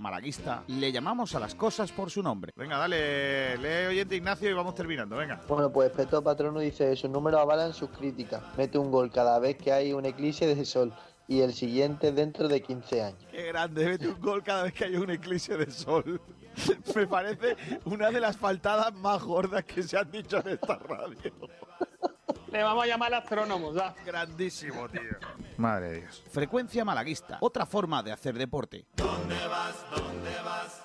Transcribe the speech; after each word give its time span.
malaguista 0.00 0.62
le 0.66 0.92
llamamos 0.92 1.34
a 1.34 1.40
las 1.40 1.54
cosas 1.54 1.90
por 1.92 2.10
su 2.10 2.22
nombre. 2.22 2.52
Venga, 2.54 2.76
dale, 2.76 3.56
lee 3.56 3.86
oyente 3.88 4.16
Ignacio 4.16 4.50
y 4.50 4.52
vamos 4.52 4.74
terminando, 4.74 5.16
venga. 5.16 5.40
Bueno, 5.48 5.72
pues 5.72 5.90
Peto 5.90 6.22
Patrono 6.22 6.60
dice, 6.60 6.94
sus 6.96 7.10
números 7.10 7.40
avalan 7.40 7.72
sus 7.72 7.90
críticas. 7.90 8.42
Mete 8.56 8.78
un 8.78 8.90
gol 8.90 9.10
cada 9.10 9.38
vez 9.38 9.56
que 9.56 9.72
hay 9.72 9.92
un 9.92 10.04
eclipse 10.04 10.54
de 10.54 10.64
sol 10.64 10.92
y 11.26 11.40
el 11.40 11.52
siguiente 11.52 12.12
dentro 12.12 12.48
de 12.48 12.62
15 12.62 13.02
años. 13.02 13.26
Qué 13.30 13.46
grande, 13.46 13.86
mete 13.86 14.08
un 14.08 14.20
gol 14.20 14.42
cada 14.42 14.64
vez 14.64 14.74
que 14.74 14.84
hay 14.84 14.96
un 14.96 15.10
eclipse 15.10 15.56
de 15.56 15.70
sol. 15.70 16.20
Me 16.94 17.06
parece 17.06 17.56
una 17.84 18.10
de 18.10 18.20
las 18.20 18.36
faltadas 18.36 18.92
más 18.94 19.22
gordas 19.22 19.64
que 19.64 19.82
se 19.82 19.96
han 19.96 20.10
dicho 20.10 20.38
en 20.38 20.48
esta 20.48 20.76
radio. 20.76 21.32
Le 22.52 22.62
vamos 22.62 22.84
a 22.84 22.86
llamar 22.86 23.14
astrónomos, 23.14 23.74
¿verdad? 23.74 23.94
Grandísimo, 24.04 24.88
tío. 24.88 25.47
Madre 25.58 25.88
de 25.88 26.00
Dios. 26.02 26.22
Frecuencia 26.30 26.84
malaguista. 26.84 27.38
Otra 27.40 27.66
forma 27.66 28.00
de 28.04 28.12
hacer 28.12 28.38
deporte. 28.38 28.86
¿Dónde 28.94 29.34
vas? 29.48 29.74
¿Dónde 29.90 30.30
vas? 30.44 30.84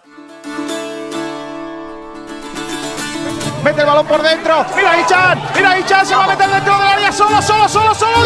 Mete 3.64 3.81
el 3.81 3.86
balón 3.86 4.07
por 4.07 4.23
dentro. 4.23 4.65
Mira 4.75 5.00
Ichan. 5.00 5.41
Mira 5.55 5.79
Ichan. 5.79 6.05
Se 6.07 6.15
va 6.15 6.23
a 6.23 6.28
meter 6.28 6.50
dentro 6.50 6.73
del 6.73 6.87
área. 6.87 7.11
Solo, 7.11 7.39
solo, 7.39 7.69
solo, 7.69 7.93
solo. 7.93 8.17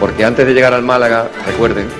Porque 0.00 0.24
antes 0.24 0.44
de 0.44 0.54
llegar 0.54 0.74
al 0.74 0.82
Málaga, 0.82 1.30
recuerden 1.46 1.99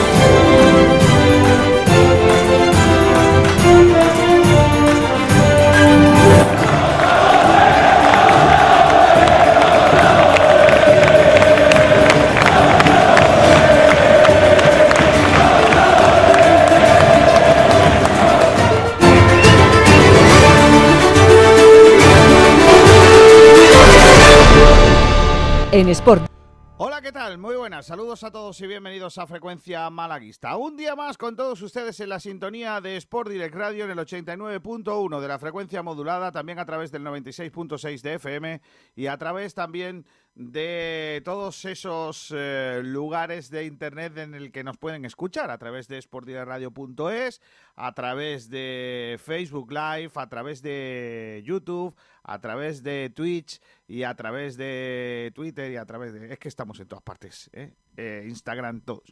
Hola, 26.77 27.01
¿qué 27.01 27.11
tal? 27.11 27.39
Muy 27.39 27.55
buenas. 27.55 27.87
Saludos 27.87 28.23
a 28.23 28.29
todos 28.29 28.61
y 28.61 28.67
bienvenidos 28.67 29.17
a 29.17 29.25
Frecuencia 29.25 29.89
Malaguista. 29.89 30.55
Un 30.55 30.77
día 30.77 30.95
más 30.95 31.17
con 31.17 31.35
todos 31.35 31.59
ustedes 31.63 31.99
en 31.99 32.09
la 32.09 32.19
sintonía 32.19 32.79
de 32.81 32.97
Sport 32.97 33.31
Direct 33.31 33.55
Radio 33.55 33.85
en 33.85 33.91
el 33.91 33.97
89.1 33.97 35.19
de 35.19 35.27
la 35.27 35.39
frecuencia 35.39 35.81
modulada, 35.81 36.31
también 36.31 36.59
a 36.59 36.65
través 36.65 36.91
del 36.91 37.03
96.6 37.03 38.01
de 38.01 38.13
FM 38.13 38.61
y 38.95 39.07
a 39.07 39.17
través 39.17 39.55
también 39.55 40.05
de 40.35 41.21
todos 41.25 41.65
esos 41.65 42.31
eh, 42.35 42.81
lugares 42.83 43.49
de 43.49 43.65
internet 43.65 44.17
en 44.19 44.35
el 44.35 44.51
que 44.51 44.63
nos 44.63 44.77
pueden 44.77 45.03
escuchar 45.03 45.49
a 45.49 45.57
través 45.57 45.87
de 45.87 45.99
sportdirectradio.es, 45.99 47.41
a 47.75 47.93
través 47.93 48.49
de 48.49 49.19
Facebook 49.23 49.71
Live, 49.71 50.11
a 50.13 50.29
través 50.29 50.61
de 50.61 51.41
YouTube, 51.43 51.95
a 52.23 52.39
través 52.39 52.83
de 52.83 53.09
Twitch 53.09 53.61
y 53.87 54.03
a 54.03 54.15
través 54.15 54.57
de 54.57 55.31
Twitter 55.35 55.71
y 55.71 55.77
a 55.77 55.85
través 55.85 56.13
de... 56.13 56.33
Es 56.33 56.39
que 56.39 56.47
estamos 56.47 56.79
en 56.79 56.87
todas 56.87 57.03
partes, 57.03 57.49
¿eh? 57.53 57.73
Eh, 57.97 58.25
Instagram, 58.27 58.81
todos. 58.81 59.11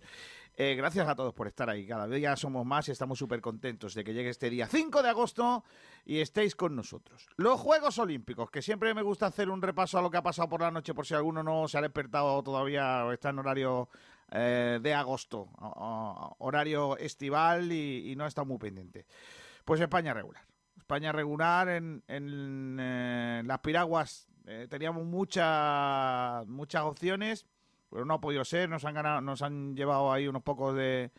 Eh, 0.55 0.75
gracias 0.75 1.07
a 1.07 1.15
todos 1.15 1.33
por 1.33 1.47
estar 1.47 1.69
ahí. 1.69 1.87
Cada 1.87 2.07
día 2.07 2.35
somos 2.35 2.65
más 2.65 2.87
y 2.89 2.91
estamos 2.91 3.17
súper 3.17 3.39
contentos 3.39 3.93
de 3.93 4.03
que 4.03 4.13
llegue 4.13 4.29
este 4.29 4.49
día 4.49 4.67
5 4.67 5.01
de 5.01 5.09
agosto 5.09 5.63
y 6.05 6.19
estéis 6.19 6.55
con 6.55 6.75
nosotros. 6.75 7.27
Los 7.37 7.59
Juegos 7.59 7.97
Olímpicos, 7.97 8.51
que 8.51 8.61
siempre 8.61 8.93
me 8.93 9.01
gusta 9.01 9.27
hacer 9.27 9.49
un 9.49 9.61
repaso 9.61 9.97
a 9.97 10.01
lo 10.01 10.11
que 10.11 10.17
ha 10.17 10.23
pasado 10.23 10.49
por 10.49 10.61
la 10.61 10.71
noche 10.71 10.93
por 10.93 11.05
si 11.05 11.13
alguno 11.13 11.43
no 11.43 11.67
se 11.67 11.77
ha 11.77 11.81
despertado 11.81 12.43
todavía 12.43 13.05
o 13.05 13.11
está 13.11 13.29
en 13.29 13.39
horario 13.39 13.89
de 14.31 14.93
agosto, 14.93 15.49
horario 16.37 16.97
estival 16.97 17.71
y, 17.71 18.15
no 18.15 18.27
está 18.27 18.43
muy 18.43 18.59
pendiente. 18.59 19.07
Pues 19.65 19.81
España 19.81 20.13
regular. 20.13 20.48
España 20.89 21.11
regular 21.11 21.69
en, 21.69 22.01
eh, 22.79 23.43
las 23.45 23.59
piraguas 23.59 24.27
eh, 24.47 24.65
teníamos 24.67 25.05
muchas 25.05 26.47
muchas 26.47 26.81
opciones, 26.81 27.45
pero 27.91 28.05
no 28.05 28.15
ha 28.15 28.19
podido 28.19 28.43
ser. 28.43 28.69
Nos 28.69 28.85
han 28.85 28.95
ganado, 28.95 29.21
nos 29.21 29.43
han 29.43 29.75
llevado 29.75 30.11
ahí 30.11 30.27
unos 30.27 30.41
pocos 30.41 30.75
de, 30.75 31.11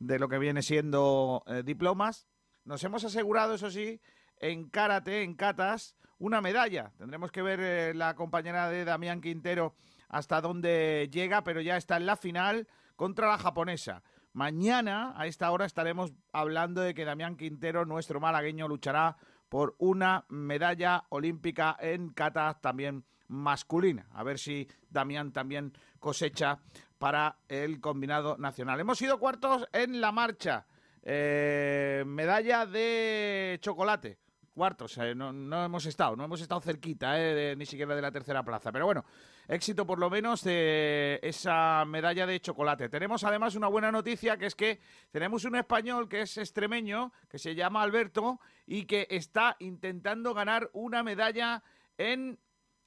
de 0.00 0.18
lo 0.18 0.28
que 0.28 0.38
viene 0.38 0.60
siendo 0.60 1.42
eh, 1.46 1.62
diplomas. 1.64 2.28
Nos 2.66 2.84
hemos 2.84 3.04
asegurado, 3.04 3.54
eso 3.54 3.70
sí, 3.70 4.02
en 4.38 4.68
karate, 4.68 5.22
en 5.22 5.34
katas, 5.34 5.96
una 6.18 6.42
medalla. 6.42 6.92
Tendremos 6.98 7.32
que 7.32 7.40
ver 7.40 7.96
la 7.96 8.16
compañera 8.16 8.68
de 8.68 8.84
Damián 8.84 9.22
Quintero 9.22 9.76
hasta 10.10 10.42
dónde 10.42 11.08
llega, 11.10 11.42
pero 11.42 11.62
ya 11.62 11.78
está 11.78 11.96
en 11.96 12.04
la 12.04 12.18
final 12.18 12.68
contra 12.96 13.28
la 13.28 13.38
japonesa. 13.38 14.02
Mañana, 14.36 15.14
a 15.16 15.26
esta 15.26 15.50
hora, 15.50 15.64
estaremos 15.64 16.12
hablando 16.30 16.82
de 16.82 16.92
que 16.92 17.06
Damián 17.06 17.38
Quintero, 17.38 17.86
nuestro 17.86 18.20
malagueño, 18.20 18.68
luchará 18.68 19.16
por 19.48 19.74
una 19.78 20.26
medalla 20.28 21.04
olímpica 21.08 21.74
en 21.80 22.10
kata 22.10 22.58
también 22.60 23.06
masculina. 23.28 24.06
A 24.12 24.22
ver 24.24 24.38
si 24.38 24.68
Damián 24.90 25.32
también 25.32 25.72
cosecha 26.00 26.58
para 26.98 27.38
el 27.48 27.80
combinado 27.80 28.36
nacional. 28.36 28.78
Hemos 28.78 28.98
sido 28.98 29.18
cuartos 29.18 29.66
en 29.72 30.02
la 30.02 30.12
marcha. 30.12 30.66
Eh, 31.02 32.04
medalla 32.06 32.66
de 32.66 33.58
chocolate. 33.62 34.18
Cuartos, 34.52 34.98
eh, 34.98 35.14
no, 35.14 35.64
hemos 35.64 35.86
estado, 35.86 36.14
no 36.14 36.24
hemos 36.24 36.42
estado 36.42 36.60
cerquita, 36.60 37.18
eh, 37.18 37.56
ni 37.56 37.64
siquiera 37.64 37.96
de 37.96 38.02
la 38.02 38.12
tercera 38.12 38.42
plaza. 38.42 38.70
Pero 38.70 38.84
bueno, 38.84 39.06
éxito 39.48 39.86
por 39.86 39.98
lo 39.98 40.10
menos 40.10 40.42
de 40.42 41.20
esa 41.22 41.84
medalla 41.86 42.26
de 42.26 42.40
chocolate. 42.40 42.88
Tenemos 42.88 43.24
además 43.24 43.54
una 43.54 43.68
buena 43.68 43.92
noticia 43.92 44.36
que 44.36 44.46
es 44.46 44.54
que 44.54 44.80
tenemos 45.10 45.44
un 45.44 45.56
español 45.56 46.08
que 46.08 46.22
es 46.22 46.36
extremeño, 46.36 47.12
que 47.28 47.38
se 47.38 47.54
llama 47.54 47.82
Alberto 47.82 48.40
y 48.66 48.86
que 48.86 49.06
está 49.10 49.56
intentando 49.60 50.34
ganar 50.34 50.70
una 50.72 51.02
medalla 51.02 51.62
en 51.98 52.38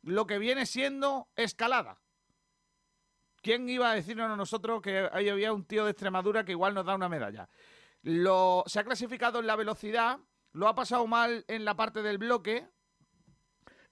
lo 0.01 0.27
que 0.27 0.39
viene 0.39 0.65
siendo 0.65 1.29
escalada. 1.35 1.99
¿Quién 3.41 3.69
iba 3.69 3.89
a 3.89 3.95
decirnos 3.95 4.29
a 4.29 4.35
nosotros 4.35 4.81
que 4.81 5.09
ahí 5.13 5.29
había 5.29 5.53
un 5.53 5.65
tío 5.65 5.85
de 5.85 5.91
Extremadura 5.91 6.43
que 6.43 6.51
igual 6.51 6.73
nos 6.73 6.85
da 6.85 6.95
una 6.95 7.07
medalla? 7.07 7.47
Lo, 8.01 8.63
se 8.67 8.79
ha 8.79 8.83
clasificado 8.83 9.39
en 9.39 9.47
la 9.47 9.55
velocidad, 9.55 10.19
lo 10.51 10.67
ha 10.67 10.75
pasado 10.75 11.07
mal 11.07 11.45
en 11.47 11.63
la 11.63 11.75
parte 11.75 12.01
del 12.01 12.17
bloque, 12.17 12.67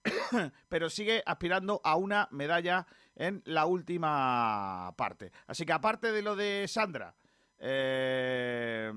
pero 0.70 0.90
sigue 0.90 1.24
aspirando 1.26 1.82
a 1.84 1.96
una 1.96 2.28
medalla 2.32 2.86
en 3.16 3.42
la 3.46 3.66
última 3.66 4.94
parte. 4.98 5.32
Así 5.48 5.66
que 5.66 5.74
aparte 5.74 6.12
de 6.12 6.22
lo 6.22 6.36
de 6.36 6.68
Sandra, 6.68 7.16
eh, 7.60 8.92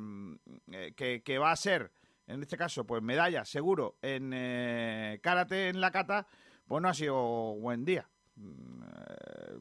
que, 0.96 1.38
va 1.38 1.52
a 1.52 1.56
ser, 1.56 1.92
en 2.26 2.42
este 2.42 2.56
caso, 2.56 2.86
pues 2.86 3.02
medalla 3.02 3.44
seguro 3.44 3.96
en 4.02 4.32
eh, 4.34 5.20
karate 5.22 5.68
en 5.68 5.80
la 5.80 5.90
kata, 5.90 6.26
pues 6.66 6.82
no 6.82 6.88
ha 6.88 6.94
sido 6.94 7.56
buen 7.56 7.84
día. 7.84 8.08
Mm, 8.36 8.82
eh, 8.82 9.58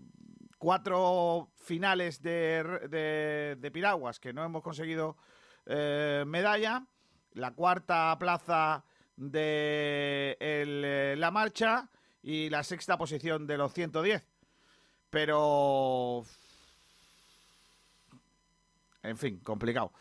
cuatro 0.57 1.51
finales 1.56 2.21
de, 2.21 3.69
piraguas 3.74 4.19
que 4.19 4.33
no 4.33 4.44
hemos 4.44 4.62
conseguido 4.62 5.18
medalla. 5.65 6.85
La 7.33 7.51
cuarta 7.51 8.18
plaza 8.19 8.83
de 9.19 10.38
eh, 10.39 11.16
la 11.18 11.30
marcha 11.30 11.89
y 12.24 12.50
la 12.50 12.63
sexta 12.63 12.98
posición 12.98 13.45
de 13.45 13.57
los 13.57 13.74
110. 13.74 14.25
Pero... 15.10 16.24
En 19.04 19.18
fin, 19.18 19.39
complicado. 19.39 19.92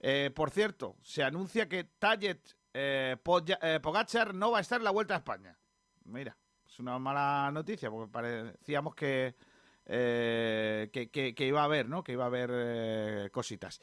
Eh, 0.00 0.30
por 0.34 0.50
cierto, 0.50 0.96
se 1.02 1.22
anuncia 1.22 1.68
que 1.68 1.84
Tajet 1.84 2.56
eh, 2.72 3.16
Pogachar 3.22 4.34
no 4.34 4.50
va 4.50 4.58
a 4.58 4.60
estar 4.62 4.80
en 4.80 4.84
la 4.84 4.90
Vuelta 4.90 5.14
a 5.14 5.18
España. 5.18 5.56
Mira, 6.04 6.36
es 6.66 6.78
una 6.78 6.98
mala 6.98 7.50
noticia 7.52 7.90
porque 7.90 8.10
parecíamos 8.10 8.94
que 8.94 9.34
eh, 9.86 10.88
que, 10.92 11.44
iba 11.44 11.60
a 11.60 11.64
haber, 11.64 11.88
¿no? 11.88 12.02
Que 12.04 12.12
iba 12.12 12.24
a 12.24 12.28
haber 12.28 12.50
eh, 12.52 13.28
cositas. 13.32 13.80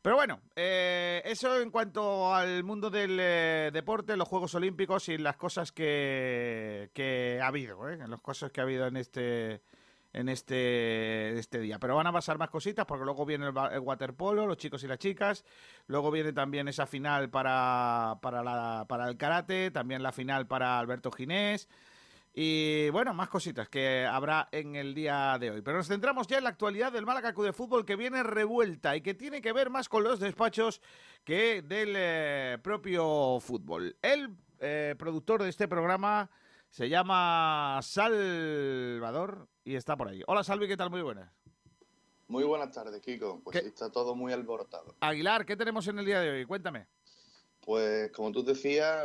Pero 0.00 0.16
bueno, 0.16 0.40
eh, 0.56 1.22
eso 1.24 1.60
en 1.60 1.70
cuanto 1.70 2.34
al 2.34 2.64
mundo 2.64 2.90
del 2.90 3.16
deporte, 3.72 4.16
los 4.16 4.28
Juegos 4.28 4.54
Olímpicos 4.54 5.08
y 5.08 5.18
las 5.18 5.36
cosas 5.36 5.72
que, 5.72 7.38
ha 7.42 7.46
habido, 7.46 7.88
¿eh? 7.88 7.98
Las 8.08 8.20
cosas 8.20 8.50
que 8.50 8.60
ha 8.60 8.64
habido 8.64 8.86
en 8.86 8.96
este 8.96 9.60
en 10.14 10.28
este, 10.28 11.38
este 11.38 11.58
día. 11.58 11.78
Pero 11.78 11.96
van 11.96 12.06
a 12.06 12.12
pasar 12.12 12.36
más 12.36 12.50
cositas 12.50 12.84
porque 12.84 13.04
luego 13.04 13.24
viene 13.24 13.48
el, 13.48 13.54
el 13.72 13.80
waterpolo, 13.80 14.46
los 14.46 14.58
chicos 14.58 14.84
y 14.84 14.86
las 14.86 14.98
chicas. 14.98 15.42
Luego 15.86 16.10
viene 16.10 16.34
también 16.34 16.68
esa 16.68 16.86
final 16.86 17.30
para, 17.30 18.18
para, 18.20 18.42
la- 18.42 18.84
para 18.88 19.08
el 19.08 19.16
karate, 19.16 19.70
también 19.70 20.02
la 20.02 20.12
final 20.12 20.46
para 20.46 20.78
Alberto 20.78 21.10
Ginés. 21.10 21.66
Y 22.34 22.88
bueno, 22.90 23.12
más 23.12 23.28
cositas 23.28 23.68
que 23.68 24.06
habrá 24.06 24.48
en 24.52 24.74
el 24.74 24.94
día 24.94 25.36
de 25.38 25.50
hoy. 25.50 25.60
Pero 25.60 25.76
nos 25.76 25.88
centramos 25.88 26.26
ya 26.26 26.38
en 26.38 26.44
la 26.44 26.50
actualidad 26.50 26.90
del 26.90 27.04
Málaga 27.04 27.32
de 27.32 27.52
Fútbol 27.52 27.84
que 27.84 27.94
viene 27.94 28.22
revuelta 28.22 28.96
y 28.96 29.02
que 29.02 29.12
tiene 29.12 29.42
que 29.42 29.52
ver 29.52 29.68
más 29.68 29.88
con 29.88 30.02
los 30.02 30.18
despachos 30.18 30.80
que 31.24 31.60
del 31.60 31.92
eh, 31.94 32.58
propio 32.62 33.38
fútbol. 33.38 33.96
El 34.00 34.34
eh, 34.60 34.94
productor 34.98 35.42
de 35.42 35.50
este 35.50 35.68
programa 35.68 36.30
se 36.70 36.88
llama 36.88 37.78
Salvador 37.82 39.46
y 39.62 39.74
está 39.74 39.94
por 39.96 40.08
ahí. 40.08 40.22
Hola 40.26 40.42
Salvi, 40.42 40.66
¿qué 40.66 40.76
tal? 40.76 40.88
Muy 40.88 41.02
buenas. 41.02 41.30
Muy 42.28 42.44
buenas 42.44 42.72
tardes, 42.72 42.98
Kiko. 43.02 43.42
Pues 43.44 43.60
¿Qué? 43.60 43.68
está 43.68 43.92
todo 43.92 44.14
muy 44.14 44.32
alborotado. 44.32 44.94
Aguilar, 45.00 45.44
¿qué 45.44 45.54
tenemos 45.54 45.86
en 45.86 45.98
el 45.98 46.06
día 46.06 46.20
de 46.20 46.30
hoy? 46.30 46.46
Cuéntame. 46.46 46.86
Pues 47.60 48.10
como 48.12 48.32
tú 48.32 48.42
decías, 48.42 49.04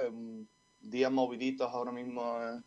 días 0.79 1.11
moviditos 1.11 1.69
ahora 1.69 1.91
mismo 1.91 2.41
eh, 2.41 2.61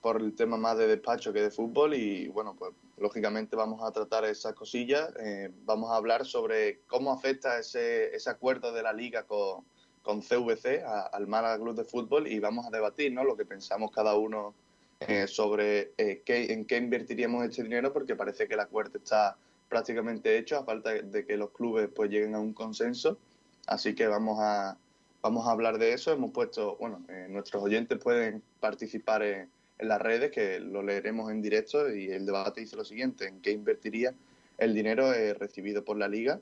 por 0.00 0.20
el 0.20 0.34
tema 0.34 0.56
más 0.56 0.76
de 0.78 0.86
despacho 0.86 1.32
que 1.32 1.42
de 1.42 1.50
fútbol 1.50 1.94
y 1.94 2.28
bueno, 2.28 2.54
pues 2.58 2.72
lógicamente 2.98 3.56
vamos 3.56 3.82
a 3.82 3.90
tratar 3.92 4.24
esas 4.24 4.54
cosillas. 4.54 5.10
Eh, 5.20 5.50
vamos 5.64 5.90
a 5.90 5.96
hablar 5.96 6.24
sobre 6.26 6.80
cómo 6.86 7.12
afecta 7.12 7.58
ese, 7.58 8.14
ese 8.14 8.30
acuerdo 8.30 8.72
de 8.72 8.82
la 8.82 8.92
liga 8.92 9.24
con, 9.24 9.64
con 10.02 10.20
CVC 10.22 10.82
a- 10.84 11.02
al 11.12 11.26
Málaga 11.26 11.58
Club 11.62 11.74
de 11.76 11.84
Fútbol 11.84 12.26
y 12.26 12.38
vamos 12.40 12.66
a 12.66 12.70
debatir 12.70 13.12
¿no? 13.12 13.24
lo 13.24 13.36
que 13.36 13.44
pensamos 13.44 13.90
cada 13.90 14.14
uno 14.16 14.54
eh, 15.00 15.26
sobre 15.28 15.92
eh, 15.96 16.22
qué, 16.24 16.52
en 16.52 16.64
qué 16.64 16.76
invertiríamos 16.76 17.44
este 17.44 17.62
dinero 17.62 17.92
porque 17.92 18.16
parece 18.16 18.48
que 18.48 18.54
el 18.54 18.60
acuerdo 18.60 18.98
está 18.98 19.36
prácticamente 19.68 20.36
hecho 20.38 20.58
a 20.58 20.64
falta 20.64 20.90
de 20.90 21.24
que 21.26 21.36
los 21.36 21.50
clubes 21.50 21.88
pues 21.94 22.10
lleguen 22.10 22.34
a 22.34 22.40
un 22.40 22.52
consenso. 22.52 23.18
Así 23.66 23.94
que 23.94 24.06
vamos 24.06 24.38
a, 24.40 24.76
vamos 25.22 25.46
a 25.46 25.50
hablar 25.52 25.78
de 25.78 25.92
eso. 25.92 26.10
Hemos 26.10 26.30
puesto, 26.32 26.76
bueno, 26.76 27.04
eh, 27.08 27.26
nuestros 27.28 27.62
oyentes 27.62 27.98
pueden 28.02 28.42
participar 28.60 29.22
en, 29.22 29.50
en 29.78 29.88
las 29.88 30.00
redes, 30.00 30.30
que 30.30 30.60
lo 30.60 30.82
leeremos 30.82 31.30
en 31.30 31.42
directo, 31.42 31.92
y 31.94 32.10
el 32.10 32.26
debate 32.26 32.60
dice 32.60 32.76
lo 32.76 32.84
siguiente, 32.84 33.26
¿en 33.26 33.40
qué 33.40 33.52
invertiría 33.52 34.14
el 34.58 34.74
dinero 34.74 35.12
eh, 35.12 35.34
recibido 35.34 35.84
por 35.84 35.96
la 35.96 36.08
liga? 36.08 36.40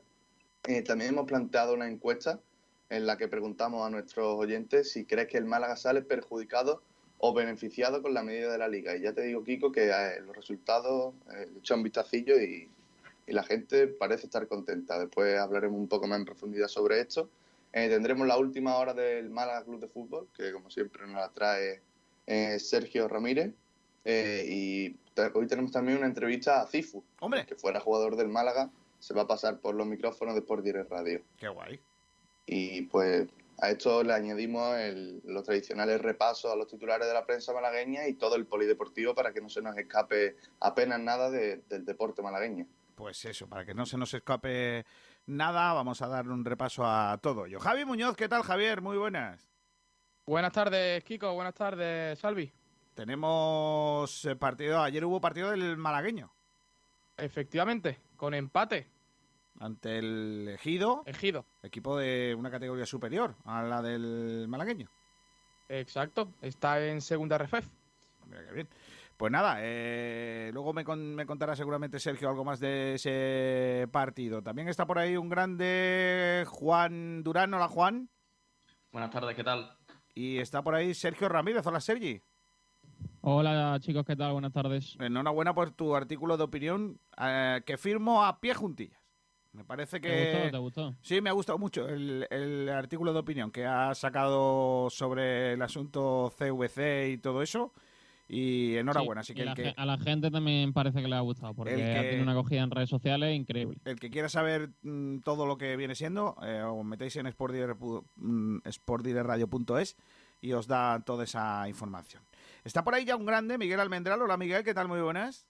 Eh, 0.66 0.82
también 0.82 1.10
hemos 1.10 1.26
planteado 1.26 1.74
una 1.74 1.88
encuesta 1.88 2.40
en 2.88 3.06
la 3.06 3.16
que 3.16 3.28
preguntamos 3.28 3.86
a 3.86 3.90
nuestros 3.90 4.36
oyentes 4.36 4.90
si 4.92 5.04
crees 5.04 5.28
que 5.28 5.38
el 5.38 5.44
Málaga 5.44 5.76
sale 5.76 6.02
perjudicado 6.02 6.82
o 7.18 7.32
beneficiado 7.32 8.02
con 8.02 8.14
la 8.14 8.22
medida 8.22 8.52
de 8.52 8.58
la 8.58 8.68
liga. 8.68 8.96
Y 8.96 9.02
ya 9.02 9.12
te 9.12 9.22
digo, 9.22 9.42
Kiko, 9.42 9.72
que 9.72 9.90
eh, 9.90 10.20
los 10.24 10.36
resultados, 10.36 11.14
eh, 11.34 11.48
he 11.54 11.58
echado 11.58 11.78
un 11.78 11.84
vistacillo 11.84 12.40
y, 12.40 12.68
y 13.26 13.32
la 13.32 13.42
gente 13.42 13.86
parece 13.88 14.26
estar 14.26 14.46
contenta. 14.46 14.98
Después 14.98 15.38
hablaremos 15.38 15.78
un 15.78 15.88
poco 15.88 16.06
más 16.06 16.18
en 16.18 16.24
profundidad 16.24 16.68
sobre 16.68 17.00
esto. 17.00 17.28
Eh, 17.72 17.88
tendremos 17.88 18.26
la 18.26 18.38
última 18.38 18.76
hora 18.76 18.94
del 18.94 19.30
Málaga 19.30 19.64
Club 19.64 19.80
de 19.80 19.88
Fútbol, 19.88 20.28
que 20.36 20.52
como 20.52 20.70
siempre 20.70 21.02
nos 21.06 21.16
la 21.16 21.28
trae 21.30 21.80
eh, 22.26 22.58
Sergio 22.58 23.08
Ramírez. 23.08 23.52
Eh, 24.04 24.44
y 24.48 24.96
hoy 25.34 25.46
tenemos 25.46 25.72
también 25.72 25.98
una 25.98 26.06
entrevista 26.06 26.60
a 26.62 26.66
Cifu, 26.66 27.02
Hombre, 27.20 27.44
que 27.46 27.56
fuera 27.56 27.80
jugador 27.80 28.14
del 28.16 28.28
Málaga, 28.28 28.70
se 29.00 29.14
va 29.14 29.22
a 29.22 29.26
pasar 29.26 29.58
por 29.60 29.74
los 29.74 29.86
micrófonos 29.86 30.34
de 30.34 30.40
Sport 30.40 30.62
Direct 30.64 30.90
Radio. 30.90 31.22
qué 31.38 31.48
guay. 31.48 31.80
Y 32.46 32.82
pues 32.82 33.26
a 33.58 33.70
esto 33.70 34.02
le 34.04 34.12
añadimos 34.12 34.76
el- 34.78 35.20
los 35.24 35.42
tradicionales 35.42 36.00
repasos 36.00 36.52
a 36.52 36.56
los 36.56 36.68
titulares 36.68 37.08
de 37.08 37.14
la 37.14 37.26
prensa 37.26 37.52
malagueña 37.52 38.06
y 38.06 38.14
todo 38.14 38.36
el 38.36 38.46
polideportivo 38.46 39.14
para 39.14 39.32
que 39.32 39.40
no 39.40 39.48
se 39.48 39.60
nos 39.62 39.76
escape 39.76 40.36
apenas 40.60 41.00
nada 41.00 41.30
de- 41.30 41.62
del 41.68 41.84
deporte 41.84 42.22
malagueño. 42.22 42.66
Pues 42.94 43.24
eso, 43.24 43.48
para 43.48 43.64
que 43.66 43.74
no 43.74 43.84
se 43.86 43.98
nos 43.98 44.14
escape 44.14 44.84
nada, 45.26 45.72
vamos 45.72 46.00
a 46.02 46.06
dar 46.08 46.28
un 46.28 46.44
repaso 46.44 46.84
a 46.86 47.18
todo 47.20 47.46
ello. 47.46 47.58
Javi 47.58 47.84
Muñoz, 47.84 48.16
¿qué 48.16 48.28
tal, 48.28 48.42
Javier? 48.42 48.80
Muy 48.80 48.96
buenas. 48.96 49.48
Buenas 50.26 50.52
tardes, 50.52 51.04
Kiko. 51.04 51.34
Buenas 51.34 51.54
tardes, 51.54 52.18
Salvi. 52.18 52.50
Tenemos 52.94 54.24
eh, 54.24 54.36
partido, 54.36 54.80
ayer 54.82 55.04
hubo 55.04 55.20
partido 55.20 55.50
del 55.50 55.76
malagueño 55.76 56.32
Efectivamente, 57.18 58.00
con 58.16 58.34
empate, 58.34 58.88
ante 59.60 59.98
el 59.98 60.48
Ejido, 60.54 61.02
ejido. 61.06 61.44
equipo 61.62 61.96
de 61.96 62.34
una 62.36 62.50
categoría 62.50 62.86
superior 62.86 63.36
a 63.44 63.62
la 63.62 63.80
del 63.82 64.46
malagueño. 64.48 64.90
Exacto, 65.68 66.32
está 66.42 66.84
en 66.84 67.00
segunda 67.00 67.38
refef. 67.38 67.66
Mira 68.26 68.44
qué 68.46 68.52
bien. 68.52 68.68
Pues 69.16 69.32
nada, 69.32 69.58
eh, 69.60 70.50
luego 70.52 70.72
me, 70.74 70.84
con- 70.84 71.14
me 71.14 71.24
contará 71.24 71.54
seguramente 71.56 71.98
Sergio 72.00 72.28
algo 72.28 72.44
más 72.44 72.60
de 72.60 72.94
ese 72.94 73.86
partido. 73.92 74.42
También 74.42 74.68
está 74.68 74.84
por 74.86 74.98
ahí 74.98 75.16
un 75.16 75.28
grande 75.30 76.44
Juan 76.48 77.22
Durán, 77.22 77.54
hola 77.54 77.68
Juan. 77.68 78.10
Buenas 78.92 79.10
tardes, 79.10 79.34
¿qué 79.36 79.44
tal? 79.44 79.75
Y 80.16 80.38
está 80.38 80.62
por 80.62 80.74
ahí 80.74 80.94
Sergio 80.94 81.28
Ramírez, 81.28 81.66
hola 81.66 81.78
Sergi. 81.78 82.22
Hola 83.20 83.76
chicos, 83.80 84.02
¿qué 84.06 84.16
tal? 84.16 84.32
Buenas 84.32 84.50
tardes. 84.52 84.96
Enhorabuena 84.98 85.54
por 85.54 85.72
tu 85.72 85.94
artículo 85.94 86.38
de 86.38 86.44
opinión 86.44 86.98
eh, 87.20 87.60
que 87.66 87.76
firmo 87.76 88.24
a 88.24 88.40
pie 88.40 88.54
juntillas. 88.54 88.98
Me 89.52 89.62
parece 89.62 90.00
¿Te 90.00 90.08
gustó? 90.08 90.42
que... 90.44 90.50
¿Te 90.50 90.58
gustó? 90.58 90.94
Sí, 91.02 91.20
me 91.20 91.28
ha 91.28 91.34
gustado 91.34 91.58
mucho 91.58 91.86
el, 91.86 92.26
el 92.30 92.66
artículo 92.70 93.12
de 93.12 93.18
opinión 93.18 93.50
que 93.50 93.66
ha 93.66 93.94
sacado 93.94 94.88
sobre 94.88 95.52
el 95.52 95.60
asunto 95.60 96.32
CVC 96.34 97.10
y 97.10 97.18
todo 97.18 97.42
eso. 97.42 97.74
Y 98.28 98.76
enhorabuena, 98.76 99.22
Sí, 99.22 99.32
así 99.32 99.34
que 99.40 99.48
el 99.48 99.54
que, 99.54 99.72
a 99.76 99.86
la 99.86 99.98
gente 99.98 100.30
también 100.32 100.72
parece 100.72 101.00
que 101.00 101.06
le 101.06 101.14
ha 101.14 101.20
gustado, 101.20 101.54
porque 101.54 101.74
El 101.74 101.78
que- 101.80 101.96
ha 101.98 102.02
tenido 102.02 102.22
una 102.24 102.32
acogida 102.32 102.62
en 102.62 102.70
redes 102.72 102.88
sociales 102.90 103.36
increíble. 103.36 103.78
el 103.84 104.00
que 104.00 104.10
quiera 104.10 104.28
saber 104.28 104.70
mm, 104.82 105.18
todo 105.20 105.46
lo 105.46 105.56
que 105.56 105.76
viene 105.76 105.94
siendo, 105.94 106.36
eh, 106.42 106.60
os 106.62 106.84
metéis 106.84 107.14
en 107.16 107.30
sportdirect 107.30 107.78
pu- 107.80 108.04
mm, 108.16 108.58
y 110.40 110.52
os 110.52 110.66
da 110.66 111.00
toda 111.04 111.22
esa 111.24 111.68
información. 111.68 112.22
Está 112.64 112.82
por 112.82 112.94
ahí 112.94 113.04
ya 113.04 113.14
un 113.16 113.26
grande, 113.26 113.58
Miguel 113.58 113.78
Almendral. 113.80 114.20
Hola 114.20 114.36
Miguel, 114.36 114.64
¿qué 114.64 114.74
tal? 114.74 114.88
Muy 114.88 115.00
buenas. 115.00 115.46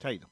Se 0.00 0.08
ha 0.08 0.12
ido. 0.12 0.30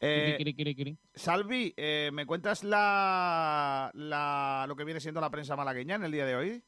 Eh, 0.00 0.36
kiri, 0.38 0.54
kiri, 0.54 0.74
kiri. 0.76 0.98
Salvi, 1.14 1.74
eh, 1.76 2.10
¿me 2.12 2.24
cuentas 2.26 2.62
la, 2.62 3.90
la- 3.94 4.64
lo 4.68 4.76
que 4.76 4.84
viene 4.84 5.00
siendo 5.00 5.20
la 5.20 5.30
prensa 5.30 5.56
malagueña 5.56 5.96
en 5.96 6.04
el 6.04 6.12
día 6.12 6.24
de 6.26 6.36
hoy? 6.36 6.62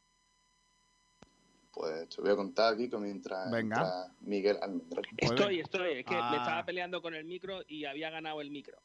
Pues 1.73 2.09
te 2.09 2.21
voy 2.21 2.31
a 2.33 2.37
contar, 2.37 2.77
Kiko, 2.77 2.99
mientras, 2.99 3.51
Venga. 3.51 4.09
Miguel 4.21 4.59
Almendral. 4.61 5.05
Estoy, 5.17 5.61
estoy. 5.61 5.99
Es 6.01 6.05
que 6.05 6.17
Ah. 6.17 6.31
me 6.31 6.37
estaba 6.39 6.65
peleando 6.65 7.01
con 7.01 7.15
el 7.15 7.25
micro 7.25 7.61
y 7.69 7.85
había 7.85 8.11
ganado 8.11 8.41
el 8.41 8.51
micro. 8.51 8.79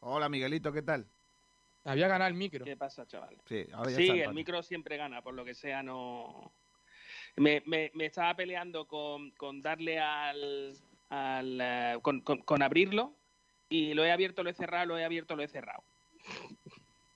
Hola 0.00 0.28
Miguelito, 0.28 0.72
¿qué 0.72 0.82
tal? 0.82 1.06
Había 1.84 2.06
ganado 2.06 2.28
el 2.28 2.34
micro. 2.36 2.64
¿Qué 2.64 2.76
pasa, 2.76 3.06
chaval? 3.06 3.36
Sí, 3.48 3.66
ahora 3.72 3.90
ya 3.90 3.96
Sí, 3.96 4.08
está 4.10 4.28
el 4.28 4.34
micro 4.34 4.62
siempre 4.62 4.96
gana, 4.96 5.20
por 5.22 5.34
lo 5.34 5.44
que 5.44 5.54
sea, 5.54 5.82
no. 5.82 6.52
Me, 7.36 7.62
me- 7.66 7.90
me 7.94 8.06
estaba 8.06 8.34
peleando 8.36 8.86
con, 8.86 9.30
con 9.32 9.60
darle 9.62 9.98
al. 9.98 10.74
al 11.10 11.58
eh, 11.60 11.98
con, 12.02 12.20
con- 12.20 12.42
con 12.42 12.62
abrirlo 12.62 13.16
y 13.68 13.94
lo 13.94 14.04
he 14.04 14.12
abierto, 14.12 14.44
lo 14.44 14.50
he 14.50 14.54
cerrado, 14.54 14.86
lo 14.86 14.98
he 14.98 15.04
abierto, 15.04 15.34
lo 15.34 15.42
he 15.42 15.48
cerrado. 15.48 15.82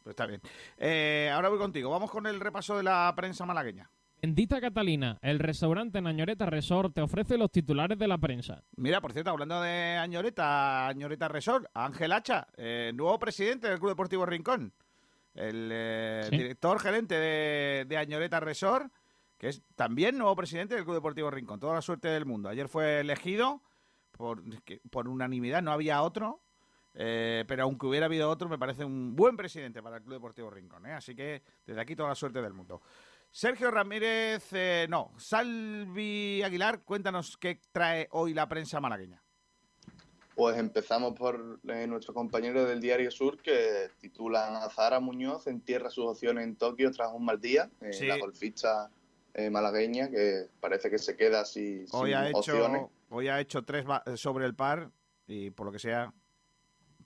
Pues 0.02 0.14
está 0.14 0.26
bien. 0.26 0.40
Eh, 0.78 1.30
ahora 1.32 1.48
voy 1.48 1.58
contigo. 1.58 1.90
Vamos 1.90 2.10
con 2.10 2.26
el 2.26 2.40
repaso 2.40 2.76
de 2.76 2.82
la 2.82 3.12
prensa 3.16 3.44
malagueña. 3.46 3.88
Bendita 4.26 4.60
Catalina, 4.60 5.18
el 5.22 5.38
restaurante 5.38 6.02
Nañoreta 6.02 6.46
Resort 6.46 6.92
te 6.92 7.00
ofrece 7.00 7.38
los 7.38 7.48
titulares 7.48 7.96
de 7.96 8.08
la 8.08 8.18
prensa. 8.18 8.60
Mira, 8.74 9.00
por 9.00 9.12
cierto, 9.12 9.30
hablando 9.30 9.60
de 9.62 9.96
Añoreta, 9.98 10.88
Añoreta 10.88 11.28
Resort, 11.28 11.66
Ángel 11.74 12.10
Hacha, 12.10 12.48
eh, 12.56 12.90
nuevo 12.92 13.16
presidente 13.20 13.68
del 13.68 13.78
Club 13.78 13.90
Deportivo 13.90 14.26
Rincón. 14.26 14.72
El 15.32 15.68
eh, 15.72 16.22
Sí. 16.28 16.38
director 16.38 16.80
gerente 16.80 17.14
de, 17.14 17.84
de 17.86 17.96
Añoreta 17.96 18.40
Resort, 18.40 18.90
que 19.38 19.46
es 19.50 19.62
también 19.76 20.18
nuevo 20.18 20.34
presidente 20.34 20.74
del 20.74 20.82
Club 20.82 20.96
Deportivo 20.96 21.30
Rincón. 21.30 21.60
Toda 21.60 21.74
la 21.74 21.82
suerte 21.82 22.08
del 22.08 22.26
mundo. 22.26 22.48
Ayer 22.48 22.66
fue 22.66 22.98
elegido 22.98 23.62
por, 24.10 24.42
unanimidad, 25.06 25.62
no 25.62 25.70
había 25.70 26.02
otro. 26.02 26.40
eh, 26.94 27.44
pero 27.46 27.62
aunque 27.62 27.86
hubiera 27.86 28.06
habido 28.06 28.28
otro, 28.28 28.48
me 28.48 28.58
parece 28.58 28.84
un 28.84 29.14
buen 29.14 29.36
presidente 29.36 29.80
para 29.84 29.98
el 29.98 30.02
Club 30.02 30.14
Deportivo 30.14 30.50
Rincón. 30.50 30.84
Así 30.86 31.14
que 31.14 31.42
desde 31.64 31.80
aquí 31.80 31.94
toda 31.94 32.08
la 32.08 32.14
suerte 32.16 32.42
del 32.42 32.54
mundo. 32.54 32.82
Sergio 33.30 33.70
Ramírez, 33.70 34.48
eh, 34.52 34.86
no, 34.88 35.12
Salvi 35.18 36.42
Aguilar, 36.42 36.80
cuéntanos 36.82 37.36
qué 37.36 37.60
trae 37.70 38.08
hoy 38.12 38.32
la 38.32 38.48
prensa 38.48 38.80
malagueña. 38.80 39.22
Pues 40.34 40.58
empezamos 40.58 41.14
por 41.14 41.60
eh, 41.68 41.86
nuestro 41.86 42.12
compañero 42.12 42.64
del 42.64 42.80
Diario 42.80 43.10
Sur 43.10 43.40
que 43.40 43.90
titulan 43.98 44.54
a 44.56 44.68
Zahara 44.68 45.00
Muñoz 45.00 45.46
entierra 45.46 45.90
sus 45.90 46.06
opciones 46.06 46.44
en 46.44 46.56
Tokio 46.56 46.90
tras 46.92 47.10
un 47.12 47.24
mal 47.24 47.40
día. 47.40 47.70
Eh, 47.80 47.92
Sí. 47.92 48.06
La 48.06 48.18
golfista 48.18 48.90
eh, 49.34 49.48
malagueña, 49.50 50.10
que 50.10 50.48
parece 50.60 50.90
que 50.90 50.98
se 50.98 51.16
queda 51.16 51.40
así 51.40 51.86
Hoy 51.92 52.10
sin 52.10 52.18
ha 52.18 52.28
opciones. 52.34 52.82
hecho, 52.82 52.90
hoy 53.10 53.28
ha 53.28 53.40
hecho 53.40 53.64
tres 53.64 53.86
sobre 54.16 54.44
el 54.46 54.54
par 54.54 54.90
y 55.26 55.50
por 55.50 55.66
lo 55.66 55.72
que 55.72 55.78
sea 55.78 56.12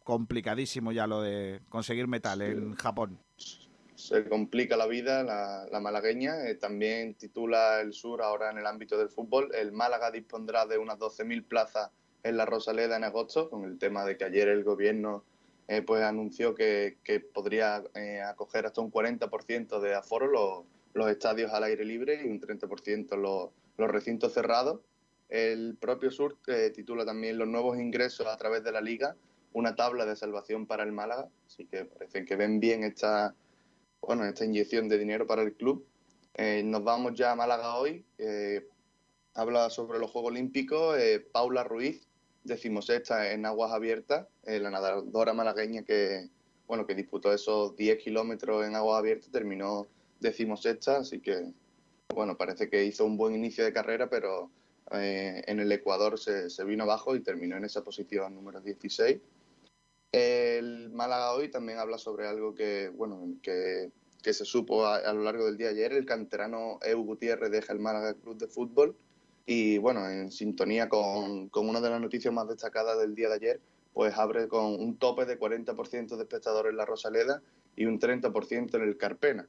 complicadísimo 0.02 0.90
ya 0.92 1.06
lo 1.06 1.22
de 1.22 1.60
conseguir 1.68 2.08
metal 2.08 2.42
en 2.42 2.74
Japón. 2.74 3.20
Se 4.00 4.28
complica 4.28 4.76
la 4.76 4.86
vida 4.86 5.22
la, 5.22 5.66
la 5.70 5.80
malagueña. 5.80 6.48
Eh, 6.48 6.54
también 6.54 7.14
titula 7.14 7.80
el 7.80 7.92
Sur 7.92 8.22
ahora 8.22 8.50
en 8.50 8.58
el 8.58 8.66
ámbito 8.66 8.98
del 8.98 9.10
fútbol. 9.10 9.50
El 9.54 9.72
Málaga 9.72 10.10
dispondrá 10.10 10.66
de 10.66 10.78
unas 10.78 10.98
12.000 10.98 11.44
plazas 11.46 11.90
en 12.22 12.36
la 12.36 12.46
Rosaleda 12.46 12.96
en 12.96 13.04
agosto, 13.04 13.48
con 13.50 13.64
el 13.64 13.78
tema 13.78 14.04
de 14.04 14.16
que 14.16 14.24
ayer 14.24 14.48
el 14.48 14.64
gobierno 14.64 15.24
eh, 15.68 15.82
pues 15.82 16.02
anunció 16.02 16.54
que, 16.54 16.98
que 17.04 17.20
podría 17.20 17.84
eh, 17.94 18.20
acoger 18.20 18.66
hasta 18.66 18.80
un 18.80 18.90
40% 18.90 19.80
de 19.80 19.94
aforo 19.94 20.26
los, 20.26 20.64
los 20.94 21.08
estadios 21.08 21.52
al 21.52 21.64
aire 21.64 21.84
libre 21.84 22.22
y 22.24 22.28
un 22.28 22.40
30% 22.40 23.16
los, 23.16 23.50
los 23.76 23.90
recintos 23.90 24.32
cerrados. 24.32 24.80
El 25.28 25.76
propio 25.80 26.10
Sur 26.10 26.38
eh, 26.48 26.72
titula 26.74 27.04
también 27.04 27.38
los 27.38 27.46
nuevos 27.46 27.78
ingresos 27.78 28.26
a 28.26 28.36
través 28.36 28.64
de 28.64 28.72
la 28.72 28.80
liga, 28.80 29.14
una 29.52 29.76
tabla 29.76 30.04
de 30.06 30.16
salvación 30.16 30.66
para 30.66 30.82
el 30.82 30.90
Málaga, 30.90 31.28
así 31.46 31.66
que 31.66 31.84
parece 31.84 32.24
que 32.24 32.34
ven 32.34 32.58
bien 32.58 32.82
esta, 32.82 33.34
bueno, 34.00 34.24
esta 34.24 34.44
inyección 34.44 34.88
de 34.88 34.98
dinero 34.98 35.26
para 35.26 35.42
el 35.42 35.54
club. 35.54 35.86
Eh, 36.34 36.62
nos 36.64 36.82
vamos 36.84 37.14
ya 37.14 37.32
a 37.32 37.36
Málaga 37.36 37.76
hoy. 37.76 38.04
eh, 38.18 38.66
habla 39.34 39.70
sobre 39.70 39.98
los 39.98 40.10
Juegos 40.10 40.32
Olímpicos. 40.32 40.98
eh, 40.98 41.20
Paula 41.20 41.64
Ruiz, 41.64 42.06
decimosexta 42.44 43.32
en 43.32 43.46
aguas 43.46 43.72
abiertas, 43.72 44.26
eh, 44.44 44.58
la 44.58 44.70
nadadora 44.70 45.32
malagueña 45.34 45.82
que, 45.82 46.28
bueno, 46.66 46.86
que 46.86 46.94
disputó 46.94 47.32
esos 47.32 47.76
10 47.76 47.98
kilómetros 47.98 48.66
en 48.66 48.74
aguas 48.74 48.98
abiertas, 48.98 49.30
terminó 49.30 49.86
decimosexta, 50.20 50.98
así 50.98 51.20
que, 51.20 51.52
bueno, 52.14 52.36
parece 52.36 52.68
que 52.68 52.84
hizo 52.84 53.04
un 53.04 53.16
buen 53.16 53.34
inicio 53.34 53.64
de 53.64 53.72
carrera, 53.72 54.08
pero 54.08 54.50
eh, 54.92 55.42
en 55.46 55.60
el 55.60 55.70
Ecuador 55.70 56.18
se, 56.18 56.50
se 56.50 56.64
vino 56.64 56.84
abajo 56.84 57.14
y 57.14 57.20
terminó 57.20 57.56
en 57.56 57.64
esa 57.64 57.84
posición 57.84 58.34
número 58.34 58.60
16. 58.60 59.18
El 60.12 60.90
Málaga 60.90 61.32
hoy 61.32 61.50
también 61.50 61.78
habla 61.78 61.98
sobre 61.98 62.26
algo 62.26 62.54
que, 62.54 62.88
bueno, 62.88 63.34
que, 63.42 63.92
que 64.22 64.32
se 64.32 64.44
supo 64.44 64.86
a, 64.86 65.12
lo 65.12 65.22
largo 65.22 65.46
del 65.46 65.56
día 65.56 65.68
ayer. 65.68 65.92
El 65.92 66.04
canterano 66.04 66.78
Eu 66.82 67.02
Gutiérrez 67.04 67.50
deja 67.50 67.72
el 67.72 67.78
Málaga 67.78 68.14
Club 68.14 68.36
de 68.36 68.48
Fútbol 68.48 68.96
y, 69.46 69.78
bueno, 69.78 70.08
en 70.08 70.32
sintonía 70.32 70.88
con, 70.88 71.48
con 71.48 71.68
una 71.68 71.80
de 71.80 71.90
las 71.90 72.00
noticias 72.00 72.34
más 72.34 72.48
destacadas 72.48 72.98
del 72.98 73.14
día 73.14 73.28
de 73.28 73.34
ayer, 73.36 73.60
pues 73.92 74.16
abre 74.16 74.48
con 74.48 74.80
un 74.80 74.96
tope 74.98 75.26
de 75.26 75.38
40% 75.38 76.16
de 76.16 76.22
espectadores 76.22 76.70
en 76.70 76.76
la 76.76 76.86
Rosaleda 76.86 77.42
y 77.76 77.86
un 77.86 77.98
30% 78.00 78.74
en 78.74 78.82
el 78.82 78.96
Carpena. 78.96 79.48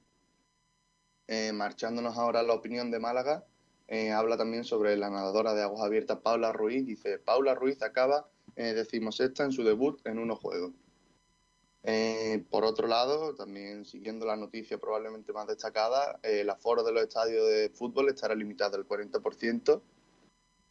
Eh, 1.28 1.54
marchándonos 1.54 2.18
ahora 2.18 2.42
a 2.42 2.44
la 2.44 2.54
opinión 2.54 2.92
de 2.92 3.00
Málaga, 3.00 3.46
eh, 3.88 4.12
habla 4.12 4.38
también 4.38 4.64
sobre 4.64 4.96
la 4.96 5.10
nadadora 5.10 5.54
de 5.54 5.64
aguas 5.64 5.82
abiertas 5.84 6.20
Paula 6.20 6.52
Ruiz. 6.52 6.86
Dice, 6.86 7.20
Paula 7.20 7.56
Ruiz 7.56 7.82
acaba 7.82 8.30
eh, 8.56 8.74
decimosexta 8.74 9.44
en 9.44 9.52
su 9.52 9.64
debut 9.64 10.00
en 10.06 10.20
unos 10.20 10.40
juegos. 10.40 10.72
Eh, 11.84 12.44
por 12.50 12.64
otro 12.64 12.88
lado, 12.88 13.34
también 13.34 13.86
siguiendo 13.86 14.26
la 14.26 14.36
noticia 14.36 14.78
probablemente 14.78 15.34
más 15.34 15.48
destacada, 15.48 16.20
eh, 16.22 16.42
el 16.42 16.50
aforo 16.50 16.84
de 16.84 16.92
los 16.92 17.04
estadios 17.04 17.48
de 17.48 17.70
fútbol 17.70 18.10
estará 18.10 18.36
limitado 18.36 18.78
al 18.78 18.88
40%. 18.88 19.82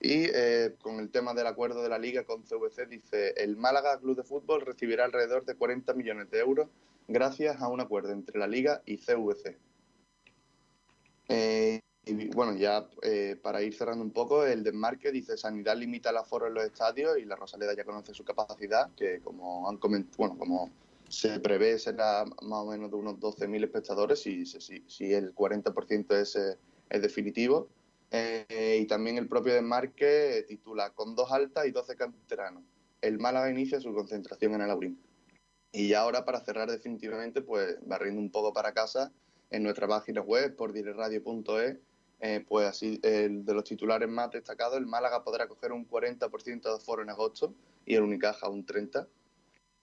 Y 0.03 0.25
eh, 0.33 0.77
con 0.81 0.99
el 0.99 1.11
tema 1.11 1.35
del 1.35 1.47
acuerdo 1.47 1.83
de 1.83 1.91
la 1.91 1.99
liga 1.99 2.25
con 2.25 2.43
CVC, 2.43 2.87
dice, 2.87 3.35
el 3.37 3.57
Málaga 3.57 3.99
Club 4.01 4.17
de 4.17 4.23
Fútbol 4.23 4.63
recibirá 4.63 5.05
alrededor 5.05 5.45
de 5.45 5.57
40 5.57 5.93
millones 5.93 6.31
de 6.31 6.39
euros 6.39 6.69
gracias 7.07 7.61
a 7.61 7.69
un 7.69 7.81
acuerdo 7.81 8.13
entre 8.13 8.39
la 8.39 8.47
liga 8.47 8.83
y 8.87 8.97
CVC. 8.97 9.59
Eh, 11.29 11.81
y 12.07 12.29
bueno, 12.29 12.57
ya 12.57 12.89
eh, 13.03 13.37
para 13.41 13.63
ir 13.63 13.75
cerrando 13.75 14.03
un 14.03 14.11
poco, 14.11 14.45
el 14.45 14.65
desmarque 14.65 15.13
dice 15.13 15.37
Sanidad 15.37 15.77
limita 15.77 16.11
el 16.11 16.17
aforo 16.17 16.47
en 16.47 16.55
los 16.55 16.65
estadios 16.65 17.19
y 17.19 17.25
la 17.25 17.37
Rosaleda 17.37 17.75
ya 17.75 17.85
conoce 17.85 18.15
su 18.15 18.25
capacidad, 18.25 18.91
que 18.97 19.21
como 19.21 19.69
han 19.69 19.77
comentado, 19.77 20.17
bueno, 20.19 20.39
como 20.39 20.71
se 21.09 21.41
prevé 21.41 21.79
será 21.79 22.25
más 22.25 22.61
o 22.61 22.67
menos 22.67 22.91
de 22.91 22.97
unos 22.97 23.17
12.000 23.19 23.65
espectadores 23.65 24.21
si, 24.21 24.47
si, 24.47 24.83
si 24.87 25.13
el 25.13 25.35
40% 25.35 26.15
es, 26.15 26.37
eh, 26.37 26.57
es 26.89 27.03
definitivo. 27.03 27.69
Eh, 28.13 28.79
y 28.83 28.87
también 28.87 29.19
el 29.19 29.29
propio 29.29 29.55
desmarque 29.55 30.45
titula 30.49 30.91
Con 30.91 31.15
dos 31.15 31.31
altas 31.31 31.67
y 31.67 31.71
12 31.71 31.97
canteranos. 31.97 32.65
El 33.03 33.19
Málaga 33.19 33.51
inicia 33.51 33.81
su 33.81 33.95
concentración 33.95 34.55
en 34.55 34.63
el 34.63 34.71
Aurín. 34.71 35.01
Y 35.73 35.89
ya 35.89 36.01
ahora 36.01 36.25
para 36.25 36.41
cerrar 36.41 36.69
definitivamente, 36.71 37.43
pues 37.43 37.77
barriendo 37.87 38.21
un 38.21 38.31
poco 38.31 38.53
para 38.53 38.73
casa, 38.73 39.13
en 39.51 39.63
nuestra 39.63 39.87
página 39.87 40.21
web, 40.21 40.57
por 40.57 40.73
direcradio.es, 40.73 41.77
eh, 42.21 42.45
pues 42.47 42.67
así, 42.67 43.01
el 43.03 43.45
de 43.45 43.55
los 43.55 43.65
titulares 43.65 44.09
más 44.09 44.31
destacados, 44.31 44.77
el 44.77 44.87
Málaga 44.87 45.25
podrá 45.25 45.49
coger 45.49 45.73
un 45.73 45.89
40% 45.89 46.63
de 46.63 46.75
aforo 46.75 47.03
en 47.03 47.11
agosto 47.11 47.55
y 47.87 47.95
el 47.95 48.03
Unicaja 48.03 48.49
un 48.49 48.67
30%. 48.67 49.07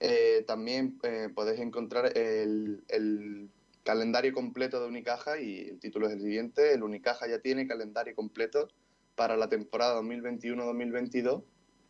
Eh, 0.00 0.44
también 0.46 0.98
eh, 1.02 1.28
podéis 1.34 1.60
encontrar 1.60 2.16
el, 2.16 3.50
calendario 3.82 4.34
completo 4.34 4.80
de 4.80 4.86
Unicaja 4.86 5.40
y 5.40 5.60
el 5.60 5.80
título 5.80 6.06
es 6.06 6.12
el 6.12 6.20
siguiente. 6.20 6.74
El 6.74 6.82
Unicaja 6.82 7.26
ya 7.26 7.38
tiene 7.38 7.66
calendario 7.66 8.14
completo 8.14 8.68
para 9.16 9.36
la 9.36 9.48
temporada 9.48 10.00
2021-2022. 10.02 11.42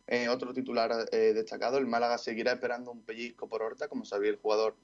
Eh, 0.07 0.29
otro 0.29 0.53
titular 0.53 1.09
destacado, 1.11 1.77
el 1.77 1.85
Málaga 1.85 2.17
seguirá 2.17 2.53
esperando 2.53 2.91
un 2.91 3.01
pellizco 3.01 3.47
por 3.47 3.61
Horta, 3.61 3.89
como 3.89 4.05
sabía 4.05 4.31
el 4.31 4.37
jugador, 4.37 4.75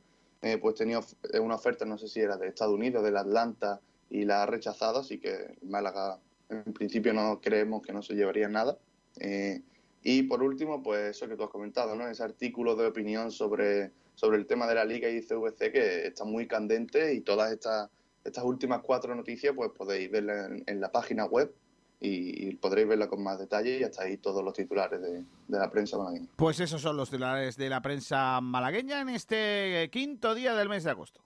pues 0.62 0.76
tenía 0.76 1.00
una 1.42 1.56
oferta, 1.56 1.86
no 1.86 1.98
sé 1.98 2.08
si 2.08 2.20
era 2.20 2.38
de 2.38 2.50
Estados 2.50 2.76
Unidos, 2.76 3.04
del 3.04 3.18
Atlanta, 3.18 3.82
y 4.10 4.26
la 4.26 4.44
ha 4.44 4.46
rechazado, 4.46 5.00
así 5.00 5.20
que 5.20 5.58
Málaga 5.64 6.20
en 6.50 6.74
principio 6.74 7.14
no 7.14 7.40
creemos 7.42 7.82
que 7.82 7.94
no 7.94 8.02
se 8.02 8.14
llevaría 8.14 8.48
nada. 8.48 8.78
Eh, 9.20 9.62
y 10.04 10.24
por 10.24 10.44
último, 10.44 10.84
pues 10.84 11.16
eso 11.16 11.28
que 11.28 11.36
tú 11.36 11.44
has 11.44 11.50
comentado, 11.50 11.96
¿no? 11.96 12.08
Ese 12.08 12.24
artículo 12.24 12.76
de 12.76 12.86
opinión 12.86 13.32
sobre, 13.32 13.92
sobre 14.14 14.38
el 14.38 14.46
tema 14.46 14.68
de 14.68 14.76
la 14.76 14.86
Liga 14.86 15.10
y 15.10 15.22
CVC 15.22 15.72
que 15.72 16.08
está 16.08 16.26
muy 16.26 16.48
candente 16.48 17.14
y 17.14 17.22
todas 17.22 17.52
estas, 17.52 17.90
estas 18.24 18.44
últimas 18.44 18.82
cuatro 18.82 19.16
noticias 19.16 19.54
pues 19.56 19.72
podéis 19.72 20.12
verlas 20.12 20.52
en, 20.66 20.80
la 20.80 20.92
página 20.92 21.26
web 21.26 21.52
y, 22.00 22.54
podréis 22.58 22.88
verla 22.88 23.08
con 23.08 23.24
más 23.24 23.40
detalle 23.40 23.80
y 23.80 23.84
hasta 23.84 24.04
ahí 24.04 24.18
todos 24.18 24.44
los 24.44 24.54
titulares 24.54 25.02
de 25.02 25.26
la 25.48 25.72
prensa 25.72 25.98
malagueña. 25.98 26.28
Pues 26.36 26.60
esos 26.60 26.82
son 26.82 26.98
los 26.98 27.10
titulares 27.10 27.58
de 27.58 27.70
la 27.70 27.82
prensa 27.82 28.40
malagueña 28.42 29.02
en 29.02 29.10
este 29.10 29.90
quinto 29.92 30.36
día 30.36 30.54
del 30.54 30.70
mes 30.70 30.84
de 30.84 30.92
agosto. 30.92 31.22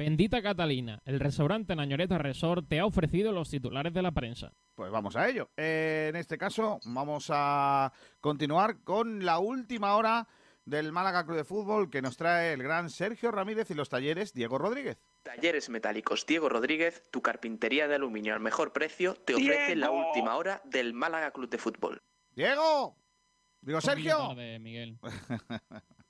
Bendita 0.00 0.40
Catalina, 0.40 1.02
el 1.04 1.18
restaurante 1.18 1.74
Nañoreta 1.74 2.16
Resort 2.16 2.68
te 2.68 2.78
ha 2.78 2.86
ofrecido 2.86 3.32
los 3.32 3.50
titulares 3.50 3.92
de 3.92 4.02
la 4.02 4.12
prensa. 4.12 4.52
Pues 4.76 4.90
vamos 4.92 5.16
a 5.16 5.28
ello. 5.28 5.50
Eh, 5.56 6.06
en 6.10 6.16
este 6.16 6.38
caso 6.38 6.78
vamos 6.84 7.26
a 7.30 7.92
continuar 8.20 8.84
con 8.84 9.24
la 9.24 9.40
última 9.40 9.96
hora 9.96 10.28
del 10.64 10.92
Málaga 10.92 11.24
Club 11.24 11.38
de 11.38 11.44
Fútbol 11.44 11.90
que 11.90 12.02
nos 12.02 12.16
trae 12.16 12.52
el 12.52 12.62
gran 12.62 12.88
Sergio 12.88 13.32
Ramírez 13.32 13.68
y 13.72 13.74
los 13.74 13.88
talleres 13.88 14.32
Diego 14.32 14.58
Rodríguez. 14.58 14.98
Talleres 15.24 15.68
Metálicos 15.68 16.24
Diego 16.24 16.48
Rodríguez, 16.48 17.02
tu 17.10 17.20
carpintería 17.20 17.88
de 17.88 17.96
aluminio 17.96 18.32
al 18.32 18.40
mejor 18.40 18.72
precio, 18.72 19.14
te 19.14 19.34
ofrece 19.34 19.74
la 19.74 19.90
última 19.90 20.36
hora 20.36 20.62
del 20.66 20.94
Málaga 20.94 21.32
Club 21.32 21.50
de 21.50 21.58
Fútbol. 21.58 22.00
Diego, 22.36 22.96
digo 23.60 23.80
Sergio. 23.80 24.28
tarde, 24.28 24.60
Miguel. 24.60 24.98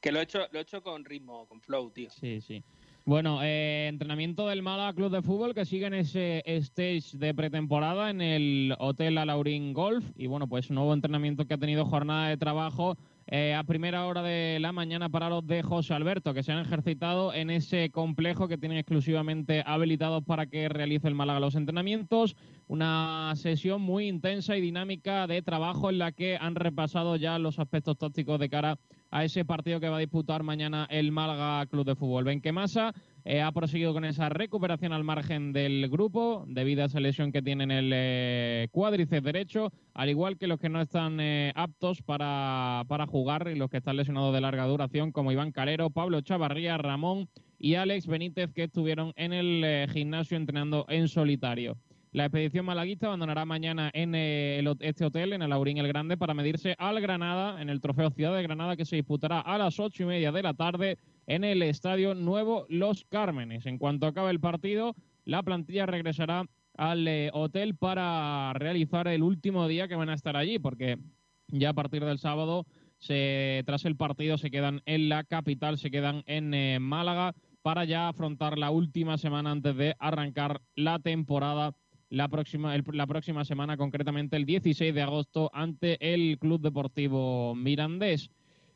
Que 0.00 0.12
lo 0.12 0.18
he 0.18 0.22
hecho, 0.22 0.48
lo 0.50 0.58
he 0.58 0.62
hecho 0.62 0.82
con 0.82 1.04
ritmo, 1.04 1.46
con 1.46 1.60
flow, 1.60 1.90
tío. 1.90 2.10
Sí, 2.10 2.40
sí. 2.40 2.64
Bueno, 3.06 3.42
eh, 3.42 3.88
entrenamiento 3.88 4.46
del 4.46 4.62
Málaga 4.62 4.92
Club 4.92 5.10
de 5.10 5.22
Fútbol 5.22 5.54
que 5.54 5.64
sigue 5.64 5.86
en 5.86 5.94
ese 5.94 6.42
stage 6.44 7.16
de 7.16 7.34
pretemporada 7.34 8.10
en 8.10 8.20
el 8.20 8.74
Hotel 8.78 9.16
Alaurín 9.16 9.72
Golf. 9.72 10.04
Y 10.16 10.26
bueno, 10.26 10.46
pues 10.48 10.70
nuevo 10.70 10.92
entrenamiento 10.92 11.46
que 11.46 11.54
ha 11.54 11.58
tenido 11.58 11.86
jornada 11.86 12.28
de 12.28 12.36
trabajo 12.36 12.98
eh, 13.26 13.54
a 13.54 13.64
primera 13.64 14.06
hora 14.06 14.22
de 14.22 14.58
la 14.60 14.72
mañana 14.72 15.08
para 15.08 15.30
los 15.30 15.46
de 15.46 15.62
José 15.62 15.94
Alberto, 15.94 16.34
que 16.34 16.42
se 16.42 16.52
han 16.52 16.58
ejercitado 16.58 17.32
en 17.32 17.48
ese 17.48 17.90
complejo 17.90 18.48
que 18.48 18.58
tienen 18.58 18.78
exclusivamente 18.78 19.62
habilitados 19.64 20.22
para 20.24 20.46
que 20.46 20.68
realice 20.68 21.08
el 21.08 21.14
Málaga 21.14 21.40
los 21.40 21.54
entrenamientos. 21.54 22.36
Una 22.66 23.32
sesión 23.34 23.80
muy 23.80 24.08
intensa 24.08 24.56
y 24.56 24.60
dinámica 24.60 25.26
de 25.26 25.42
trabajo 25.42 25.90
en 25.90 25.98
la 25.98 26.12
que 26.12 26.36
han 26.38 26.54
repasado 26.54 27.16
ya 27.16 27.38
los 27.38 27.58
aspectos 27.58 27.96
tácticos 27.96 28.38
de 28.38 28.50
cara 28.50 28.72
a 28.72 28.78
ese 29.12 29.44
partido 29.44 29.80
que 29.80 29.88
va 29.88 29.96
a 29.96 30.00
disputar 30.00 30.42
mañana 30.42 30.86
el 30.90 31.12
Málaga 31.12 31.66
Club 31.66 31.84
de 31.84 31.96
Fútbol. 31.96 32.24
Benquemasa 32.24 32.94
eh, 33.24 33.42
ha 33.42 33.52
proseguido 33.52 33.92
con 33.92 34.04
esa 34.04 34.28
recuperación 34.28 34.92
al 34.92 35.04
margen 35.04 35.52
del 35.52 35.88
grupo 35.88 36.44
debido 36.46 36.82
a 36.82 36.86
esa 36.86 37.00
lesión 37.00 37.32
que 37.32 37.42
tiene 37.42 37.64
en 37.64 37.70
el 37.70 37.90
eh, 37.94 38.68
cuádriceps 38.70 39.24
derecho, 39.24 39.72
al 39.94 40.08
igual 40.08 40.38
que 40.38 40.46
los 40.46 40.58
que 40.58 40.68
no 40.68 40.80
están 40.80 41.20
eh, 41.20 41.52
aptos 41.54 42.02
para, 42.02 42.84
para 42.88 43.06
jugar 43.06 43.48
y 43.52 43.56
los 43.56 43.70
que 43.70 43.78
están 43.78 43.96
lesionados 43.96 44.32
de 44.32 44.40
larga 44.40 44.66
duración, 44.66 45.12
como 45.12 45.32
Iván 45.32 45.52
Calero, 45.52 45.90
Pablo 45.90 46.20
Chavarría, 46.20 46.78
Ramón 46.78 47.28
y 47.58 47.74
Alex 47.74 48.06
Benítez, 48.06 48.52
que 48.52 48.64
estuvieron 48.64 49.12
en 49.16 49.32
el 49.32 49.62
eh, 49.64 49.86
gimnasio 49.92 50.36
entrenando 50.36 50.86
en 50.88 51.08
solitario. 51.08 51.76
La 52.12 52.24
expedición 52.24 52.64
malaguista 52.64 53.06
abandonará 53.06 53.44
mañana 53.44 53.88
en 53.94 54.16
eh, 54.16 54.58
el 54.58 54.76
este 54.80 55.04
hotel, 55.04 55.32
en 55.32 55.42
el 55.42 55.52
Aurín 55.52 55.78
el 55.78 55.86
Grande, 55.86 56.16
para 56.16 56.34
medirse 56.34 56.74
al 56.76 57.00
Granada, 57.00 57.62
en 57.62 57.70
el 57.70 57.80
Trofeo 57.80 58.10
Ciudad 58.10 58.34
de 58.34 58.42
Granada, 58.42 58.76
que 58.76 58.84
se 58.84 58.96
disputará 58.96 59.38
a 59.38 59.56
las 59.58 59.78
ocho 59.78 60.02
y 60.02 60.06
media 60.06 60.32
de 60.32 60.42
la 60.42 60.54
tarde 60.54 60.98
en 61.28 61.44
el 61.44 61.62
Estadio 61.62 62.16
Nuevo 62.16 62.66
Los 62.68 63.04
Cármenes. 63.04 63.64
En 63.66 63.78
cuanto 63.78 64.08
acabe 64.08 64.32
el 64.32 64.40
partido, 64.40 64.96
la 65.24 65.44
plantilla 65.44 65.86
regresará 65.86 66.46
al 66.76 67.06
eh, 67.06 67.30
hotel 67.32 67.76
para 67.76 68.54
realizar 68.54 69.06
el 69.06 69.22
último 69.22 69.68
día 69.68 69.86
que 69.86 69.94
van 69.94 70.08
a 70.08 70.14
estar 70.14 70.36
allí, 70.36 70.58
porque 70.58 70.98
ya 71.46 71.70
a 71.70 71.74
partir 71.74 72.04
del 72.04 72.18
sábado, 72.18 72.66
se, 72.98 73.62
tras 73.66 73.84
el 73.84 73.94
partido, 73.94 74.36
se 74.36 74.50
quedan 74.50 74.82
en 74.84 75.08
la 75.08 75.22
capital, 75.22 75.78
se 75.78 75.92
quedan 75.92 76.24
en 76.26 76.54
eh, 76.54 76.80
Málaga 76.80 77.36
para 77.62 77.84
ya 77.84 78.08
afrontar 78.08 78.58
la 78.58 78.72
última 78.72 79.16
semana 79.16 79.52
antes 79.52 79.76
de 79.76 79.94
arrancar 80.00 80.60
la 80.74 80.98
temporada 80.98 81.76
la 82.10 82.28
próxima, 82.28 82.76
la 82.92 83.06
próxima 83.06 83.44
semana, 83.44 83.76
concretamente 83.76 84.36
el 84.36 84.44
16 84.44 84.94
de 84.94 85.02
agosto, 85.02 85.50
ante 85.54 86.12
el 86.12 86.38
Club 86.38 86.60
Deportivo 86.60 87.54
Mirandés. 87.54 88.30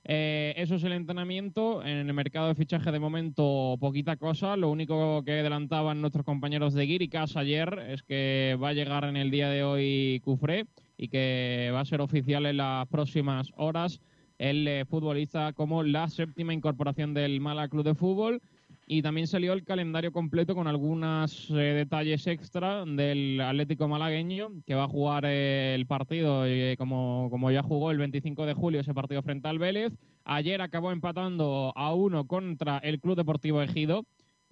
Eh, 0.05 0.55
eso 0.57 0.77
es 0.77 0.85
el 0.85 0.93
entrenamiento. 0.93 1.83
En 1.83 2.09
el 2.09 2.15
mercado 2.15 2.49
de 2.49 2.55
fichaje 2.55 2.93
de 2.93 2.99
momento 3.01 3.77
poquita 3.81 4.17
cosa. 4.17 4.57
Lo 4.57 4.71
único 4.71 5.23
que 5.25 5.41
adelantaban 5.41 6.01
nuestros 6.01 6.25
compañeros 6.25 6.75
de 6.75 6.87
Guiricas 6.87 7.37
ayer 7.37 7.87
es 7.89 8.03
que 8.03 8.57
va 8.63 8.69
a 8.69 8.75
llegar 8.75 9.05
en 9.05 9.17
el 9.17 9.31
día 9.31 9.49
de 9.49 9.65
hoy 9.65 10.21
Cufré 10.25 10.67
y 10.97 11.09
que 11.09 11.71
va 11.75 11.81
a 11.81 11.85
ser 11.85 12.01
oficial 12.01 12.47
en 12.47 12.59
las 12.59 12.87
próximas 12.89 13.53
horas 13.57 14.01
el 14.39 14.67
eh, 14.67 14.85
futbolista 14.85 15.53
como 15.53 15.83
la 15.83 16.09
séptima 16.09 16.53
incorporación 16.53 17.15
del 17.15 17.41
Mala 17.41 17.69
Club 17.69 17.85
de 17.85 17.95
Fútbol 17.95 18.43
y 18.87 19.01
también 19.01 19.27
salió 19.27 19.55
el 19.55 19.65
calendario 19.65 20.13
completo 20.13 20.55
con 20.55 20.67
algunos 20.67 21.49
eh, 21.51 21.55
detalles 21.55 22.27
extra 22.27 22.85
del 22.85 23.41
Atlético 23.41 23.89
malagueño, 23.89 24.51
que 24.67 24.75
va 24.75 24.85
a 24.85 24.89
jugar 24.89 25.25
eh, 25.27 25.75
el 25.75 25.87
partido 25.87 26.45
eh, 26.45 26.77
como, 26.77 27.29
como 27.31 27.51
ya 27.51 27.63
jugó 27.63 27.91
el 27.91 27.99
25 27.99 28.45
de 28.45 28.53
julio 28.53 28.81
ese 28.81 28.93
partido 28.93 29.23
frente 29.23 29.49
al 29.49 29.59
Vélez. 29.59 29.95
Ayer 30.25 30.61
acabó 30.61 30.93
empatando 30.93 31.73
a 31.75 31.95
uno 31.95 32.27
contra 32.27 32.79
el 32.79 33.01
Club 33.01 33.17
Deportivo 33.17 33.63
Ejido, 33.63 34.05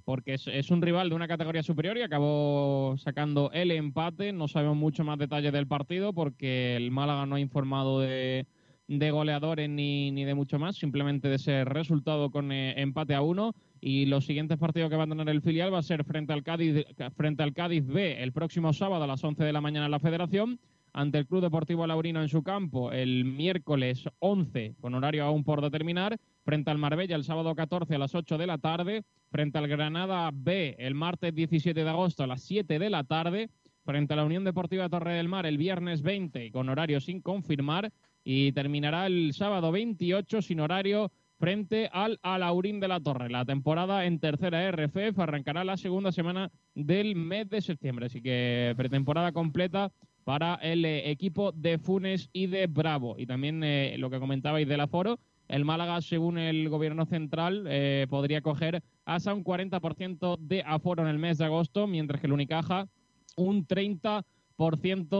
porque 0.04 0.34
es, 0.34 0.70
un 0.70 0.80
rival 0.80 1.10
de 1.10 1.14
una 1.14 1.28
categoría 1.28 1.62
superior 1.62 1.98
y 1.98 2.02
acabó 2.02 2.96
sacando 2.96 3.50
el 3.52 3.70
empate. 3.70 4.32
No 4.32 4.48
sabemos 4.48 4.76
mucho 4.78 5.04
más 5.04 5.18
detalles 5.18 5.52
del 5.52 5.68
partido 5.68 6.14
porque 6.14 6.74
el 6.76 6.90
Málaga 6.90 7.26
no 7.26 7.36
ha 7.36 7.40
informado 7.40 8.00
de, 8.00 8.46
de 8.88 9.10
goleadores 9.10 9.68
ni, 9.68 10.10
ni 10.10 10.24
de 10.24 10.34
mucho 10.34 10.58
más, 10.58 10.76
simplemente 10.76 11.28
de 11.28 11.36
ese 11.36 11.64
resultado 11.64 12.30
con 12.30 12.50
empate 12.50 13.14
a 13.14 13.20
uno 13.20 13.54
y 13.84 14.06
los 14.06 14.24
siguientes 14.24 14.58
partidos 14.58 14.88
que 14.88 14.96
va 14.96 15.02
a 15.02 15.08
tener 15.08 15.28
el 15.28 15.42
filial 15.42 15.74
va 15.74 15.78
a 15.78 15.82
ser 15.82 16.04
frente 16.04 16.32
al 16.32 16.44
Cádiz, 16.44 16.86
frente 17.16 17.42
al 17.42 17.52
Cádiz 17.52 17.84
B 17.84 18.22
el 18.22 18.32
próximo 18.32 18.72
sábado 18.72 19.02
a 19.02 19.06
las 19.08 19.24
11 19.24 19.42
de 19.42 19.52
la 19.52 19.60
mañana 19.60 19.86
en 19.86 19.90
la 19.90 19.98
Federación, 19.98 20.60
ante 20.92 21.18
el 21.18 21.26
Club 21.26 21.42
Deportivo 21.42 21.84
Laurino 21.84 22.22
en 22.22 22.28
su 22.28 22.44
campo 22.44 22.92
el 22.92 23.24
miércoles 23.24 24.08
11 24.20 24.76
con 24.80 24.94
horario 24.94 25.24
aún 25.24 25.42
por 25.42 25.60
determinar, 25.60 26.16
frente 26.44 26.70
al 26.70 26.78
Marbella 26.78 27.16
el 27.16 27.24
sábado 27.24 27.56
14 27.56 27.96
a 27.96 27.98
las 27.98 28.14
8 28.14 28.38
de 28.38 28.46
la 28.46 28.58
tarde, 28.58 29.02
frente 29.32 29.58
al 29.58 29.66
Granada 29.66 30.30
B 30.32 30.76
el 30.78 30.94
martes 30.94 31.34
17 31.34 31.82
de 31.82 31.90
agosto 31.90 32.22
a 32.22 32.28
las 32.28 32.42
7 32.42 32.78
de 32.78 32.88
la 32.88 33.02
tarde, 33.02 33.50
frente 33.84 34.12
a 34.12 34.16
la 34.16 34.24
Unión 34.24 34.44
Deportiva 34.44 34.88
Torre 34.88 35.14
del 35.14 35.28
Mar 35.28 35.44
el 35.44 35.58
viernes 35.58 36.02
20 36.02 36.52
con 36.52 36.68
horario 36.68 37.00
sin 37.00 37.20
confirmar 37.20 37.92
y 38.22 38.52
terminará 38.52 39.06
el 39.06 39.32
sábado 39.32 39.72
28 39.72 40.40
sin 40.40 40.60
horario 40.60 41.10
frente 41.42 41.90
al 41.92 42.20
Alaurín 42.22 42.78
de 42.78 42.86
la 42.86 43.00
Torre. 43.00 43.28
La 43.28 43.44
temporada 43.44 44.06
en 44.06 44.20
tercera 44.20 44.70
RFF 44.70 45.18
arrancará 45.18 45.64
la 45.64 45.76
segunda 45.76 46.12
semana 46.12 46.52
del 46.76 47.16
mes 47.16 47.50
de 47.50 47.60
septiembre, 47.60 48.06
así 48.06 48.22
que 48.22 48.72
pretemporada 48.76 49.32
completa 49.32 49.90
para 50.22 50.54
el 50.62 50.84
eh, 50.84 51.10
equipo 51.10 51.50
de 51.50 51.78
Funes 51.78 52.30
y 52.32 52.46
de 52.46 52.68
Bravo. 52.68 53.16
Y 53.18 53.26
también 53.26 53.64
eh, 53.64 53.96
lo 53.98 54.08
que 54.08 54.20
comentabais 54.20 54.68
del 54.68 54.82
aforo, 54.82 55.18
el 55.48 55.64
Málaga, 55.64 56.00
según 56.00 56.38
el 56.38 56.68
gobierno 56.68 57.06
central, 57.06 57.64
eh, 57.66 58.06
podría 58.08 58.40
coger 58.40 58.80
hasta 59.04 59.34
un 59.34 59.42
40% 59.42 60.38
de 60.38 60.62
aforo 60.64 61.02
en 61.02 61.08
el 61.08 61.18
mes 61.18 61.38
de 61.38 61.46
agosto, 61.46 61.88
mientras 61.88 62.20
que 62.20 62.28
el 62.28 62.34
Unicaja 62.34 62.86
un 63.34 63.66
30% 63.66 64.24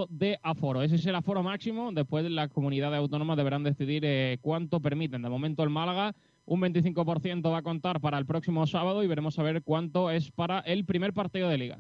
de 0.09 0.39
aforo. 0.43 0.83
Ese 0.83 0.97
es 0.97 1.07
el 1.07 1.15
aforo 1.15 1.43
máximo. 1.43 1.93
Después 1.93 2.31
las 2.31 2.51
comunidades 2.51 2.99
autónomas 2.99 3.37
deberán 3.37 3.65
decidir 3.65 4.05
eh, 4.05 4.39
cuánto 4.41 4.81
permiten. 4.81 5.23
De 5.23 5.29
momento 5.29 5.63
el 5.63 5.71
Málaga 5.71 6.15
un 6.45 6.61
25% 6.61 7.53
va 7.53 7.59
a 7.59 7.63
contar 7.63 8.01
para 8.01 8.19
el 8.19 8.27
próximo 8.27 8.67
sábado 8.67 9.03
y 9.03 9.07
veremos 9.07 9.39
a 9.39 9.43
ver 9.43 9.63
cuánto 9.63 10.11
es 10.11 10.31
para 10.31 10.61
el 10.61 10.85
primer 10.85 11.13
partido 11.13 11.49
de 11.49 11.59
liga. 11.59 11.79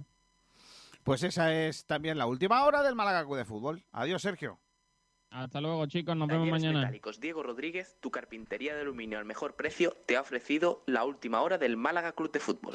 Pues 1.03 1.25
esa 1.25 1.53
es 1.53 1.85
también 1.85 2.17
la 2.17 2.27
última 2.27 2.65
hora 2.65 2.83
del 2.83 2.95
Málaga 2.95 3.25
de 3.25 3.45
Fútbol. 3.45 3.83
Adiós, 3.91 4.23
Sergio. 4.23 4.61
Hasta 5.31 5.61
luego, 5.61 5.87
chicos. 5.87 6.15
Nos 6.15 6.29
vemos 6.29 6.49
mañana. 6.49 6.81
Metálicos 6.81 7.19
Diego 7.19 7.43
Rodríguez, 7.43 7.97
tu 8.01 8.11
carpintería 8.11 8.75
de 8.75 8.83
aluminio 8.83 9.19
al 9.19 9.25
mejor 9.25 9.57
precio, 9.57 9.97
te 10.07 10.17
ha 10.17 10.21
ofrecido 10.21 10.85
la 10.87 11.05
última 11.05 11.41
hora 11.41 11.59
del 11.59 11.77
Málaga 11.77 12.13
Club 12.13 12.31
de 12.31 12.41
Fútbol. 12.41 12.75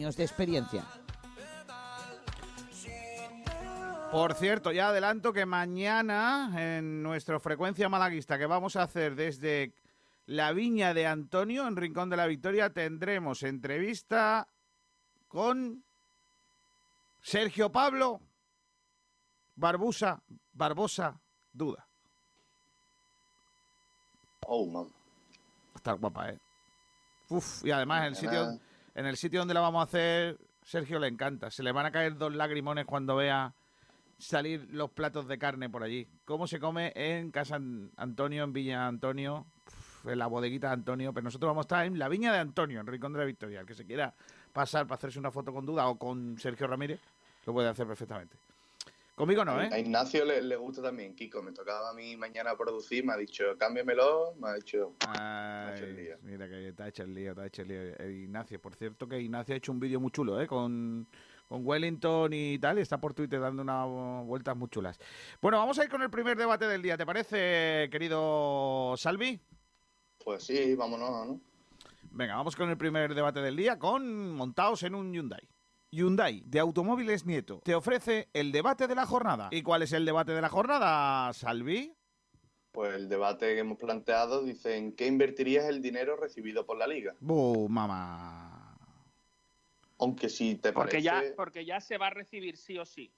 de 0.00 0.24
experiencia. 0.24 0.84
Por 4.10 4.34
cierto, 4.34 4.72
ya 4.72 4.88
adelanto 4.88 5.32
que 5.32 5.46
mañana 5.46 6.50
en 6.56 7.02
nuestra 7.02 7.38
frecuencia 7.38 7.88
malaguista 7.88 8.38
que 8.38 8.46
vamos 8.46 8.74
a 8.76 8.82
hacer 8.82 9.14
desde 9.14 9.74
la 10.26 10.52
viña 10.52 10.94
de 10.94 11.06
Antonio 11.06 11.66
en 11.68 11.76
Rincón 11.76 12.08
de 12.08 12.16
la 12.16 12.26
Victoria 12.26 12.72
tendremos 12.72 13.42
entrevista 13.42 14.48
con 15.28 15.84
Sergio 17.20 17.70
Pablo 17.70 18.20
Barbusa, 19.54 20.22
Barbosa 20.54 21.20
Duda. 21.52 21.86
Oh, 24.46 24.66
man. 24.66 24.86
Está 25.74 25.92
guapa, 25.92 26.30
¿eh? 26.30 26.38
Uf, 27.28 27.64
y 27.64 27.70
además 27.70 28.06
el 28.06 28.16
sitio 28.16 28.58
en 28.94 29.06
el 29.06 29.16
sitio 29.16 29.40
donde 29.40 29.54
la 29.54 29.60
vamos 29.60 29.80
a 29.80 29.84
hacer, 29.84 30.38
Sergio 30.62 30.98
le 30.98 31.08
encanta. 31.08 31.50
Se 31.50 31.62
le 31.62 31.72
van 31.72 31.86
a 31.86 31.92
caer 31.92 32.16
dos 32.16 32.34
lagrimones 32.34 32.86
cuando 32.86 33.16
vea 33.16 33.54
salir 34.18 34.68
los 34.72 34.90
platos 34.90 35.26
de 35.26 35.38
carne 35.38 35.70
por 35.70 35.82
allí. 35.82 36.06
¿Cómo 36.24 36.46
se 36.46 36.60
come 36.60 36.92
en 36.94 37.30
Casa 37.30 37.58
Antonio, 37.96 38.44
en 38.44 38.52
Villa 38.52 38.86
Antonio, 38.86 39.46
en 40.04 40.18
la 40.18 40.26
bodeguita 40.26 40.68
de 40.68 40.74
Antonio? 40.74 41.12
Pero 41.12 41.24
nosotros 41.24 41.48
vamos 41.48 41.64
a 41.64 41.66
estar 41.66 41.86
en 41.86 41.98
la 41.98 42.08
viña 42.08 42.32
de 42.32 42.38
Antonio, 42.38 42.80
en 42.80 42.86
Rincón 42.86 43.12
de 43.12 43.18
la 43.20 43.24
Victoria. 43.24 43.60
El 43.60 43.66
que 43.66 43.74
se 43.74 43.86
quiera 43.86 44.14
pasar 44.52 44.86
para 44.86 44.96
hacerse 44.96 45.18
una 45.18 45.30
foto 45.30 45.52
con 45.52 45.64
duda 45.64 45.88
o 45.88 45.96
con 45.96 46.38
Sergio 46.38 46.66
Ramírez, 46.66 47.00
lo 47.46 47.52
puede 47.52 47.68
hacer 47.68 47.86
perfectamente. 47.86 48.36
Conmigo 49.20 49.44
no, 49.44 49.60
¿eh? 49.60 49.68
A 49.70 49.78
Ignacio 49.78 50.24
le, 50.24 50.56
gusta 50.56 50.80
también, 50.80 51.14
Kiko. 51.14 51.42
Me 51.42 51.52
tocaba 51.52 51.90
a 51.90 51.92
mí 51.92 52.16
mañana 52.16 52.56
producir, 52.56 53.04
me 53.04 53.12
ha 53.12 53.18
dicho, 53.18 53.44
cámbiamelo, 53.58 54.34
me 54.40 54.48
ha 54.48 54.54
dicho... 54.54 54.94
Ay, 55.06 56.08
mira 56.22 56.48
que 56.48 56.68
está 56.68 56.88
hecho 56.88 57.02
el 57.02 57.12
lío, 57.12 57.32
está 57.32 57.44
hecho 57.44 57.60
el 57.60 57.68
lío. 57.68 57.82
Eh, 57.98 58.22
Ignacio, 58.22 58.58
por 58.62 58.74
cierto 58.76 59.06
que 59.06 59.20
Ignacio 59.20 59.54
ha 59.54 59.58
hecho 59.58 59.72
un 59.72 59.78
vídeo 59.78 60.00
muy 60.00 60.10
chulo, 60.10 60.40
¿eh? 60.40 60.46
Con, 60.46 61.06
con 61.46 61.66
Wellington 61.66 62.32
y 62.32 62.58
tal, 62.58 62.78
y 62.78 62.80
está 62.80 62.98
por 62.98 63.12
Twitter 63.12 63.38
dando 63.38 63.60
unas 63.60 64.26
vueltas 64.26 64.56
muy 64.56 64.70
chulas. 64.70 64.98
Bueno, 65.42 65.58
vamos 65.58 65.78
a 65.78 65.84
ir 65.84 65.90
con 65.90 66.00
el 66.00 66.08
primer 66.08 66.38
debate 66.38 66.66
del 66.66 66.80
día, 66.80 66.96
¿te 66.96 67.04
parece, 67.04 67.90
querido 67.92 68.94
Salvi? 68.96 69.38
Pues 70.24 70.44
sí, 70.44 70.74
vámonos, 70.76 71.26
¿no? 71.26 71.40
Venga, 72.12 72.36
vamos 72.36 72.56
con 72.56 72.70
el 72.70 72.78
primer 72.78 73.14
debate 73.14 73.40
del 73.40 73.54
día 73.54 73.78
con 73.78 74.30
montados 74.34 74.82
en 74.82 74.94
un 74.94 75.12
Hyundai. 75.12 75.46
Hyundai 75.90 76.42
de 76.46 76.60
Automóviles 76.60 77.26
Nieto 77.26 77.60
te 77.64 77.74
ofrece 77.74 78.28
el 78.32 78.52
debate 78.52 78.86
de 78.86 78.94
la 78.94 79.06
jornada. 79.06 79.48
¿Y 79.50 79.62
cuál 79.62 79.82
es 79.82 79.92
el 79.92 80.04
debate 80.04 80.32
de 80.32 80.40
la 80.40 80.48
jornada, 80.48 81.32
Salvi? 81.32 81.94
Pues 82.72 82.94
el 82.94 83.08
debate 83.08 83.54
que 83.54 83.58
hemos 83.58 83.78
planteado 83.78 84.44
dice 84.44 84.76
en 84.76 84.92
qué 84.92 85.06
invertirías 85.06 85.64
el 85.64 85.82
dinero 85.82 86.16
recibido 86.16 86.64
por 86.64 86.76
la 86.76 86.86
liga. 86.86 87.14
¡Bu, 87.18 87.68
mamá! 87.68 88.78
Aunque 89.98 90.28
si 90.28 90.54
te 90.54 90.72
porque 90.72 91.02
parece... 91.02 91.02
Ya, 91.02 91.22
porque 91.36 91.64
ya 91.64 91.80
se 91.80 91.98
va 91.98 92.06
a 92.06 92.10
recibir 92.10 92.56
sí 92.56 92.78
o 92.78 92.86
sí. 92.86 93.12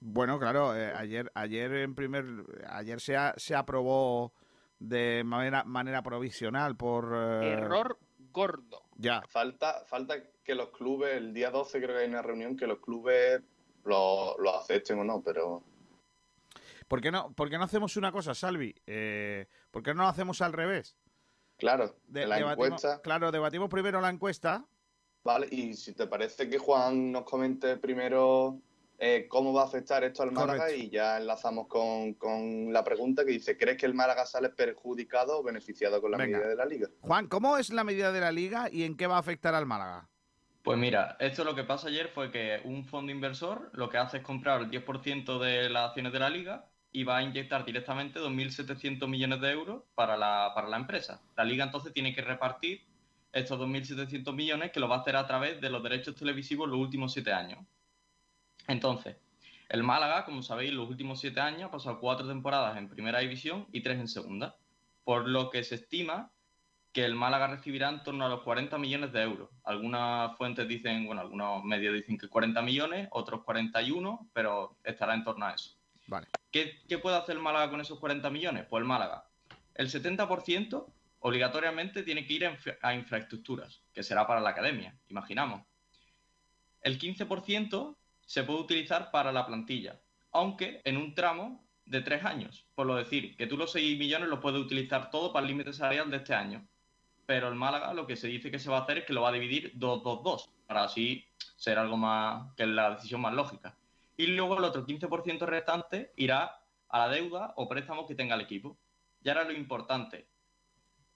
Bueno, 0.00 0.38
claro, 0.38 0.76
eh, 0.76 0.92
ayer, 0.94 1.32
ayer 1.34 1.72
en 1.74 1.96
primer, 1.96 2.24
ayer 2.68 3.00
se, 3.00 3.16
se 3.36 3.56
aprobó 3.56 4.32
de 4.78 5.24
manera, 5.24 5.64
manera 5.64 6.02
provisional 6.02 6.76
por... 6.76 7.12
Eh... 7.12 7.54
Error 7.54 7.98
gordo. 8.38 8.82
Ya. 8.96 9.22
Falta, 9.28 9.84
falta 9.84 10.14
que 10.44 10.54
los 10.54 10.68
clubes, 10.68 11.16
el 11.16 11.34
día 11.34 11.50
12 11.50 11.80
creo 11.80 11.96
que 11.96 12.02
hay 12.02 12.08
una 12.08 12.22
reunión, 12.22 12.56
que 12.56 12.66
los 12.66 12.78
clubes 12.78 13.42
lo, 13.84 14.38
lo 14.38 14.56
acepten 14.56 15.00
o 15.00 15.04
no, 15.04 15.20
pero... 15.22 15.64
¿Por 16.86 17.00
qué 17.00 17.10
no, 17.10 17.32
por 17.32 17.50
qué 17.50 17.58
no 17.58 17.64
hacemos 17.64 17.96
una 17.96 18.12
cosa, 18.12 18.34
Salvi? 18.34 18.74
Eh, 18.86 19.46
¿Por 19.70 19.82
qué 19.82 19.92
no 19.92 20.02
lo 20.02 20.08
hacemos 20.08 20.40
al 20.40 20.52
revés? 20.52 20.96
Claro, 21.58 21.96
de, 22.06 22.26
la 22.26 22.36
debatimos, 22.36 22.66
encuesta... 22.66 23.02
Claro, 23.02 23.32
debatimos 23.32 23.68
primero 23.68 24.00
la 24.00 24.10
encuesta 24.10 24.64
Vale, 25.24 25.48
y 25.50 25.74
si 25.74 25.92
te 25.92 26.06
parece 26.06 26.48
que 26.48 26.58
Juan 26.58 27.12
nos 27.12 27.24
comente 27.24 27.76
primero 27.76 28.62
eh, 28.98 29.26
cómo 29.28 29.52
va 29.52 29.62
a 29.62 29.66
afectar 29.66 30.02
esto 30.02 30.24
al 30.24 30.32
Málaga 30.32 30.64
Correcto. 30.64 30.82
y 30.82 30.90
ya 30.90 31.18
enlazamos 31.18 31.68
con, 31.68 32.14
con 32.14 32.72
la 32.72 32.82
pregunta 32.82 33.24
que 33.24 33.30
dice, 33.30 33.56
¿crees 33.56 33.76
que 33.78 33.86
el 33.86 33.94
Málaga 33.94 34.26
sale 34.26 34.48
perjudicado 34.48 35.38
o 35.38 35.42
beneficiado 35.42 36.00
con 36.00 36.10
la 36.10 36.18
Venga. 36.18 36.38
medida 36.38 36.50
de 36.50 36.56
la 36.56 36.64
liga? 36.64 36.88
Juan, 37.00 37.28
¿cómo 37.28 37.56
es 37.56 37.70
la 37.70 37.84
medida 37.84 38.10
de 38.10 38.20
la 38.20 38.32
liga 38.32 38.68
y 38.70 38.82
en 38.82 38.96
qué 38.96 39.06
va 39.06 39.16
a 39.16 39.20
afectar 39.20 39.54
al 39.54 39.66
Málaga? 39.66 40.08
Pues 40.62 40.76
mira, 40.76 41.16
esto 41.20 41.44
lo 41.44 41.54
que 41.54 41.64
pasó 41.64 41.86
ayer 41.86 42.08
fue 42.08 42.30
que 42.30 42.60
un 42.64 42.84
fondo 42.84 43.12
inversor 43.12 43.70
lo 43.72 43.88
que 43.88 43.98
hace 43.98 44.18
es 44.18 44.22
comprar 44.22 44.60
el 44.60 44.70
10% 44.70 45.38
de 45.38 45.70
las 45.70 45.88
acciones 45.88 46.12
de 46.12 46.18
la 46.18 46.28
liga 46.28 46.68
y 46.90 47.04
va 47.04 47.18
a 47.18 47.22
inyectar 47.22 47.64
directamente 47.64 48.18
2.700 48.18 49.06
millones 49.06 49.40
de 49.40 49.50
euros 49.50 49.84
para 49.94 50.16
la, 50.16 50.50
para 50.54 50.68
la 50.68 50.76
empresa. 50.76 51.22
La 51.36 51.44
liga 51.44 51.64
entonces 51.64 51.92
tiene 51.92 52.14
que 52.14 52.22
repartir 52.22 52.82
estos 53.32 53.60
2.700 53.60 54.34
millones 54.34 54.72
que 54.72 54.80
lo 54.80 54.88
va 54.88 54.96
a 54.96 55.00
hacer 55.00 55.16
a 55.16 55.26
través 55.26 55.60
de 55.60 55.70
los 55.70 55.82
derechos 55.82 56.16
televisivos 56.16 56.68
los 56.68 56.78
últimos 56.78 57.12
siete 57.12 57.32
años. 57.32 57.60
Entonces, 58.68 59.16
el 59.68 59.82
Málaga, 59.82 60.24
como 60.24 60.42
sabéis, 60.42 60.72
los 60.72 60.88
últimos 60.88 61.20
siete 61.20 61.40
años 61.40 61.64
ha 61.64 61.70
pasado 61.70 61.98
cuatro 62.00 62.26
temporadas 62.28 62.76
en 62.78 62.88
primera 62.88 63.18
división 63.18 63.66
y 63.72 63.80
tres 63.82 63.98
en 63.98 64.08
segunda, 64.08 64.56
por 65.04 65.28
lo 65.28 65.50
que 65.50 65.64
se 65.64 65.74
estima 65.74 66.30
que 66.92 67.04
el 67.04 67.14
Málaga 67.14 67.48
recibirá 67.48 67.88
en 67.90 68.02
torno 68.02 68.24
a 68.24 68.28
los 68.28 68.42
40 68.42 68.78
millones 68.78 69.12
de 69.12 69.22
euros. 69.22 69.50
Algunas 69.64 70.36
fuentes 70.36 70.66
dicen, 70.66 71.06
bueno, 71.06 71.20
algunos 71.20 71.62
medios 71.64 71.94
dicen 71.94 72.16
que 72.16 72.28
40 72.28 72.62
millones, 72.62 73.08
otros 73.10 73.42
41, 73.44 74.30
pero 74.32 74.76
estará 74.84 75.14
en 75.14 75.22
torno 75.24 75.46
a 75.46 75.52
eso. 75.54 75.76
Vale. 76.06 76.28
¿Qué, 76.50 76.80
qué 76.88 76.96
puede 76.98 77.16
hacer 77.16 77.36
el 77.36 77.42
Málaga 77.42 77.70
con 77.70 77.80
esos 77.82 77.98
40 77.98 78.30
millones? 78.30 78.66
Pues 78.70 78.80
el 78.80 78.86
Málaga, 78.88 79.24
el 79.74 79.88
70% 79.90 80.86
obligatoriamente 81.20 82.02
tiene 82.02 82.26
que 82.26 82.32
ir 82.32 82.46
a, 82.46 82.52
infra- 82.52 82.78
a 82.80 82.94
infraestructuras, 82.94 83.82
que 83.92 84.02
será 84.02 84.26
para 84.26 84.40
la 84.40 84.50
academia, 84.50 84.94
imaginamos. 85.08 85.62
El 86.80 86.98
15% 86.98 87.96
se 88.28 88.44
puede 88.44 88.60
utilizar 88.60 89.10
para 89.10 89.32
la 89.32 89.46
plantilla, 89.46 89.98
aunque 90.32 90.82
en 90.84 90.98
un 90.98 91.14
tramo 91.14 91.64
de 91.86 92.02
tres 92.02 92.22
años. 92.26 92.66
Por 92.74 92.86
lo 92.86 92.94
decir, 92.94 93.34
que 93.38 93.46
tú 93.46 93.56
los 93.56 93.72
6 93.72 93.98
millones 93.98 94.28
los 94.28 94.40
puedes 94.40 94.60
utilizar 94.60 95.10
todo 95.10 95.32
para 95.32 95.44
el 95.44 95.50
límite 95.50 95.72
salarial 95.72 96.10
de 96.10 96.18
este 96.18 96.34
año. 96.34 96.68
Pero 97.24 97.48
el 97.48 97.54
Málaga 97.54 97.94
lo 97.94 98.06
que 98.06 98.16
se 98.16 98.28
dice 98.28 98.50
que 98.50 98.58
se 98.58 98.68
va 98.68 98.76
a 98.76 98.80
hacer 98.82 98.98
es 98.98 99.04
que 99.06 99.14
lo 99.14 99.22
va 99.22 99.30
a 99.30 99.32
dividir 99.32 99.72
2-2-2, 99.78 100.46
para 100.66 100.84
así 100.84 101.24
ser 101.56 101.78
algo 101.78 101.96
más, 101.96 102.54
que 102.54 102.66
la 102.66 102.96
decisión 102.96 103.22
más 103.22 103.32
lógica. 103.32 103.78
Y 104.18 104.26
luego 104.26 104.58
el 104.58 104.64
otro 104.64 104.84
15% 104.84 105.46
restante 105.46 106.12
irá 106.16 106.60
a 106.90 106.98
la 106.98 107.08
deuda 107.08 107.54
o 107.56 107.66
préstamos 107.66 108.04
que 108.06 108.14
tenga 108.14 108.34
el 108.34 108.42
equipo. 108.42 108.76
Y 109.24 109.30
ahora 109.30 109.44
lo 109.44 109.52
importante, 109.52 110.28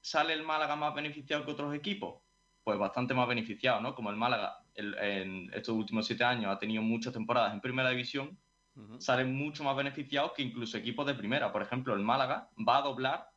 ¿sale 0.01 0.33
el 0.33 0.45
Málaga 0.45 0.77
más 0.77 0.95
beneficiado 0.95 1.45
que 1.45 1.53
otros 1.53 1.75
equipos? 1.75 2.23
Pues 2.65 2.79
bastante 2.79 3.13
más 3.13 3.29
beneficiado, 3.29 3.83
¿no? 3.83 3.95
Como 3.95 4.09
el 4.09 4.17
Málaga 4.17 4.62
el- 4.75 4.95
en 4.99 5.51
estos 5.53 5.75
últimos 5.75 6.07
siete 6.07 6.25
años 6.25 6.47
ha 6.55 6.59
tenido 6.59 6.83
muchas 6.83 7.13
temporadas 7.13 7.53
en 7.53 7.61
primera 7.61 7.91
división, 7.91 8.37
salen 8.99 9.35
mucho 9.35 9.65
más 9.65 9.77
beneficiados 9.77 10.33
que 10.33 10.43
incluso 10.43 10.79
equipos 10.79 11.07
de 11.07 11.15
primera. 11.15 11.53
Por 11.53 11.61
ejemplo, 11.63 11.93
el 11.95 12.01
Málaga 12.01 12.49
va 12.67 12.79
a 12.79 12.83
doblar 12.83 13.31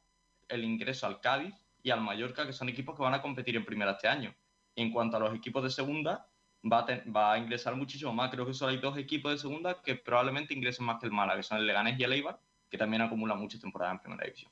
el 0.48 0.63
ingreso 0.63 1.08
al 1.08 1.19
Cádiz 1.19 1.54
y 1.84 1.89
al 1.91 2.02
Mallorca, 2.02 2.45
que 2.45 2.54
son 2.54 2.69
equipos 2.69 2.95
que 2.95 3.04
van 3.04 3.13
a 3.13 3.21
competir 3.21 3.56
en 3.56 3.65
primera 3.65 3.91
este 3.91 4.08
año. 4.08 4.34
Y 4.76 4.82
en 4.82 4.91
cuanto 4.91 5.17
a 5.17 5.19
los 5.19 5.34
equipos 5.36 5.62
de 5.63 5.69
segunda, 5.69 6.28
va 6.71 6.80
a, 6.80 6.86
ten- 6.86 7.13
va 7.15 7.34
a 7.34 7.38
ingresar 7.38 7.76
muchísimo 7.76 8.13
más. 8.13 8.32
Creo 8.32 8.45
que 8.45 8.54
solo 8.54 8.71
hay 8.71 8.78
dos 8.78 8.98
equipos 8.98 9.32
de 9.32 9.38
segunda 9.38 9.82
que 9.82 9.95
probablemente 9.95 10.54
ingresen 10.54 10.86
más 10.86 11.00
que 11.00 11.06
el 11.08 11.12
Málaga, 11.12 11.38
que 11.38 11.43
son 11.43 11.58
el 11.58 11.67
Leganés 11.67 12.00
y 12.00 12.04
el 12.04 12.13
Eibar, 12.13 12.39
que 12.69 12.78
también 12.78 13.02
acumulan 13.02 13.39
muchas 13.39 13.60
temporadas 13.62 13.95
en 13.95 14.00
primera 14.02 14.24
división. 14.24 14.52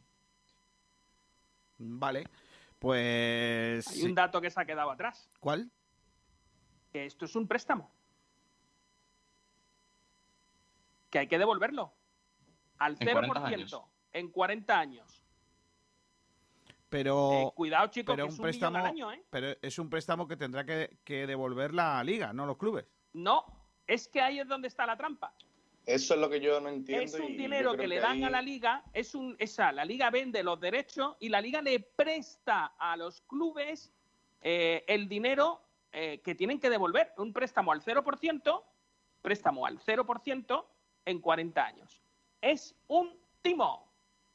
Vale, 1.78 2.24
pues... 2.80 3.88
Hay 3.88 4.04
un 4.04 4.16
dato 4.16 4.40
que 4.42 4.50
se 4.50 4.60
ha 4.62 4.66
quedado 4.66 4.92
atrás, 4.92 5.30
¿Cuál? 5.40 5.70
Que 6.94 7.06
esto 7.08 7.26
es 7.26 7.36
un 7.36 7.48
préstamo. 7.48 7.90
Que 11.10 11.20
hay 11.20 11.28
que 11.28 11.38
devolverlo. 11.40 11.92
Al 12.78 12.94
En 13.00 13.08
0% 13.08 13.28
40 13.28 13.48
años. 13.48 13.82
en 14.14 14.30
40 14.30 14.80
años. 14.80 15.24
Pero... 16.90 17.32
Eh, 17.34 17.52
cuidado, 17.56 17.88
chicos, 17.88 18.14
pero 18.16 18.28
que 18.28 18.34
es 18.34 18.38
un 18.40 18.44
préstamo, 18.44 18.78
al 18.78 18.86
año, 18.86 19.12
¿eh? 19.12 19.24
pero 19.32 19.56
es 19.60 19.80
un 19.80 19.90
préstamo 19.90 20.28
que 20.28 20.38
tendrá 20.38 20.64
que, 20.64 20.98
que 21.04 21.26
devolver 21.26 21.74
la 21.74 22.04
liga, 22.04 22.32
no 22.34 22.46
los 22.46 22.58
clubes. 22.58 22.86
No, 23.14 23.44
es 23.88 24.08
que 24.08 24.22
ahí 24.22 24.40
es 24.40 24.48
donde 24.48 24.68
está 24.68 24.86
la 24.86 24.96
trampa. 24.96 25.34
Eso 25.88 26.14
es 26.14 26.20
lo 26.20 26.30
que 26.30 26.40
yo 26.40 26.62
no 26.62 26.70
entiendo. 26.70 27.04
Es 27.04 27.16
un 27.16 27.32
y 27.32 27.38
dinero 27.38 27.76
que 27.76 27.88
le 27.88 28.00
dan 28.00 28.18
ahí- 28.18 28.24
a 28.24 28.30
la 28.30 28.42
liga, 28.44 28.84
es 28.94 29.16
un, 29.16 29.36
esa, 29.40 29.72
la 29.72 29.84
liga 29.86 30.12
vende 30.12 30.44
los 30.44 30.60
derechos 30.60 31.18
y 31.20 31.30
la 31.30 31.42
liga 31.42 31.62
le 31.64 31.80
presta 31.80 32.74
a 32.78 32.96
los 32.96 33.22
clubes 33.22 33.92
eh, 34.42 34.84
el 34.88 35.10
dinero 35.10 35.62
eh, 35.94 36.22
que 36.24 36.36
tienen 36.36 36.60
que 36.60 36.70
devolver. 36.70 37.14
Un 37.18 37.32
préstamo 37.32 37.72
al 37.72 37.82
0%, 37.82 38.64
préstamo 39.22 39.66
al 39.66 39.80
0% 39.80 40.66
en 41.06 41.22
40 41.22 41.66
años. 41.66 42.02
Es 42.42 42.76
un 42.88 43.16
timo. 43.42 43.94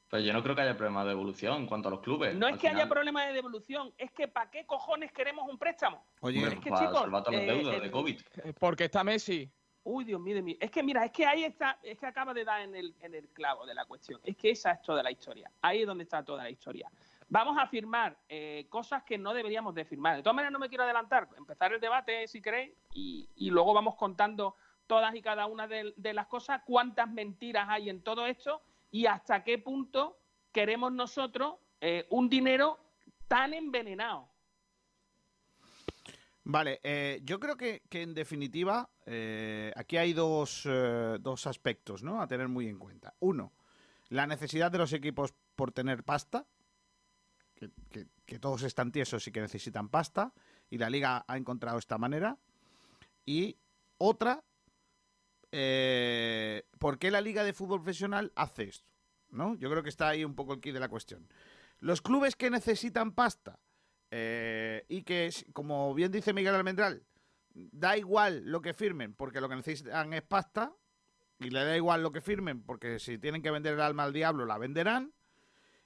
Pero 0.09 0.23
yo 0.23 0.33
no 0.33 0.43
creo 0.43 0.55
que 0.55 0.63
haya 0.63 0.77
problema 0.77 1.05
de 1.05 1.13
evolución 1.13 1.63
en 1.63 1.67
cuanto 1.67 1.89
a 1.89 1.91
los 1.91 2.01
clubes. 2.01 2.35
No 2.35 2.49
es 2.49 2.59
que 2.59 2.69
haya 2.69 2.89
problema 2.89 3.27
de 3.27 3.35
devolución, 3.35 3.93
es 3.99 4.11
que 4.13 4.27
¿para 4.27 4.51
qué 4.51 4.65
cojones 4.65 5.13
queremos 5.13 5.47
un 5.49 5.59
préstamo? 5.59 6.03
Oye, 6.21 6.39
hombre, 6.39 6.55
es 6.55 6.61
que, 6.61 6.71
para 6.71 6.87
chicos, 6.87 7.11
las 7.11 7.27
eh, 7.29 7.47
deudas 7.47 7.75
eh, 7.77 7.81
de 7.81 7.91
COVID. 7.91 8.21
Porque 8.59 8.85
está 8.85 9.05
Messi. 9.05 9.51
Uy, 9.85 10.05
Dios 10.05 10.21
mío, 10.21 10.35
de 10.35 10.43
mí. 10.43 10.57
Es 10.61 10.71
que 10.71 10.83
mira, 10.83 11.05
es 11.05 11.11
que 11.11 11.27
ahí 11.27 11.45
está, 11.45 11.79
es 11.83 11.99
que 11.99 12.07
acaba 12.07 12.33
de 12.33 12.45
dar 12.45 12.63
en 12.63 12.75
el, 12.75 12.95
en 13.01 13.15
el 13.15 13.29
clavo 13.29 13.67
de 13.67 13.75
la 13.75 13.85
cuestión. 13.85 14.21
Es 14.25 14.37
que 14.37 14.51
esa 14.51 14.73
es 14.73 14.83
toda 14.83 15.03
la 15.03 15.11
historia. 15.11 15.51
Ahí 15.61 15.81
es 15.81 15.87
donde 15.87 16.05
está 16.05 16.25
toda 16.25 16.45
la 16.45 16.51
historia. 16.51 16.91
Vamos 17.31 17.59
a 17.59 17.67
firmar 17.67 18.17
eh, 18.29 18.67
cosas 18.71 19.03
que 19.03 19.19
no 19.19 19.35
deberíamos 19.35 19.75
de 19.75 19.85
firmar. 19.85 20.17
De 20.17 20.23
todas 20.23 20.35
maneras, 20.35 20.53
no 20.53 20.59
me 20.59 20.71
quiero 20.71 20.85
adelantar. 20.85 21.29
Empezar 21.37 21.73
el 21.75 21.81
debate, 21.81 22.27
si 22.27 22.41
queréis, 22.41 22.73
y, 22.95 23.51
luego 23.51 23.75
vamos 23.75 23.97
contando 23.97 24.57
todas 24.87 25.15
y 25.15 25.21
cada 25.21 25.47
una 25.47 25.69
de, 25.69 25.93
las 26.15 26.27
cosas, 26.27 26.63
cuántas 26.65 27.11
mentiras 27.11 27.67
hay 27.69 27.91
en 27.91 28.03
todo 28.03 28.27
esto 28.27 28.63
y 28.91 29.05
hasta 29.05 29.45
qué 29.45 29.59
punto 29.59 30.19
queremos 30.53 30.91
nosotros 30.91 31.57
eh, 31.83 32.07
un 32.09 32.31
dinero 32.31 32.79
tan 33.29 33.53
envenenado. 33.53 34.31
Vale, 36.45 36.81
eh, 36.83 37.21
yo 37.25 37.39
creo 37.39 37.59
que, 37.59 37.83
en 37.91 38.15
definitiva 38.15 38.89
eh, 39.05 39.71
aquí 39.77 39.99
hay 39.99 40.15
dos, 40.15 40.67
dos 41.21 41.47
aspectos 41.47 42.03
¿no? 42.03 42.23
a 42.23 42.27
tener 42.27 42.49
muy 42.49 42.69
en 42.69 42.79
cuenta. 42.79 43.13
Uno, 43.21 43.53
la 44.09 44.27
necesidad 44.27 44.73
de 44.73 44.79
los 44.79 44.95
equipos 44.95 45.35
por 45.55 45.73
tener 45.73 46.05
pasta, 46.05 46.47
que, 47.59 48.39
todos 48.39 48.63
están 48.63 48.93
tiesos 48.93 49.27
y 49.27 49.33
que 49.33 49.41
necesitan 49.41 49.89
pasta, 49.89 50.33
y 50.71 50.79
la 50.79 50.91
liga 50.91 51.25
ha 51.27 51.37
encontrado 51.37 51.79
esta 51.79 51.99
manera. 51.99 52.39
Y 53.25 53.57
otra, 53.99 54.45
eh, 55.51 56.65
¿por 56.79 56.99
qué 56.99 57.11
la 57.11 57.21
liga 57.21 57.45
de 57.45 57.53
fútbol 57.53 57.83
profesional 57.83 58.33
hace 58.37 58.65
esto? 58.65 58.93
¿No? 59.31 59.55
Yo 59.57 59.71
creo 59.71 59.83
que 59.83 59.89
está 59.89 60.09
ahí 60.09 60.25
un 60.25 60.35
poco 60.35 60.55
el 60.55 60.61
key 60.61 60.73
de 60.73 60.81
la 60.81 60.89
cuestión. 60.89 61.29
Los 61.81 62.01
clubes 62.03 62.37
que 62.37 62.51
necesitan 62.51 63.13
pasta 63.13 63.59
eh, 64.11 64.85
y 64.89 65.03
que, 65.03 65.31
como 65.53 65.95
bien 65.95 66.11
dice 66.11 66.33
Miguel 66.33 66.55
Almendral, 66.55 67.05
da 67.55 67.97
igual 67.97 68.45
lo 68.45 68.63
que 68.63 68.73
firmen 68.73 69.15
porque 69.15 69.41
lo 69.41 69.49
que 69.49 69.57
necesitan 69.57 70.13
es 70.13 70.23
pasta 70.23 70.73
y 71.39 71.51
le 71.51 71.65
da 71.65 71.77
igual 71.77 72.03
lo 72.03 72.13
que 72.13 72.21
firmen 72.21 72.63
porque 72.63 72.99
si 72.99 73.19
tienen 73.19 73.43
que 73.43 73.51
vender 73.51 73.75
el 73.75 73.81
alma 73.81 74.05
al 74.05 74.13
diablo 74.13 74.47
la 74.47 74.59
venderán. 74.59 75.13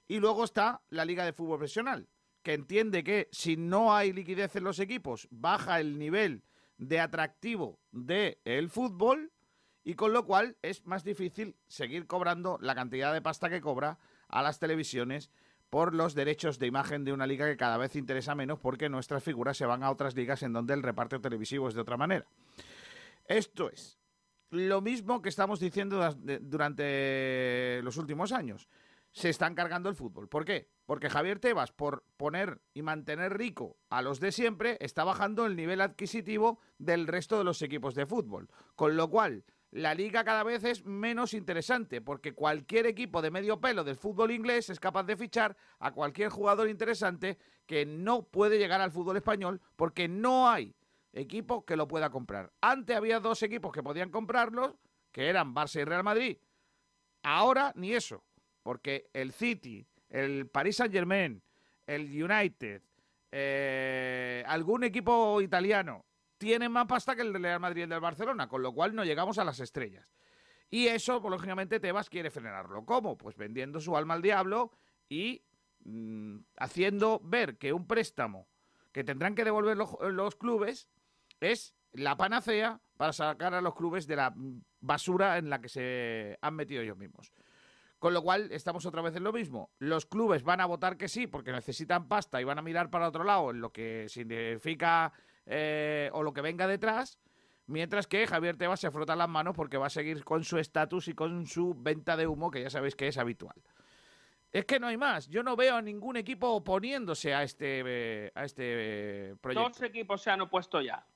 Y 0.07 0.19
luego 0.19 0.43
está 0.43 0.81
la 0.89 1.05
Liga 1.05 1.25
de 1.25 1.33
Fútbol 1.33 1.57
Profesional, 1.59 2.07
que 2.41 2.53
entiende 2.53 3.03
que 3.03 3.29
si 3.31 3.55
no 3.55 3.95
hay 3.95 4.11
liquidez 4.13 4.55
en 4.55 4.63
los 4.65 4.79
equipos, 4.79 5.27
baja 5.31 5.79
el 5.79 5.97
nivel 5.97 6.43
de 6.77 6.99
atractivo 6.99 7.79
del 7.91 8.69
fútbol 8.69 9.31
y 9.83 9.93
con 9.95 10.11
lo 10.13 10.25
cual 10.25 10.57
es 10.61 10.85
más 10.85 11.03
difícil 11.03 11.55
seguir 11.67 12.07
cobrando 12.07 12.57
la 12.61 12.75
cantidad 12.75 13.13
de 13.13 13.21
pasta 13.21 13.49
que 13.49 13.61
cobra 13.61 13.97
a 14.27 14.41
las 14.41 14.59
televisiones 14.59 15.29
por 15.69 15.93
los 15.95 16.13
derechos 16.15 16.59
de 16.59 16.67
imagen 16.67 17.03
de 17.03 17.13
una 17.13 17.25
liga 17.27 17.47
que 17.47 17.57
cada 17.57 17.77
vez 17.77 17.95
interesa 17.95 18.35
menos 18.35 18.59
porque 18.59 18.89
nuestras 18.89 19.23
figuras 19.23 19.57
se 19.57 19.65
van 19.65 19.83
a 19.83 19.89
otras 19.91 20.15
ligas 20.15 20.43
en 20.43 20.53
donde 20.53 20.73
el 20.73 20.83
reparto 20.83 21.19
televisivo 21.19 21.67
es 21.67 21.73
de 21.73 21.81
otra 21.81 21.97
manera. 21.97 22.25
Esto 23.25 23.69
es 23.69 23.97
lo 24.51 24.81
mismo 24.81 25.21
que 25.21 25.29
estamos 25.29 25.59
diciendo 25.59 26.13
de- 26.13 26.39
durante 26.39 27.81
los 27.83 27.97
últimos 27.97 28.31
años. 28.31 28.67
Se 29.13 29.29
están 29.29 29.55
cargando 29.55 29.89
el 29.89 29.95
fútbol. 29.95 30.27
¿Por 30.27 30.43
qué? 30.43 30.67
Porque 30.85 31.09
Javier 31.09 31.39
Tebas, 31.39 31.71
por 31.71 32.03
poner 32.17 32.61
y 32.73 32.81
mantener 32.81 33.37
rico 33.37 33.77
a 33.89 34.01
los 34.01 34.19
de 34.19 34.31
siempre, 34.31 34.77
está 34.81 35.03
bajando 35.03 35.45
el 35.45 35.55
nivel 35.55 35.81
adquisitivo 35.81 36.59
del 36.77 37.07
resto 37.07 37.37
de 37.37 37.43
los 37.43 37.61
equipos 37.61 37.95
de 37.95 38.05
fútbol. 38.05 38.49
Con 38.75 38.97
lo 38.97 39.09
cual, 39.09 39.45
la 39.73 39.95
liga 39.95 40.23
cada 40.23 40.43
vez 40.43 40.63
es 40.63 40.85
menos 40.85 41.33
interesante, 41.33 42.01
porque 42.01 42.33
cualquier 42.33 42.85
equipo 42.85 43.21
de 43.21 43.31
medio 43.31 43.59
pelo 43.59 43.83
del 43.83 43.95
fútbol 43.95 44.31
inglés 44.31 44.69
es 44.69 44.79
capaz 44.79 45.03
de 45.03 45.17
fichar 45.17 45.55
a 45.79 45.91
cualquier 45.91 46.29
jugador 46.29 46.69
interesante 46.69 47.37
que 47.65 47.85
no 47.85 48.23
puede 48.23 48.59
llegar 48.59 48.81
al 48.81 48.91
fútbol 48.91 49.17
español 49.17 49.61
porque 49.75 50.07
no 50.07 50.49
hay 50.49 50.75
equipo 51.11 51.65
que 51.65 51.75
lo 51.75 51.87
pueda 51.87 52.09
comprar. 52.09 52.51
Antes 52.61 52.95
había 52.95 53.19
dos 53.19 53.41
equipos 53.41 53.71
que 53.71 53.83
podían 53.83 54.11
comprarlos, 54.11 54.75
que 55.11 55.29
eran 55.29 55.55
Barça 55.55 55.81
y 55.81 55.85
Real 55.85 56.03
Madrid. 56.03 56.37
Ahora 57.23 57.71
ni 57.75 57.93
eso, 57.93 58.23
porque 58.63 59.09
el 59.13 59.31
City, 59.33 59.85
el 60.09 60.47
Paris 60.47 60.77
Saint 60.77 60.93
Germain, 60.93 61.43
el 61.85 62.03
United, 62.03 62.81
eh, 63.31 64.43
algún 64.47 64.83
equipo 64.83 65.41
italiano 65.41 66.05
tiene 66.37 66.69
más 66.69 66.87
pasta 66.87 67.15
que 67.15 67.21
el 67.21 67.33
Real 67.33 67.59
Madrid 67.59 67.81
y 67.81 67.83
el 67.83 67.89
del 67.89 67.99
Barcelona, 67.99 68.47
con 68.47 68.61
lo 68.61 68.73
cual 68.73 68.95
no 68.95 69.03
llegamos 69.03 69.37
a 69.37 69.43
las 69.43 69.59
estrellas. 69.59 70.13
Y 70.69 70.87
eso, 70.87 71.21
pues, 71.21 71.31
lógicamente, 71.31 71.79
Tebas 71.79 72.09
quiere 72.09 72.31
frenarlo. 72.31 72.85
¿Cómo? 72.85 73.17
Pues 73.17 73.37
vendiendo 73.37 73.79
su 73.79 73.95
alma 73.95 74.15
al 74.15 74.21
diablo 74.21 74.71
y 75.07 75.43
mm, 75.85 76.37
haciendo 76.57 77.21
ver 77.23 77.57
que 77.57 77.73
un 77.73 77.85
préstamo 77.85 78.47
que 78.91 79.03
tendrán 79.03 79.35
que 79.35 79.43
devolver 79.43 79.77
los, 79.77 79.95
los 80.01 80.35
clubes 80.35 80.87
es 81.39 81.75
la 81.91 82.17
panacea 82.17 82.81
para 82.97 83.13
sacar 83.13 83.53
a 83.53 83.61
los 83.61 83.75
clubes 83.75 84.07
de 84.07 84.15
la 84.15 84.33
basura 84.79 85.37
en 85.37 85.49
la 85.49 85.61
que 85.61 85.69
se 85.69 86.37
han 86.41 86.55
metido 86.55 86.81
ellos 86.81 86.97
mismos. 86.97 87.31
Con 88.03 88.13
lo 88.13 88.21
cual, 88.21 88.51
estamos 88.51 88.85
otra 88.85 89.01
vez 89.01 89.15
en 89.15 89.23
lo 89.23 89.31
mismo. 89.31 89.71
Los 89.79 90.05
clubes 90.05 90.43
van 90.43 90.59
a 90.59 90.65
votar 90.65 90.97
que 90.97 91.07
sí 91.07 91.25
porque 91.25 91.53
necesitan 91.53 92.09
pasta 92.09 92.41
y 92.41 92.43
van 92.43 92.59
a 92.59 92.61
mirar 92.61 92.89
para 92.89 93.07
otro 93.07 93.23
lado 93.23 93.51
en 93.51 93.61
lo 93.61 93.71
que 93.71 94.09
significa 94.09 95.13
eh, 95.45 96.09
o 96.11 96.21
lo 96.21 96.33
que 96.33 96.41
venga 96.41 96.67
detrás, 96.67 97.17
mientras 97.65 98.07
que 98.07 98.27
Javier 98.27 98.57
Tebas 98.57 98.81
se 98.81 98.91
frota 98.91 99.15
las 99.15 99.29
manos 99.29 99.55
porque 99.55 99.77
va 99.77 99.85
a 99.85 99.89
seguir 99.89 100.25
con 100.25 100.43
su 100.43 100.57
estatus 100.57 101.07
y 101.07 101.13
con 101.13 101.47
su 101.47 101.75
venta 101.77 102.17
de 102.17 102.27
humo, 102.27 102.51
que 102.51 102.61
ya 102.63 102.69
sabéis 102.69 102.97
que 102.97 103.07
es 103.07 103.17
habitual. 103.17 103.55
Es 104.51 104.65
que 104.65 104.81
no 104.81 104.87
hay 104.87 104.97
más. 104.97 105.29
Yo 105.29 105.41
no 105.41 105.55
veo 105.55 105.77
a 105.77 105.81
ningún 105.81 106.17
equipo 106.17 106.49
oponiéndose 106.49 107.33
a 107.33 107.43
este, 107.43 107.83
eh, 107.85 108.31
a 108.35 108.43
este 108.43 108.63
eh, 108.65 109.35
proyecto. 109.39 109.69
Dos 109.69 109.81
equipos 109.81 110.21
se 110.21 110.29
han 110.29 110.41
opuesto 110.41 110.81
ya. 110.81 111.07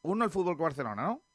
Uno 0.00 0.24
el 0.24 0.30
Fútbol 0.30 0.56
Barcelona, 0.56 1.04
¿no? 1.04 1.25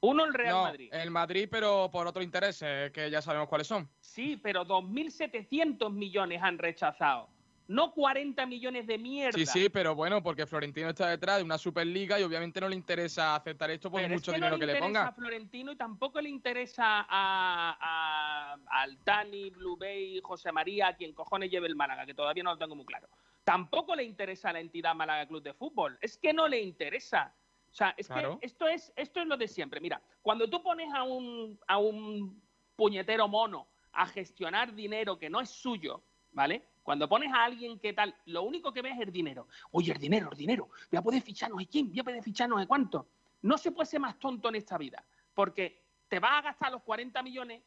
Uno 0.00 0.24
el 0.24 0.34
Real 0.34 0.54
no, 0.54 0.62
Madrid. 0.64 0.88
El 0.92 1.10
Madrid, 1.10 1.48
pero 1.50 1.88
por 1.90 2.06
otro 2.06 2.22
interés, 2.22 2.60
eh, 2.62 2.90
que 2.92 3.10
ya 3.10 3.22
sabemos 3.22 3.48
cuáles 3.48 3.66
son. 3.66 3.88
Sí, 4.00 4.36
pero 4.36 4.64
2.700 4.64 5.90
millones 5.92 6.42
han 6.42 6.58
rechazado. 6.58 7.28
No 7.68 7.92
40 7.92 8.46
millones 8.46 8.86
de 8.86 8.96
mierda. 8.96 9.36
Sí, 9.36 9.44
sí, 9.44 9.68
pero 9.68 9.96
bueno, 9.96 10.22
porque 10.22 10.46
Florentino 10.46 10.90
está 10.90 11.08
detrás 11.08 11.38
de 11.38 11.42
una 11.42 11.58
Superliga 11.58 12.20
y 12.20 12.22
obviamente 12.22 12.60
no 12.60 12.68
le 12.68 12.76
interesa 12.76 13.34
aceptar 13.34 13.70
esto 13.72 13.90
por 13.90 14.00
Pero 14.00 14.14
es 14.14 14.20
mucho 14.20 14.30
que 14.30 14.36
dinero 14.36 14.54
no 14.54 14.60
que 14.60 14.66
le 14.66 14.72
le 14.74 14.78
interesa 14.78 15.00
ponga. 15.00 15.08
a 15.08 15.12
Florentino 15.12 15.72
y 15.72 15.76
tampoco 15.76 16.20
le 16.20 16.28
interesa 16.28 16.84
a, 17.08 17.76
a, 17.80 18.56
al 18.82 18.98
Tani, 18.98 19.50
Blue 19.50 19.76
Bay, 19.76 20.20
José 20.22 20.52
María, 20.52 20.88
a 20.88 20.96
quien 20.96 21.12
cojones 21.12 21.50
lleve 21.50 21.66
el 21.66 21.74
Málaga, 21.74 22.06
que 22.06 22.14
todavía 22.14 22.44
no 22.44 22.52
lo 22.52 22.58
tengo 22.58 22.76
muy 22.76 22.86
claro. 22.86 23.08
Tampoco 23.42 23.96
le 23.96 24.04
interesa 24.04 24.50
a 24.50 24.52
la 24.52 24.60
entidad 24.60 24.94
Málaga 24.94 25.26
Club 25.26 25.42
de 25.42 25.52
Fútbol. 25.54 25.98
Es 26.00 26.18
que 26.18 26.32
no 26.32 26.46
le 26.46 26.60
interesa. 26.62 27.34
O 27.76 27.78
sea, 27.78 27.94
es 27.98 28.06
Claro. 28.06 28.38
que 28.40 28.46
esto 28.46 28.66
es, 28.66 28.90
esto 28.96 29.20
es 29.20 29.26
lo 29.26 29.36
de 29.36 29.46
siempre. 29.46 29.82
Mira, 29.82 30.00
cuando 30.22 30.48
tú 30.48 30.62
pones 30.62 30.90
a 30.94 31.02
un, 31.02 31.60
a 31.66 31.76
un 31.76 32.42
puñetero 32.74 33.28
mono 33.28 33.68
a 33.92 34.06
gestionar 34.06 34.74
dinero 34.74 35.18
que 35.18 35.28
no 35.28 35.42
es 35.42 35.50
suyo, 35.50 36.02
¿vale? 36.32 36.66
Cuando 36.82 37.06
pones 37.06 37.30
a 37.34 37.44
alguien 37.44 37.78
que 37.78 37.92
tal, 37.92 38.14
lo 38.24 38.44
único 38.44 38.72
que 38.72 38.80
ves 38.80 38.94
es 38.94 39.00
el 39.00 39.12
dinero. 39.12 39.48
Oye, 39.72 39.92
el 39.92 39.98
dinero, 39.98 40.30
el 40.32 40.38
dinero. 40.38 40.70
Voy 40.90 40.98
a 40.98 41.02
poder 41.02 41.20
fichar 41.20 41.50
no 41.50 41.58
sé 41.58 41.66
quién, 41.66 41.90
voy 41.90 42.00
a 42.00 42.04
poder 42.04 42.22
fichar 42.22 42.48
no 42.48 42.58
sé 42.58 42.66
cuánto. 42.66 43.08
No 43.42 43.58
se 43.58 43.70
puede 43.72 43.84
ser 43.84 44.00
más 44.00 44.18
tonto 44.18 44.48
en 44.48 44.54
esta 44.54 44.78
vida, 44.78 45.04
porque 45.34 45.82
te 46.08 46.18
vas 46.18 46.32
a 46.32 46.40
gastar 46.40 46.72
los 46.72 46.82
40 46.82 47.22
millones. 47.22 47.62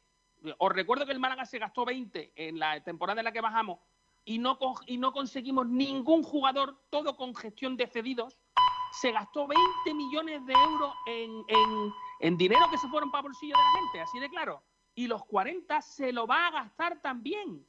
Os 0.58 0.72
recuerdo 0.72 1.06
que 1.06 1.12
el 1.12 1.20
Málaga 1.20 1.46
se 1.46 1.60
gastó 1.60 1.86
20 1.86 2.32
en 2.36 2.58
la 2.58 2.84
temporada 2.84 3.22
en 3.22 3.26
la 3.26 3.32
que 3.32 3.42
bajamos 3.42 3.78
y 4.26 4.38
no, 4.38 4.58
y 4.86 4.98
no 4.98 5.12
conseguimos 5.12 5.68
ningún 5.68 6.24
jugador, 6.24 6.82
todo 6.90 7.16
con 7.16 7.36
gestión 7.36 7.78
de 7.78 7.88
cedidos. 7.88 8.38
Se 8.92 9.12
gastó 9.12 9.48
20 9.48 9.94
millones 9.94 10.46
de 10.46 10.54
euros 10.54 10.94
en, 11.06 11.32
en- 11.48 11.94
en 12.22 12.38
dinero 12.38 12.66
que 12.72 12.78
se 12.78 12.88
fueron 12.90 13.12
para 13.12 13.24
bolsillo 13.24 13.56
de 13.56 13.64
la 13.64 13.80
gente, 13.80 14.02
así 14.02 14.20
de 14.20 14.30
claro. 14.30 14.62
Y 14.96 15.08
los 15.08 15.24
40 15.26 15.82
se 15.82 16.12
lo 16.12 16.28
va 16.28 16.48
a 16.48 16.52
gastar 16.52 17.02
también, 17.02 17.66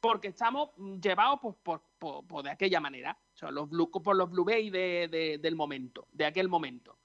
porque 0.00 0.28
estamos 0.28 0.70
llevados 1.02 1.40
por, 1.40 1.56
por- 1.56 1.82
por- 1.98 2.26
por 2.26 2.42
de 2.44 2.50
aquella 2.50 2.80
manera, 2.80 3.18
o 3.34 3.36
sea, 3.36 3.50
los 3.50 3.68
blue- 3.68 3.90
por 3.90 4.16
los 4.16 4.30
Blue 4.30 4.44
Bay 4.44 4.70
de- 4.70 5.08
de- 5.08 5.38
del 5.38 5.56
momento, 5.56 6.06
de 6.12 6.24
aquel 6.26 6.48
momento. 6.48 6.96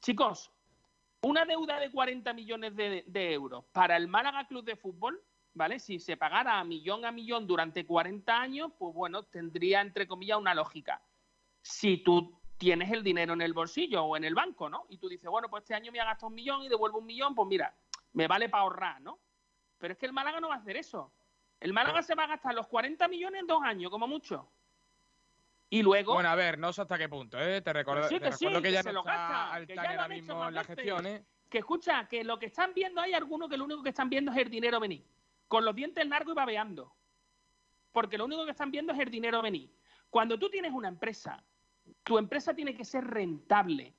Chicos, 0.00 0.52
una 1.22 1.44
deuda 1.44 1.80
de 1.80 1.90
40 1.90 2.32
millones 2.34 2.76
de, 2.76 3.02
de 3.06 3.32
euros 3.32 3.64
para 3.72 3.96
el 3.96 4.06
Málaga 4.06 4.46
Club 4.46 4.64
de 4.64 4.76
Fútbol, 4.76 5.20
¿vale? 5.54 5.80
Si 5.80 5.98
se 5.98 6.16
pagara 6.16 6.60
a 6.60 6.64
millón 6.64 7.04
a 7.04 7.10
millón 7.10 7.46
durante 7.48 7.84
40 7.84 8.38
años, 8.40 8.70
pues 8.78 8.94
bueno, 8.94 9.24
tendría 9.24 9.80
entre 9.80 10.06
comillas 10.06 10.38
una 10.38 10.54
lógica. 10.54 11.02
Si 11.62 11.96
tú 11.96 12.38
tienes 12.58 12.90
el 12.90 13.02
dinero 13.02 13.34
en 13.34 13.42
el 13.42 13.52
bolsillo 13.52 14.04
o 14.04 14.16
en 14.16 14.24
el 14.24 14.34
banco, 14.34 14.68
¿no? 14.68 14.86
Y 14.88 14.98
tú 14.98 15.08
dices, 15.08 15.28
bueno, 15.30 15.48
pues 15.48 15.62
este 15.62 15.74
año 15.74 15.92
me 15.92 16.00
ha 16.00 16.04
gastado 16.04 16.28
un 16.28 16.34
millón 16.34 16.62
y 16.62 16.68
devuelvo 16.68 16.98
un 16.98 17.06
millón, 17.06 17.34
pues 17.34 17.48
mira, 17.48 17.74
me 18.12 18.26
vale 18.26 18.48
para 18.48 18.62
ahorrar, 18.62 19.00
¿no? 19.00 19.18
Pero 19.78 19.92
es 19.92 19.98
que 19.98 20.06
el 20.06 20.12
Málaga 20.12 20.40
no 20.40 20.48
va 20.48 20.54
a 20.54 20.58
hacer 20.58 20.76
eso. 20.76 21.12
El 21.60 21.72
Málaga 21.72 22.02
se 22.02 22.14
va 22.14 22.24
a 22.24 22.28
gastar 22.28 22.54
los 22.54 22.66
40 22.66 23.08
millones 23.08 23.40
en 23.40 23.46
dos 23.46 23.62
años, 23.62 23.90
como 23.90 24.06
mucho. 24.06 24.50
Y 25.68 25.82
luego. 25.82 26.14
Bueno, 26.14 26.28
a 26.28 26.34
ver, 26.34 26.58
no 26.58 26.72
sé 26.72 26.82
hasta 26.82 26.96
qué 26.96 27.08
punto, 27.08 27.38
¿eh? 27.38 27.60
Te 27.60 27.72
recuerdo, 27.72 28.08
Que 28.08 28.20
te 28.20 28.26
que 28.26 28.32
sí, 28.32 28.44
recuerdo 28.44 28.62
que 28.62 28.68
que 28.68 28.72
ya 28.72 28.82
se 28.82 28.88
no 28.90 28.94
lo 28.94 29.00
está 29.00 29.12
gasta, 29.12 29.52
al 29.52 29.66
que 29.66 29.74
ya 29.74 29.82
ahora 29.82 30.04
hecho 30.04 30.14
mismo 30.14 30.34
más 30.38 30.48
en 30.48 30.54
la 30.54 30.60
veces. 30.60 30.76
gestión, 30.76 31.06
¿eh? 31.06 31.24
Que 31.50 31.58
escucha, 31.58 32.08
que 32.08 32.24
lo 32.24 32.38
que 32.38 32.46
están 32.46 32.72
viendo 32.74 33.00
hay 33.00 33.14
algunos 33.14 33.48
que 33.48 33.56
lo 33.56 33.64
único 33.64 33.82
que 33.82 33.88
están 33.90 34.08
viendo 34.08 34.32
es 34.32 34.38
el 34.38 34.50
dinero 34.50 34.80
venir. 34.80 35.04
Con 35.48 35.64
los 35.64 35.74
dientes 35.74 36.06
largos 36.06 36.32
y 36.32 36.36
babeando. 36.36 36.92
Porque 37.92 38.18
lo 38.18 38.24
único 38.26 38.44
que 38.44 38.50
están 38.50 38.70
viendo 38.70 38.92
es 38.92 38.98
el 38.98 39.10
dinero 39.10 39.42
venir. 39.42 39.70
Cuando 40.10 40.38
tú 40.38 40.48
tienes 40.50 40.72
una 40.72 40.88
empresa, 40.88 41.42
tu 42.02 42.18
empresa 42.18 42.54
tiene 42.54 42.74
que 42.74 42.84
ser 42.84 43.04
rentable. 43.04 43.94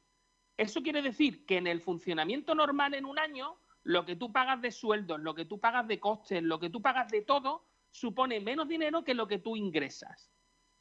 Eso 0.57 0.81
quiere 0.81 1.01
decir 1.01 1.45
que 1.45 1.57
en 1.57 1.67
el 1.67 1.81
funcionamiento 1.81 2.55
normal 2.55 2.93
en 2.93 3.05
un 3.05 3.19
año, 3.19 3.57
lo 3.83 4.05
que 4.05 4.15
tú 4.15 4.31
pagas 4.31 4.61
de 4.61 4.71
sueldos, 4.71 5.19
lo 5.19 5.35
que 5.35 5.45
tú 5.45 5.59
pagas 5.59 5.87
de 5.87 5.99
costes, 5.99 6.41
lo 6.41 6.59
que 6.59 6.69
tú 6.69 6.81
pagas 6.81 7.09
de 7.09 7.21
todo, 7.21 7.65
supone 7.91 8.39
menos 8.39 8.67
dinero 8.67 9.03
que 9.03 9.13
lo 9.13 9.27
que 9.27 9.39
tú 9.39 9.55
ingresas. 9.55 10.31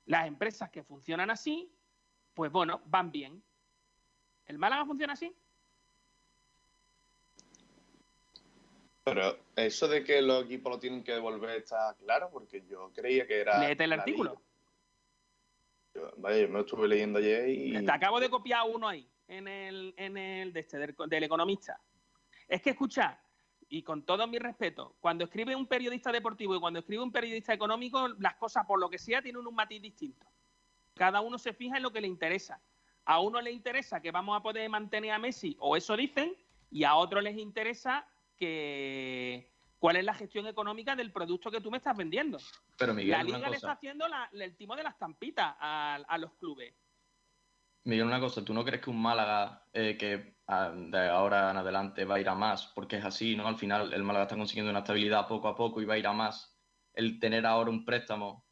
Las 0.06 0.26
empresas 0.26 0.70
que 0.70 0.82
funcionan 0.82 1.30
así, 1.30 1.72
pues 2.34 2.50
bueno, 2.50 2.80
van 2.86 3.10
bien. 3.10 3.42
¿El 4.46 4.58
Málaga 4.58 4.86
funciona 4.86 5.12
así? 5.14 5.34
Pero 9.04 9.38
eso 9.54 9.86
de 9.86 10.02
que 10.02 10.20
los 10.20 10.44
equipos 10.44 10.72
lo 10.72 10.78
tienen 10.80 11.04
que 11.04 11.12
devolver 11.12 11.50
está 11.50 11.94
claro, 11.94 12.28
porque 12.32 12.64
yo 12.68 12.90
creía 12.92 13.26
que 13.26 13.40
era. 13.40 13.60
Léete 13.60 13.84
el 13.84 13.92
artículo. 13.92 14.42
Vaya, 16.16 16.42
yo 16.42 16.48
me 16.48 16.54
lo 16.54 16.61
estuve 16.61 16.88
leyendo 16.88 17.18
ayer 17.18 17.48
y. 17.48 17.85
Te 17.85 17.92
acabo 17.92 18.20
de 18.20 18.28
copiar 18.28 18.62
uno 18.72 18.88
ahí, 18.88 19.09
en 19.28 19.48
el, 19.48 19.94
en 19.96 20.16
el 20.16 20.52
de 20.52 20.61
este, 20.61 20.78
del, 20.78 20.94
del 21.09 21.24
economista. 21.24 21.80
Es 22.48 22.62
que 22.62 22.70
escucha, 22.70 23.18
y 23.68 23.82
con 23.82 24.04
todo 24.04 24.26
mi 24.26 24.38
respeto, 24.38 24.96
cuando 25.00 25.24
escribe 25.24 25.56
un 25.56 25.66
periodista 25.66 26.12
deportivo 26.12 26.54
y 26.54 26.61
cuando 26.61 26.80
escribe 26.80 27.02
un 27.02 27.12
periodista 27.12 27.52
económico, 27.52 28.09
las 28.18 28.37
cosas 28.37 28.64
por 28.66 28.78
lo 28.78 28.88
que 28.88 28.98
sea 28.98 29.22
tienen 29.22 29.46
un 29.46 29.54
matiz 29.54 29.82
distinto. 29.82 30.26
Cada 30.94 31.20
uno 31.20 31.38
se 31.38 31.52
fija 31.52 31.76
en 31.76 31.82
lo 31.82 31.92
que 31.92 32.00
le 32.00 32.09
interesa. 32.09 32.61
A 33.04 33.20
uno 33.20 33.40
le 33.40 33.50
interesa 33.50 34.00
que 34.00 34.11
vamos 34.11 34.37
a 34.37 34.42
poder 34.42 34.68
mantener 34.68 35.12
a 35.12 35.18
Messi, 35.18 35.56
o 35.61 35.76
eso 35.76 35.96
dicen, 35.96 36.35
y 36.70 36.85
a 36.85 36.94
otro 36.94 37.20
les 37.20 37.37
interesa 37.37 38.06
que 38.37 39.50
cuál 39.78 39.96
es 39.96 40.04
la 40.04 40.14
gestión 40.14 40.46
económica 40.46 40.96
del 40.96 41.12
producto 41.12 41.50
que 41.50 41.60
tú 41.60 41.70
me 41.70 41.78
estás 41.78 41.96
vendiendo. 41.96 42.38
Pero 42.78 42.94
Miguel, 42.94 43.10
la 43.12 43.22
liga 43.22 43.48
le 43.50 43.56
está 43.56 43.72
haciendo 43.72 44.08
la- 44.08 44.28
el 44.32 44.56
timo 44.56 44.74
de 44.76 44.82
las 44.82 44.98
tampitas 44.98 45.54
a, 45.58 45.96
a 45.96 46.18
los 46.18 46.32
clubes. 46.34 46.74
Miguel, 47.84 48.06
una 48.06 48.18
cosa, 48.18 48.44
¿tú 48.44 48.52
no 48.52 48.64
crees 48.64 48.82
que 48.82 48.90
un 48.90 49.00
Málaga 49.00 49.64
eh, 49.72 49.96
que 49.96 50.38
ah, 50.48 50.72
de 50.74 51.08
ahora 51.08 51.50
en 51.52 51.56
adelante 51.58 52.04
va 52.04 52.16
a 52.16 52.20
ir 52.20 52.28
a 52.28 52.34
más? 52.34 52.66
Porque 52.74 52.96
es 52.96 53.04
así, 53.04 53.36
¿no? 53.36 53.46
Al 53.46 53.56
final 53.58 53.92
el 53.92 54.02
Málaga 54.02 54.24
está 54.24 54.36
consiguiendo 54.36 54.70
una 54.70 54.80
estabilidad 54.80 55.28
poco 55.28 55.46
a 55.46 55.54
poco 55.54 55.80
y 55.80 55.84
va 55.84 55.94
a 55.94 55.98
ir 55.98 56.06
a 56.06 56.12
más. 56.12 56.58
El 56.94 57.20
tener 57.20 57.46
ahora 57.46 57.70
un 57.70 57.84
préstamo 57.84 58.44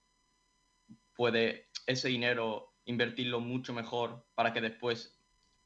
puede 1.14 1.70
ese 1.86 2.08
dinero 2.08 2.74
invertirlo 2.84 3.40
mucho 3.40 3.72
mejor 3.72 4.26
para 4.34 4.52
que 4.52 4.60
después 4.60 5.20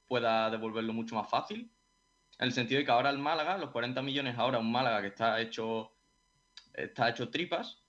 pueda 0.06 0.48
devolverlo 0.50 0.92
mucho 0.92 1.14
más 1.14 1.28
fácil. 1.28 1.70
En 2.38 2.46
el 2.46 2.52
sentido 2.52 2.78
de 2.78 2.84
que 2.84 2.90
ahora 2.92 3.10
el 3.10 3.18
Málaga, 3.18 3.58
los 3.58 3.70
40 3.70 4.00
millones 4.02 4.38
ahora, 4.38 4.58
un 4.58 4.70
Málaga 4.70 5.00
que 5.00 5.08
está 5.08 5.40
hecho, 5.40 5.92
está 6.72 7.08
hecho 7.08 7.30
tripas, 7.30 7.82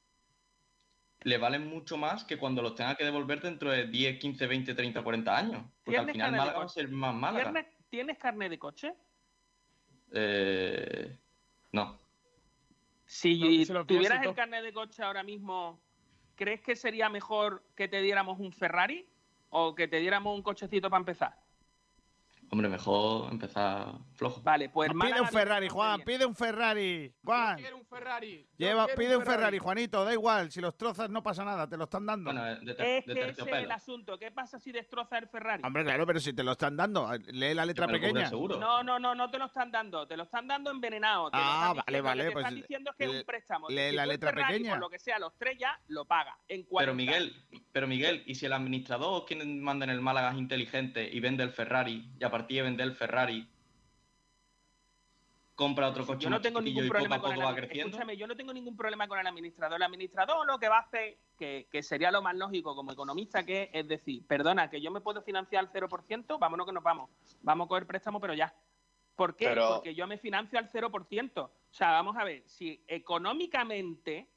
le 1.21 1.37
valen 1.37 1.67
mucho 1.67 1.97
más 1.97 2.23
que 2.23 2.37
cuando 2.37 2.61
los 2.61 2.75
tenga 2.75 2.95
que 2.95 3.03
devolver 3.03 3.41
dentro 3.41 3.71
de 3.71 3.87
10, 3.87 4.19
15, 4.19 4.47
20, 4.47 4.73
30, 4.73 5.03
40 5.03 5.37
años. 5.37 5.65
Porque 5.83 5.99
al 5.99 6.05
¿Tienes 6.05 6.13
final 6.13 6.31
carnet 6.31 6.31
de 6.31 6.37
Málaga 6.39 6.57
va 6.57 6.63
a 6.63 6.67
coche? 6.67 6.81
ser 6.81 6.89
más 6.89 7.15
Málaga. 7.15 7.51
¿Tienes, 7.51 7.65
¿Tienes 7.89 8.17
carnet 8.17 8.49
de 8.49 8.59
coche? 8.59 8.93
Eh, 10.11 11.19
no. 11.71 11.99
Si 13.05 13.65
tuvieras 13.87 14.25
el 14.25 14.33
carnet 14.33 14.63
de 14.63 14.73
coche 14.73 15.03
ahora 15.03 15.23
mismo, 15.23 15.79
¿crees 16.35 16.61
que 16.61 16.75
sería 16.75 17.09
mejor 17.09 17.63
que 17.75 17.87
te 17.87 18.01
diéramos 18.01 18.39
un 18.39 18.51
Ferrari 18.51 19.07
o 19.49 19.75
que 19.75 19.87
te 19.87 19.97
diéramos 19.97 20.35
un 20.35 20.41
cochecito 20.41 20.89
para 20.89 21.01
empezar? 21.01 21.48
Hombre, 22.51 22.67
mejor 22.67 23.31
empezar 23.31 23.93
flojo. 24.15 24.41
Vale, 24.41 24.69
pues 24.69 24.89
Pide 24.89 24.97
Málaga 24.97 25.21
un 25.21 25.27
Ferrari, 25.27 25.69
Juan, 25.69 26.01
pide 26.01 26.25
un 26.25 26.33
Ferrari. 26.35 27.13
Juan, 27.23 27.57
Quiero 27.57 27.77
un 27.77 27.85
Ferrari. 27.85 28.47
yo 28.57 28.67
lleva, 28.67 28.85
quiero 28.85 28.97
pide 28.99 29.17
un 29.17 29.23
Ferrari, 29.23 29.59
Juanito, 29.59 30.03
da 30.03 30.13
igual. 30.13 30.51
Si 30.51 30.59
los 30.59 30.75
trozas 30.75 31.11
no 31.11 31.21
pasa 31.21 31.45
nada, 31.45 31.69
te 31.69 31.77
lo 31.77 31.83
están 31.83 32.07
dando. 32.07 32.31
Bueno, 32.31 32.43
de, 32.61 32.73
ter- 32.73 32.85
Es 32.87 33.05
de 33.05 33.13
que 33.13 33.29
ese 33.29 33.41
es 33.41 33.47
el 33.47 33.71
asunto. 33.71 34.17
¿Qué 34.17 34.31
pasa 34.31 34.57
si 34.59 34.71
destroza 34.71 35.19
el 35.19 35.27
Ferrari? 35.27 35.61
Hombre, 35.63 35.83
claro, 35.83 36.07
pero 36.07 36.19
si 36.19 36.33
te 36.33 36.43
lo 36.43 36.53
están 36.53 36.75
dando, 36.75 37.07
lee 37.27 37.53
la 37.53 37.67
letra 37.67 37.87
pequeña. 37.87 38.31
No, 38.31 38.81
no, 38.83 38.97
no, 38.97 39.13
no 39.13 39.29
te 39.29 39.37
lo 39.37 39.45
están 39.45 39.69
dando. 39.71 40.07
Te 40.07 40.17
lo 40.17 40.23
están 40.23 40.47
dando 40.47 40.71
envenenado. 40.71 41.29
Te 41.29 41.37
Ah, 41.39 41.73
vale, 41.75 41.83
diciendo- 42.01 42.03
vale, 42.03 42.23
Lo 42.23 42.23
que 42.23 42.29
te 42.29 42.33
pues 42.33 42.45
están 42.45 42.55
diciendo 42.61 42.89
es 42.91 42.97
que 42.97 43.03
es 43.03 43.11
le- 43.11 43.19
un 43.19 43.25
préstamo. 43.25 43.67
que 43.67 43.73
lee 43.75 43.89
si 43.91 43.95
la 43.95 44.05
letra 44.07 44.29
Ferrari, 44.31 44.53
pequeña. 44.53 44.71
Por 44.71 44.79
lo 44.79 44.89
que 44.89 44.97
sea, 44.99 45.19
los 45.19 45.37
tres 45.37 45.55
ya 45.59 45.79
lo 45.87 46.05
paga. 46.05 46.35
En 46.47 46.63
40 46.63 46.79
Pero 46.79 46.95
Miguel, 46.95 47.35
pero 47.71 47.87
Miguel, 47.87 48.23
¿y 48.25 48.33
si 48.33 48.47
el 48.47 48.53
administrador 48.53 49.25
quien 49.25 49.61
manda 49.61 49.83
en 49.85 49.91
el 49.91 50.01
Málaga 50.01 50.31
es 50.31 50.37
inteligente 50.39 51.07
y 51.13 51.19
vende 51.19 51.43
el 51.43 51.51
Ferrari 51.51 52.09
y 52.19 52.23
a 52.23 52.29
partir 52.39 52.57
de 52.57 52.63
vender 52.63 52.87
el 52.87 52.95
Ferrari 52.95 53.47
compra 55.55 55.89
otro 55.89 56.05
coche 56.05 56.23
yo 56.23 56.29
no 56.29 56.37
más 56.37 56.41
tengo 56.41 56.61
ningún 56.61 56.87
problema 56.87 57.17
poco 57.17 57.27
con 57.27 57.37
el 57.37 57.45
va 57.45 57.53
creciendo? 57.53 57.89
escúchame, 57.89 58.15
yo 58.15 58.27
no 58.27 58.35
tengo 58.37 58.53
ningún 58.53 58.77
problema 58.77 59.09
con 59.09 59.19
el 59.19 59.27
administrador. 59.27 59.75
El 59.75 59.83
administrador 59.83 60.47
lo 60.47 60.57
que 60.57 60.69
va 60.69 60.77
a 60.77 60.81
hacer, 60.81 61.17
que, 61.37 61.67
que 61.69 61.83
sería 61.83 62.11
lo 62.11 62.21
más 62.21 62.33
lógico 62.35 62.73
como 62.75 62.93
economista, 62.93 63.45
que 63.45 63.63
es, 63.63 63.69
es 63.73 63.87
decir, 63.89 64.25
perdona, 64.25 64.69
que 64.69 64.79
yo 64.79 64.89
me 64.89 65.01
puedo 65.01 65.21
financiar 65.21 65.65
al 65.65 65.69
0%, 65.69 66.39
vámonos 66.39 66.65
que 66.65 66.71
nos 66.71 66.81
vamos. 66.81 67.09
Vamos 67.41 67.65
a 67.65 67.67
coger 67.67 67.85
préstamo, 67.85 68.21
pero 68.21 68.33
ya. 68.33 68.53
¿Por 69.17 69.35
qué? 69.35 69.49
Pero- 69.49 69.75
Porque 69.75 69.93
yo 69.93 70.07
me 70.07 70.17
financio 70.17 70.57
al 70.57 70.69
0%. 70.71 71.41
O 71.41 71.51
sea, 71.71 71.91
vamos 71.91 72.15
a 72.15 72.23
ver, 72.23 72.43
si 72.47 72.81
económicamente 72.87 74.29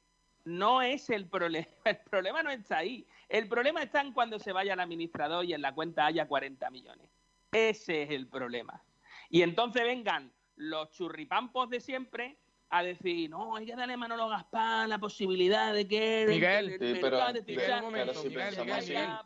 no 0.43 0.81
es 0.81 1.09
el 1.09 1.29
problema, 1.29 1.67
el 1.85 1.99
problema 1.99 2.43
no 2.43 2.51
está 2.51 2.79
ahí. 2.79 3.07
El 3.29 3.47
problema 3.47 3.81
está 3.81 4.01
en 4.01 4.11
cuando 4.11 4.39
se 4.39 4.51
vaya 4.51 4.73
el 4.73 4.79
administrador 4.81 5.45
y 5.45 5.53
en 5.53 5.61
la 5.61 5.73
cuenta 5.73 6.05
haya 6.05 6.27
40 6.27 6.69
millones. 6.69 7.09
Ese 7.53 8.03
es 8.03 8.09
el 8.11 8.27
problema. 8.27 8.83
Y 9.29 9.41
entonces 9.41 9.83
vengan 9.83 10.31
los 10.55 10.89
churripampos 10.91 11.69
de 11.69 11.79
siempre 11.79 12.37
a 12.69 12.81
decir, 12.83 13.29
no, 13.29 13.55
hay 13.55 13.65
que 13.67 13.75
darle 13.75 13.93
a 13.93 13.97
Manolo 13.97 14.27
Gaspar 14.29 14.87
la 14.89 14.97
posibilidad 14.97 15.73
de 15.73 15.87
que 15.87 16.25
Miguel. 16.27 16.69
el, 16.73 16.79
Sí, 16.79 16.85
el 16.85 16.99
pero- 16.99 17.17
de 17.33 17.41
Miguel, 17.43 17.81
momento, 17.81 18.13
si 18.13 18.29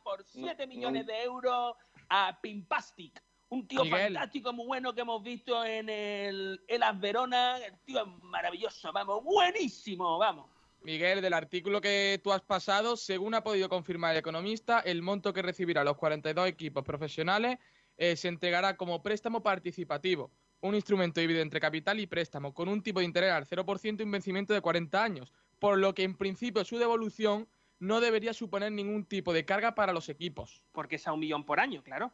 por 0.03 0.23
7 0.25 0.65
no- 0.65 0.73
millones 0.73 1.05
no- 1.05 1.13
de 1.13 1.23
euros 1.23 1.75
a 2.09 2.37
Pimpastic. 2.41 3.21
Un 3.49 3.65
tío 3.65 3.83
Miguel. 3.85 4.13
fantástico, 4.13 4.51
muy 4.51 4.65
bueno 4.67 4.93
que 4.93 5.01
hemos 5.01 5.23
visto 5.23 5.63
en 5.63 5.87
el 5.87 6.61
Elas 6.67 6.99
Verona. 6.99 7.57
El 7.59 7.79
tío 7.85 8.01
es 8.01 8.23
maravilloso, 8.23 8.91
vamos, 8.91 9.23
buenísimo, 9.23 10.17
vamos. 10.17 10.49
Miguel, 10.81 11.21
del 11.21 11.33
artículo 11.33 11.79
que 11.79 12.19
tú 12.21 12.33
has 12.33 12.41
pasado, 12.41 12.97
según 12.97 13.33
ha 13.33 13.43
podido 13.43 13.69
confirmar 13.69 14.11
el 14.11 14.17
economista, 14.17 14.81
el 14.81 15.01
monto 15.01 15.31
que 15.33 15.41
recibirá 15.41 15.85
los 15.85 15.95
42 15.95 16.47
equipos 16.49 16.83
profesionales 16.83 17.57
eh, 17.97 18.15
se 18.15 18.27
entregará 18.27 18.77
como 18.77 19.01
préstamo 19.01 19.43
participativo, 19.43 20.31
un 20.61 20.75
instrumento 20.75 21.21
híbrido 21.21 21.41
entre 21.41 21.59
capital 21.59 21.99
y 21.99 22.07
préstamo, 22.07 22.53
con 22.53 22.67
un 22.67 22.81
tipo 22.81 22.99
de 22.99 23.05
interés 23.05 23.31
al 23.31 23.45
0% 23.45 23.99
y 23.99 24.03
un 24.03 24.11
vencimiento 24.11 24.53
de 24.53 24.61
40 24.61 25.03
años, 25.03 25.33
por 25.59 25.77
lo 25.77 25.93
que 25.93 26.03
en 26.03 26.15
principio 26.15 26.63
su 26.65 26.77
devolución 26.77 27.47
no 27.79 28.01
debería 28.01 28.33
suponer 28.33 28.71
ningún 28.71 29.05
tipo 29.05 29.33
de 29.33 29.45
carga 29.45 29.75
para 29.75 29.93
los 29.93 30.09
equipos. 30.09 30.63
Porque 30.71 30.95
es 30.95 31.07
a 31.07 31.13
un 31.13 31.19
millón 31.19 31.45
por 31.45 31.59
año, 31.59 31.83
claro. 31.83 32.11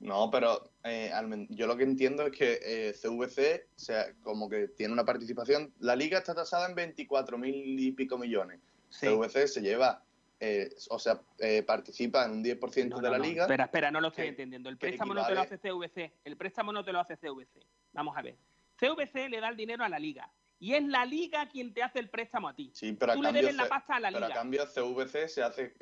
No, 0.00 0.30
pero 0.30 0.70
eh, 0.82 1.10
yo 1.50 1.66
lo 1.66 1.76
que 1.76 1.84
entiendo 1.84 2.26
es 2.26 2.32
que 2.32 2.58
eh, 2.62 2.92
CVC, 2.92 3.68
o 3.76 3.78
sea, 3.78 4.12
como 4.22 4.50
que 4.50 4.68
tiene 4.68 4.92
una 4.92 5.04
participación, 5.04 5.72
la 5.78 5.96
liga 5.96 6.18
está 6.18 6.34
tasada 6.34 6.68
en 6.68 6.74
24 6.74 7.38
mil 7.38 7.80
y 7.80 7.92
pico 7.92 8.18
millones. 8.18 8.60
Sí. 8.90 9.06
CVC 9.06 9.46
se 9.48 9.62
lleva, 9.62 10.04
eh, 10.44 10.68
o 10.90 10.98
sea, 10.98 11.20
eh, 11.38 11.62
participa 11.62 12.24
en 12.24 12.32
un 12.32 12.44
10% 12.44 12.88
No, 12.90 12.96
de 12.96 13.02
no, 13.02 13.10
la 13.12 13.18
no. 13.18 13.24
liga. 13.24 13.42
Espera, 13.44 13.64
espera, 13.64 13.90
no 13.90 14.00
lo 14.00 14.08
estoy 14.08 14.24
que- 14.24 14.28
entendiendo. 14.30 14.68
El 14.68 14.76
préstamo 14.78 15.14
no 15.14 15.26
te 15.26 15.34
lo 15.34 15.40
hace 15.40 15.58
CVC. 15.58 16.12
El 16.24 16.36
préstamo 16.36 16.72
no 16.72 16.84
te 16.84 16.92
lo 16.92 17.00
hace 17.00 17.16
CVC. 17.16 17.60
Vamos 17.92 18.16
a 18.16 18.22
ver. 18.22 18.36
CVC 18.78 19.28
le 19.28 19.40
da 19.40 19.48
el 19.48 19.56
dinero 19.56 19.84
a 19.84 19.88
la 19.88 19.98
liga. 19.98 20.30
Y 20.60 20.74
es 20.74 20.84
la 20.84 21.04
liga 21.04 21.48
quien 21.48 21.74
te 21.74 21.82
hace 21.82 21.98
el 21.98 22.08
préstamo 22.10 22.48
a 22.48 22.54
ti. 22.54 22.70
Sí, 22.74 22.92
pero 22.92 23.12
a 23.12 23.14
Tú 23.14 23.22
le 23.22 23.26
cambio, 23.28 23.42
debes 23.42 23.56
la 23.56 23.68
pasta 23.68 23.96
a 23.96 24.00
la 24.00 24.08
pero 24.10 24.24
a 24.24 24.28
liga. 24.28 24.40
cambio 24.40 24.66
CVC 24.66 25.28
se 25.28 25.42
hace, 25.42 25.74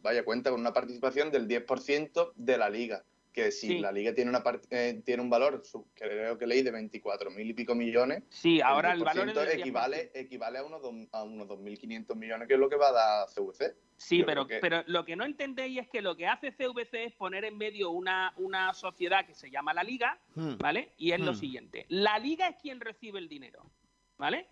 vaya 0.00 0.24
cuenta, 0.24 0.50
con 0.50 0.60
una 0.60 0.72
participación 0.72 1.30
del 1.30 1.46
10% 1.46 2.32
de 2.34 2.58
la 2.58 2.68
liga. 2.70 3.04
Que 3.38 3.52
si 3.52 3.68
Sí. 3.68 3.78
la 3.78 3.92
liga 3.92 4.12
tiene 4.12 4.30
una 4.30 4.42
part- 4.42 4.66
eh, 4.70 5.00
tiene 5.06 5.22
un 5.22 5.30
valor, 5.30 5.62
creo 5.94 6.36
que 6.36 6.44
leí, 6.44 6.62
de 6.62 6.72
24 6.72 7.30
mil 7.30 7.48
y 7.48 7.54
pico 7.54 7.72
millones, 7.72 8.24
Sí, 8.30 8.60
ahora 8.60 8.92
el 8.92 9.04
valor 9.04 9.28
es 9.28 9.34
10% 9.34 9.38
del 9.38 9.48
10%. 9.50 9.60
equivale, 9.60 10.10
equivale 10.12 10.58
a 10.58 10.64
unos, 10.64 10.82
a 11.12 11.22
unos 11.22 11.46
2.500 11.46 12.16
millones, 12.16 12.48
que 12.48 12.54
es 12.54 12.58
lo 12.60 12.68
que 12.68 12.74
va 12.74 12.88
a 12.88 12.92
dar 12.92 13.28
CVC. 13.28 13.76
Sí, 13.96 14.18
Yo 14.18 14.26
pero, 14.26 14.44
que- 14.48 14.58
pero 14.58 14.82
lo 14.88 15.04
que 15.04 15.14
no 15.14 15.24
entendéis 15.24 15.78
es 15.78 15.88
que 15.88 16.02
lo 16.02 16.16
que 16.16 16.26
hace 16.26 16.50
CVC 16.50 17.04
es 17.04 17.12
poner 17.12 17.44
en 17.44 17.56
medio 17.56 17.90
una, 17.92 18.32
una 18.38 18.74
sociedad 18.74 19.24
que 19.24 19.34
se 19.36 19.52
llama 19.52 19.72
la 19.72 19.84
Liga, 19.84 20.18
Hmm. 20.34 20.56
¿vale? 20.58 20.94
Y 20.96 21.12
es 21.12 21.20
lo 21.20 21.30
Hmm. 21.30 21.36
siguiente. 21.36 21.86
La 21.90 22.18
Liga 22.18 22.48
es 22.48 22.56
quien 22.56 22.80
recibe 22.80 23.20
el 23.20 23.28
dinero, 23.28 23.70
¿vale? 24.16 24.48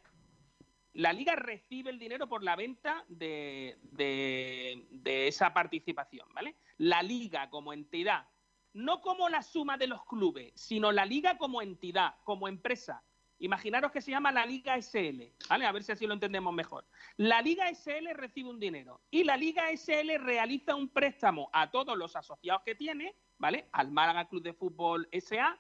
La 0.92 1.12
Liga 1.12 1.34
recibe 1.34 1.90
el 1.90 1.98
dinero 1.98 2.28
por 2.28 2.44
la 2.44 2.54
venta 2.54 3.04
de, 3.08 3.78
de- 3.82 4.86
de 4.92 5.26
esa 5.26 5.52
participación, 5.52 6.28
¿vale? 6.32 6.54
La 6.78 7.02
Liga 7.02 7.50
como 7.50 7.72
entidad, 7.72 8.26
no 8.76 9.00
como 9.00 9.28
la 9.28 9.42
suma 9.42 9.78
de 9.78 9.86
los 9.86 10.04
clubes, 10.04 10.52
sino 10.54 10.92
la 10.92 11.06
Liga 11.06 11.38
como 11.38 11.62
entidad, 11.62 12.16
como 12.24 12.46
empresa. 12.46 13.02
Imaginaros 13.38 13.90
que 13.90 14.02
se 14.02 14.10
llama 14.10 14.32
la 14.32 14.44
Liga 14.44 14.76
SL, 14.80 15.32
¿vale? 15.48 15.66
A 15.66 15.72
ver 15.72 15.82
si 15.82 15.92
así 15.92 16.06
lo 16.06 16.14
entendemos 16.14 16.52
mejor. 16.52 16.86
La 17.16 17.40
Liga 17.40 17.68
SL 17.74 18.08
recibe 18.14 18.50
un 18.50 18.60
dinero 18.60 19.00
y 19.10 19.24
la 19.24 19.36
Liga 19.36 19.70
SL 19.74 20.18
realiza 20.18 20.74
un 20.74 20.90
préstamo 20.90 21.48
a 21.52 21.70
todos 21.70 21.96
los 21.96 22.16
asociados 22.16 22.62
que 22.64 22.74
tiene, 22.74 23.16
¿vale? 23.38 23.68
Al 23.72 23.90
Málaga 23.90 24.28
Club 24.28 24.42
de 24.42 24.52
Fútbol 24.52 25.08
SA, 25.12 25.58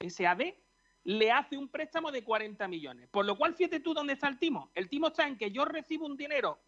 SAD, 0.00 0.54
le 1.04 1.30
hace 1.30 1.56
un 1.56 1.68
préstamo 1.68 2.10
de 2.10 2.24
40 2.24 2.66
millones. 2.66 3.08
Por 3.10 3.26
lo 3.26 3.36
cual, 3.38 3.54
fíjate 3.54 3.78
tú 3.78 3.94
dónde 3.94 4.14
está 4.14 4.26
el 4.26 4.40
timo. 4.40 4.72
El 4.74 4.88
timo 4.88 5.08
está 5.08 5.26
en 5.26 5.38
que 5.38 5.52
yo 5.52 5.64
recibo 5.64 6.06
un 6.06 6.16
dinero 6.16 6.60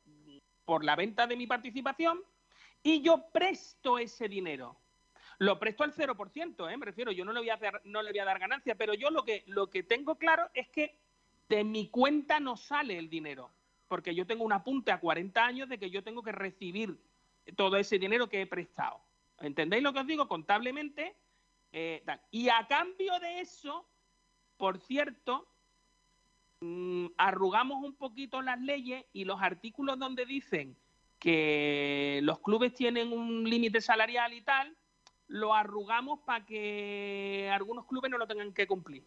por 0.64 0.84
la 0.84 0.94
venta 0.94 1.26
de 1.26 1.36
mi 1.36 1.48
participación 1.48 2.22
y 2.84 3.02
yo 3.02 3.30
presto 3.32 3.98
ese 3.98 4.28
dinero. 4.28 4.78
Lo 5.38 5.58
presto 5.58 5.84
al 5.84 5.94
0%, 5.94 6.68
¿eh? 6.70 6.76
me 6.76 6.86
refiero, 6.86 7.12
yo 7.12 7.24
no 7.24 7.32
le 7.32 7.40
voy 7.40 7.50
a 7.50 7.56
dar, 7.56 7.80
no 7.84 8.02
le 8.02 8.10
voy 8.10 8.18
a 8.18 8.24
dar 8.24 8.40
ganancia, 8.40 8.74
pero 8.74 8.94
yo 8.94 9.10
lo 9.10 9.24
que, 9.24 9.44
lo 9.46 9.70
que 9.70 9.84
tengo 9.84 10.16
claro 10.16 10.50
es 10.52 10.68
que 10.68 10.98
de 11.48 11.62
mi 11.62 11.88
cuenta 11.88 12.40
no 12.40 12.56
sale 12.56 12.98
el 12.98 13.08
dinero, 13.08 13.50
porque 13.86 14.14
yo 14.14 14.26
tengo 14.26 14.44
un 14.44 14.52
apunte 14.52 14.90
a 14.90 14.98
40 14.98 15.44
años 15.44 15.68
de 15.68 15.78
que 15.78 15.90
yo 15.90 16.02
tengo 16.02 16.22
que 16.22 16.32
recibir 16.32 16.98
todo 17.56 17.76
ese 17.76 17.98
dinero 17.98 18.28
que 18.28 18.42
he 18.42 18.46
prestado. 18.46 19.00
¿Entendéis 19.40 19.82
lo 19.82 19.92
que 19.92 20.00
os 20.00 20.06
digo? 20.06 20.26
Contablemente. 20.28 21.14
eh. 21.72 22.02
Y 22.32 22.48
a 22.48 22.66
cambio 22.66 23.18
de 23.20 23.40
eso, 23.40 23.86
por 24.56 24.78
cierto, 24.80 25.46
mm, 26.60 27.06
arrugamos 27.16 27.82
un 27.84 27.94
poquito 27.94 28.42
las 28.42 28.60
leyes 28.60 29.04
y 29.12 29.24
los 29.24 29.40
artículos 29.40 29.98
donde 29.98 30.26
dicen 30.26 30.76
que 31.18 32.20
los 32.22 32.40
clubes 32.40 32.74
tienen 32.74 33.12
un 33.12 33.48
límite 33.48 33.80
salarial 33.80 34.32
y 34.34 34.42
tal, 34.42 34.76
lo 35.28 35.54
arrugamos 35.54 36.20
para 36.20 36.44
que 36.44 37.50
algunos 37.52 37.86
clubes 37.86 38.10
no 38.10 38.18
lo 38.18 38.26
tengan 38.26 38.52
que 38.52 38.66
cumplir. 38.66 39.04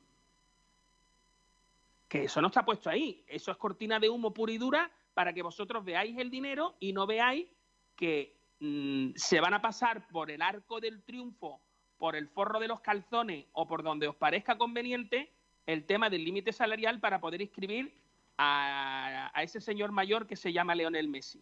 Que 2.07 2.25
eso 2.25 2.41
no 2.41 2.47
está 2.47 2.63
puesto 2.63 2.89
ahí. 2.89 3.23
Eso 3.27 3.51
es 3.51 3.57
cortina 3.57 3.99
de 3.99 4.09
humo 4.09 4.33
pura 4.33 4.51
y 4.51 4.57
dura 4.57 4.91
para 5.13 5.33
que 5.33 5.41
vosotros 5.41 5.83
veáis 5.83 6.17
el 6.17 6.29
dinero 6.29 6.75
y 6.79 6.93
no 6.93 7.07
veáis 7.07 7.47
que 7.95 8.35
mm, 8.59 9.11
se 9.15 9.39
van 9.39 9.53
a 9.53 9.61
pasar 9.61 10.07
por 10.09 10.29
el 10.29 10.41
arco 10.41 10.79
del 10.79 11.03
triunfo, 11.03 11.59
por 11.97 12.15
el 12.15 12.27
forro 12.27 12.59
de 12.59 12.67
los 12.67 12.81
calzones 12.81 13.47
o 13.53 13.67
por 13.67 13.83
donde 13.83 14.07
os 14.07 14.15
parezca 14.15 14.57
conveniente 14.57 15.31
el 15.65 15.85
tema 15.85 16.09
del 16.09 16.23
límite 16.23 16.53
salarial 16.53 16.99
para 16.99 17.19
poder 17.19 17.41
inscribir 17.41 17.95
a, 18.37 19.31
a 19.33 19.43
ese 19.43 19.61
señor 19.61 19.91
mayor 19.91 20.27
que 20.27 20.35
se 20.35 20.53
llama 20.53 20.75
Leonel 20.75 21.07
Messi. 21.07 21.41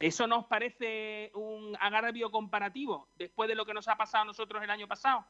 ¿Eso 0.00 0.26
nos 0.26 0.46
parece 0.46 1.32
un 1.34 1.76
agravio 1.80 2.30
comparativo 2.30 3.08
después 3.16 3.48
de 3.48 3.56
lo 3.56 3.66
que 3.66 3.74
nos 3.74 3.88
ha 3.88 3.96
pasado 3.96 4.22
a 4.22 4.26
nosotros 4.26 4.62
el 4.62 4.70
año 4.70 4.86
pasado? 4.86 5.24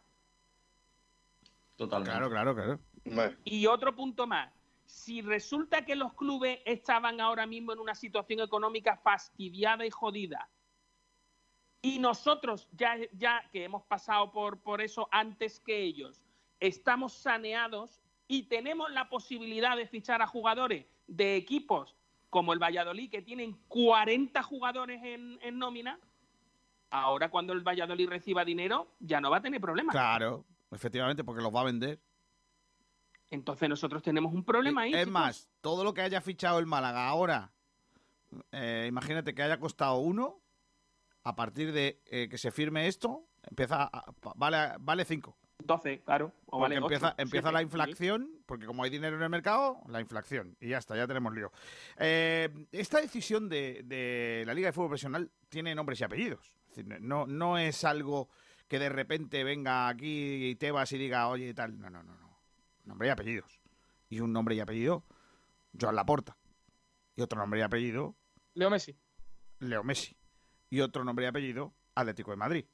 Totalmente. 1.77 2.11
Claro, 2.11 2.31
claro, 2.31 2.55
claro. 3.05 3.37
Y 3.45 3.67
otro 3.67 3.95
punto 3.95 4.27
más. 4.27 4.53
Si 4.85 5.23
resulta 5.23 5.85
que 5.85 5.95
los 5.95 6.13
clubes 6.15 6.61
estaban 6.65 7.21
ahora 7.21 7.47
mismo 7.47 7.73
en 7.73 7.79
una 7.79 7.95
situación 7.95 8.41
económica 8.41 8.97
fastidiada 8.97 9.87
y 9.87 9.91
jodida, 9.91 10.49
y 11.81 11.99
nosotros, 11.99 12.69
ya, 12.73 12.97
ya 13.13 13.49
que 13.53 13.65
hemos 13.65 13.85
pasado 13.85 14.33
por, 14.33 14.61
por 14.61 14.81
eso 14.81 15.09
antes 15.13 15.61
que 15.61 15.83
ellos, 15.83 16.21
estamos 16.59 17.13
saneados 17.13 18.01
y 18.27 18.45
tenemos 18.45 18.91
la 18.91 19.09
posibilidad 19.09 19.77
de 19.77 19.87
fichar 19.87 20.21
a 20.21 20.27
jugadores 20.27 20.87
de 21.07 21.37
equipos 21.37 21.98
como 22.31 22.53
el 22.53 22.59
Valladolid, 22.59 23.11
que 23.11 23.23
tienen 23.23 23.53
40 23.69 24.43
jugadores 24.43 25.03
en, 25.03 25.39
en 25.43 25.59
nómina, 25.59 25.99
ahora 26.91 27.31
cuando 27.31 27.53
el 27.53 27.61
Valladolid 27.67 28.09
reciba 28.09 28.45
dinero, 28.45 28.89
ya 29.01 29.21
no 29.21 29.31
va 29.31 29.39
a 29.39 29.43
tener 29.43 29.61
problemas. 29.61 29.93
Claro, 29.93 30.45
efectivamente, 30.71 31.25
porque 31.25 31.43
los 31.43 31.55
va 31.55 31.61
a 31.63 31.65
vender. 31.65 32.01
Entonces 33.31 33.69
nosotros 33.69 34.03
tenemos 34.03 34.33
un 34.33 34.45
problema 34.45 34.83
ahí. 34.83 34.93
Es 34.95 35.01
chicos. 35.01 35.13
más, 35.13 35.49
todo 35.61 35.85
lo 35.85 35.93
que 35.93 36.01
haya 36.01 36.21
fichado 36.21 36.59
el 36.59 36.67
Málaga 36.67 37.09
ahora, 37.09 37.53
eh, 38.53 38.87
imagínate 38.89 39.35
que 39.35 39.43
haya 39.43 39.59
costado 39.61 39.97
uno, 39.99 40.41
a 41.25 41.35
partir 41.37 41.73
de 41.73 42.01
eh, 42.07 42.29
que 42.31 42.39
se 42.39 42.51
firme 42.51 42.87
esto, 42.87 43.25
Empieza 43.51 43.85
a- 43.91 44.05
vale, 44.35 44.75
vale 44.81 45.05
5. 45.07 45.35
12, 45.65 46.03
claro. 46.03 46.33
O 46.47 46.59
Porque 46.59 46.63
vale 46.63 46.77
empieza, 46.77 47.15
empieza 47.19 47.53
la 47.53 47.59
sí. 47.59 47.65
inflación, 47.65 48.31
porque 48.47 48.67
como 48.67 48.85
hay 48.85 48.91
dinero 48.91 49.17
en 49.17 49.23
el 49.23 49.29
mercado, 49.29 49.81
la 49.89 50.01
inflación. 50.01 50.57
Y 50.61 50.69
ya 50.69 50.79
está, 50.79 50.97
ya 50.97 51.07
tenemos 51.07 51.35
lío. 51.35 51.53
Eh, 51.99 52.49
esta 52.73 53.01
decisión 53.01 53.49
de, 53.49 53.83
de 53.85 54.45
la 54.47 54.55
Liga 54.55 54.69
de 54.69 54.73
Fútbol 54.73 54.91
Profesional 54.91 55.31
tiene 55.49 55.75
nombres 55.75 56.01
y 56.01 56.05
apellidos. 56.05 56.55
Es 56.71 56.77
decir, 56.77 57.01
no, 57.01 57.27
no 57.27 57.59
es 57.59 57.85
algo 57.85 58.29
que 58.69 58.79
de 58.79 58.89
repente 58.89 59.43
venga 59.45 59.89
aquí 59.89 60.55
Tebas 60.61 60.93
y 60.93 60.99
diga, 60.99 61.29
oye, 61.29 61.53
tal. 61.55 61.79
No, 61.81 61.91
no, 61.91 62.03
no, 62.03 62.17
no. 62.17 62.39
Nombre 62.85 63.09
y 63.09 63.11
apellidos. 63.11 63.61
Y 64.09 64.21
un 64.21 64.33
nombre 64.33 64.55
y 64.55 64.61
apellido, 64.61 65.05
Joan 65.79 65.97
Laporta. 65.97 66.37
Y 67.17 67.23
otro 67.23 67.39
nombre 67.39 67.61
y 67.61 67.63
apellido, 67.63 68.15
Leo 68.55 68.71
Messi. 68.71 68.97
Leo 69.61 69.83
Messi. 69.85 70.17
Y 70.71 70.81
otro 70.81 71.05
nombre 71.05 71.25
y 71.25 71.29
apellido, 71.29 71.75
Atlético 71.95 72.31
de 72.31 72.37
Madrid. 72.37 72.65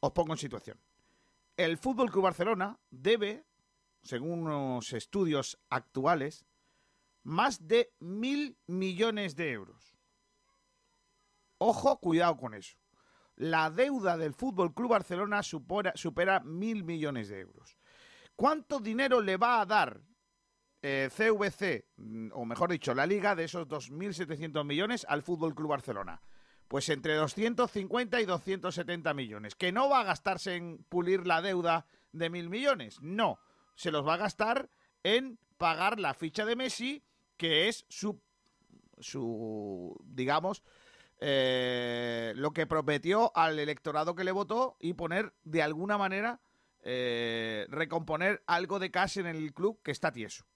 Os 0.00 0.12
pongo 0.12 0.32
en 0.32 0.38
situación. 0.38 0.78
El 1.60 1.76
Fútbol 1.76 2.10
Club 2.10 2.22
Barcelona 2.24 2.80
debe, 2.88 3.44
según 4.02 4.46
unos 4.46 4.94
estudios 4.94 5.58
actuales, 5.68 6.46
más 7.22 7.68
de 7.68 7.92
mil 7.98 8.56
millones 8.66 9.36
de 9.36 9.50
euros. 9.50 9.94
Ojo, 11.58 12.00
cuidado 12.00 12.38
con 12.38 12.54
eso. 12.54 12.78
La 13.36 13.68
deuda 13.68 14.16
del 14.16 14.32
Fútbol 14.32 14.72
Club 14.72 14.92
Barcelona 14.92 15.42
supera, 15.42 16.40
mil 16.40 16.82
millones 16.82 17.28
de 17.28 17.40
euros. 17.40 17.76
¿Cuánto 18.34 18.80
dinero 18.80 19.20
le 19.20 19.36
va 19.36 19.60
a 19.60 19.66
dar 19.66 20.00
eh, 20.80 21.10
CVC, 21.14 21.90
mm, 21.98 22.28
o 22.32 22.46
mejor 22.46 22.70
dicho, 22.70 22.94
la 22.94 23.04
liga 23.04 23.34
de 23.34 23.44
esos 23.44 23.68
2.700 23.68 24.64
millones 24.64 25.04
al 25.06 25.22
Fútbol 25.22 25.54
Club 25.54 25.68
Barcelona? 25.68 26.22
Pues 26.70 26.88
entre 26.88 27.16
250 27.16 28.20
y 28.20 28.26
270 28.26 29.12
millones. 29.12 29.56
¿Que 29.56 29.72
no 29.72 29.88
va 29.88 30.02
a 30.02 30.04
gastarse 30.04 30.54
en 30.54 30.78
pulir 30.84 31.26
la 31.26 31.42
deuda 31.42 31.84
de 32.12 32.30
mil 32.30 32.48
millones? 32.48 33.02
No. 33.02 33.40
Se 33.74 33.90
los 33.90 34.06
va 34.06 34.14
a 34.14 34.18
gastar 34.18 34.70
en 35.02 35.40
pagar 35.58 35.98
la 35.98 36.14
ficha 36.14 36.44
de 36.44 36.54
Messi, 36.54 37.02
que 37.36 37.66
es 37.66 37.86
su, 37.88 38.22
su 39.00 40.00
digamos, 40.04 40.62
eh, 41.18 42.34
lo 42.36 42.52
que 42.52 42.68
prometió 42.68 43.36
al 43.36 43.58
electorado 43.58 44.14
que 44.14 44.22
le 44.22 44.30
votó 44.30 44.76
y 44.78 44.92
poner 44.92 45.34
de 45.42 45.64
alguna 45.64 45.98
manera, 45.98 46.40
eh, 46.82 47.66
recomponer 47.68 48.44
algo 48.46 48.78
de 48.78 48.92
cash 48.92 49.18
en 49.18 49.26
el 49.26 49.52
club 49.54 49.82
que 49.82 49.90
está 49.90 50.12
tieso. 50.12 50.46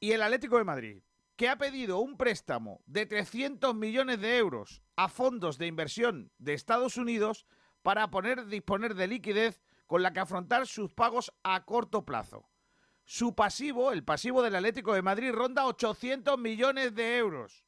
Y 0.00 0.12
el 0.12 0.22
Atlético 0.22 0.56
de 0.56 0.64
Madrid, 0.64 1.02
que 1.38 1.48
ha 1.48 1.56
pedido 1.56 2.00
un 2.00 2.16
préstamo 2.16 2.82
de 2.86 3.06
300 3.06 3.72
millones 3.72 4.20
de 4.20 4.38
euros 4.38 4.82
a 4.96 5.08
fondos 5.08 5.56
de 5.56 5.68
inversión 5.68 6.32
de 6.38 6.52
Estados 6.52 6.96
Unidos 6.96 7.46
para 7.82 8.10
poner, 8.10 8.46
disponer 8.46 8.96
de 8.96 9.06
liquidez 9.06 9.62
con 9.86 10.02
la 10.02 10.12
que 10.12 10.18
afrontar 10.18 10.66
sus 10.66 10.92
pagos 10.92 11.32
a 11.44 11.64
corto 11.64 12.04
plazo. 12.04 12.50
Su 13.04 13.36
pasivo, 13.36 13.92
el 13.92 14.02
pasivo 14.02 14.42
del 14.42 14.56
Atlético 14.56 14.92
de 14.94 15.02
Madrid, 15.02 15.30
ronda 15.30 15.64
800 15.66 16.36
millones 16.40 16.92
de 16.96 17.18
euros. 17.18 17.64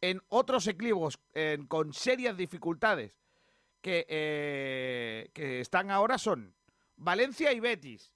En 0.00 0.22
otros 0.30 0.66
en- 1.34 1.66
con 1.66 1.92
serias 1.92 2.38
dificultades 2.38 3.18
que, 3.82 4.06
eh, 4.08 5.30
que 5.34 5.60
están 5.60 5.90
ahora 5.90 6.16
son 6.16 6.54
Valencia 6.96 7.52
y 7.52 7.60
Betis, 7.60 8.14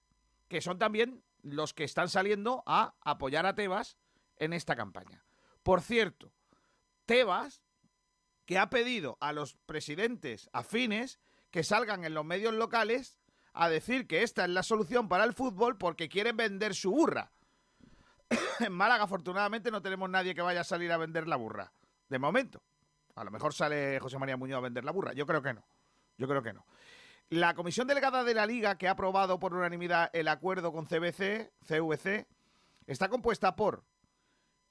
que 0.49 0.63
son 0.63 0.79
también 0.79 1.23
los 1.51 1.75
que 1.75 1.85
están 1.85 2.09
saliendo 2.09 2.63
a 2.67 2.95
apoyar 3.01 3.47
a 3.47 3.55
Tebas 3.55 3.97
en 4.37 4.53
esta 4.53 4.77
campaña. 4.77 5.25
Por 5.63 5.83
cierto, 5.83 6.33
Tebas, 7.07 7.63
que 8.47 8.59
ha 8.59 8.71
pedido 8.71 9.19
a 9.21 9.33
los 9.33 9.55
presidentes 9.67 10.49
afines 10.53 11.21
que 11.51 11.65
salgan 11.65 12.05
en 12.05 12.15
los 12.15 12.25
medios 12.25 12.55
locales 12.55 13.19
a 13.53 13.69
decir 13.69 14.07
que 14.07 14.23
esta 14.23 14.45
es 14.45 14.51
la 14.51 14.63
solución 14.63 15.09
para 15.09 15.25
el 15.25 15.35
fútbol 15.35 15.77
porque 15.77 16.09
quieren 16.09 16.37
vender 16.37 16.75
su 16.75 16.91
burra. 16.91 17.33
en 18.61 18.73
Málaga, 18.73 19.05
afortunadamente, 19.05 19.71
no 19.71 19.83
tenemos 19.83 20.09
nadie 20.09 20.35
que 20.35 20.43
vaya 20.43 20.61
a 20.61 20.65
salir 20.65 20.93
a 20.93 20.97
vender 20.97 21.27
la 21.27 21.37
burra. 21.37 21.73
De 22.09 22.19
momento. 22.19 22.63
A 23.15 23.25
lo 23.25 23.31
mejor 23.31 23.53
sale 23.53 23.99
José 23.99 24.17
María 24.19 24.37
Muñoz 24.37 24.59
a 24.59 24.61
vender 24.61 24.85
la 24.85 24.93
burra. 24.93 25.13
Yo 25.13 25.27
creo 25.27 25.43
que 25.43 25.55
no. 25.55 25.67
Yo 26.17 26.29
creo 26.29 26.43
que 26.43 26.53
no. 26.53 26.65
La 27.31 27.53
comisión 27.53 27.87
delegada 27.87 28.25
de 28.25 28.33
la 28.33 28.47
Liga, 28.47 28.79
que 28.79 28.89
ha 28.89 28.93
aprobado 28.93 29.39
por 29.39 29.53
unanimidad 29.53 30.09
el 30.15 30.29
acuerdo 30.29 30.73
con 30.73 30.87
CBC, 30.87 31.53
CVC, 31.61 32.27
está 32.87 33.11
compuesta 33.11 33.55
por 33.55 33.85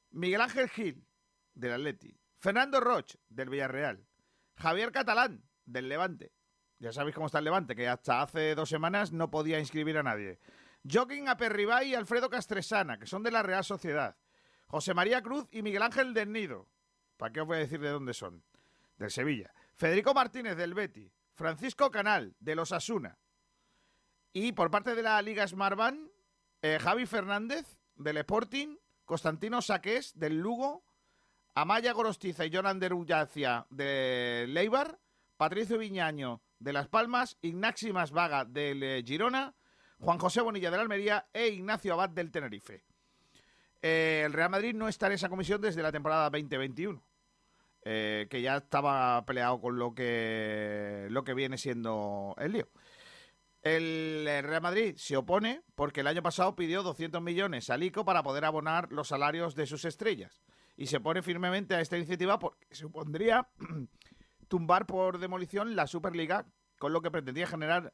Miguel 0.09 0.41
Ángel 0.41 0.67
Gil, 0.67 1.05
del 1.53 1.73
Atleti, 1.73 2.19
Fernando 2.39 2.79
Roch, 2.79 3.13
del 3.29 3.49
Villarreal, 3.49 4.07
Javier 4.55 4.91
Catalán, 4.91 5.43
del 5.65 5.87
Levante. 5.87 6.31
Ya 6.79 6.91
sabéis 6.91 7.13
cómo 7.13 7.27
está 7.27 7.37
el 7.37 7.45
Levante, 7.45 7.75
que 7.75 7.87
hasta 7.87 8.23
hace 8.23 8.55
dos 8.55 8.69
semanas 8.69 9.11
no 9.11 9.29
podía 9.29 9.59
inscribir 9.59 9.99
a 9.99 10.03
nadie. 10.03 10.39
Joaquín 10.83 11.29
Aperribay 11.29 11.89
y 11.89 11.95
Alfredo 11.95 12.27
Castresana, 12.27 12.97
que 12.97 13.05
son 13.05 13.21
de 13.21 13.29
la 13.29 13.43
Real 13.43 13.63
Sociedad. 13.63 14.17
José 14.65 14.95
María 14.95 15.21
Cruz 15.21 15.47
y 15.51 15.61
Miguel 15.61 15.83
Ángel 15.83 16.15
del 16.15 16.31
Nido. 16.31 16.67
¿Para 17.17 17.31
qué 17.31 17.41
os 17.41 17.47
voy 17.47 17.57
a 17.57 17.59
decir 17.59 17.79
de 17.79 17.89
dónde 17.89 18.15
son? 18.15 18.43
Del 18.97 19.11
Sevilla. 19.11 19.53
Federico 19.75 20.15
Martínez 20.15 20.57
del 20.57 20.73
Betty. 20.73 21.11
Francisco 21.37 21.91
Canal 21.91 22.35
de 22.39 22.55
los 22.55 22.71
Asuna. 22.71 23.19
Y 24.33 24.53
por 24.53 24.71
parte 24.71 24.95
de 24.95 25.03
la 25.03 25.21
Liga 25.21 25.47
Smartbank, 25.47 26.09
eh, 26.63 26.79
Javi 26.81 27.05
Fernández 27.05 27.79
del 27.95 28.17
Sporting, 28.17 28.75
Constantino 29.05 29.61
Saqués 29.61 30.17
del 30.17 30.39
Lugo, 30.39 30.83
Amaya 31.53 31.93
Gorostiza 31.93 32.45
y 32.45 32.53
Jonan 32.53 32.79
Derullacia 32.79 33.67
de 33.69 34.45
Leibar, 34.49 34.99
Patricio 35.37 35.77
Viñaño 35.77 36.41
de 36.59 36.73
Las 36.73 36.87
Palmas, 36.87 37.37
Ignaxi 37.41 37.93
Masvaga 37.93 38.43
del 38.43 38.81
eh, 38.81 39.03
Girona, 39.05 39.55
Juan 39.99 40.17
José 40.17 40.41
Bonilla 40.41 40.71
del 40.71 40.81
Almería 40.81 41.27
e 41.33 41.47
Ignacio 41.49 41.93
Abad 41.93 42.09
del 42.09 42.31
Tenerife. 42.31 42.83
Eh, 43.81 44.23
el 44.25 44.33
Real 44.33 44.49
Madrid 44.49 44.73
no 44.73 44.87
está 44.87 45.05
en 45.05 45.13
esa 45.13 45.29
comisión 45.29 45.61
desde 45.61 45.83
la 45.83 45.91
temporada 45.91 46.31
2021, 46.31 46.99
eh, 47.83 48.27
que 48.29 48.41
ya 48.41 48.57
estaba 48.57 49.25
peleado 49.25 49.61
con 49.61 49.77
lo 49.77 49.93
que, 49.93 51.07
lo 51.09 51.23
que 51.23 51.33
viene 51.33 51.57
siendo 51.57 52.35
el 52.37 52.51
lío. 52.53 52.67
El 53.61 54.25
Real 54.25 54.61
Madrid 54.61 54.95
se 54.97 55.17
opone 55.17 55.61
porque 55.75 56.01
el 56.01 56.07
año 56.07 56.21
pasado 56.21 56.55
pidió 56.55 56.83
200 56.83 57.21
millones 57.21 57.69
al 57.69 57.83
ICO 57.83 58.05
para 58.05 58.23
poder 58.23 58.45
abonar 58.45 58.91
los 58.91 59.09
salarios 59.09 59.55
de 59.55 59.65
sus 59.65 59.83
estrellas. 59.85 60.41
Y 60.75 60.87
se 60.87 60.97
opone 60.97 61.21
firmemente 61.21 61.75
a 61.75 61.81
esta 61.81 61.97
iniciativa 61.97 62.39
porque 62.39 62.67
supondría 62.73 63.49
tumbar 64.47 64.85
por 64.85 65.17
demolición 65.17 65.75
la 65.75 65.87
Superliga, 65.87 66.45
con 66.77 66.93
lo 66.93 67.01
que 67.01 67.11
pretendía 67.11 67.47
generar 67.47 67.93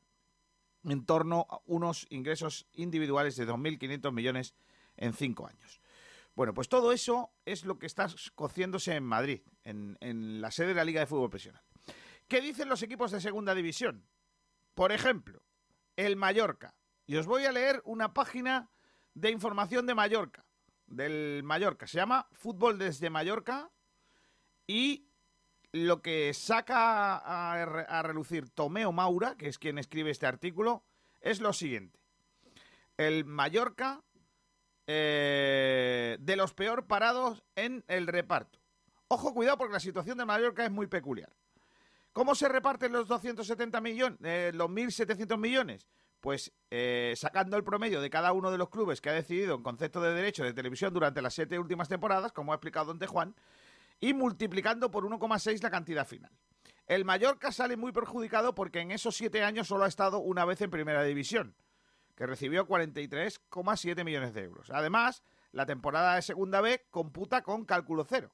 en 0.84 1.06
torno 1.06 1.48
a 1.50 1.60
unos 1.66 2.06
ingresos 2.10 2.68
individuales 2.74 3.36
de 3.38 3.48
2.500 3.48 4.12
millones 4.12 4.54
en 4.98 5.14
cinco 5.14 5.48
años. 5.48 5.82
Bueno, 6.36 6.54
pues 6.54 6.68
todo 6.68 6.92
eso 6.92 7.32
es 7.46 7.64
lo 7.64 7.78
que 7.78 7.86
está 7.86 8.08
cociéndose 8.34 8.96
en 8.96 9.04
Madrid, 9.04 9.42
en, 9.64 10.42
la 10.42 10.50
sede 10.50 10.70
de 10.70 10.74
la 10.76 10.86
Liga 10.86 11.00
de 11.00 11.06
Fútbol 11.06 11.30
Profesional. 11.30 11.62
¿Qué 12.28 12.42
dicen 12.42 12.70
los 12.70 12.82
equipos 12.82 13.12
de 13.12 13.22
segunda 13.22 13.54
división? 13.54 14.08
Por 14.74 14.92
ejemplo, 14.92 15.44
el 15.96 16.16
Mallorca. 16.16 16.76
Y 17.06 17.18
os 17.18 17.28
voy 17.28 17.46
a 17.46 17.52
leer 17.52 17.82
una 17.86 18.14
página 18.14 18.72
de 19.14 19.30
información 19.30 19.86
de 19.86 19.94
Mallorca, 19.94 20.46
del 20.88 21.44
Mallorca. 21.44 21.86
Se 21.86 21.98
llama 21.98 22.28
Fútbol 22.32 22.80
desde 22.80 23.12
Mallorca 23.12 23.70
y 24.66 25.08
lo 25.72 26.02
que 26.02 26.34
saca 26.34 27.18
a, 27.18 27.62
a 27.62 28.04
relucir 28.04 28.50
Tomeo 28.50 28.92
Maura, 28.92 29.36
que 29.36 29.50
es 29.50 29.60
quien 29.60 29.78
escribe 29.78 30.10
este 30.10 30.26
artículo, 30.26 30.84
es 31.22 31.42
lo 31.42 31.54
siguiente. 31.54 32.00
El 32.98 33.26
Mallorca 33.26 34.04
eh, 34.88 36.18
de 36.20 36.36
los 36.36 36.54
peor 36.54 36.88
parados 36.88 37.44
en 37.56 37.84
el 37.88 38.08
reparto. 38.08 38.60
Ojo, 39.08 39.34
cuidado, 39.34 39.58
porque 39.58 39.74
la 39.74 39.80
situación 39.80 40.18
de 40.18 40.26
Mallorca 40.26 40.66
es 40.66 40.72
muy 40.72 40.88
peculiar. 40.88 41.30
¿Cómo 42.14 42.36
se 42.36 42.48
reparten 42.48 42.92
los 42.92 43.08
270 43.08 43.82
millones, 43.82 44.20
eh, 44.24 44.52
los 44.54 44.70
1.700 44.70 45.38
millones? 45.38 45.88
Pues 46.20 46.54
eh, 46.72 47.14
sacando 47.18 47.58
el 47.58 47.64
promedio 47.64 48.02
de 48.02 48.10
cada 48.10 48.32
uno 48.34 48.52
de 48.52 48.58
los 48.58 48.70
clubes 48.70 49.02
que 49.02 49.10
ha 49.10 49.14
decidido 49.14 49.56
en 49.56 49.64
concepto 49.64 50.00
de 50.02 50.14
derecho 50.14 50.44
de 50.44 50.54
televisión 50.54 50.94
durante 50.94 51.22
las 51.22 51.34
siete 51.34 51.60
últimas 51.60 51.90
temporadas, 51.90 52.32
como 52.32 52.52
ha 52.52 52.56
explicado 52.56 52.94
Don 52.94 53.08
Juan, 53.08 53.36
y 54.00 54.14
multiplicando 54.14 54.92
por 54.92 55.06
1,6 55.06 55.62
la 55.62 55.70
cantidad 55.70 56.08
final. 56.08 56.32
El 56.86 57.06
Mallorca 57.06 57.52
sale 57.52 57.78
muy 57.78 57.92
perjudicado 57.92 58.54
porque 58.54 58.82
en 58.82 58.92
esos 58.92 59.16
siete 59.16 59.44
años 59.44 59.68
solo 59.68 59.86
ha 59.86 59.88
estado 59.88 60.20
una 60.20 60.46
vez 60.46 60.62
en 60.62 60.70
primera 60.70 61.04
división, 61.04 61.56
que 62.16 62.28
recibió 62.28 62.68
43,7 62.68 64.04
millones 64.04 64.34
de 64.34 64.44
euros. 64.44 64.70
Además, 64.70 65.24
la 65.52 65.66
temporada 65.66 66.16
de 66.16 66.22
segunda 66.22 66.62
B 66.62 66.86
computa 66.90 67.42
con 67.42 67.66
cálculo 67.66 68.06
cero. 68.08 68.34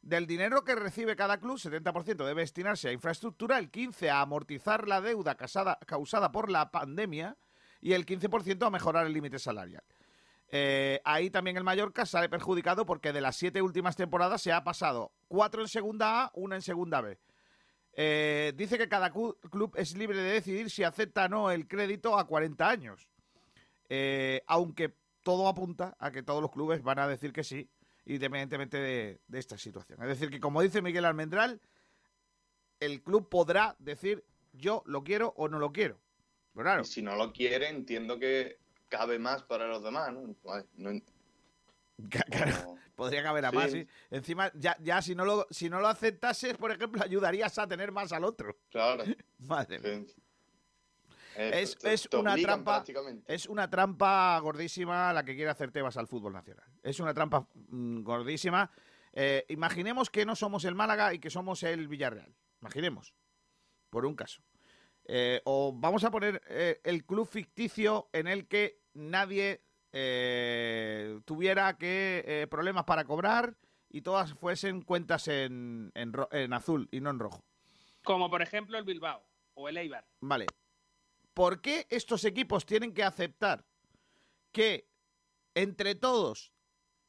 Del 0.00 0.26
dinero 0.26 0.64
que 0.64 0.74
recibe 0.74 1.14
cada 1.14 1.38
club, 1.38 1.58
70% 1.58 2.24
debe 2.24 2.42
destinarse 2.42 2.88
a 2.88 2.92
infraestructura, 2.92 3.58
el 3.58 3.70
15% 3.70 4.10
a 4.10 4.20
amortizar 4.20 4.88
la 4.88 5.00
deuda 5.00 5.36
causada 5.36 6.32
por 6.32 6.50
la 6.50 6.72
pandemia 6.72 7.36
y 7.80 7.92
el 7.92 8.04
15% 8.04 8.66
a 8.66 8.70
mejorar 8.70 9.06
el 9.06 9.12
límite 9.12 9.38
salarial. 9.38 9.84
Eh, 10.54 11.00
ahí 11.04 11.30
también 11.30 11.56
el 11.56 11.64
Mallorca 11.64 12.04
sale 12.04 12.28
perjudicado 12.28 12.84
porque 12.84 13.12
de 13.12 13.22
las 13.22 13.36
siete 13.36 13.62
últimas 13.62 13.96
temporadas 13.96 14.42
se 14.42 14.52
ha 14.52 14.62
pasado 14.62 15.12
cuatro 15.28 15.62
en 15.62 15.68
segunda 15.68 16.24
A, 16.24 16.30
una 16.34 16.56
en 16.56 16.62
segunda 16.62 17.00
B. 17.00 17.18
Eh, 17.94 18.52
dice 18.56 18.78
que 18.78 18.88
cada 18.88 19.10
club 19.12 19.74
es 19.76 19.96
libre 19.96 20.18
de 20.18 20.32
decidir 20.32 20.70
si 20.70 20.82
acepta 20.82 21.26
o 21.26 21.28
no 21.28 21.50
el 21.50 21.68
crédito 21.68 22.18
a 22.18 22.26
40 22.26 22.68
años. 22.68 23.08
Eh, 23.88 24.42
aunque 24.46 24.94
todo 25.22 25.48
apunta 25.48 25.96
a 25.98 26.10
que 26.10 26.22
todos 26.22 26.40
los 26.40 26.50
clubes 26.50 26.82
van 26.82 26.98
a 26.98 27.06
decir 27.06 27.32
que 27.32 27.44
sí, 27.44 27.68
independientemente 28.06 28.78
de, 28.78 29.20
esta 29.32 29.58
situación. 29.58 30.02
Es 30.02 30.08
decir, 30.08 30.30
que 30.30 30.40
como 30.40 30.62
dice 30.62 30.82
Miguel 30.82 31.04
Almendral, 31.04 31.60
el 32.80 33.02
club 33.02 33.28
podrá 33.28 33.76
decir 33.78 34.24
yo 34.52 34.82
lo 34.86 35.04
quiero 35.04 35.34
o 35.36 35.48
no 35.48 35.58
lo 35.58 35.72
quiero. 35.72 35.98
Claro, 36.54 36.82
Y 36.82 36.84
si 36.84 37.02
no 37.02 37.16
lo 37.16 37.32
quiere, 37.32 37.68
entiendo 37.68 38.18
que 38.18 38.58
cabe 38.88 39.18
más 39.18 39.42
para 39.42 39.66
los 39.68 39.82
demás, 39.82 40.12
¿no? 40.12 40.34
No- 40.76 41.00
podría 42.94 43.22
caber 43.22 43.44
a 43.46 43.50
Sí. 43.50 43.56
más, 43.56 43.70
sí. 43.70 43.86
Encima, 44.10 44.50
ya, 44.54 44.76
ya 44.80 45.00
si, 45.02 45.14
no 45.14 45.24
lo, 45.24 45.46
si 45.50 45.68
no 45.70 45.80
lo 45.80 45.88
aceptases, 45.88 46.56
por 46.56 46.70
ejemplo, 46.72 47.02
ayudarías 47.02 47.58
a 47.58 47.66
tener 47.66 47.92
más 47.92 48.12
al 48.12 48.24
otro. 48.24 48.58
Claro. 48.70 49.04
Madre 49.38 49.78
mía. 49.78 50.04
Eh, 51.36 51.62
Es, 51.62 51.78
te- 51.78 51.94
es 51.94 52.08
te 52.10 52.16
una 52.18 52.36
trampa 52.36 52.84
es 53.26 53.46
una 53.46 53.70
trampa 53.70 54.38
gordísima 54.40 55.12
la 55.14 55.24
que 55.24 55.34
quiere 55.34 55.50
hacer 55.50 55.70
Tebas 55.70 55.96
al 55.96 56.06
fútbol 56.06 56.34
nacional. 56.34 56.66
Es 56.82 57.00
una 57.00 57.14
trampa 57.14 57.48
mm, 57.54 58.02
gordísima. 58.02 58.70
Eh, 59.14 59.44
imaginemos 59.48 60.10
que 60.10 60.26
no 60.26 60.36
somos 60.36 60.64
el 60.66 60.74
Málaga 60.74 61.14
y 61.14 61.18
que 61.18 61.30
somos 61.30 61.62
el 61.62 61.88
Villarreal. 61.88 62.34
Imaginemos, 62.60 63.14
por 63.88 64.04
un 64.04 64.14
caso. 64.14 64.42
Eh, 65.04 65.40
o 65.44 65.72
vamos 65.74 66.04
a 66.04 66.10
poner 66.10 66.40
eh, 66.48 66.80
el 66.84 67.04
club 67.04 67.26
ficticio 67.26 68.08
en 68.12 68.28
el 68.28 68.46
que 68.46 68.82
nadie 68.94 69.64
eh, 69.92 71.20
tuviera 71.24 71.76
que 71.76 72.24
eh, 72.26 72.46
problemas 72.48 72.84
para 72.84 73.04
cobrar 73.04 73.56
y 73.88 74.00
todas 74.02 74.32
fuesen 74.34 74.82
cuentas 74.82 75.28
en, 75.28 75.92
en 75.94 76.12
ro- 76.12 76.28
en 76.32 76.52
azul 76.52 76.88
y 76.90 77.00
no 77.00 77.10
en 77.10 77.18
rojo. 77.18 77.44
Como 78.04 78.30
por 78.30 78.42
ejemplo 78.42 78.78
el 78.78 78.84
Bilbao 78.84 79.22
o 79.54 79.68
el 79.68 79.76
Eibar. 79.76 80.06
Vale. 80.20 80.46
¿Por 81.34 81.60
qué 81.60 81.86
estos 81.90 82.24
equipos 82.24 82.66
tienen 82.66 82.92
que 82.94 83.04
aceptar 83.04 83.64
que 84.50 84.88
entre 85.54 85.94
todos 85.94 86.52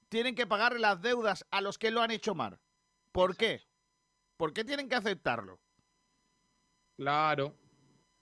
tienen 0.10 0.36
que 0.36 0.46
pagar 0.48 0.80
las 0.80 1.02
deudas 1.02 1.46
a 1.52 1.62
los 1.62 1.78
que 1.78 1.92
lo 1.92 2.02
han 2.02 2.12
hecho 2.12 2.36
mal? 2.36 2.60
¿Por 3.12 3.36
qué? 3.38 3.62
¿Por 4.38 4.54
qué 4.54 4.64
tienen 4.64 4.90
que 4.90 4.96
aceptarlo? 4.96 5.60
Claro. 6.98 7.56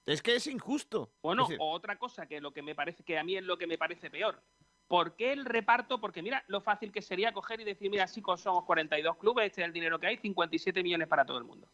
Es 0.06 0.22
que 0.22 0.36
es 0.36 0.48
injusto. 0.48 1.14
Bueno, 1.22 1.44
Es 1.44 1.50
decir, 1.50 1.60
otra 1.62 1.98
cosa 1.98 2.26
que 2.28 2.42
lo 2.42 2.52
que 2.52 2.62
me 2.62 2.76
parece 2.76 3.04
que 3.04 3.18
a 3.20 3.24
mí 3.24 3.36
es 3.38 3.44
lo 3.44 3.58
que 3.58 3.68
me 3.68 3.78
parece 3.78 4.10
peor. 4.10 4.42
¿Por 4.88 5.16
qué 5.16 5.32
el 5.32 5.46
reparto? 5.46 6.02
Porque 6.02 6.22
mira 6.22 6.44
lo 6.48 6.60
fácil 6.60 6.92
que 6.92 7.02
sería 7.02 7.32
coger 7.32 7.62
y 7.62 7.64
decir, 7.64 7.90
mira, 7.90 8.08
chicos, 8.08 8.42
somos 8.42 8.66
42 8.66 9.18
clubes, 9.18 9.46
este 9.48 9.62
es 9.62 9.68
el 9.68 9.74
dinero 9.74 10.00
que 10.00 10.08
hay, 10.08 10.18
57 10.18 10.84
millones 10.84 11.08
para 11.08 11.26
todo 11.26 11.38
el 11.38 11.46
mundo. 11.46 11.70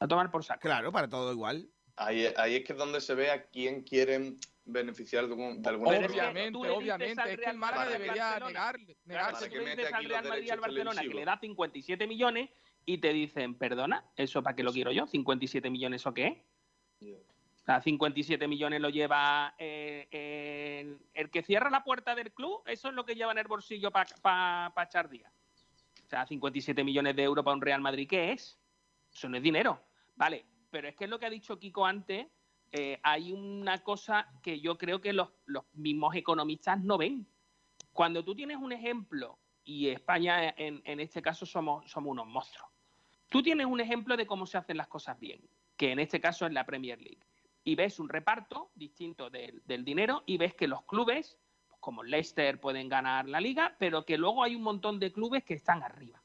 A 0.00 0.06
tomar 0.06 0.30
por 0.30 0.44
saco. 0.44 0.60
Claro, 0.60 0.92
para 0.92 1.08
todo 1.08 1.32
igual. 1.32 1.68
Ahí, 1.96 2.26
ahí 2.36 2.56
es 2.56 2.64
que 2.64 2.72
es 2.74 2.78
donde 2.78 3.00
se 3.00 3.14
ve 3.14 3.30
a 3.30 3.46
quién 3.46 3.82
quieren 3.82 4.38
beneficiar 4.64 5.26
de, 5.26 5.32
algún- 5.32 5.62
de 5.62 5.68
alguna. 5.70 5.90
Obviamente, 5.98 6.58
obviamente. 6.70 7.32
Es 7.32 7.38
que 7.40 7.50
el 7.50 7.56
Málaga 7.56 7.88
debería 7.90 8.24
Barcelona. 8.24 8.48
negar, 8.48 8.76
Claro, 8.76 8.94
negarse. 9.04 9.46
tú 9.48 9.52
que 9.54 9.58
le 9.60 9.70
dices 9.76 9.92
al 9.92 10.04
Real 10.04 10.28
Madrid 10.28 10.44
y 10.46 10.50
al 10.50 10.60
Barcelona 10.60 11.00
que 11.02 11.08
le 11.14 11.24
da 11.24 11.38
57 11.40 12.06
millones 12.06 12.50
y 12.84 12.98
te 12.98 13.12
dicen, 13.12 13.54
perdona, 13.56 14.04
¿eso 14.16 14.42
para 14.42 14.54
qué 14.54 14.62
lo 14.62 14.72
quiero 14.72 14.92
yo? 14.92 15.06
¿57 15.06 15.70
millones 15.70 16.06
o 16.06 16.12
qué? 16.14 16.44
Sea, 17.68 17.82
57 17.82 18.48
millones 18.48 18.80
lo 18.80 18.88
lleva 18.88 19.54
eh, 19.58 20.98
el, 21.12 21.30
que 21.30 21.42
cierra 21.42 21.68
la 21.68 21.84
puerta 21.84 22.14
del 22.14 22.32
club, 22.32 22.62
eso 22.64 22.88
es 22.88 22.94
lo 22.94 23.04
que 23.04 23.14
lleva 23.14 23.32
en 23.32 23.38
el 23.38 23.46
bolsillo 23.46 23.90
para 23.90 24.72
echar 24.82 25.10
día. 25.10 25.30
O 26.06 26.08
sea, 26.08 26.26
57 26.26 26.82
millones 26.82 27.14
de 27.14 27.24
euros 27.24 27.44
para 27.44 27.54
un 27.54 27.60
Real 27.60 27.82
Madrid, 27.82 28.08
¿qué 28.08 28.32
es? 28.32 28.58
Eso 29.12 29.28
no 29.28 29.36
es 29.36 29.42
dinero. 29.42 29.82
Vale, 30.16 30.46
pero 30.70 30.88
es 30.88 30.96
que 30.96 31.04
es 31.04 31.10
lo 31.10 31.18
que 31.18 31.26
ha 31.26 31.30
dicho 31.30 31.58
Kiko 31.58 31.84
antes, 31.84 32.26
eh, 32.72 32.98
hay 33.02 33.32
una 33.32 33.82
cosa 33.82 34.26
que 34.42 34.60
yo 34.60 34.78
creo 34.78 35.02
que 35.02 35.12
los, 35.12 35.28
los 35.44 35.64
mismos 35.74 36.14
economistas 36.14 36.80
no 36.82 36.96
ven. 36.96 37.26
Cuando 37.92 38.24
tú 38.24 38.34
tienes 38.34 38.56
un 38.56 38.72
ejemplo, 38.72 39.38
y 39.64 39.88
España 39.88 40.54
en, 40.56 40.80
en 40.86 41.00
este 41.00 41.20
caso 41.20 41.44
somos, 41.44 41.90
somos 41.90 42.12
unos 42.12 42.26
monstruos, 42.26 42.70
tú 43.28 43.42
tienes 43.42 43.66
un 43.66 43.80
ejemplo 43.80 44.16
de 44.16 44.26
cómo 44.26 44.46
se 44.46 44.56
hacen 44.56 44.78
las 44.78 44.88
cosas 44.88 45.20
bien, 45.20 45.40
que 45.78 45.92
en 45.92 46.00
este 46.00 46.20
caso 46.20 46.44
es 46.44 46.52
la 46.52 46.66
Premier 46.66 47.00
League, 47.00 47.24
y 47.64 47.74
ves 47.76 47.98
un 48.00 48.08
reparto 48.08 48.70
distinto 48.74 49.30
del, 49.30 49.62
dinero 49.84 50.24
y 50.26 50.36
ves 50.36 50.54
que 50.54 50.66
los 50.66 50.82
clubes, 50.82 51.38
como 51.80 52.02
Leicester, 52.02 52.60
pueden 52.60 52.88
ganar 52.88 53.28
la 53.28 53.40
liga, 53.40 53.76
pero 53.78 54.04
que 54.04 54.18
luego 54.18 54.42
hay 54.42 54.56
un 54.56 54.62
montón 54.62 54.98
de 54.98 55.12
clubes 55.12 55.44
que 55.44 55.54
están 55.54 55.82
arriba, 55.82 56.22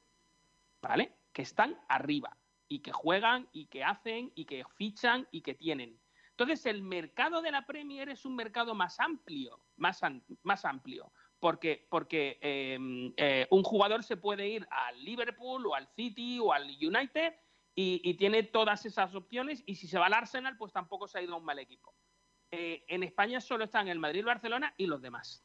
¿vale? 0.82 1.14
Que 1.32 1.44
están 1.44 1.80
arriba 1.88 2.36
y 2.68 2.80
que 2.80 2.92
juegan 2.92 3.48
y 3.52 3.68
que 3.68 3.84
hacen 3.84 4.32
y 4.36 4.46
que 4.46 4.64
fichan 4.76 5.28
y 5.32 5.42
que 5.42 5.54
tienen. 5.54 6.00
Entonces, 6.32 6.66
el 6.66 6.82
mercado 6.82 7.42
de 7.44 7.52
la 7.52 7.68
Premier 7.68 8.10
es 8.10 8.26
un 8.26 8.36
mercado 8.36 8.74
más 8.74 9.00
amplio, 9.00 9.60
más, 9.76 10.02
am- 10.02 10.24
más 10.42 10.66
amplio, 10.66 11.12
porque, 11.40 11.86
porque 11.90 12.40
eh, 12.42 13.14
eh, 13.18 13.48
un 13.52 13.64
jugador 13.64 14.04
se 14.04 14.18
puede 14.18 14.48
ir 14.48 14.68
al 14.72 15.04
Liverpool 15.04 15.68
o 15.68 15.76
al 15.76 15.88
City 15.90 16.40
o 16.40 16.52
al 16.54 16.64
United 16.82 17.36
y, 17.76 18.02
y 18.04 18.14
tiene 18.16 18.44
todas 18.44 18.86
esas 18.86 19.16
opciones 19.16 19.64
y 19.66 19.76
si 19.76 19.88
se 19.88 19.98
va 19.98 20.06
al 20.08 20.14
Arsenal, 20.14 20.58
pues 20.58 20.72
tampoco 20.74 21.08
se 21.08 21.18
ha 21.18 21.22
ido 21.22 21.34
a 21.34 21.38
un 21.38 21.46
mal 21.46 21.60
equipo. 21.60 21.94
Eh, 22.52 22.86
en 22.88 23.02
España 23.02 23.42
solo 23.42 23.64
están 23.64 23.88
el 23.88 23.98
Madrid, 24.00 24.20
el 24.20 24.26
Barcelona 24.26 24.74
y 24.78 24.86
los 24.86 25.02
demás. 25.02 25.44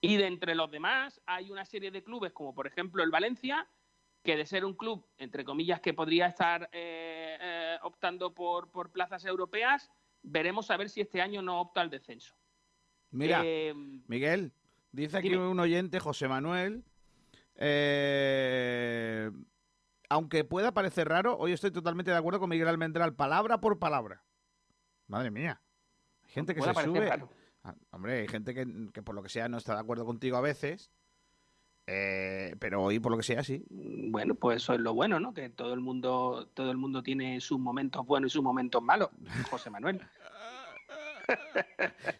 Y 0.00 0.16
de 0.16 0.26
entre 0.26 0.54
los 0.54 0.70
demás 0.70 1.20
hay 1.26 1.50
una 1.50 1.64
serie 1.64 1.90
de 1.90 2.04
clubes, 2.04 2.32
como 2.32 2.54
por 2.54 2.66
ejemplo 2.66 3.02
el 3.02 3.10
Valencia, 3.10 3.68
que 4.22 4.36
de 4.36 4.46
ser 4.46 4.64
un 4.64 4.74
club, 4.74 5.06
entre 5.18 5.44
comillas, 5.44 5.80
que 5.80 5.92
podría 5.92 6.26
estar 6.26 6.68
eh, 6.72 7.36
eh, 7.40 7.76
optando 7.82 8.32
por, 8.32 8.70
por 8.70 8.90
plazas 8.92 9.24
europeas, 9.24 9.90
veremos 10.22 10.70
a 10.70 10.76
ver 10.76 10.88
si 10.88 11.00
este 11.00 11.20
año 11.20 11.42
no 11.42 11.60
opta 11.60 11.80
al 11.80 11.90
descenso. 11.90 12.34
Mira, 13.10 13.42
Miguel, 14.06 14.52
dice 14.92 15.18
aquí 15.18 15.30
dime. 15.30 15.46
un 15.46 15.60
oyente, 15.60 16.00
José 16.00 16.28
Manuel. 16.28 16.84
eh, 17.56 19.30
aunque 20.08 20.44
pueda 20.44 20.72
parecer 20.72 21.08
raro, 21.08 21.36
hoy 21.38 21.52
estoy 21.52 21.70
totalmente 21.70 22.10
de 22.10 22.16
acuerdo 22.16 22.40
con 22.40 22.50
Miguel 22.50 22.68
Almendral, 22.68 23.14
palabra 23.14 23.60
por 23.60 23.78
palabra. 23.78 24.22
Madre 25.06 25.30
mía. 25.30 25.60
Hay 26.24 26.30
gente 26.30 26.54
que 26.54 26.62
se 26.62 26.74
sube. 26.74 27.10
Ah, 27.62 27.74
Hombre, 27.90 28.20
hay 28.20 28.28
gente 28.28 28.54
que, 28.54 28.66
que 28.92 29.02
por 29.02 29.14
lo 29.14 29.22
que 29.22 29.28
sea 29.28 29.48
no 29.48 29.56
está 29.58 29.74
de 29.74 29.80
acuerdo 29.80 30.04
contigo 30.04 30.36
a 30.36 30.40
veces. 30.42 30.90
eh, 31.86 32.54
pero 32.58 32.82
hoy, 32.82 32.98
por 33.00 33.12
lo 33.12 33.18
que 33.18 33.24
sea, 33.24 33.42
sí. 33.42 33.64
Bueno, 33.70 34.34
pues 34.34 34.56
eso 34.62 34.74
es 34.74 34.80
lo 34.80 34.94
bueno, 34.94 35.20
¿no? 35.20 35.32
Que 35.34 35.50
todo 35.50 35.74
el 35.74 35.80
mundo, 35.80 36.48
todo 36.54 36.70
el 36.70 36.76
mundo 36.76 37.02
tiene 37.02 37.40
sus 37.40 37.58
momentos 37.58 38.04
buenos 38.06 38.30
y 38.30 38.34
sus 38.34 38.42
momentos 38.42 38.82
malos. 38.82 39.10
José 39.50 39.70
Manuel. 39.70 40.00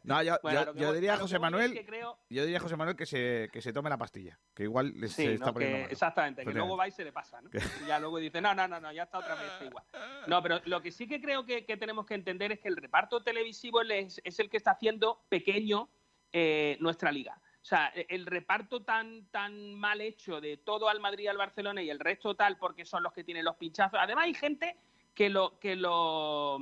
No, 0.02 0.22
yo, 0.22 0.36
Bueno, 0.42 0.60
yo- 0.60 0.66
lo 0.66 0.72
que 0.74 0.80
yo 0.80 0.86
voy- 0.88 0.94
diría 0.96 1.14
a 1.14 1.16
José 1.18 1.36
es 1.36 1.40
Manuel, 1.40 1.72
que 1.72 1.84
creo- 1.86 2.18
yo 2.30 2.42
diría 2.42 2.58
a 2.58 2.60
José 2.60 2.76
Manuel 2.76 2.96
que 2.96 3.06
se, 3.06 3.48
que 3.52 3.60
se 3.62 3.72
tome 3.72 3.90
la 3.90 3.98
pastilla, 3.98 4.38
que 4.54 4.64
igual 4.64 4.92
Sí, 5.02 5.08
se 5.08 5.32
está 5.34 5.46
¿no? 5.46 5.52
poniendo 5.54 5.86
que, 5.86 5.92
exactamente, 5.92 6.44
que 6.44 6.52
luego 6.52 6.76
va 6.76 6.88
y 6.88 6.90
se 6.90 7.04
le 7.04 7.12
pasa, 7.12 7.40
¿no? 7.40 7.50
Y 7.86 7.88
ya 7.88 7.98
luego 7.98 8.18
dice, 8.18 8.40
no, 8.40 8.54
no, 8.54 8.68
no, 8.68 8.80
no, 8.80 8.92
ya 8.92 9.04
está 9.04 9.18
otra 9.18 9.34
vez 9.34 9.50
igual. 9.62 9.84
No, 10.26 10.42
pero 10.42 10.60
lo 10.66 10.80
que 10.82 10.90
sí 10.90 11.06
que 11.06 11.20
creo 11.20 11.44
que, 11.44 11.64
que 11.64 11.76
tenemos 11.76 12.06
que 12.06 12.14
entender 12.14 12.52
es 12.52 12.60
que 12.60 12.68
el 12.68 12.76
reparto 12.76 13.22
televisivo 13.22 13.82
es, 13.82 14.20
es 14.24 14.38
el 14.40 14.50
que 14.50 14.56
está 14.58 14.72
haciendo 14.72 15.24
pequeño 15.28 15.88
eh, 16.32 16.76
nuestra 16.80 17.12
liga. 17.12 17.38
O 17.62 17.64
sea, 17.66 17.90
e- 17.94 18.06
el 18.10 18.26
reparto 18.26 18.82
tan, 18.82 19.26
tan 19.30 19.74
mal 19.74 20.00
hecho 20.00 20.40
de 20.40 20.56
todo 20.58 20.88
al 20.88 21.00
Madrid 21.00 21.28
al 21.28 21.38
Barcelona 21.38 21.80
y 21.82 21.88
el 21.90 21.98
resto 22.00 22.34
tal 22.34 22.58
porque 22.58 22.84
son 22.84 23.02
los 23.02 23.12
que 23.12 23.24
tienen 23.24 23.44
los 23.44 23.56
pinchazos. 23.56 23.98
Además 24.02 24.24
hay 24.24 24.34
gente 24.34 24.76
que 25.14 25.30
lo, 25.30 25.58
que 25.60 25.76
lo 25.76 26.58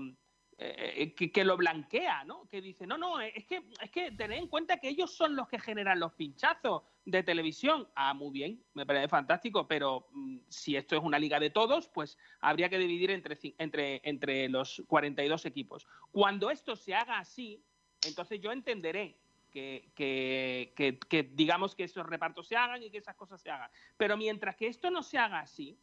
eh, 0.65 1.15
que, 1.15 1.31
que 1.33 1.45
lo 1.45 1.57
blanquea, 1.57 2.25
¿no? 2.25 2.49
Que 2.49 2.61
dice, 2.61 2.87
no, 2.87 2.97
no, 2.99 3.21
es 3.21 3.45
que, 3.47 3.63
es 3.81 3.91
que 3.91 4.13
tened 4.13 4.39
en 4.39 4.49
cuenta 4.49 4.79
que 4.79 4.89
ellos 4.89 5.15
son 5.15 5.35
los 5.35 5.49
que 5.49 5.59
generan 5.59 5.99
los 5.99 6.13
pinchazos 6.13 6.83
de 7.05 7.23
televisión. 7.23 7.89
Ah, 7.95 8.15
muy 8.15 8.31
bien, 8.31 8.63
me 8.75 8.87
parece 8.87 9.09
fantástico, 9.09 9.67
pero 9.67 10.07
mm, 10.13 10.39
si 10.49 10.77
esto 10.77 10.97
es 10.97 11.03
una 11.03 11.19
liga 11.19 11.41
de 11.41 11.51
todos, 11.51 11.89
pues 11.89 12.17
habría 12.41 12.69
que 12.69 12.79
dividir 12.79 13.11
entre, 13.11 13.39
entre, 13.59 14.01
entre 14.05 14.49
los 14.49 14.83
42 14.87 15.47
equipos. 15.47 15.87
Cuando 16.11 16.51
esto 16.51 16.77
se 16.77 16.95
haga 16.95 17.19
así, 17.19 17.63
entonces 18.07 18.41
yo 18.41 18.53
entenderé 18.53 19.19
que- 19.51 19.91
que- 19.95 20.99
que 20.99 21.23
digamos 21.25 21.75
que 21.75 21.85
esos 21.85 22.07
repartos 22.07 22.49
se 22.49 22.57
hagan 22.57 22.83
y 22.83 22.91
que 22.91 22.99
esas 22.99 23.17
cosas 23.17 23.41
se 23.41 23.51
hagan. 23.51 23.71
Pero 23.97 24.17
mientras 24.17 24.57
que 24.57 24.67
esto 24.67 24.91
no 24.91 25.03
se 25.03 25.19
haga 25.19 25.41
así, 25.41 25.79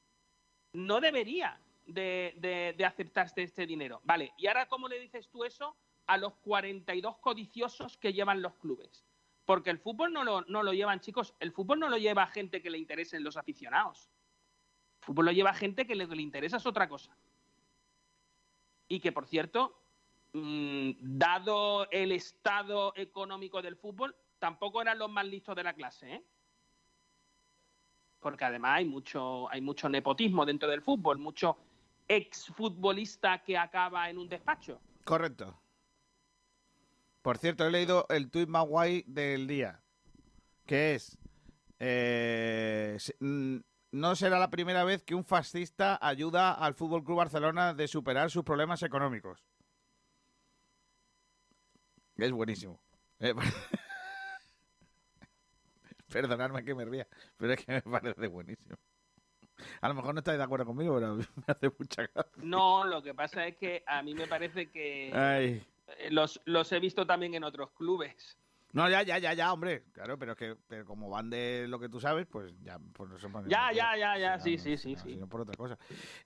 no 0.73 0.99
debería 0.99 1.59
de, 1.93 2.75
de- 2.77 2.85
aceptarse 2.85 3.43
este 3.43 3.65
dinero. 3.65 4.01
Vale, 4.03 4.33
¿y 4.37 4.47
ahora 4.47 4.67
cómo 4.67 4.87
le 4.87 4.99
dices 4.99 5.29
tú 5.29 5.43
eso 5.43 5.75
a 6.07 6.17
los 6.17 6.33
42 6.35 7.17
codiciosos 7.17 7.97
que 7.97 8.13
llevan 8.13 8.41
los 8.41 8.55
clubes? 8.55 9.05
Porque 9.45 9.69
el 9.69 9.79
fútbol 9.79 10.13
no 10.13 10.23
lo, 10.23 10.41
no 10.43 10.63
lo 10.63 10.73
llevan, 10.73 10.99
chicos, 10.99 11.33
el 11.39 11.51
fútbol 11.51 11.79
no 11.79 11.89
lo 11.89 11.97
lleva 11.97 12.27
gente 12.27 12.61
que 12.61 12.69
le 12.69 12.77
interesen 12.77 13.23
los 13.23 13.37
aficionados. 13.37 14.09
El 15.01 15.05
fútbol 15.05 15.25
lo 15.25 15.31
lleva 15.31 15.53
gente 15.53 15.87
que 15.87 15.97
que 15.97 16.15
le 16.15 16.21
interesa 16.21 16.57
es 16.57 16.65
otra 16.65 16.87
cosa. 16.87 17.15
Y 18.87 18.99
que, 18.99 19.11
por 19.11 19.25
cierto, 19.27 19.79
mm, 20.33 20.91
dado 20.99 21.89
el 21.91 22.11
estado 22.11 22.93
económico 22.95 23.61
del 23.61 23.75
fútbol, 23.75 24.15
tampoco 24.39 24.81
eran 24.81 24.97
los 24.99 25.09
más 25.09 25.25
listos 25.25 25.55
de 25.55 25.63
la 25.63 25.73
clase, 25.73 26.13
¿eh? 26.15 26.23
Porque 28.19 28.43
además 28.45 28.77
hay 28.77 28.85
mucho, 28.85 29.49
hay 29.49 29.61
mucho 29.61 29.87
nepotismo 29.87 30.45
dentro 30.45 30.69
del 30.69 30.81
fútbol, 30.81 31.17
mucho 31.19 31.57
exfutbolista 32.09 33.41
que 33.43 33.57
acaba 33.57 34.09
en 34.09 34.17
un 34.17 34.27
despacho. 34.27 34.81
Correcto. 35.05 35.57
Por 37.21 37.37
cierto, 37.37 37.65
he 37.65 37.71
leído 37.71 38.05
el 38.09 38.29
tuit 38.29 38.49
más 38.49 38.65
guay 38.65 39.03
del 39.07 39.47
día, 39.47 39.81
que 40.65 40.95
es... 40.95 41.17
eh, 41.79 42.97
no 43.91 44.15
será 44.15 44.39
la 44.39 44.49
primera 44.49 44.83
vez 44.83 45.03
que 45.03 45.15
un 45.15 45.25
fascista 45.25 45.97
ayuda 46.01 46.53
al 46.53 46.75
Fútbol 46.75 47.03
Club 47.03 47.17
Barcelona 47.17 47.73
de 47.73 47.87
superar 47.87 48.29
sus 48.29 48.43
problemas 48.43 48.83
económicos. 48.83 49.43
Es 52.17 52.31
buenísimo. 52.31 52.79
Eh, 53.19 53.33
Perdonadme 56.09 56.63
que 56.63 56.75
me 56.75 56.85
ría, 56.85 57.07
pero 57.37 57.53
es 57.53 57.65
que 57.65 57.71
me 57.71 57.81
parece 57.81 58.27
buenísimo. 58.27 58.77
A 59.81 59.87
lo 59.87 59.93
mejor 59.95 60.13
no 60.13 60.19
estáis 60.19 60.37
de 60.37 60.43
acuerdo 60.43 60.65
conmigo, 60.65 60.95
pero 60.95 61.07
a 61.07 61.13
mí 61.15 61.23
me 61.35 61.43
hace 61.47 61.71
mucha 61.77 62.03
gracia. 62.03 62.31
No, 62.43 62.85
lo 62.85 63.01
que 63.01 63.13
pasa 63.13 63.45
es 63.47 63.57
que 63.57 63.83
a 63.85 64.01
mí 64.03 64.13
me 64.13 64.27
parece 64.27 64.69
que 64.69 65.11
Ay. 65.13 65.65
los, 66.11 66.41
los 66.45 66.71
he 66.71 66.79
visto 66.79 67.05
también 67.05 67.33
en 67.35 67.43
otros 67.43 67.71
clubes. 67.71 68.37
No, 68.71 68.87
ya, 68.87 69.01
ya, 69.01 69.17
ya, 69.17 69.33
ya, 69.33 69.51
hombre. 69.51 69.85
Claro, 69.91 70.19
pero 70.19 70.33
es 70.33 70.37
que 70.37 70.55
pero 70.67 70.85
como 70.85 71.09
van 71.09 71.29
de 71.29 71.65
lo 71.67 71.79
que 71.79 71.89
tú 71.89 71.99
sabes, 71.99 72.27
pues 72.27 72.53
ya, 72.61 72.77
por 72.77 73.11
eso 73.15 73.27
Ya, 73.47 73.71
ya, 73.73 73.97
ya, 73.97 74.17
ya, 74.17 74.39
sí, 74.39 74.57
sí, 74.59 74.77
sí, 74.77 74.93
no, 74.93 75.01
sí. 75.01 75.13
sino 75.13 75.27
por 75.27 75.41
otra 75.41 75.55
cosa. 75.55 75.77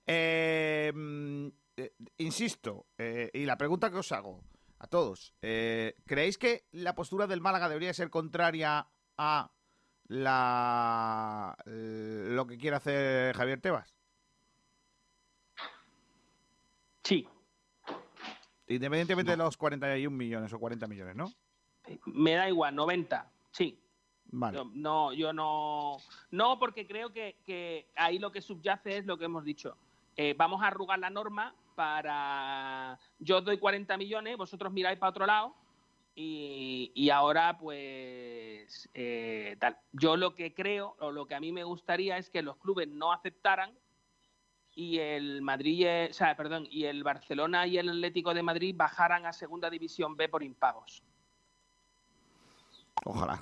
Eh, 0.05 0.91
mm, 0.93 1.47
eh, 1.77 1.93
insisto, 2.17 2.87
eh, 2.97 3.29
y 3.33 3.45
la 3.45 3.57
pregunta 3.57 3.89
que 3.89 3.97
os 3.97 4.11
hago 4.11 4.43
a 4.79 4.87
todos, 4.87 5.33
¿creéis 5.39 6.37
que 6.37 6.65
la 6.73 6.93
postura 6.93 7.25
del 7.27 7.39
Málaga 7.39 7.69
debería 7.69 7.93
ser 7.93 8.09
contraria 8.09 8.85
a 9.17 9.49
la 10.07 11.55
eh, 11.65 12.27
lo 12.29 12.45
que 12.47 12.57
quiere 12.57 12.75
hacer 12.77 13.35
Javier 13.35 13.61
Tebas? 13.61 13.95
Sí. 17.03 17.27
Independientemente 18.67 19.31
de 19.31 19.37
los 19.37 19.57
41 19.57 20.15
millones 20.15 20.53
o 20.53 20.59
40 20.59 20.87
millones, 20.87 21.15
¿no? 21.15 21.31
Me 22.05 22.33
da 22.35 22.47
igual, 22.47 22.73
90, 22.75 23.29
sí. 23.51 23.77
Vale. 24.27 24.57
Yo- 24.57 24.71
no, 24.73 25.13
yo 25.13 25.33
no. 25.33 25.97
No, 26.31 26.57
porque 26.57 26.87
creo 26.87 27.11
que, 27.11 27.37
que 27.45 27.89
ahí 27.95 28.19
lo 28.19 28.31
que 28.31 28.41
subyace 28.41 28.97
es 28.97 29.05
lo 29.05 29.17
que 29.17 29.25
hemos 29.25 29.43
dicho. 29.43 29.77
Eh, 30.15 30.33
vamos 30.37 30.61
a 30.63 30.67
arrugar 30.67 30.97
la 30.99 31.09
norma 31.09 31.53
para. 31.75 32.97
Yo 33.19 33.39
os 33.39 33.45
doy 33.45 33.57
40 33.59 33.97
millones, 33.97 34.37
vosotros 34.37 34.71
miráis 34.71 34.97
para 34.97 35.09
otro 35.09 35.25
lado. 35.25 35.53
Y, 36.15 36.91
y 36.93 37.09
ahora, 37.09 37.57
pues. 37.57 38.89
eh, 38.93 39.57
tal. 39.59 39.77
Yo 39.91 40.15
lo 40.15 40.35
que 40.35 40.53
creo, 40.53 40.95
o 40.99 41.11
lo 41.11 41.25
que 41.25 41.35
a 41.35 41.39
mí 41.39 41.51
me 41.51 41.63
gustaría 41.63 42.17
es 42.17 42.29
que 42.29 42.41
los 42.43 42.57
clubes 42.57 42.87
no 42.87 43.11
aceptaran 43.11 43.77
y 44.75 44.99
el 44.99 45.41
Madrid, 45.41 45.73
y 45.79 45.85
el- 45.85 46.11
o 46.11 46.13
sea, 46.13 46.35
perdón, 46.35 46.67
y 46.69 46.85
el 46.85 47.03
Barcelona 47.03 47.65
y 47.67 47.77
el 47.77 47.89
Atlético 47.89 48.33
de 48.33 48.43
Madrid 48.43 48.75
bajaran 48.77 49.25
a 49.25 49.33
Segunda 49.33 49.69
División 49.69 50.15
B 50.15 50.29
por 50.29 50.43
impagos. 50.43 51.03
Ojalá. 53.05 53.41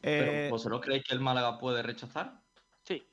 Pero, 0.00 0.32
Eh, 0.32 0.48
¿Vosotros 0.50 0.80
creéis 0.80 1.04
que 1.04 1.14
el 1.14 1.20
Málaga 1.20 1.58
puede 1.58 1.82
rechazar? 1.82 2.40
Sí. 2.84 3.06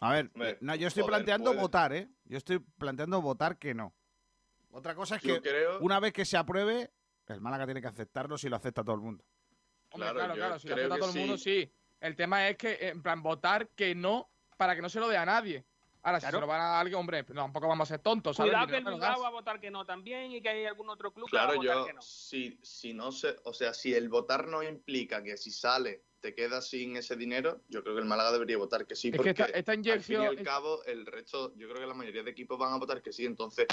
A 0.00 0.12
ver, 0.12 0.30
no, 0.60 0.74
yo 0.74 0.88
estoy 0.88 1.02
joder, 1.02 1.16
planteando 1.16 1.50
puede. 1.50 1.60
votar, 1.60 1.92
¿eh? 1.92 2.08
Yo 2.24 2.36
estoy 2.36 2.58
planteando 2.58 3.22
votar 3.22 3.58
que 3.58 3.74
no. 3.74 3.94
Otra 4.72 4.94
cosa 4.94 5.16
es 5.16 5.22
Yo 5.22 5.40
que 5.40 5.48
creo- 5.50 5.78
una 5.80 6.00
vez 6.00 6.12
que 6.12 6.24
se 6.24 6.36
apruebe, 6.36 6.90
el 7.28 7.40
Málaga 7.40 7.64
tiene 7.64 7.80
que 7.80 7.88
aceptarlo 7.88 8.36
si 8.36 8.48
lo 8.48 8.56
acepta 8.56 8.82
todo 8.82 8.94
el 8.96 9.00
mundo. 9.02 9.24
Hombre, 9.90 10.10
Claro, 10.10 10.18
claro, 10.18 10.34
claro, 10.34 10.58
si 10.58 10.68
lo 10.68 10.74
acepta 10.74 10.98
todo 10.98 11.10
el 11.10 11.16
mundo, 11.18 11.36
sí. 11.38 11.70
El 12.00 12.16
tema 12.16 12.48
es 12.48 12.56
que, 12.56 12.88
en 12.88 13.02
plan, 13.02 13.22
votar 13.22 13.68
que 13.68 13.94
no 13.94 14.28
para 14.56 14.74
que 14.74 14.82
no 14.82 14.88
se 14.88 14.98
lo 15.00 15.08
dé 15.08 15.16
a 15.16 15.24
nadie. 15.24 15.64
Ahora, 16.04 16.18
si 16.18 16.24
Claro. 16.24 16.38
se 16.38 16.40
lo 16.40 16.46
van 16.48 16.60
a 16.60 16.80
alguien, 16.80 16.98
hombre, 16.98 17.22
tampoco 17.22 17.68
vamos 17.68 17.88
a 17.88 17.94
ser 17.94 18.00
tontos, 18.00 18.36
¿sabes? 18.36 18.50
Cuidado 18.52 18.66
Si 18.66 18.72
que 18.74 18.80
no 18.80 18.88
el. 18.90 18.94
Bilbao 18.96 19.20
va 19.22 19.28
a 19.28 19.30
votar 19.30 19.60
que 19.60 19.70
no 19.70 19.84
también 19.86 20.32
y 20.32 20.42
que 20.42 20.48
hay 20.48 20.64
algún 20.66 20.88
otro 20.90 21.12
club 21.12 21.30
que 21.30 21.36
va 21.36 21.44
a 21.44 21.46
Claro, 21.46 21.60
votar 21.60 21.76
yo, 21.76 21.86
que 21.86 21.92
no. 21.92 22.02
si, 22.02 22.58
si 22.62 22.92
no 22.92 23.12
se, 23.12 23.36
o 23.44 23.52
sea, 23.52 23.72
si 23.72 23.94
el 23.94 24.08
votar 24.08 24.48
no 24.48 24.62
implica 24.64 25.22
que 25.22 25.36
si 25.36 25.52
sale 25.52 26.02
te 26.18 26.34
quedas 26.34 26.68
sin 26.68 26.96
ese 26.96 27.14
dinero, 27.16 27.62
yo 27.68 27.82
creo 27.84 27.94
que 27.94 28.00
el 28.00 28.06
Málaga 28.08 28.32
debería 28.32 28.56
votar 28.58 28.84
que 28.86 28.96
sí, 28.96 29.08
Es 29.08 29.12
que 29.12 29.16
porque 29.16 29.30
esta- 29.30 29.44
esta 29.46 29.72
al 29.72 29.78
fin 29.78 29.86
y 29.86 29.88
inyección- 29.88 30.26
al 30.26 30.42
cabo 30.42 30.84
el 30.84 31.06
resto, 31.06 31.52
yo 31.56 31.68
creo 31.68 31.80
que 31.80 31.86
la 31.86 31.94
mayoría 31.94 32.22
de 32.24 32.30
equipos 32.32 32.58
van 32.58 32.72
a 32.72 32.78
votar 32.78 33.00
que 33.02 33.12
sí, 33.12 33.24
entonces 33.24 33.66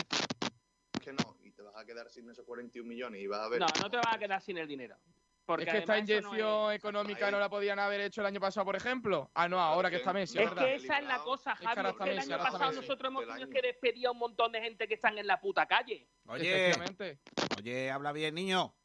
que 1.01 1.13
no, 1.13 1.35
a 1.79 1.85
quedar 1.85 2.09
sin 2.09 2.29
esos 2.29 2.45
41 2.45 2.87
millones 2.87 3.21
y 3.21 3.27
vas 3.27 3.41
a 3.41 3.49
ver. 3.49 3.59
No, 3.59 3.67
no 3.81 3.89
te 3.89 3.97
vas 3.97 4.13
a 4.15 4.17
quedar 4.19 4.41
sin 4.41 4.57
el 4.57 4.67
dinero. 4.67 4.97
Porque 5.45 5.63
es 5.65 5.71
que 5.71 5.77
esta 5.79 5.93
no 5.93 5.99
inyección 5.99 6.73
económica 6.73 7.31
no 7.31 7.39
la 7.39 7.49
podían 7.49 7.79
haber 7.79 8.01
hecho 8.01 8.21
el 8.21 8.27
año 8.27 8.39
pasado, 8.39 8.65
por 8.65 8.75
ejemplo. 8.75 9.31
Ah, 9.33 9.47
no, 9.49 9.59
ahora 9.59 9.89
que 9.89 9.95
está 9.95 10.13
Messi, 10.13 10.37
Es 10.37 10.47
¿verdad? 10.47 10.63
que 10.63 10.75
esa 10.75 10.99
es 10.99 11.05
la 11.05 11.17
cosa, 11.23 11.55
Javi. 11.55 11.65
está 11.89 12.03
que 12.03 12.11
el 12.11 12.19
año 12.19 12.37
pasado 12.37 12.65
Messi. 12.67 12.81
nosotros 12.81 13.09
hemos 13.09 13.25
tenido 13.27 13.49
que 13.49 13.61
despedir 13.63 14.05
a 14.05 14.11
un 14.11 14.19
montón 14.19 14.51
de 14.51 14.61
gente 14.61 14.87
que 14.87 14.93
están 14.93 15.17
en 15.17 15.25
la 15.25 15.41
puta 15.41 15.65
calle. 15.65 16.07
Oye, 16.27 16.67
Efectivamente. 16.69 17.19
oye, 17.57 17.89
habla 17.89 18.11
bien, 18.11 18.35
niño. 18.35 18.75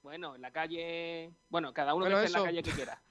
Bueno, 0.00 0.34
en 0.34 0.40
la 0.40 0.50
calle. 0.50 1.30
Bueno, 1.50 1.74
cada 1.74 1.92
uno 1.94 2.06
Bueno, 2.06 2.20
que 2.20 2.24
esté 2.24 2.38
en 2.38 2.42
la 2.44 2.48
calle 2.48 2.62
que 2.62 2.70
quiera. 2.72 3.02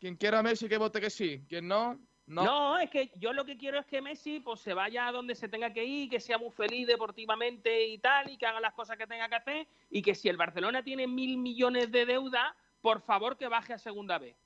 Quien 0.00 0.16
quiera 0.16 0.40
a 0.40 0.42
Messi 0.42 0.68
que 0.68 0.78
vote 0.78 1.00
que 1.00 1.10
sí. 1.10 1.44
Quien 1.48 1.68
no, 1.68 1.96
no. 2.28 2.78
Es 2.78 2.90
que 2.90 3.10
yo 3.16 3.32
lo 3.32 3.44
que 3.44 3.56
quiero 3.56 3.78
es 3.78 3.86
que 3.86 4.02
Messi 4.02 4.40
pues 4.40 4.60
se 4.60 4.74
vaya 4.74 5.08
a 5.08 5.12
donde 5.12 5.34
se 5.34 5.48
tenga 5.48 5.72
que 5.72 5.84
ir, 5.84 6.10
que 6.10 6.20
sea 6.20 6.38
muy 6.38 6.50
feliz 6.50 6.86
deportivamente 6.86 7.86
y 7.86 7.98
tal, 7.98 8.30
y 8.30 8.36
que 8.36 8.46
haga 8.46 8.60
las 8.60 8.74
cosas 8.74 8.96
que 8.96 9.06
tenga 9.06 9.28
que 9.28 9.34
hacer, 9.34 9.66
y 9.90 10.02
que 10.02 10.14
si 10.14 10.28
el 10.28 10.36
Barcelona 10.36 10.82
tiene 10.82 11.06
mil 11.06 11.38
millones 11.38 11.90
de 11.90 12.06
deuda, 12.06 12.54
por 12.80 13.00
favor 13.00 13.36
que 13.36 13.48
baje 13.48 13.72
a 13.72 13.78
segunda 13.78 14.18
vez. 14.18 14.36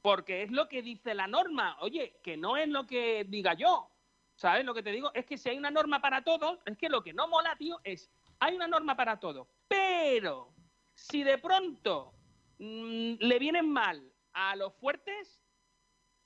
Porque 0.00 0.42
es 0.42 0.50
lo 0.50 0.68
que 0.68 0.82
dice 0.82 1.14
la 1.14 1.26
norma. 1.26 1.76
Oye, 1.80 2.18
que 2.22 2.36
no 2.36 2.56
es 2.56 2.68
lo 2.68 2.86
que 2.86 3.24
diga 3.28 3.54
yo. 3.54 3.88
¿Sabes 4.34 4.64
lo 4.64 4.74
que 4.74 4.82
te 4.82 4.90
digo? 4.90 5.12
Es 5.14 5.26
que 5.26 5.38
si 5.38 5.50
hay 5.50 5.58
una 5.58 5.70
norma 5.70 6.00
para 6.00 6.22
todos, 6.22 6.58
es 6.64 6.76
que 6.76 6.88
lo 6.88 7.02
que 7.02 7.12
no 7.12 7.28
mola, 7.28 7.54
tío, 7.56 7.80
es 7.84 8.10
hay 8.40 8.56
una 8.56 8.66
norma 8.66 8.96
para 8.96 9.20
todos. 9.20 9.46
Pero 9.68 10.52
si 10.94 11.22
de 11.22 11.38
pronto 11.38 12.12
mm, 12.58 13.14
le 13.20 13.38
vienen 13.38 13.70
mal 13.70 14.02
a 14.32 14.56
los 14.56 14.74
fuertes, 14.74 15.41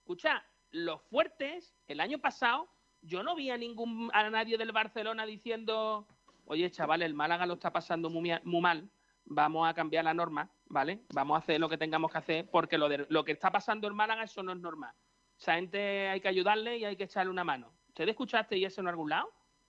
escucha, 0.07 0.47
los 0.71 1.03
fuertes, 1.03 1.75
el 1.89 1.99
año 1.99 2.21
pasado, 2.21 2.69
yo 3.03 3.25
no 3.25 3.35
vi 3.35 3.51
a 3.51 3.59
ningún 3.59 4.09
a 4.15 4.31
nadie 4.31 4.57
del 4.57 4.71
Barcelona 4.71 5.27
diciendo, 5.27 6.07
oye, 6.45 6.71
chaval, 6.71 7.03
el 7.03 7.13
Málaga 7.13 7.45
lo 7.45 7.55
está 7.55 7.73
pasando 7.73 8.09
muy, 8.09 8.31
mal, 8.45 8.89
vamos 9.25 9.69
a 9.69 9.75
cambiar 9.75 10.05
la 10.05 10.15
norma, 10.15 10.49
¿vale? 10.67 11.03
Vamos 11.13 11.35
a 11.35 11.39
hacer 11.39 11.59
lo 11.59 11.69
que 11.69 11.77
tengamos 11.77 12.13
que 12.13 12.19
hacer, 12.19 12.49
porque 12.53 12.79
lo, 12.79 12.89
de, 12.89 13.05
lo 13.09 13.25
que 13.25 13.33
está 13.33 13.51
pasando 13.51 13.89
en 13.89 13.97
Málaga, 13.97 14.23
eso 14.23 14.45
no 14.45 14.53
es 14.53 14.59
normal. 14.59 14.95
Esa 15.37 15.57
gente 15.57 16.09
hay 16.09 16.21
que 16.21 16.29
ayudarle 16.29 16.79
y 16.79 16.85
hay 16.85 16.97
que 16.97 17.05
echarle 17.05 17.33
una 17.33 17.43
mano. 17.43 17.73
¿Ustedes 17.89 18.11
escuchaste 18.11 18.57
y 18.57 18.65
eso 18.65 18.81
en 18.81 18.87
algún 18.87 19.11
lado? 19.11 19.29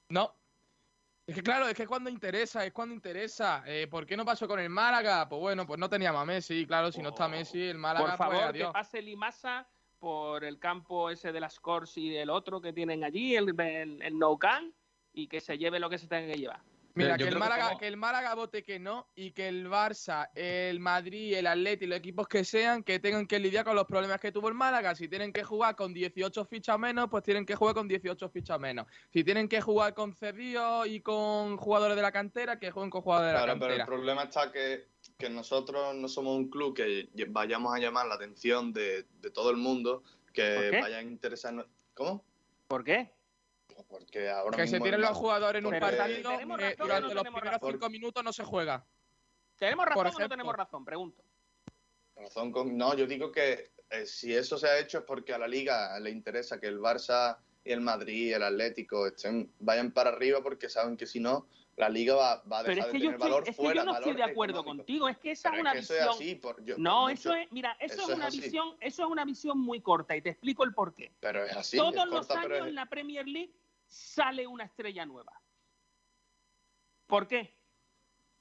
No. 0.10 0.32
Es 1.26 1.34
que 1.34 1.42
claro, 1.42 1.68
es 1.68 1.74
que 1.74 1.88
cuando 1.88 2.12
interesa, 2.12 2.64
es 2.64 2.74
cuando 2.74 2.94
interesa. 2.94 3.64
Eh, 3.66 3.88
¿Por 3.88 4.06
qué 4.06 4.16
no 4.16 4.24
pasó 4.24 4.48
con 4.48 4.60
el 4.60 4.70
Málaga? 4.70 5.28
Pues 5.28 5.42
bueno, 5.42 5.66
pues 5.66 5.80
no 5.80 5.90
teníamos 5.90 6.22
a 6.22 6.26
Messi, 6.26 6.68
claro, 6.68 6.92
si 6.92 7.02
no 7.02 7.10
está 7.10 7.28
Messi, 7.28 7.60
el 7.60 7.80
Málaga, 7.80 8.06
Por 8.06 8.18
favor, 8.18 8.36
pues 8.36 8.44
que 8.44 8.60
adiós. 8.60 8.72
pase 8.72 9.02
Limasa 9.02 9.68
por 10.00 10.44
el 10.44 10.60
campo 10.60 11.10
ese 11.10 11.32
de 11.32 11.40
las 11.40 11.60
Cors 11.60 11.98
y 11.98 12.16
el 12.16 12.30
otro 12.30 12.62
que 12.62 12.74
tienen 12.74 13.04
allí, 13.04 13.36
el, 13.36 13.50
el, 13.60 14.02
el 14.02 14.18
Nou 14.20 14.38
Camp, 14.38 14.74
y 15.14 15.28
que 15.28 15.40
se 15.42 15.58
lleve 15.58 15.80
lo 15.80 15.90
que 15.90 15.98
se 15.98 16.08
tenga 16.08 16.32
que 16.32 16.40
llevar. 16.40 16.62
Mira, 16.94 17.16
que 17.16 17.26
el, 17.26 17.30
que 17.30 17.36
Málaga, 17.36 17.68
como- 17.68 17.78
que 17.78 17.88
el 17.88 17.96
Málaga 17.98 18.34
vote 18.34 18.64
que 18.64 18.80
no 18.80 19.08
y 19.14 19.30
que 19.30 19.48
el 19.48 19.68
Barça, 19.70 20.30
el 20.34 20.80
Madrid, 20.80 21.36
el 21.36 21.46
Atleti, 21.46 21.86
los 21.86 22.00
equipos 22.00 22.28
que 22.28 22.44
sean, 22.44 22.82
que 22.82 22.98
tengan 23.00 23.28
que 23.28 23.38
lidiar 23.38 23.64
con 23.66 23.76
los 23.76 23.86
problemas 23.86 24.20
que 24.20 24.32
tuvo 24.32 24.48
el 24.48 24.56
Málaga. 24.56 24.96
Si 24.96 25.08
tienen 25.08 25.32
que 25.32 25.44
jugar 25.44 25.76
con 25.76 25.94
18 25.94 26.46
fichas 26.46 26.80
menos, 26.80 27.08
pues 27.12 27.24
tienen 27.24 27.46
que 27.46 27.56
jugar 27.56 27.76
con 27.76 27.88
18 27.88 28.30
fichas 28.30 28.60
menos. 28.60 28.88
Si 29.14 29.24
tienen 29.24 29.48
que 29.48 29.62
jugar 29.62 29.94
con 29.94 30.12
Cerrillo 30.12 30.88
y 30.88 31.02
con 31.02 31.58
jugadores 31.58 31.96
de 31.96 32.02
la 32.02 32.12
cantera, 32.12 32.58
que 32.58 32.72
jueguen 32.72 32.90
con 32.90 33.02
jugadores 33.04 33.30
de 33.32 33.34
la 33.34 33.44
Claro, 33.44 33.60
pero 33.60 33.74
el 33.74 33.78
cantera. 33.78 33.86
problema 33.96 34.24
está 34.24 34.52
que, 34.52 34.88
que 35.18 35.30
nosotros 35.30 35.96
no 35.96 36.08
somos 36.08 36.38
un 36.38 36.50
club 36.50 36.76
que 36.76 37.10
vayamos 37.30 37.74
a 37.74 37.80
llamar 37.80 38.06
la 38.06 38.16
atención 38.16 38.72
de, 38.72 39.06
de 39.20 39.32
todo 39.32 39.50
el 39.50 39.58
mundo, 39.58 40.04
¿Por 40.04 40.34
que 40.34 40.80
vaya 40.80 40.98
a 41.00 41.02
interesarnos. 41.02 41.66
¿Cómo? 41.96 42.24
¿Por 42.68 42.84
qué? 42.84 43.12
Porque 43.90 44.30
ahora 44.30 44.56
Que 44.58 44.68
se 44.68 44.80
tiren 44.80 45.02
los 45.02 45.18
jugadores 45.18 45.60
en 45.60 45.66
un 45.66 45.80
partido, 45.80 46.30
¿Tenemos 46.32 46.60
eh, 46.60 46.64
razón 46.64 46.82
o 46.82 46.84
durante 46.86 47.08
no 47.08 47.14
los 47.14 47.24
tenemos 47.24 47.42
primeros 47.42 47.62
razón? 47.62 47.72
cinco 47.72 47.90
minutos 47.90 48.24
no 48.24 48.34
se 48.34 48.44
juega. 48.44 48.86
¿Tenemos 49.58 49.86
razón 49.86 50.04
Por 50.04 50.16
o 50.16 50.20
no 50.20 50.30
tenemos 50.30 50.56
razón? 50.56 50.86
Pregunto. 50.86 51.24
Razón 52.16 52.52
con... 52.52 52.78
No, 52.78 52.96
yo 52.96 53.08
digo 53.08 53.32
que 53.32 53.72
eh, 53.90 54.06
si 54.06 54.36
eso 54.36 54.58
se 54.58 54.68
ha 54.68 54.80
hecho 54.80 55.00
es 55.00 55.04
porque 55.04 55.34
a 55.34 55.40
la 55.40 55.48
liga 55.48 56.00
le 56.00 56.12
interesa 56.12 56.60
que 56.60 56.68
el 56.68 56.80
Barça 56.80 57.38
y 57.64 57.72
el 57.72 57.82
Madrid 57.82 58.28
y 58.28 58.34
el 58.34 58.44
Atlético 58.44 59.08
estén, 59.08 59.52
vayan 59.60 59.92
para 59.92 60.12
arriba 60.12 60.42
porque 60.44 60.70
saben 60.70 60.98
que 60.98 61.08
si 61.08 61.20
no, 61.20 61.48
la 61.78 61.90
liga 61.90 62.16
va, 62.16 62.44
va 62.52 62.60
a 62.60 62.64
Pero 62.64 62.76
dejar 62.76 62.88
es 62.90 62.92
que 62.92 62.98
de 62.98 63.04
yo, 63.06 63.10
tener 63.12 63.14
estoy- 63.14 63.20
valor 63.30 63.44
es 63.48 63.56
que 63.56 63.64
yo 63.76 63.86
no 63.86 63.96
estoy 63.96 64.14
de 64.14 64.24
acuerdo 64.24 64.60
económico. 64.62 64.78
contigo. 64.84 65.10
Es 65.10 65.18
que 65.20 65.32
esa 65.32 65.50
Pero 65.52 65.58
es 65.58 65.62
una 65.62 65.72
que 65.74 65.80
eso 65.80 65.94
visión. 65.94 66.10
es 66.10 66.16
así. 66.16 66.36
por- 66.36 66.66
yo- 66.66 66.76
no, 66.80 67.02
por 67.04 67.12
eso 67.12 67.30
mucho- 67.30 67.40
es, 67.42 67.52
mira, 67.52 67.78
eso, 67.80 67.94
eso 67.94 68.12
es 68.12 68.18
una 68.18 68.28
así. 68.28 68.42
visión, 68.42 68.78
eso 68.82 69.04
es 69.04 69.10
una 69.10 69.26
visión 69.26 69.60
muy 69.60 69.82
corta 69.82 70.16
y 70.16 70.22
te 70.22 70.30
explico 70.32 70.64
el 70.64 70.74
porqué. 70.74 71.14
Pero 71.20 71.46
es 71.46 71.56
así. 71.56 71.78
Todos 71.78 71.96
es 71.96 72.06
los 72.06 72.28
corta, 72.28 72.42
pero 72.42 72.56
años 72.56 72.68
en 72.68 72.76
la 72.76 72.86
Premier 72.88 73.28
League 73.28 73.54
sale 73.86 74.48
una 74.48 74.64
estrella 74.66 75.06
nueva. 75.06 75.40
¿Por 77.06 77.28
qué? 77.28 77.57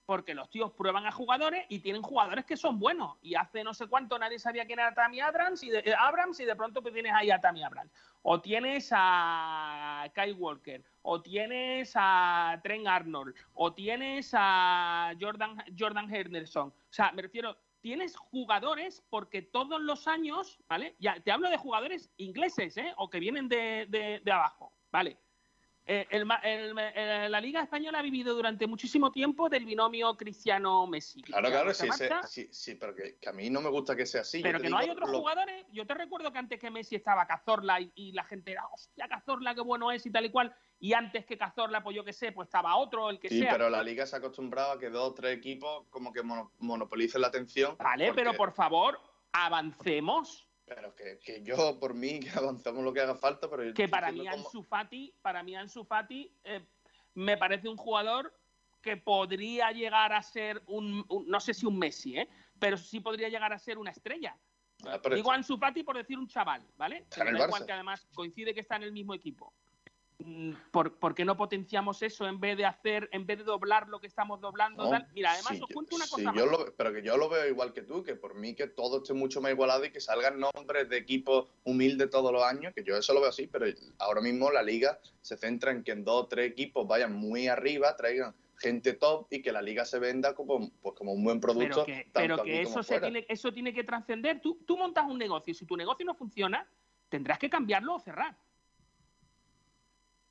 Porque 0.06 0.34
los 0.34 0.48
tíos 0.48 0.72
prueban 0.72 1.04
a 1.04 1.12
jugadores 1.12 1.66
y 1.68 1.80
tienen 1.80 2.00
jugadores 2.02 2.44
que 2.44 2.56
son 2.56 2.78
buenos. 2.78 3.16
Y 3.22 3.34
hace 3.34 3.64
no 3.64 3.74
sé 3.74 3.88
cuánto 3.88 4.18
nadie 4.18 4.38
sabía 4.38 4.64
quién 4.64 4.78
era 4.78 4.94
Tammy 4.94 5.20
Abrams 5.20 5.62
y 5.64 5.70
de, 5.70 5.80
eh, 5.80 5.94
Abrams 5.98 6.38
y 6.40 6.44
de 6.44 6.54
pronto 6.56 6.80
pues 6.80 6.94
tienes 6.94 7.12
ahí 7.12 7.30
a 7.30 7.40
Tammy 7.40 7.62
Abrams. 7.64 7.92
O 8.22 8.40
tienes 8.40 8.90
a 8.94 10.10
Kyle 10.14 10.34
Walker, 10.34 10.82
o 11.02 11.20
tienes 11.20 11.92
a 11.94 12.58
Trent 12.62 12.86
Arnold, 12.86 13.34
o 13.54 13.72
tienes 13.74 14.30
a 14.34 15.12
Jordan, 15.20 15.62
Jordan 15.78 16.12
Henderson. 16.14 16.68
O 16.68 16.92
sea, 16.92 17.12
me 17.12 17.22
refiero, 17.22 17.56
tienes 17.80 18.16
jugadores 18.16 19.04
porque 19.10 19.42
todos 19.42 19.80
los 19.80 20.08
años, 20.08 20.58
¿vale? 20.68 20.96
Ya 20.98 21.20
te 21.20 21.30
hablo 21.32 21.48
de 21.50 21.56
jugadores 21.56 22.10
ingleses, 22.16 22.76
¿eh? 22.76 22.92
O 22.96 23.08
que 23.10 23.20
vienen 23.20 23.48
de, 23.48 23.86
de- 23.88 24.20
de 24.24 24.32
abajo, 24.32 24.72
¿vale? 24.90 25.18
Eh, 25.88 26.04
el 26.10 26.26
el- 26.42 27.30
la 27.30 27.40
Liga 27.40 27.62
Española 27.62 28.00
ha 28.00 28.02
vivido 28.02 28.34
durante 28.34 28.66
muchísimo 28.66 29.12
tiempo 29.12 29.48
del 29.48 29.64
binomio 29.64 30.16
Cristiano-Messi. 30.16 31.22
Claro, 31.22 31.48
claro, 31.48 31.72
sí, 31.72 31.86
se 31.92 32.06
ese- 32.06 32.14
sí, 32.26 32.48
sí, 32.50 32.74
pero 32.74 32.92
que, 32.92 33.16
que 33.20 33.28
a 33.28 33.32
mí 33.32 33.50
no 33.50 33.60
me 33.60 33.70
gusta 33.70 33.94
que 33.94 34.04
sea 34.04 34.22
así. 34.22 34.42
pero 34.42 34.58
que 34.58 34.68
no 34.68 34.78
hay 34.78 34.90
otros 34.90 35.08
lo- 35.08 35.18
jugadores. 35.20 35.64
Yo 35.70 35.86
te 35.86 35.94
recuerdo 35.94 36.32
que 36.32 36.38
antes 36.38 36.58
que 36.58 36.72
Messi 36.72 36.96
estaba 36.96 37.24
Cazorla 37.28 37.80
y, 37.80 37.92
y 37.94 38.10
la 38.12 38.24
gente 38.24 38.50
era, 38.50 38.66
hostia, 38.66 39.06
Cazorla, 39.06 39.54
qué 39.54 39.60
bueno 39.60 39.92
es 39.92 40.04
y 40.06 40.10
tal 40.10 40.24
y 40.26 40.30
cual. 40.30 40.52
Y 40.80 40.92
antes 40.92 41.24
que 41.24 41.38
Cazorla, 41.38 41.84
pues 41.84 41.94
yo 41.94 42.04
qué 42.04 42.12
sé, 42.12 42.32
pues 42.32 42.46
estaba 42.48 42.74
otro, 42.76 43.08
el 43.08 43.20
que 43.20 43.28
Sí, 43.28 43.38
sea. 43.42 43.52
pero 43.52 43.70
la 43.70 43.80
liga 43.84 44.06
se 44.06 44.16
ha 44.16 44.18
acostumbrado 44.18 44.72
a 44.72 44.78
que 44.80 44.90
dos 44.90 45.10
o 45.10 45.14
tres 45.14 45.36
equipos 45.36 45.86
como 45.90 46.12
que 46.12 46.22
mono- 46.24 46.50
monopolicen 46.58 47.20
la 47.20 47.28
atención. 47.28 47.76
Vale, 47.78 48.12
pero 48.12 48.34
por 48.34 48.50
favor, 48.52 49.00
avancemos. 49.32 50.42
Pero 50.66 50.94
que, 50.96 51.18
que 51.24 51.42
yo, 51.42 51.78
por 51.78 51.94
mí, 51.94 52.20
que 52.20 52.30
avancemos 52.30 52.84
lo 52.84 52.92
que 52.92 53.00
haga 53.00 53.14
falta, 53.14 53.48
pero 53.48 53.72
Que 53.72 53.88
para 53.88 54.10
mí 54.12 54.18
cómo- 54.28 54.44
Ansu 54.46 54.62
Fati, 54.62 55.14
para 55.22 55.42
mí 55.42 55.54
Ansu 55.56 55.84
Fati 55.84 56.30
eh, 56.44 56.64
me 57.14 57.36
parece 57.36 57.68
un 57.68 57.76
jugador 57.76 58.34
que 58.82 58.96
podría 58.96 59.70
llegar 59.72 60.12
a 60.12 60.22
ser 60.22 60.62
un, 60.66 61.04
un- 61.08 61.26
no 61.28 61.40
sé 61.40 61.54
si 61.54 61.66
un 61.66 61.78
Messi, 61.78 62.18
¿eh? 62.18 62.28
pero 62.58 62.76
sí 62.76 63.00
podría 63.00 63.28
llegar 63.28 63.52
a 63.52 63.58
ser 63.58 63.78
una 63.78 63.90
estrella. 63.90 64.36
Ah, 64.84 65.00
Digo 65.14 65.32
Ansu 65.32 65.56
Fati 65.56 65.82
por 65.82 65.96
decir 65.96 66.18
un 66.18 66.28
chaval, 66.28 66.62
¿vale? 66.76 66.98
Está 66.98 67.22
en 67.22 67.28
el 67.28 67.36
igual 67.42 67.64
que 67.64 67.72
además 67.72 68.06
coincide 68.14 68.52
que 68.52 68.60
está 68.60 68.76
en 68.76 68.82
el 68.82 68.92
mismo 68.92 69.14
equipo. 69.14 69.52
Mm, 70.18 70.52
¿Por, 70.70 70.98
por 70.98 71.14
qué 71.14 71.26
no 71.26 71.36
potenciamos 71.36 72.00
eso 72.02 72.26
en 72.26 72.40
vez 72.40 72.56
de 72.56 72.64
hacer, 72.64 73.08
en 73.12 73.26
vez 73.26 73.38
de 73.38 73.44
doblar 73.44 73.88
lo 73.88 74.00
que 74.00 74.06
estamos 74.06 74.40
doblando? 74.40 74.84
No, 74.84 74.90
tal? 74.90 75.06
Mira, 75.12 75.32
además 75.32 75.56
sí, 75.56 75.62
os 75.62 75.68
cuento 75.70 75.94
una 75.94 76.06
sí, 76.06 76.10
cosa 76.10 76.32
yo 76.34 76.46
lo- 76.46 76.74
pero 76.74 76.92
que 76.92 77.02
yo 77.02 77.18
lo 77.18 77.28
veo 77.28 77.46
igual 77.46 77.74
que 77.74 77.82
tú, 77.82 78.02
que 78.02 78.14
por 78.16 78.34
mí 78.34 78.54
que 78.54 78.66
todo 78.66 78.98
esté 78.98 79.12
mucho 79.12 79.42
más 79.42 79.52
igualado 79.52 79.84
y 79.84 79.90
que 79.90 80.00
salgan 80.00 80.40
nombres 80.40 80.88
de 80.88 80.96
equipos 80.96 81.50
humildes 81.64 82.08
todos 82.08 82.32
los 82.32 82.42
años, 82.42 82.72
que 82.74 82.82
yo 82.82 82.96
eso 82.96 83.12
lo 83.12 83.20
veo 83.20 83.28
así, 83.28 83.46
pero 83.46 83.66
ahora 83.98 84.22
mismo 84.22 84.50
la 84.50 84.62
liga 84.62 84.98
se 85.20 85.36
centra 85.36 85.70
en 85.70 85.84
que 85.84 85.92
en 85.92 86.02
dos 86.04 86.24
o 86.24 86.26
tres 86.28 86.50
equipos 86.50 86.86
vayan 86.88 87.12
muy 87.12 87.48
arriba, 87.48 87.94
traigan 87.94 88.34
gente 88.58 88.94
top 88.94 89.26
y 89.30 89.42
que 89.42 89.52
la 89.52 89.60
liga 89.60 89.84
se 89.84 89.98
venda 89.98 90.34
como, 90.34 90.70
pues, 90.80 90.94
como 90.94 91.12
un 91.12 91.22
buen 91.24 91.40
producto. 91.40 91.84
pero 91.84 91.84
que, 91.84 92.04
tanto 92.04 92.14
pero 92.14 92.34
aquí 92.36 92.50
que 92.52 92.62
como 92.64 92.80
eso, 92.80 92.82
se 92.82 93.00
tiene, 93.00 93.26
eso 93.28 93.52
tiene 93.52 93.74
que 93.74 93.84
trascender. 93.84 94.40
Tú, 94.40 94.62
tú 94.66 94.78
montas 94.78 95.04
un 95.06 95.18
negocio 95.18 95.50
y 95.50 95.54
si 95.54 95.66
tu 95.66 95.76
negocio 95.76 96.06
no 96.06 96.14
funciona, 96.14 96.66
tendrás 97.10 97.38
que 97.38 97.50
cambiarlo 97.50 97.96
o 97.96 98.00
cerrar. 98.00 98.38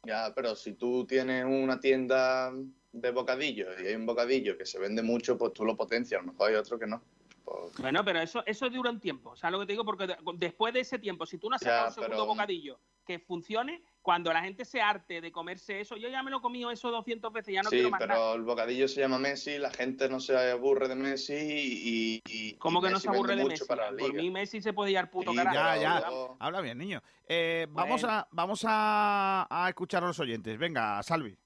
Ya, 0.06 0.32
pero 0.36 0.56
si 0.56 0.74
tú 0.74 1.06
tienes 1.06 1.46
una 1.46 1.80
tienda 1.80 2.52
de 2.92 3.12
bocadillos 3.12 3.70
y 3.82 3.88
hay 3.88 3.96
un 3.96 4.06
bocadillo 4.06 4.58
que 4.58 4.66
se 4.66 4.80
vende 4.80 5.02
mucho, 5.02 5.38
pues 5.38 5.54
tú 5.54 5.66
lo 5.66 5.76
potencias, 5.76 6.20
a 6.22 6.24
lo 6.24 6.32
mejor 6.32 6.50
hay 6.50 6.56
otro 6.56 6.78
que 6.78 6.88
no. 6.88 7.02
Pues, 7.46 7.78
Bueno, 7.78 8.04
pero 8.04 8.20
eso, 8.20 8.44
eso 8.48 8.70
dura 8.72 8.90
un 8.90 9.00
tiempo. 9.00 9.30
O 9.32 9.36
sea, 9.36 9.52
lo 9.52 9.60
que 9.60 9.68
te 9.68 9.74
digo, 9.74 9.86
porque 9.86 10.08
de- 10.08 10.18
después 10.38 10.74
de 10.74 10.80
ese 10.80 10.98
tiempo, 10.98 11.26
si 11.28 11.38
tú 11.38 11.48
no 11.50 11.56
has 11.56 11.62
Ya, 11.62 11.68
sacado 11.68 11.88
un 11.90 11.94
segundo 11.94 12.12
pero- 12.16 12.26
bocadillo 12.26 12.80
que 13.06 13.20
funcione, 13.20 13.84
cuando 14.02 14.34
la 14.34 14.42
gente 14.42 14.66
se 14.66 14.82
arte 14.82 15.22
de 15.22 15.32
comerse 15.32 15.80
eso, 15.80 15.96
yo 15.96 16.10
ya 16.10 16.24
me 16.24 16.32
lo 16.32 16.38
he 16.40 16.42
comido 16.42 16.72
eso 16.72 16.90
200 16.90 17.32
veces, 17.32 17.54
ya 17.54 17.62
no 17.62 17.70
sí, 17.70 17.76
quiero 17.76 17.92
más 17.92 18.00
pero 18.00 18.16
nada. 18.16 18.34
el 18.34 18.42
bocadillo 18.42 18.88
se 18.88 19.02
llama 19.02 19.20
Messi, 19.20 19.60
la 19.60 19.70
gente 19.70 20.10
no 20.10 20.20
se 20.20 20.36
aburre 20.50 20.88
de 20.88 20.96
Messi 20.96 21.34
y... 21.36 22.22
y 22.26 22.54
¿Cómo 22.56 22.80
y 22.80 22.84
que 22.86 22.90
no 22.90 23.00
se 23.00 23.10
aburre 23.10 23.36
de 23.36 23.44
mucho 23.44 23.64
Messi? 23.70 23.96
Por 24.00 24.14
mí 24.16 24.32
Messi 24.32 24.60
se 24.60 24.74
puede 24.74 24.90
ir 24.90 24.98
al 24.98 25.10
puto 25.12 25.30
Sí, 25.30 25.38
carajo. 25.38 25.56
Ya, 25.58 25.76
ya. 25.80 26.08
Habla 26.40 26.62
bien, 26.62 26.80
niño. 26.80 27.04
Eh, 27.28 27.68
vamos 27.70 28.04
a, 28.04 28.28
vamos 28.32 28.66
a, 28.68 29.46
a 29.52 29.70
escuchar 29.70 30.04
a 30.04 30.08
los 30.08 30.20
oyentes. 30.20 30.58
Venga, 30.58 31.04
Salvi. 31.04 31.38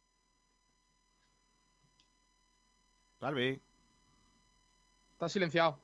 Salvi. 3.19 3.59
Está 5.11 5.27
silenciado. 5.27 5.77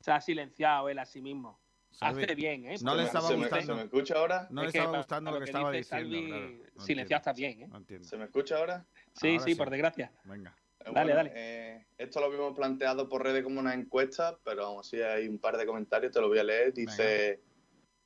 Se 0.00 0.10
ha 0.12 0.20
silenciado 0.20 0.88
él 0.88 0.98
a 0.98 1.04
sí 1.06 1.20
mismo. 1.20 1.60
Salvi. 1.90 2.22
Hace 2.22 2.34
bien, 2.36 2.66
¿eh? 2.66 2.76
No 2.82 2.94
le 2.94 2.98
¿Se 2.98 3.02
me- 3.02 3.06
estaba 3.06 3.28
se 3.28 3.34
me- 3.34 3.40
gustando. 3.40 3.66
¿Se 3.66 3.74
me 3.74 3.82
escucha 3.82 4.14
ahora? 4.14 4.46
No 4.50 4.60
Es 4.62 4.66
le 4.68 4.72
que 4.72 4.78
estaba 4.78 4.96
gustando 4.98 5.30
lo 5.32 5.38
que 5.38 5.44
estaba 5.44 5.72
dice 5.72 5.96
diciendo. 5.96 6.16
Salvi, 6.16 6.26
claro. 6.28 6.46
No 6.76 6.84
silenciado 6.84 6.98
entiendo. 7.00 7.16
está 7.16 7.32
bien, 7.32 7.62
¿eh? 7.62 7.66
No 7.68 7.76
entiendo. 7.76 8.08
¿Se 8.08 8.16
me 8.16 8.24
escucha 8.24 8.56
ahora? 8.58 8.86
Sí, 9.14 9.28
Ahora 9.32 9.44
sí, 9.44 9.50
sí. 9.52 9.56
por 9.58 9.70
desgracia. 9.70 10.12
Venga. 10.24 10.56
Eh, 10.78 10.84
Dale, 10.84 10.92
bueno, 11.12 11.14
dale. 11.16 11.32
eh, 11.34 11.86
esto 11.98 12.20
lo 12.20 12.26
habíamos 12.26 12.54
planteado 12.56 13.08
por 13.08 13.22
redes 13.24 13.42
como 13.42 13.60
una 13.60 13.74
encuesta, 13.74 14.38
pero 14.44 14.64
aún 14.64 14.80
así 14.80 15.02
hay 15.02 15.28
un 15.28 15.38
par 15.38 15.58
de 15.58 15.66
comentarios, 15.66 16.12
te 16.12 16.20
lo 16.20 16.28
voy 16.28 16.38
a 16.38 16.44
leer. 16.44 16.72
Dice, 16.72 17.40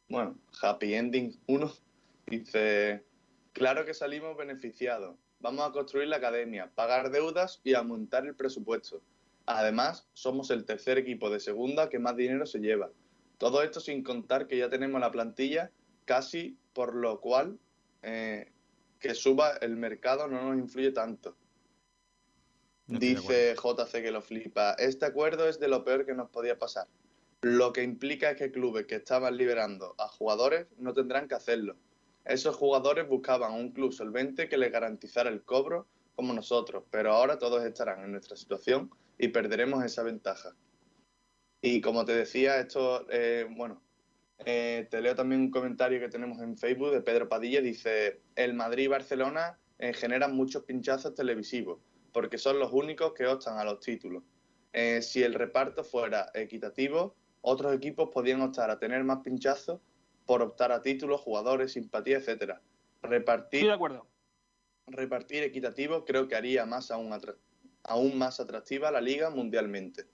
bueno, 0.09 0.37
Happy 0.63 0.95
Ending 0.95 1.39
1, 1.47 1.73
dice, 2.27 3.05
claro 3.53 3.85
que 3.85 3.95
salimos 3.95 4.37
beneficiados. 4.37 5.17
Vamos 5.39 5.69
a 5.69 5.73
construir 5.73 6.09
la 6.09 6.17
academia, 6.17 6.71
pagar 6.75 7.11
deudas 7.11 7.61
y 7.63 7.75
aumentar 7.75 8.27
el 8.27 8.35
presupuesto. 8.35 9.03
Además, 9.47 10.09
somos 10.15 10.51
el 10.51 10.65
tercer 10.65 10.99
equipo 10.99 11.31
de 11.31 11.41
segunda 11.41 11.89
que 11.89 11.99
más 11.99 12.17
dinero 12.17 12.47
se 12.47 12.61
lleva. 12.61 12.91
Todo 13.39 13.63
esto 13.63 13.81
sin 13.81 14.03
contar 14.03 14.47
que 14.47 14.57
ya 14.57 14.71
tenemos 14.71 15.01
la 15.01 15.11
plantilla 15.11 15.71
casi, 16.05 16.57
por 16.73 16.95
lo 16.95 17.21
cual 17.21 17.59
eh, 18.03 18.51
que 18.99 19.15
suba 19.15 19.57
el 19.61 19.77
mercado 19.77 20.29
no 20.29 20.43
nos 20.49 20.59
influye 20.59 20.93
tanto. 20.93 21.37
No 22.87 22.99
Dice 22.99 23.55
JC 23.55 24.03
que 24.03 24.11
lo 24.11 24.23
flipa. 24.23 24.75
Este 24.75 25.07
acuerdo 25.07 25.49
es 25.49 25.59
de 25.59 25.69
lo 25.69 25.85
peor 25.85 26.07
que 26.07 26.15
nos 26.15 26.31
podía 26.31 26.59
pasar. 26.59 26.87
Lo 27.43 27.73
que 27.73 27.83
implica 27.83 28.31
es 28.31 28.39
que 28.39 28.51
clubes 28.51 28.87
que 28.87 28.97
estaban 28.97 29.37
liberando 29.37 29.95
a 29.99 30.09
jugadores 30.09 30.67
no 30.79 30.95
tendrán 30.95 31.29
que 31.29 31.35
hacerlo. 31.35 31.77
Esos 32.25 32.57
jugadores 32.57 33.07
buscaban 33.07 33.53
un 33.53 33.73
club 33.73 33.93
solvente 33.93 34.49
que 34.49 34.57
les 34.57 34.73
garantizara 34.73 35.29
el 35.29 35.43
cobro 35.43 35.87
como 36.15 36.33
nosotros, 36.33 36.85
pero 36.91 37.13
ahora 37.13 37.39
todos 37.39 37.65
estarán 37.65 38.05
en 38.05 38.13
nuestra 38.13 38.37
situación 38.37 38.91
y 39.19 39.29
perderemos 39.29 39.85
esa 39.85 40.03
ventaja. 40.03 40.55
Y 41.61 41.81
como 41.81 42.05
te 42.05 42.15
decía, 42.15 42.59
esto, 42.59 43.07
eh, 43.11 43.47
bueno, 43.57 43.83
eh, 44.45 44.87
te 44.91 45.01
leo 45.01 45.15
también 45.15 45.41
un 45.41 45.51
comentario 45.51 46.01
que 46.01 46.09
tenemos 46.09 46.41
en 46.41 46.57
Facebook 46.57 46.93
de 46.93 47.01
Pedro 47.01 47.29
Padilla. 47.29 47.61
Dice, 47.61 48.21
el 48.37 48.55
Madrid 48.55 48.85
y 48.85 48.89
Barcelona 48.89 49.59
eh, 49.79 49.93
generan 49.95 50.37
muchos 50.37 50.65
pinchazos 50.65 51.15
televisivos 51.15 51.79
porque 52.15 52.39
son 52.39 52.61
los 52.61 52.73
únicos 52.73 53.13
que 53.13 53.27
optan 53.27 53.59
a 53.59 53.65
los 53.65 53.81
títulos. 53.81 54.23
Eh, 54.73 55.03
si 55.03 55.23
el 55.23 55.35
reparto 55.35 55.83
fuera 55.83 56.31
equitativo, 56.33 57.17
otros 57.43 57.75
equipos 57.75 58.11
podrían 58.11 58.41
optar 58.41 58.71
a 58.71 58.79
tener 58.79 59.03
más 59.03 59.19
pinchazos 59.19 59.81
por 60.25 60.41
optar 60.41 60.71
a 60.71 60.81
títulos, 60.81 61.21
jugadores, 61.21 61.73
simpatía, 61.73 62.19
etcétera. 62.19 62.63
Repartir, 63.03 63.59
Estoy 63.59 63.69
de 63.69 63.75
acuerdo. 63.75 64.07
Repartir 64.87 65.43
equitativo 65.43 66.05
creo 66.05 66.29
que 66.29 66.37
haría 66.37 66.67
más 66.67 66.91
aún, 66.91 67.19
aún 67.83 68.19
más 68.19 68.41
atractiva 68.41 68.91
la 68.91 69.01
liga 69.01 69.31
mundialmente. 69.31 70.07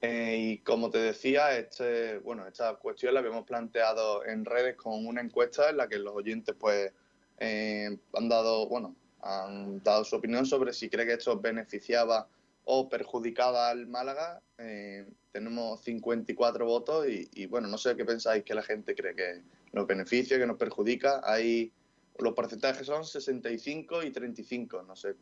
Eh, 0.00 0.36
y 0.38 0.58
como 0.58 0.90
te 0.90 0.98
decía, 0.98 1.56
este, 1.56 2.18
bueno, 2.18 2.46
esta 2.46 2.74
cuestión 2.74 3.14
la 3.14 3.20
habíamos 3.20 3.44
planteado 3.44 4.24
en 4.24 4.44
redes 4.44 4.76
con 4.76 5.06
una 5.06 5.20
encuesta 5.20 5.70
en 5.70 5.76
la 5.76 5.88
que 5.88 5.98
los 5.98 6.12
oyentes 6.12 6.56
pues 6.58 6.92
eh, 7.38 7.96
han 8.12 8.28
dado, 8.28 8.68
bueno, 8.68 8.96
han 9.20 9.80
dado 9.84 10.04
su 10.04 10.16
opinión 10.16 10.44
sobre 10.44 10.72
si 10.72 10.88
cree 10.88 11.06
que 11.06 11.12
esto 11.12 11.38
beneficiaba 11.38 12.26
o 12.64 12.88
perjudicaba 12.88 13.68
al 13.68 13.86
Málaga. 13.86 14.42
Eh, 14.58 15.06
tenemos 15.30 15.80
54 15.82 16.66
votos 16.66 17.06
y, 17.08 17.28
y, 17.32 17.46
bueno, 17.46 17.68
no 17.68 17.78
sé 17.78 17.94
qué 17.94 18.04
pensáis 18.04 18.42
que 18.42 18.54
la 18.54 18.62
gente 18.62 18.96
cree 18.96 19.14
que 19.14 19.42
nos 19.72 19.86
beneficia, 19.86 20.36
que 20.36 20.46
nos 20.46 20.58
perjudica. 20.58 21.20
Hay 21.24 21.72
los 22.18 22.34
porcentajes 22.34 22.86
son 22.86 23.04
65 23.04 24.02
y 24.02 24.10
35. 24.10 24.82
No 24.82 24.96
sé 24.96 25.16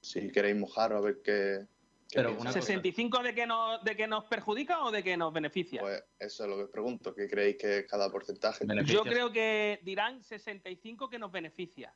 si 0.00 0.30
queréis 0.30 0.56
mojaros 0.56 0.98
a 0.98 1.00
ver 1.00 1.20
qué. 1.22 1.66
qué 2.08 2.16
Pero 2.16 2.32
una 2.32 2.52
cosa- 2.52 2.60
¿65 2.60 3.22
de 3.22 3.34
que, 3.34 3.46
nos, 3.46 3.82
de 3.84 3.96
que 3.96 4.06
nos 4.06 4.24
perjudica 4.24 4.84
o 4.84 4.90
de 4.90 5.02
que 5.02 5.16
nos 5.16 5.32
beneficia? 5.32 5.80
Pues 5.80 6.04
eso 6.18 6.44
es 6.44 6.50
lo 6.50 6.56
que 6.56 6.62
os 6.64 6.70
pregunto. 6.70 7.14
¿Qué 7.14 7.28
creéis 7.28 7.56
que 7.56 7.78
es 7.78 7.86
cada 7.86 8.10
porcentaje? 8.10 8.64
Yo 8.84 9.02
creo 9.02 9.32
que 9.32 9.80
dirán 9.82 10.22
65 10.22 11.08
que 11.08 11.18
nos 11.18 11.32
beneficia. 11.32 11.94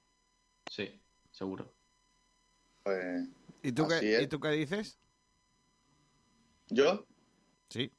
Sí, 0.70 1.00
seguro. 1.30 1.72
Pues, 2.82 3.28
¿Y 3.62 3.72
tú, 3.72 3.86
qué. 3.86 4.22
¿Y 4.22 4.26
tú 4.26 4.40
qué 4.40 4.48
dices? 4.50 4.98
¿Yo? 6.68 7.06
Sí. 7.68 7.92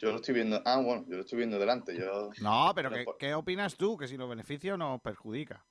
Yo 0.00 0.10
lo 0.10 0.16
estoy 0.16 0.34
viendo. 0.34 0.62
Ah, 0.64 0.80
bueno, 0.80 1.04
yo 1.08 1.16
lo 1.16 1.22
estoy 1.22 1.36
viendo 1.38 1.58
delante. 1.58 1.94
Yo, 1.94 2.30
No, 2.40 2.72
pero 2.74 2.90
¿qué, 2.90 3.04
qué 3.18 3.34
opinas 3.34 3.76
tú? 3.76 3.98
¿Que 3.98 4.08
si 4.08 4.16
nos 4.16 4.30
beneficia 4.30 4.74
o 4.74 4.76
nos 4.76 5.00
perjudica? 5.00 5.64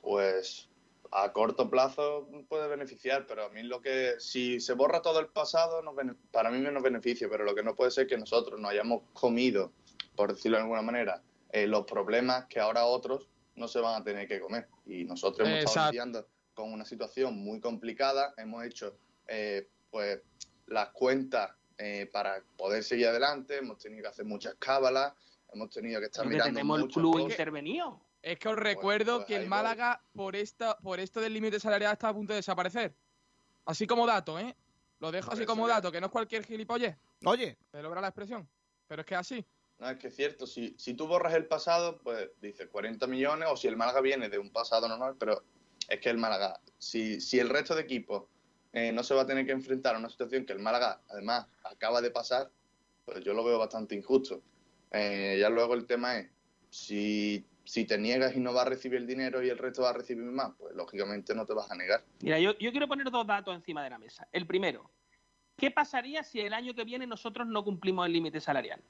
pues, 0.00 0.68
a 1.10 1.32
corto 1.32 1.68
plazo 1.68 2.28
puede 2.48 2.68
beneficiar, 2.68 3.26
pero 3.26 3.44
a 3.46 3.48
mí 3.48 3.62
lo 3.64 3.80
que. 3.80 4.14
Si 4.18 4.60
se 4.60 4.74
borra 4.74 5.02
todo 5.02 5.18
el 5.18 5.28
pasado, 5.28 5.82
para 6.30 6.50
mí 6.50 6.60
nos 6.60 6.82
beneficia, 6.82 7.28
pero 7.28 7.44
lo 7.44 7.54
que 7.54 7.62
no 7.64 7.74
puede 7.74 7.90
ser 7.90 8.06
que 8.06 8.16
nosotros 8.16 8.60
nos 8.60 8.70
hayamos 8.70 9.02
comido, 9.12 9.72
por 10.14 10.32
decirlo 10.32 10.58
de 10.58 10.62
alguna 10.62 10.82
manera, 10.82 11.22
eh, 11.50 11.66
los 11.66 11.86
problemas 11.86 12.46
que 12.46 12.60
ahora 12.60 12.84
otros 12.84 13.28
no 13.56 13.66
se 13.66 13.80
van 13.80 14.00
a 14.00 14.04
tener 14.04 14.28
que 14.28 14.40
comer. 14.40 14.68
Y 14.84 15.04
nosotros 15.04 15.48
hemos 15.48 15.58
estado 15.60 15.72
Exacto. 15.72 15.90
lidiando 15.92 16.28
con 16.54 16.72
una 16.72 16.84
situación 16.84 17.36
muy 17.36 17.60
complicada. 17.60 18.32
Hemos 18.36 18.64
hecho 18.64 18.96
eh, 19.26 19.68
pues 19.90 20.20
las 20.66 20.90
cuentas 20.90 21.50
eh, 21.78 22.08
para 22.12 22.42
poder 22.56 22.82
seguir 22.82 23.08
adelante, 23.08 23.58
hemos 23.58 23.78
tenido 23.78 24.02
que 24.02 24.08
hacer 24.08 24.24
muchas 24.24 24.54
cábalas, 24.56 25.12
hemos 25.52 25.70
tenido 25.70 26.00
que 26.00 26.06
estar 26.06 26.26
mirando 26.26 26.52
tenemos 26.52 26.80
el 26.80 26.88
club 26.88 27.12
cosas. 27.12 27.30
intervenido. 27.30 28.00
Es 28.22 28.38
que 28.38 28.48
os 28.48 28.56
recuerdo 28.56 29.18
pues 29.18 29.26
que 29.26 29.34
el 29.36 29.42
voy. 29.42 29.48
Málaga, 29.50 30.02
por, 30.14 30.34
esta, 30.34 30.76
por 30.78 30.98
esto 31.00 31.20
del 31.20 31.34
límite 31.34 31.60
salarial, 31.60 31.92
está 31.92 32.08
a 32.08 32.14
punto 32.14 32.32
de 32.32 32.38
desaparecer. 32.38 32.94
Así 33.66 33.86
como 33.86 34.06
dato, 34.06 34.38
¿eh? 34.38 34.56
Lo 34.98 35.12
dejo 35.12 35.30
así 35.30 35.44
como 35.44 35.68
dato, 35.68 35.92
que 35.92 36.00
no 36.00 36.06
es 36.06 36.12
cualquier 36.12 36.44
gilipollez. 36.44 36.96
Oye, 37.24 37.58
Te 37.70 37.82
logra 37.82 38.00
la 38.00 38.08
expresión. 38.08 38.48
Pero 38.88 39.02
es 39.02 39.06
que 39.06 39.14
es 39.14 39.20
así. 39.20 39.44
No, 39.78 39.90
es 39.90 39.98
que 39.98 40.08
es 40.08 40.16
cierto, 40.16 40.46
si, 40.46 40.74
si 40.78 40.94
tú 40.94 41.06
borras 41.06 41.34
el 41.34 41.46
pasado, 41.46 41.98
pues 41.98 42.30
dices 42.40 42.68
40 42.68 43.06
millones, 43.06 43.48
o 43.50 43.56
si 43.56 43.68
el 43.68 43.76
Málaga 43.76 44.00
viene 44.00 44.30
de 44.30 44.38
un 44.38 44.50
pasado 44.50 44.88
normal, 44.88 45.16
pero 45.18 45.42
es 45.88 46.00
que 46.00 46.08
el 46.08 46.16
Málaga, 46.16 46.58
si, 46.78 47.20
si 47.20 47.38
el 47.38 47.50
resto 47.50 47.74
de 47.74 47.82
equipos 47.82 48.24
eh, 48.76 48.92
no 48.92 49.02
se 49.02 49.14
va 49.14 49.22
a 49.22 49.26
tener 49.26 49.46
que 49.46 49.52
enfrentar 49.52 49.94
a 49.94 49.98
una 49.98 50.10
situación 50.10 50.44
que 50.44 50.52
el 50.52 50.58
Málaga, 50.58 51.00
además, 51.08 51.46
acaba 51.64 52.02
de 52.02 52.10
pasar, 52.10 52.50
pues 53.06 53.24
yo 53.24 53.32
lo 53.32 53.42
veo 53.42 53.58
bastante 53.58 53.94
injusto. 53.94 54.42
Eh, 54.90 55.38
ya 55.40 55.48
luego 55.48 55.72
el 55.72 55.86
tema 55.86 56.18
es, 56.18 56.30
si, 56.68 57.42
si 57.64 57.86
te 57.86 57.96
niegas 57.96 58.36
y 58.36 58.40
no 58.40 58.52
vas 58.52 58.66
a 58.66 58.68
recibir 58.68 58.98
el 58.98 59.06
dinero 59.06 59.42
y 59.42 59.48
el 59.48 59.56
resto 59.56 59.80
va 59.80 59.90
a 59.90 59.92
recibir 59.94 60.24
más, 60.24 60.52
pues 60.58 60.76
lógicamente 60.76 61.34
no 61.34 61.46
te 61.46 61.54
vas 61.54 61.70
a 61.70 61.74
negar. 61.74 62.04
Mira, 62.20 62.38
yo, 62.38 62.52
yo 62.58 62.70
quiero 62.70 62.86
poner 62.86 63.10
dos 63.10 63.26
datos 63.26 63.54
encima 63.54 63.82
de 63.82 63.88
la 63.88 63.98
mesa. 63.98 64.28
El 64.30 64.46
primero, 64.46 64.90
¿qué 65.56 65.70
pasaría 65.70 66.22
si 66.22 66.40
el 66.40 66.52
año 66.52 66.74
que 66.74 66.84
viene 66.84 67.06
nosotros 67.06 67.46
no 67.46 67.64
cumplimos 67.64 68.04
el 68.04 68.12
límite 68.12 68.42
salarial? 68.42 68.82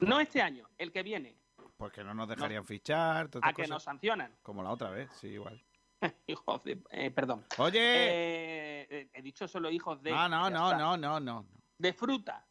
No 0.00 0.20
este 0.20 0.42
año, 0.42 0.68
el 0.76 0.92
que 0.92 1.02
viene, 1.02 1.34
porque 1.78 2.04
no 2.04 2.12
nos 2.12 2.28
dejarían 2.28 2.66
fichar, 2.66 3.30
a 3.40 3.52
que 3.54 3.66
nos 3.66 3.82
sancionan. 3.82 4.36
Como 4.42 4.62
la 4.62 4.70
otra 4.70 4.90
vez, 4.90 5.10
sí, 5.18 5.28
igual. 5.28 5.62
Hijos 6.26 6.62
de... 6.64 6.82
eh, 6.90 7.10
perdón. 7.10 7.44
Oye. 7.58 7.80
Eh, 7.80 8.86
eh, 8.90 9.08
he 9.12 9.22
dicho 9.22 9.46
solo 9.48 9.70
hijos 9.70 10.02
de... 10.02 10.10
no, 10.10 10.28
no, 10.28 10.50
no, 10.50 10.76
no, 10.76 10.96
no, 10.96 11.20
no. 11.20 11.46
De 11.78 11.92
fruta. 11.92 12.46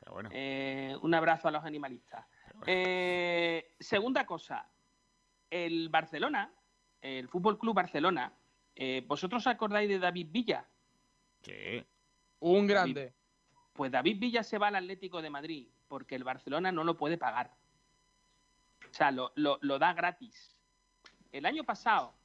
Pero 0.00 0.12
bueno. 0.12 0.28
Eh, 0.32 0.96
un 1.02 1.14
abrazo 1.14 1.48
a 1.48 1.50
los 1.50 1.64
animalistas. 1.64 2.26
Eh, 2.66 3.74
segunda 3.78 4.26
cosa, 4.26 4.68
el 5.50 5.88
Barcelona, 5.90 6.52
el 7.00 7.28
Fútbol 7.28 7.58
Club 7.58 7.74
Barcelona, 7.74 8.32
eh, 8.74 9.04
¿vosotros 9.06 9.42
os 9.42 9.46
acordáis 9.46 9.88
de 9.88 9.98
David 9.98 10.28
Villa? 10.30 10.66
Sí. 11.42 11.84
Un 12.40 12.66
grande. 12.66 13.14
Pues 13.72 13.92
David 13.92 14.18
Villa 14.18 14.42
se 14.42 14.58
va 14.58 14.68
al 14.68 14.76
Atlético 14.76 15.22
de 15.22 15.30
Madrid 15.30 15.68
porque 15.86 16.16
el 16.16 16.24
Barcelona 16.24 16.72
no 16.72 16.82
lo 16.84 16.96
puede 16.96 17.16
pagar. 17.16 17.54
O 18.90 18.94
sea, 18.94 19.10
lo, 19.10 19.32
lo- 19.36 19.58
lo 19.62 19.78
da 19.78 19.92
gratis. 19.92 20.56
El 21.30 21.46
año 21.46 21.62
pasado, 21.64 22.17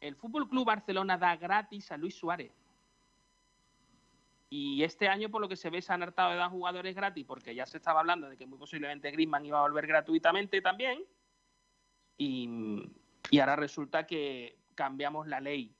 el 0.00 0.16
Fútbol 0.16 0.48
Club 0.48 0.66
Barcelona 0.66 1.18
da 1.18 1.36
gratis 1.36 1.92
a 1.92 1.96
Luis 1.96 2.14
Suárez. 2.14 2.52
Y 4.48 4.82
este 4.82 5.08
año, 5.08 5.30
por 5.30 5.40
lo 5.40 5.48
que 5.48 5.56
se 5.56 5.70
ve, 5.70 5.80
se 5.80 5.92
han 5.92 6.02
hartado 6.02 6.30
de 6.30 6.36
dar 6.36 6.50
jugadores 6.50 6.94
gratis 6.96 7.24
porque 7.24 7.54
ya 7.54 7.66
se 7.66 7.76
estaba 7.76 8.00
hablando 8.00 8.28
de 8.28 8.36
que 8.36 8.46
muy 8.46 8.58
posiblemente 8.58 9.10
Griezmann 9.10 9.46
iba 9.46 9.58
a 9.58 9.62
volver 9.62 9.86
gratuitamente 9.86 10.60
también. 10.60 11.04
Y, 12.18 12.48
y 13.30 13.38
ahora 13.38 13.56
resulta 13.56 14.06
que 14.06 14.58
cambiamos 14.74 15.28
la 15.28 15.40
ley. 15.40 15.76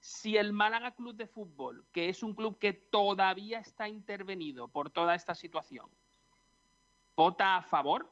Si 0.00 0.36
el 0.36 0.52
Málaga 0.52 0.92
Club 0.92 1.14
de 1.14 1.26
Fútbol, 1.26 1.86
que 1.92 2.08
es 2.08 2.22
un 2.22 2.34
club 2.34 2.58
que 2.58 2.72
todavía 2.72 3.60
está 3.60 3.88
intervenido 3.88 4.68
por 4.68 4.90
toda 4.90 5.14
esta 5.14 5.34
situación, 5.34 5.88
vota 7.14 7.56
a 7.56 7.62
favor, 7.62 8.10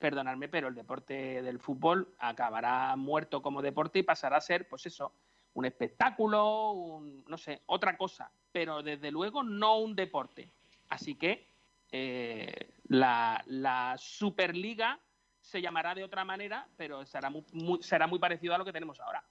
perdonadme, 0.00 0.48
pero 0.48 0.68
el 0.68 0.74
deporte 0.74 1.42
del 1.42 1.60
fútbol 1.60 2.12
acabará 2.18 2.96
muerto 2.96 3.42
como 3.42 3.62
deporte 3.62 4.00
y 4.00 4.02
pasará 4.02 4.38
a 4.38 4.40
ser, 4.40 4.68
pues 4.68 4.86
eso, 4.86 5.12
un 5.54 5.66
espectáculo, 5.66 6.72
un, 6.72 7.24
no 7.28 7.38
sé, 7.38 7.62
otra 7.66 7.96
cosa, 7.96 8.32
pero 8.50 8.82
desde 8.82 9.10
luego 9.10 9.44
no 9.44 9.78
un 9.78 9.94
deporte. 9.94 10.50
Así 10.88 11.14
que 11.14 11.46
eh, 11.92 12.72
la, 12.88 13.94
Superliga 13.98 14.98
se 15.40 15.60
llamará 15.60 15.94
de 15.94 16.04
otra 16.04 16.24
manera, 16.24 16.66
pero 16.76 17.04
será 17.04 17.30
muy, 17.30 17.44
muy 17.52 18.18
parecido 18.18 18.54
a 18.54 18.58
lo 18.58 18.64
que 18.64 18.72
tenemos 18.72 18.98
ahora. 19.00 19.22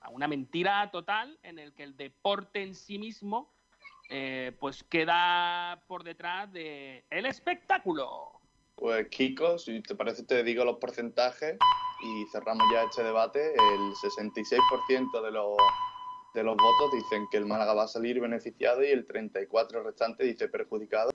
A 0.00 0.10
una 0.10 0.26
mentira 0.26 0.90
total 0.90 1.38
en 1.42 1.58
el 1.58 1.72
que 1.72 1.84
el 1.84 1.96
deporte 1.96 2.62
en 2.62 2.74
sí 2.74 2.98
mismo 2.98 3.52
eh, 4.08 4.56
pues 4.58 4.82
queda 4.82 5.84
por 5.86 6.02
detrás 6.02 6.52
de 6.52 7.04
el 7.10 7.26
espectáculo. 7.26 8.39
Pues 8.80 9.08
Kiko, 9.08 9.58
si 9.58 9.82
te 9.82 9.94
parece 9.94 10.22
te 10.22 10.42
digo 10.42 10.64
los 10.64 10.78
porcentajes 10.78 11.58
y 12.02 12.26
cerramos 12.32 12.64
ya 12.72 12.84
este 12.84 13.02
debate. 13.04 13.52
El 13.52 13.92
66% 13.92 15.22
de 15.22 15.30
los, 15.30 15.56
de 16.32 16.42
los 16.42 16.56
votos 16.56 16.90
dicen 16.94 17.26
que 17.30 17.36
el 17.36 17.44
Málaga 17.44 17.74
va 17.74 17.82
a 17.84 17.88
salir 17.88 18.18
beneficiado 18.20 18.82
y 18.82 18.86
el 18.86 19.06
34% 19.06 19.84
restante 19.84 20.24
dice 20.24 20.48
perjudicado. 20.48 21.10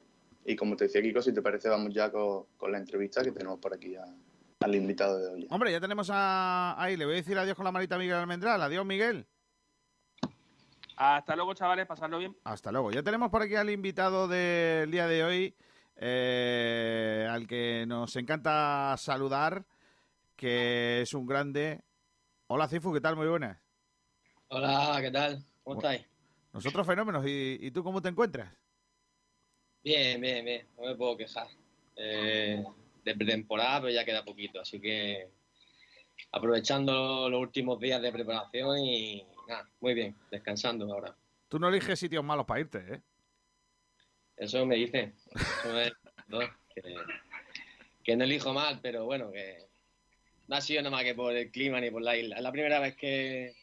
Y 0.45 0.55
como 0.55 0.75
te 0.75 0.83
decía 0.83 1.01
Kiko, 1.01 1.23
si 1.23 1.33
te 1.33 1.41
parece 1.41 1.67
vamos 1.67 1.91
ya 1.91 2.11
con, 2.11 2.45
con 2.55 2.71
la 2.71 2.77
entrevista 2.77 3.23
que 3.23 3.31
tenemos 3.31 3.59
por 3.59 3.73
aquí 3.73 3.95
al 3.95 4.75
invitado 4.75 5.17
de 5.17 5.27
hoy. 5.27 5.47
Hombre, 5.49 5.71
ya 5.71 5.81
tenemos 5.81 6.11
a... 6.13 6.79
ahí, 6.79 6.95
le 6.95 7.05
voy 7.05 7.15
a 7.15 7.17
decir 7.17 7.35
adiós 7.35 7.55
con 7.55 7.65
la 7.65 7.71
manita 7.71 7.95
a 7.95 7.97
Miguel 7.97 8.17
Almendral. 8.17 8.61
Adiós, 8.61 8.85
Miguel. 8.85 9.25
Hasta 10.97 11.35
luego, 11.35 11.55
chavales, 11.55 11.87
pasadlo 11.87 12.19
bien. 12.19 12.37
Hasta 12.43 12.71
luego. 12.71 12.91
Ya 12.91 13.01
tenemos 13.01 13.31
por 13.31 13.41
aquí 13.41 13.55
al 13.55 13.71
invitado 13.71 14.27
del 14.27 14.91
día 14.91 15.07
de 15.07 15.23
hoy, 15.23 15.55
eh, 15.97 17.27
al 17.29 17.47
que 17.47 17.85
nos 17.87 18.15
encanta 18.15 18.95
saludar, 18.97 19.65
que 20.35 21.01
es 21.01 21.13
un 21.13 21.25
grande. 21.25 21.81
Hola, 22.47 22.67
Cifu, 22.67 22.93
¿qué 22.93 23.01
tal? 23.01 23.15
Muy 23.15 23.27
buenas. 23.27 23.57
Hola, 24.49 24.97
¿qué 25.01 25.11
tal? 25.11 25.43
¿Cómo 25.63 25.77
estáis? 25.77 26.05
Nosotros 26.53 26.85
fenómenos. 26.85 27.25
¿Y, 27.25 27.57
y 27.61 27.71
tú 27.71 27.83
cómo 27.83 28.01
te 28.01 28.09
encuentras? 28.09 28.53
Bien, 29.83 30.19
bien, 30.19 30.45
bien. 30.45 30.67
No 30.77 30.85
me 30.85 30.95
puedo 30.95 31.17
quejar. 31.17 31.47
Eh, 31.95 32.63
de 33.03 33.15
pretemporada, 33.15 33.81
pero 33.81 33.93
ya 33.93 34.03
queda 34.03 34.25
poquito. 34.25 34.59
Así 34.59 34.79
que 34.79 35.29
aprovechando 36.31 37.29
los 37.29 37.39
últimos 37.39 37.79
días 37.79 38.01
de 38.01 38.11
preparación 38.11 38.79
y 38.79 39.25
nada, 39.47 39.69
muy 39.79 39.93
bien, 39.93 40.15
descansando 40.31 40.91
ahora. 40.91 41.15
Tú 41.47 41.59
no 41.59 41.69
eliges 41.69 41.99
sitios 41.99 42.23
malos 42.23 42.45
para 42.45 42.59
irte, 42.59 42.79
¿eh? 42.93 43.01
Eso 44.37 44.65
me 44.65 44.75
dice. 44.75 45.13
Eso 45.33 45.73
me- 45.73 45.91
no, 46.27 46.39
que, 46.73 46.81
que 48.03 48.15
no 48.15 48.23
elijo 48.23 48.53
mal, 48.53 48.79
pero 48.81 49.05
bueno, 49.05 49.31
que 49.31 49.57
no 50.47 50.55
ha 50.55 50.61
sido 50.61 50.81
nada 50.81 50.95
más 50.95 51.03
que 51.03 51.15
por 51.15 51.33
el 51.35 51.51
clima 51.51 51.79
ni 51.79 51.89
por 51.91 52.01
la 52.01 52.17
isla. 52.17 52.35
Es 52.37 52.41
la 52.41 52.51
primera 52.51 52.79
vez 52.79 52.95
que, 52.95 53.53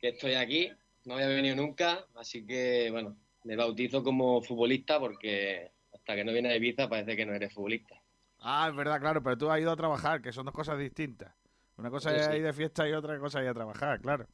que 0.00 0.08
estoy 0.08 0.34
aquí. 0.34 0.70
No 1.04 1.14
había 1.14 1.28
venido 1.28 1.56
nunca, 1.56 2.06
así 2.14 2.44
que 2.46 2.90
bueno, 2.90 3.16
me 3.44 3.56
bautizo 3.56 4.02
como 4.02 4.42
futbolista 4.42 4.98
porque 5.00 5.70
hasta 5.94 6.14
que 6.14 6.24
no 6.24 6.32
vienes 6.32 6.52
a 6.52 6.56
Ibiza 6.56 6.88
parece 6.88 7.16
que 7.16 7.24
no 7.24 7.34
eres 7.34 7.52
futbolista. 7.54 7.96
Ah, 8.40 8.66
es 8.70 8.76
verdad, 8.76 9.00
claro, 9.00 9.22
pero 9.22 9.36
tú 9.38 9.50
has 9.50 9.60
ido 9.60 9.70
a 9.70 9.76
trabajar, 9.76 10.20
que 10.22 10.32
son 10.32 10.44
dos 10.46 10.54
cosas 10.54 10.78
distintas. 10.78 11.34
Una 11.76 11.90
cosa 11.90 12.10
Sí, 12.10 12.16
es 12.16 12.26
sí. 12.26 12.32
ir 12.34 12.42
de 12.44 12.52
fiesta 12.52 12.88
y 12.88 12.92
otra 12.92 13.18
cosa 13.18 13.38
es 13.38 13.44
ir 13.44 13.50
a 13.50 13.54
trabajar, 13.54 14.00
claro. 14.00 14.26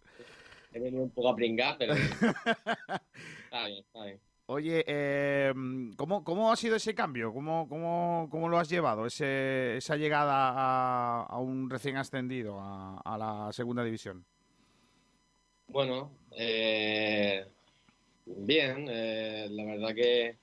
He 0.73 0.81
venido 0.81 1.03
un 1.03 1.11
poco 1.11 1.29
a 1.31 1.37
pringar, 1.37 1.77
pero 1.79 1.95
está 3.45 3.67
bien, 3.67 3.79
está 3.85 4.05
bien. 4.05 4.21
Oye, 4.49 4.85
eh, 4.87 5.53
¿cómo, 5.97 6.23
¿cómo 6.23 6.53
ha 6.53 6.57
sido 6.57 6.77
ese 6.77 6.95
cambio? 6.95 7.33
¿Cómo, 7.33 7.69
cómo, 7.69 8.29
cómo 8.31 8.49
lo 8.49 8.59
has 8.59 8.69
llevado, 8.69 9.05
ese, 9.05 9.77
esa 9.77 9.97
llegada 9.97 11.25
a, 11.25 11.39
un 11.41 11.69
recién 11.69 11.97
ascendido 11.97 12.61
a, 12.61 13.01
a 13.01 13.19
la 13.19 13.53
segunda 13.53 13.83
división? 13.83 14.25
Bueno, 15.67 16.13
eh, 16.31 17.45
bien, 18.25 18.87
eh, 18.89 19.49
la 19.51 19.65
verdad 19.65 19.95
que, 19.97 20.39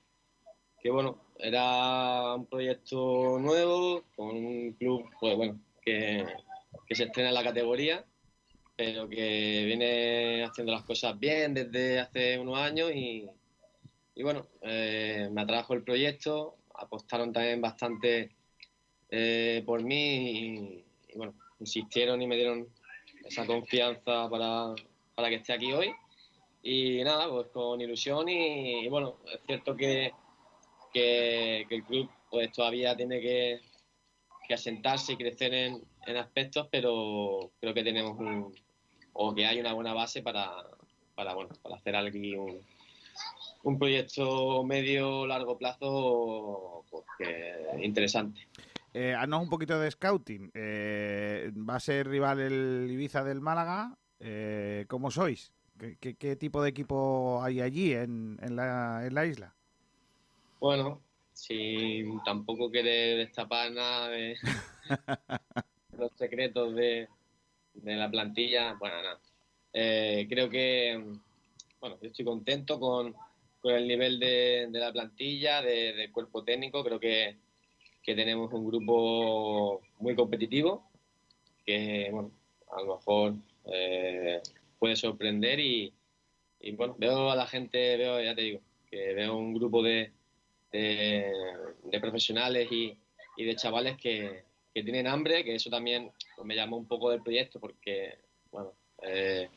que 0.82 0.90
bueno, 0.90 1.22
era 1.38 2.34
un 2.34 2.44
proyecto 2.44 3.38
nuevo 3.38 4.04
con 4.14 4.36
un 4.36 4.72
club, 4.74 5.08
pues 5.18 5.34
bueno, 5.34 5.58
que, 5.80 6.26
que 6.86 6.94
se 6.94 7.04
estrena 7.04 7.30
en 7.30 7.34
la 7.36 7.42
categoría, 7.42 8.04
pero 8.76 9.08
que 9.08 9.62
viene 9.64 10.44
haciendo 10.44 10.74
las 10.74 10.84
cosas 10.84 11.18
bien 11.18 11.54
desde 11.54 12.00
hace 12.00 12.38
unos 12.38 12.58
años 12.58 12.90
y, 12.94 13.30
y 14.14 14.22
bueno, 14.22 14.46
eh, 14.62 15.28
me 15.32 15.42
atrajo 15.42 15.74
el 15.74 15.82
proyecto, 15.82 16.56
apostaron 16.74 17.32
también 17.32 17.60
bastante 17.60 18.30
eh, 19.10 19.62
por 19.66 19.82
mí 19.82 20.84
y, 21.08 21.16
bueno, 21.16 21.34
insistieron 21.58 22.22
y 22.22 22.26
me 22.26 22.36
dieron 22.36 22.68
esa 23.24 23.46
confianza 23.46 24.28
para, 24.28 24.74
para 25.14 25.28
que 25.28 25.36
esté 25.36 25.52
aquí 25.52 25.72
hoy. 25.72 25.92
Y 26.62 27.02
nada, 27.02 27.28
pues 27.28 27.48
con 27.48 27.80
ilusión 27.80 28.28
y, 28.28 28.88
bueno, 28.88 29.16
es 29.32 29.40
cierto 29.46 29.76
que, 29.76 30.12
que, 30.92 31.66
el 31.68 31.84
club 31.84 32.08
pues 32.30 32.50
todavía 32.52 32.96
tiene 32.96 33.20
que, 33.20 33.60
asentarse 34.52 35.14
y 35.14 35.16
crecer 35.16 35.52
en, 35.54 35.82
en 36.06 36.16
aspectos, 36.16 36.68
pero 36.70 37.50
creo 37.60 37.74
que 37.74 37.82
tenemos 37.82 38.18
un, 38.18 38.54
o 39.12 39.34
que 39.34 39.46
hay 39.46 39.58
una 39.58 39.72
buena 39.72 39.94
base 39.94 40.22
para, 40.22 40.52
para, 41.14 41.34
bueno, 41.34 41.50
para 41.62 41.76
hacer 41.76 41.96
aquí 41.96 42.36
un, 42.36 42.60
un 43.64 43.78
proyecto 43.78 44.62
medio 44.64 45.26
largo 45.26 45.58
plazo 45.58 46.84
pues, 46.90 47.04
que- 47.18 47.84
interesante. 47.84 48.46
eh, 48.92 49.14
haznos 49.14 49.42
un 49.42 49.50
poquito 49.50 49.78
de 49.80 49.90
scouting. 49.90 50.50
Eh, 50.54 51.50
¿Va 51.68 51.76
a 51.76 51.80
ser 51.80 52.06
rival 52.08 52.40
el 52.40 52.88
Ibiza 52.90 53.24
del 53.24 53.40
Málaga? 53.40 53.96
Eh, 54.20 54.84
¿Cómo 54.88 55.10
sois? 55.10 55.52
¿Qué, 55.78 55.96
qué- 55.98 56.14
qué 56.14 56.36
tipo 56.36 56.62
de 56.62 56.70
equipo 56.70 57.42
hay 57.42 57.60
allí 57.60 57.92
en, 57.92 58.38
en 58.40 58.54
la, 58.54 59.04
en 59.04 59.14
la 59.14 59.26
isla? 59.26 59.54
Bueno, 60.60 61.00
sin 61.32 62.22
tampoco 62.22 62.70
querer 62.70 63.18
destapar 63.18 63.72
nada 63.72 64.08
de 64.08 64.36
los 65.98 66.12
secretos 66.16 66.74
de, 66.74 67.08
de 67.74 67.96
la 67.96 68.10
plantilla, 68.10 68.74
bueno, 68.74 68.96
nada. 69.02 69.20
Eh, 69.72 70.26
creo 70.28 70.48
que, 70.48 71.02
bueno, 71.80 71.98
yo 72.00 72.08
estoy 72.08 72.24
contento 72.24 72.78
con, 72.78 73.14
con 73.64 73.74
el 73.74 73.88
nivel 73.88 74.20
de, 74.20 74.68
la 74.72 74.92
plantilla, 74.92 75.62
de- 75.62 76.10
cuerpo 76.12 76.44
técnico. 76.44 76.84
Creo 76.84 77.00
que, 77.00 77.38
que 78.02 78.14
tenemos 78.14 78.52
un 78.52 78.66
grupo 78.66 79.80
muy 80.00 80.14
competitivo, 80.14 80.86
que, 81.64 82.10
bueno, 82.12 82.30
a 82.70 82.82
lo 82.82 82.96
mejor 82.96 83.34
eh, 83.72 84.42
puede 84.78 84.96
sorprender 84.96 85.60
y, 85.60 85.94
bueno, 86.76 86.94
veo 86.98 87.30
a 87.30 87.36
la 87.36 87.46
gente, 87.46 87.96
veo, 87.96 88.20
ya 88.20 88.34
te 88.34 88.42
digo, 88.42 88.60
que 88.90 89.14
veo 89.14 89.34
un 89.34 89.54
grupo 89.54 89.82
de, 89.82 90.12
de, 90.70 91.32
profesionales 92.02 92.70
y, 92.70 92.94
y 93.38 93.44
de 93.46 93.56
chavales 93.56 93.96
que, 93.96 94.44
que 94.74 94.82
tienen 94.82 95.06
hambre, 95.06 95.42
que 95.42 95.54
eso 95.54 95.70
también 95.70 96.12
me 96.44 96.54
llamó 96.54 96.76
un 96.76 96.86
poco 96.86 97.08
del 97.08 97.22
proyecto 97.22 97.58
porque, 97.60 98.18
bueno, 98.52 98.74
eh, 99.00 99.48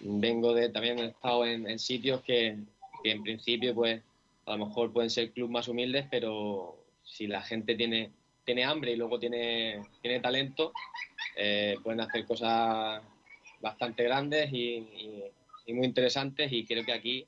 vengo 0.00 0.54
de, 0.54 0.70
también 0.70 0.98
he 0.98 1.06
estado 1.08 1.44
en 1.44 1.78
sitios 1.78 2.22
que, 2.22 2.56
que 3.02 3.10
en 3.10 3.22
principio 3.22 3.74
pues 3.74 4.02
a 4.46 4.56
lo 4.56 4.66
mejor 4.66 4.92
pueden 4.92 5.10
ser 5.10 5.32
clubes 5.32 5.52
más 5.52 5.68
humildes, 5.68 6.06
pero 6.10 6.84
si 7.02 7.26
la 7.26 7.42
gente 7.42 7.74
tiene, 7.74 8.12
tiene 8.44 8.64
hambre 8.64 8.92
y 8.92 8.96
luego 8.96 9.18
tiene, 9.18 9.82
tiene 10.00 10.20
talento, 10.20 10.72
eh, 11.36 11.76
pueden 11.82 12.00
hacer 12.00 12.24
cosas 12.26 13.02
bastante 13.60 14.04
grandes 14.04 14.52
y, 14.52 14.86
muy 15.68 15.84
interesantes 15.84 16.50
y 16.50 16.64
creo 16.64 16.82
que 16.82 16.94
aquí 16.94 17.26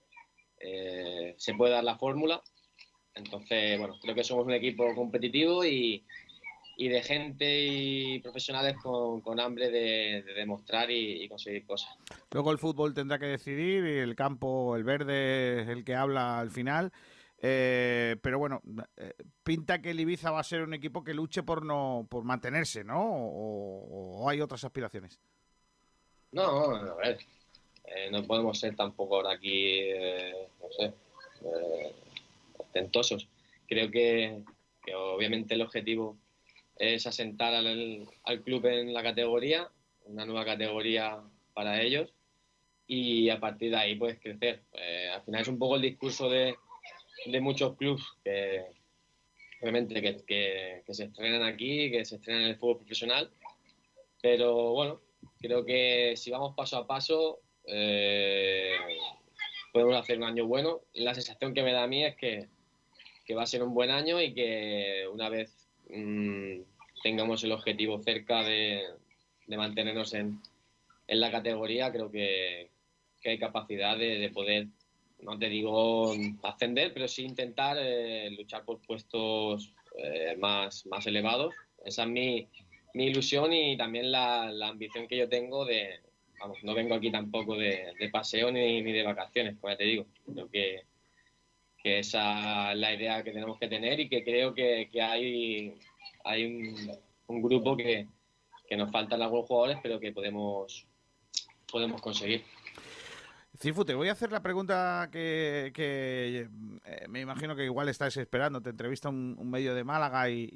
eh, 0.61 1.35
se 1.37 1.53
puede 1.53 1.75
dar 1.75 1.85
la 1.85 1.99
fórmula. 1.99 2.41
Entonces, 3.15 3.79
bueno, 3.79 3.99
creo 4.01 4.15
que 4.15 4.25
somos 4.25 4.47
un 4.47 4.55
equipo 4.55 4.95
competitivo 4.95 5.63
y, 5.63 6.03
y 6.81 6.89
de 6.89 7.03
gente 7.03 7.45
y 7.63 8.21
profesionales 8.21 8.75
con, 8.83 9.21
con 9.21 9.39
hambre 9.39 9.71
de, 9.71 10.23
de 10.23 10.33
demostrar 10.33 10.91
y, 10.91 11.23
y 11.23 11.29
conseguir 11.29 11.67
cosas. 11.67 11.91
Luego 12.31 12.53
el 12.53 12.59
fútbol 12.59 12.95
tendrá 12.95 13.19
que 13.19 13.27
decidir 13.27 13.85
y 13.85 13.99
el 13.99 14.17
campo, 14.17 14.75
el 14.77 14.83
verde, 14.83 15.61
es 15.61 15.69
el 15.69 15.85
que 15.85 15.95
habla 15.95 16.41
al 16.41 16.51
final. 16.51 16.91
Eh, 17.43 18.17
pero 18.23 18.39
bueno, 18.39 18.63
eh, 18.97 19.13
pinta 19.43 19.83
que 19.83 19.91
el 19.91 20.01
Ibiza 20.01 20.31
va 20.31 20.41
a 20.41 20.43
ser 20.45 20.63
un 20.63 20.73
equipo 20.73 21.05
que 21.05 21.13
luche 21.13 21.43
por 21.43 21.67
no 21.67 22.07
por 22.09 22.25
mantenerse, 22.25 22.83
¿no? 22.83 22.99
O, 22.99 24.23
o 24.23 24.29
hay 24.31 24.41
otras 24.41 24.65
aspiraciones. 24.65 25.21
No, 26.33 26.43
a 26.43 26.95
ver, 26.97 27.19
eh, 27.85 28.09
no 28.11 28.23
podemos 28.25 28.59
ser 28.59 28.75
tampoco 28.75 29.17
ahora 29.17 29.33
aquí, 29.33 29.81
eh, 29.81 30.49
no 30.63 30.73
sé, 30.73 30.95
ostentosos. 32.57 33.29
Creo 33.69 33.91
que, 33.91 34.41
que 34.83 34.95
obviamente 34.95 35.55
el 35.55 35.61
objetivo 35.61 36.17
es 36.81 37.07
asentar 37.07 37.55
al, 37.55 38.09
al 38.25 38.43
club 38.43 38.65
en 38.67 38.93
la 38.95 39.03
categoría, 39.03 39.69
una 40.07 40.25
nueva 40.25 40.45
categoría 40.45 41.21
para 41.55 41.81
ellos, 41.83 42.13
y 42.87 43.29
a 43.29 43.39
partir 43.39 43.71
de 43.71 43.77
ahí 43.77 43.95
pues 43.97 44.19
crecer. 44.19 44.63
Eh, 44.73 45.09
al 45.15 45.23
final 45.23 45.43
es 45.43 45.49
un 45.49 45.59
poco 45.59 45.77
el 45.77 45.83
discurso 45.83 46.29
de, 46.31 46.55
de 47.27 47.41
muchos 47.41 47.77
clubes 47.77 48.03
que 48.25 48.65
obviamente 49.61 50.01
que, 50.01 50.25
que- 50.27 50.83
que 50.87 50.95
se 50.95 51.05
estrenan 51.05 51.43
aquí, 51.43 51.91
que 51.91 52.05
se 52.05 52.17
estrenan 52.17 52.43
en 52.45 52.49
el 52.49 52.57
fútbol 52.57 52.79
profesional, 52.79 53.31
pero 54.23 54.73
bueno, 54.73 55.01
creo 55.39 55.65
que 55.67 56.15
si 56.17 56.31
vamos 56.31 56.55
paso 56.57 56.79
a 56.79 56.87
paso 56.87 57.41
eh, 57.67 58.75
podemos 59.73 59.97
hacer 59.97 60.17
un 60.17 60.25
año 60.25 60.47
bueno. 60.47 60.81
La 60.95 61.15
sensación 61.15 61.53
que 61.53 61.63
me 61.63 61.73
da 61.73 61.83
a 61.85 61.87
mí 61.87 62.05
es 62.05 62.17
que, 62.17 62.49
que 63.27 63.35
va 63.35 63.43
a 63.43 63.47
ser 63.47 63.63
un 63.63 63.75
buen 63.75 63.91
año 63.91 64.21
y 64.21 64.33
que 64.35 65.07
una 65.13 65.29
vez 65.29 65.60
mm, 65.95 66.63
tengamos 67.03 67.45
el 67.45 67.53
objetivo 67.53 68.03
cerca 68.03 68.43
de, 68.43 68.83
mantenernos 69.49 70.15
en, 70.15 70.41
en 71.09 71.21
la 71.21 71.31
categoría, 71.31 71.91
creo 71.91 72.11
que, 72.11 72.69
hay 73.25 73.39
capacidad 73.39 73.99
de, 73.99 74.19
de 74.19 74.31
poder, 74.31 74.69
no 75.21 75.39
te 75.39 75.51
digo 75.51 76.15
ascender, 76.43 76.95
pero 76.95 77.07
sí 77.07 77.25
intentar 77.25 77.77
eh, 77.79 78.31
luchar 78.31 78.65
por 78.65 78.81
puestos 78.81 79.75
eh, 79.99 80.37
más, 80.39 80.85
elevados. 81.07 81.55
Esa 81.85 82.05
es 82.05 82.09
mi, 82.09 82.49
ilusión 82.95 83.53
y 83.53 83.77
también 83.77 84.11
la, 84.11 84.49
ambición 84.69 85.07
que 85.07 85.19
yo 85.19 85.29
tengo 85.29 85.65
de, 85.67 86.01
vamos, 86.39 86.59
no 86.63 86.75
vengo 86.75 86.95
aquí 86.95 87.11
tampoco 87.11 87.57
de, 87.57 87.93
de 87.99 88.09
paseo 88.09 88.51
ni, 88.51 88.81
ni 88.81 88.93
de 88.93 89.03
vacaciones, 89.03 89.57
como 89.59 89.73
ya 89.73 89.79
te 89.79 89.85
digo. 89.85 90.07
Creo 90.33 90.51
que, 90.51 90.85
que 91.83 91.99
esa 92.01 92.73
es 92.73 92.79
la 92.79 92.95
idea 92.95 93.23
que 93.23 93.33
tenemos 93.33 93.59
que 93.59 93.69
tener 93.69 94.01
y 94.01 94.09
que 94.09 94.23
creo 94.23 94.55
que, 94.55 94.89
que 94.93 95.03
hay, 95.03 95.79
hay 96.25 96.45
un, 96.45 96.91
un 97.29 97.43
grupo 97.43 97.77
que, 97.77 98.07
que 98.69 98.77
nos 98.77 98.91
faltan 98.91 99.23
algunos 99.23 99.47
jugadores, 99.47 99.79
pero 99.83 99.99
que 99.99 100.13
podemos, 100.13 100.87
podemos 101.71 102.01
conseguir. 102.03 102.43
Cifu, 103.59 103.85
te 103.85 103.95
voy 103.95 104.09
a 104.09 104.13
hacer 104.13 104.33
la 104.33 104.43
pregunta 104.43 105.11
que, 105.13 105.71
que, 105.75 106.49
eh, 106.87 107.07
me 107.09 107.21
imagino 107.21 107.55
que 107.55 107.65
igual 107.65 107.91
estás 107.91 108.17
esperando. 108.17 108.63
Te 108.63 108.71
entrevista 108.71 109.11
un, 109.11 109.37
medio 109.51 109.75
de 109.75 109.85
Málaga 109.85 110.31
y, 110.31 110.49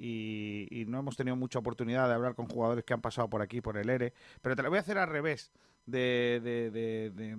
y- 0.70 0.84
no 0.86 1.00
hemos 1.00 1.14
tenido 1.16 1.36
mucha 1.36 1.58
oportunidad 1.58 2.08
de 2.08 2.14
hablar 2.14 2.34
con 2.34 2.46
jugadores 2.48 2.82
que 2.84 2.94
han 2.94 3.02
pasado 3.02 3.28
por 3.28 3.42
aquí, 3.42 3.60
por 3.60 3.76
el 3.76 3.90
ERE. 3.90 4.14
Pero 4.40 4.56
te 4.56 4.62
la 4.62 4.70
voy 4.70 4.78
a 4.78 4.80
hacer 4.80 4.96
al 4.96 5.08
revés, 5.10 5.52
de, 5.84 6.40
de- 6.42 6.70
de- 6.70 7.10
de, 7.10 7.36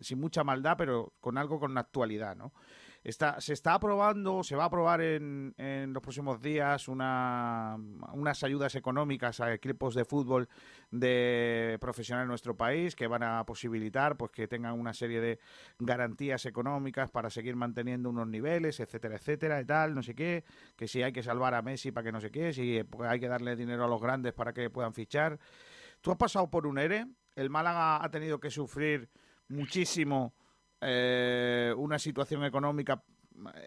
sin 0.00 0.18
mucha 0.18 0.42
maldad, 0.42 0.74
pero 0.76 1.12
con 1.20 1.38
algo 1.38 1.60
con 1.60 1.78
actualidad, 1.78 2.34
¿no? 2.34 2.52
Está, 3.04 3.38
se 3.38 3.52
está 3.52 3.74
aprobando, 3.74 4.42
se 4.42 4.56
va 4.56 4.62
a 4.62 4.66
aprobar 4.68 5.02
en, 5.02 5.54
en 5.58 5.92
los 5.92 6.02
próximos 6.02 6.40
días 6.40 6.88
una, 6.88 7.76
unas 8.14 8.42
ayudas 8.42 8.74
económicas 8.76 9.40
a 9.40 9.52
equipos 9.52 9.94
de 9.94 10.06
fútbol 10.06 10.48
de 10.90 11.76
profesionales 11.82 12.24
en 12.24 12.28
nuestro 12.28 12.56
país 12.56 12.96
que 12.96 13.06
van 13.06 13.22
a 13.22 13.44
posibilitar 13.44 14.16
pues 14.16 14.30
que 14.30 14.48
tengan 14.48 14.80
una 14.80 14.94
serie 14.94 15.20
de 15.20 15.38
garantías 15.78 16.46
económicas 16.46 17.10
para 17.10 17.28
seguir 17.28 17.56
manteniendo 17.56 18.08
unos 18.08 18.26
niveles, 18.26 18.80
etcétera, 18.80 19.16
etcétera, 19.16 19.60
y 19.60 19.66
tal, 19.66 19.94
no 19.94 20.02
sé 20.02 20.14
qué, 20.14 20.44
que 20.74 20.88
si 20.88 21.02
hay 21.02 21.12
que 21.12 21.22
salvar 21.22 21.52
a 21.52 21.60
Messi 21.60 21.92
para 21.92 22.06
que 22.06 22.12
no 22.12 22.22
sé 22.22 22.30
qué, 22.30 22.54
si 22.54 22.84
pues, 22.84 23.10
hay 23.10 23.20
que 23.20 23.28
darle 23.28 23.54
dinero 23.54 23.84
a 23.84 23.88
los 23.88 24.00
grandes 24.00 24.32
para 24.32 24.54
que 24.54 24.70
puedan 24.70 24.94
fichar. 24.94 25.38
Tú 26.00 26.10
has 26.10 26.16
pasado 26.16 26.48
por 26.48 26.66
un 26.66 26.78
ERE, 26.78 27.04
el 27.36 27.50
Málaga 27.50 28.02
ha 28.02 28.10
tenido 28.10 28.40
que 28.40 28.50
sufrir 28.50 29.10
muchísimo 29.48 30.32
eh, 30.84 31.74
una 31.76 31.98
situación 31.98 32.44
económica 32.44 33.02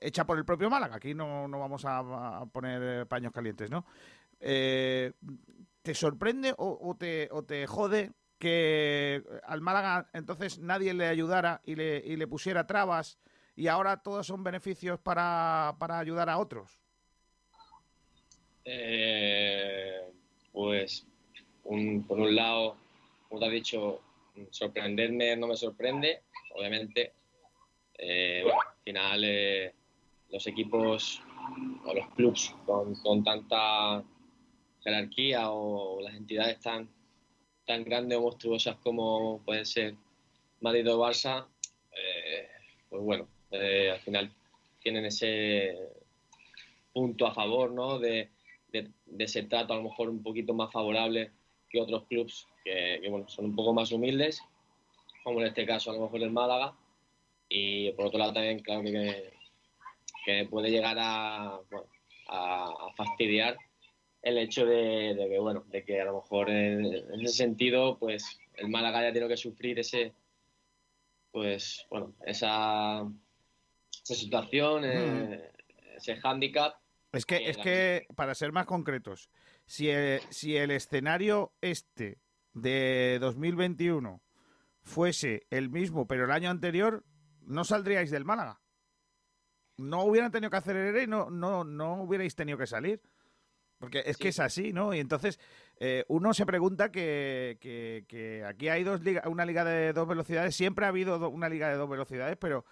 hecha 0.02 0.26
por 0.26 0.38
el 0.38 0.46
propio 0.46 0.70
Málaga. 0.70 0.96
Aquí 0.96 1.14
no, 1.14 1.48
no 1.48 1.60
vamos 1.60 1.84
a, 1.86 2.46
poner 2.52 2.82
eh, 2.84 3.06
paños 3.06 3.32
calientes, 3.34 3.70
¿no? 3.70 3.86
Eh, 4.40 5.14
¿Te 5.82 5.94
sorprende 5.94 6.54
o, 6.58 6.78
o 6.82 6.96
te, 6.96 7.30
o 7.32 7.44
te 7.44 7.66
jode 7.68 8.12
que 8.40 9.24
al 9.44 9.62
Málaga 9.62 10.10
entonces 10.14 10.60
nadie 10.60 10.94
le 10.94 11.08
ayudara 11.08 11.62
y 11.66 11.76
le, 11.76 11.98
y 12.06 12.16
le 12.18 12.28
pusiera 12.28 12.68
trabas 12.68 13.18
y 13.56 13.68
ahora 13.68 13.98
todos 13.98 14.28
son 14.28 14.44
beneficios 14.44 15.00
para, 15.00 15.76
para 15.80 15.98
ayudar 15.98 16.30
a 16.30 16.38
otros? 16.38 16.80
Eh, 18.64 20.02
pues, 20.52 21.06
un- 21.64 22.04
por 22.04 22.20
un 22.20 22.36
lado, 22.36 22.76
como 23.28 23.40
te 23.40 23.48
has 23.48 23.52
dicho, 23.52 24.02
sorprenderme 24.52 25.36
no 25.36 25.48
me 25.48 25.56
sorprende. 25.56 26.22
Obviamente, 26.58 27.14
eh, 28.00 28.44
al 28.44 28.84
final 28.84 29.24
eh, 29.24 29.74
los 30.32 30.48
equipos 30.48 31.22
o 31.86 31.94
los 31.94 32.08
clubs 32.16 32.56
con, 32.66 32.96
con 32.96 33.24
tanta 33.24 34.04
jerarquía 34.84 35.52
o 35.52 36.02
las 36.02 36.16
entidades 36.16 36.60
tan, 36.60 36.90
tan 37.68 37.84
grandes 37.84 38.18
o 38.18 38.22
monstruosas 38.22 38.76
como 38.78 39.40
pueden 39.46 39.68
ser 39.68 39.96
Madrid 40.60 40.92
o 40.92 41.00
Barça, 41.00 41.46
eh, 41.92 42.48
pues 42.90 43.04
bueno, 43.04 43.28
al 43.52 44.00
final 44.00 44.34
tienen 44.82 45.06
ese 45.06 45.78
punto 46.92 47.28
a 47.28 47.36
favor, 47.36 47.72
¿no? 47.72 48.00
De, 48.00 48.32
de, 48.72 48.92
ese 49.20 49.44
trato 49.44 49.74
a 49.74 49.78
lo 49.78 49.84
mejor 49.84 50.10
un 50.10 50.24
poquito 50.24 50.56
más 50.56 50.72
favorable 50.72 51.32
que 51.70 51.80
otros 51.80 52.06
clubs 52.08 52.48
que, 52.64 53.00
que, 53.02 53.10
bueno, 53.10 53.30
son 53.30 53.46
un 53.46 53.56
poco 53.56 53.74
más 53.74 53.92
humildes, 53.92 54.42
como 55.28 55.42
en 55.42 55.48
este 55.48 55.66
caso 55.66 55.92
a 55.92 55.94
lo 55.94 56.04
mejor 56.04 56.24
el 56.24 56.32
Málaga. 56.32 56.74
Y 57.50 57.92
por 57.92 58.06
otro 58.06 58.18
lado 58.18 58.32
también, 58.32 58.60
claro 58.60 58.82
que, 58.82 59.34
que 60.24 60.48
puede 60.50 60.72
llegar 60.72 60.96
a, 60.98 61.60
bueno, 61.70 61.88
a, 62.30 62.64
a 62.64 62.94
fastidiar 62.96 63.58
el 64.22 64.38
hecho 64.38 64.66
de, 64.66 65.16
de 65.16 65.28
que, 65.28 65.38
bueno, 65.38 65.66
de 65.68 65.84
que 65.84 66.00
a 66.00 66.06
lo 66.06 66.22
mejor 66.22 66.50
en, 66.50 66.86
en 66.86 67.22
ese 67.26 67.36
sentido, 67.36 67.98
pues 68.00 68.40
el 68.56 68.70
Málaga 68.70 69.02
ya 69.02 69.12
tiene 69.12 69.28
que 69.28 69.36
sufrir 69.36 69.78
ese, 69.80 70.14
pues, 71.34 71.86
bueno, 71.90 72.14
esa, 72.26 73.06
esa 74.02 74.16
situación, 74.16 74.86
eh, 74.86 75.52
ese 75.98 76.16
hándicap. 76.16 76.76
Es 77.12 77.26
que, 77.26 77.50
es 77.50 77.58
que, 77.58 78.08
para 78.16 78.34
ser 78.34 78.54
más 78.54 78.66
concretos, 78.66 79.30
si 79.66 79.90
el, 79.90 80.22
si 80.30 80.56
el 80.56 80.72
escenario 80.72 81.52
este 81.60 82.20
de 82.54 83.18
2021 83.20 84.22
fuese 84.88 85.46
el 85.52 85.70
mismo, 85.70 86.08
pero 86.08 86.26
el 86.26 86.32
año 86.32 86.50
anterior, 86.50 87.04
no 87.42 87.64
saldríais 87.64 88.10
del 88.10 88.26
Málaga. 88.26 88.60
No 89.78 90.04
hubieran 90.06 90.32
tenido 90.32 90.50
que 90.50 90.58
hacer 90.58 90.98
y 91.04 91.06
no, 91.08 91.30
no, 91.30 91.64
no 91.64 92.02
hubierais 92.02 92.36
tenido 92.36 92.58
que 92.58 92.66
salir. 92.66 93.02
Porque 93.80 94.02
es 94.08 94.18
que 94.18 94.30
es 94.30 94.40
así, 94.40 94.74
¿no? 94.74 94.92
Y 94.96 95.00
entonces 95.00 95.40
eh, 95.80 96.04
uno 96.08 96.34
se 96.34 96.48
pregunta 96.48 96.92
que, 96.92 97.60
que, 97.62 98.06
que 98.08 98.44
aquí 98.44 98.70
hay 98.70 98.84
dos 98.84 99.02
liga, 99.02 99.22
una 99.28 99.46
liga 99.46 99.64
de 99.64 99.94
dos 99.94 100.08
velocidades, 100.08 100.56
siempre 100.56 100.86
ha 100.86 100.90
habido 100.90 101.20
do- 101.20 101.30
una 101.30 101.48
liga 101.48 101.70
de 101.70 101.76
dos 101.76 101.88
velocidades, 101.88 102.38
pero 102.38 102.66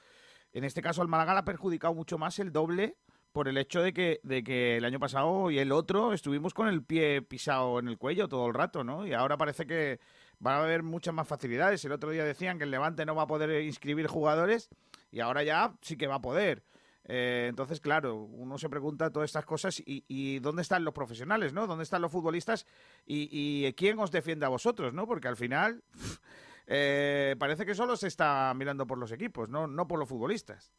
en 0.52 0.64
este 0.64 0.82
caso 0.82 1.04
al 1.04 1.08
Málaga 1.08 1.34
le 1.34 1.40
ha 1.42 1.46
perjudicado 1.46 1.94
mucho 1.94 2.18
más 2.18 2.40
el 2.40 2.52
doble 2.52 2.98
por 3.34 3.48
el 3.48 3.58
hecho 3.60 3.84
de 3.84 3.94
que, 3.94 4.20
de 4.24 4.44
que 4.44 4.78
el 4.78 4.86
año 4.86 4.98
pasado 5.00 5.52
y 5.52 5.60
el 5.60 5.72
otro 5.74 6.12
estuvimos 6.12 6.56
con 6.56 6.68
el 6.70 6.84
pie 6.84 7.22
pisado 7.22 7.78
en 7.78 7.88
el 7.88 8.00
cuello 8.00 8.28
todo 8.28 8.48
el 8.48 8.56
rato, 8.56 8.84
¿no? 8.84 9.06
Y 9.06 9.14
ahora 9.14 9.38
parece 9.38 9.68
que 9.68 10.00
va 10.46 10.56
a 10.56 10.64
haber 10.64 10.84
muchas 10.84 11.14
más 11.14 11.28
facilidades. 11.28 11.84
El 11.86 11.92
otro 11.92 12.12
día 12.12 12.24
decían 12.24 12.58
que 12.58 12.64
el 12.64 12.72
Levante 12.72 13.06
no 13.06 13.16
va 13.16 13.24
a 13.24 13.28
poder 13.28 13.64
inscribir 13.64 14.08
jugadores 14.08 14.70
y 15.12 15.20
ahora 15.20 15.44
ya 15.44 15.76
sí 15.82 15.98
que 15.98 16.08
va 16.08 16.16
a 16.16 16.22
poder. 16.22 16.64
Eh, 17.08 17.46
entonces, 17.50 17.80
claro, 17.80 18.16
uno 18.16 18.58
se 18.58 18.70
pregunta 18.70 19.12
todas 19.12 19.30
estas 19.30 19.46
cosas 19.46 19.82
y, 19.86 20.40
dónde 20.40 20.64
están 20.64 20.84
los 20.84 20.94
profesionales, 20.94 21.54
¿no? 21.54 21.68
¿Dónde 21.68 21.84
están 21.84 22.02
los 22.02 22.12
futbolistas 22.12 22.66
y, 23.06 23.30
y 23.32 23.72
quién 23.74 24.00
os 24.00 24.12
defiende 24.12 24.46
a 24.46 24.50
vosotros, 24.50 24.94
¿no? 24.94 25.06
Porque 25.06 25.28
al 25.28 25.38
final 25.38 25.84
eh, 26.68 27.36
parece 27.38 27.66
que 27.66 27.76
solo 27.76 27.96
se 27.96 28.08
está 28.08 28.52
mirando 28.56 28.88
por 28.88 28.98
los 28.98 29.12
equipos, 29.12 29.50
no, 29.50 29.68
no 29.68 29.88
por 29.88 30.00
los 30.00 30.10
futbolistas. 30.10 30.72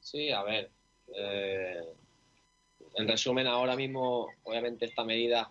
Sí, 0.00 0.30
a 0.30 0.42
ver. 0.42 0.70
eh, 1.14 1.84
en 2.94 3.06
resumen, 3.06 3.46
ahora 3.46 3.76
mismo, 3.76 4.28
obviamente, 4.44 4.86
esta 4.86 5.04
medida 5.04 5.50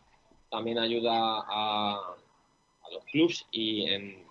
también 0.49 0.79
ayuda 0.79 1.13
a, 1.47 2.15
a 2.87 2.93
los 2.93 3.05
clubs 3.05 3.45
y, 3.51 3.89
en, 3.89 4.23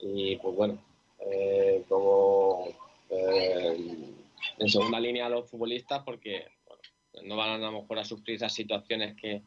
y 0.00 0.36
pues 0.36 0.54
bueno, 0.56 0.78
eh, 1.20 1.84
como 1.88 2.68
eh, 3.10 3.76
en 4.58 4.68
segunda 4.68 5.00
línea 5.00 5.26
a 5.26 5.30
los 5.30 5.48
futbolistas, 5.50 6.02
porque 6.04 6.46
no 7.24 7.36
van 7.36 7.50
a 7.62 7.70
lo 7.70 7.80
mejor 7.82 7.98
a 7.98 8.04
sufrir 8.04 8.36
esas 8.36 8.52
situaciones 8.54 9.16
que, 9.16 9.42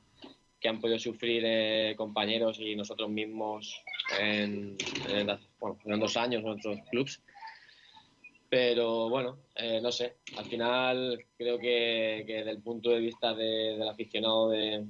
que 0.60 0.68
han 0.70 0.80
podido 0.82 1.00
sufrir 1.00 1.44
eh, 1.46 1.94
compañeros 1.98 2.60
y 2.60 2.76
nosotros 2.76 3.10
mismos 3.10 3.82
en, 4.20 4.78
en 5.08 6.00
dos 6.00 6.18
años 6.18 6.44
en 6.44 6.50
otros 6.50 6.80
clubs. 6.90 7.22
Pero 8.50 9.10
bueno, 9.10 9.38
eh, 9.56 9.80
no 9.82 9.92
sé, 9.94 10.18
al 10.38 10.46
final 10.46 11.26
creo 11.38 11.58
que, 11.58 12.26
que 12.28 12.34
desde 12.34 12.52
el 12.52 12.62
punto 12.62 12.90
de 12.90 13.00
vista 13.00 13.34
de- 13.34 13.78
del 13.78 13.88
aficionado 13.88 14.50
de- 14.50 14.86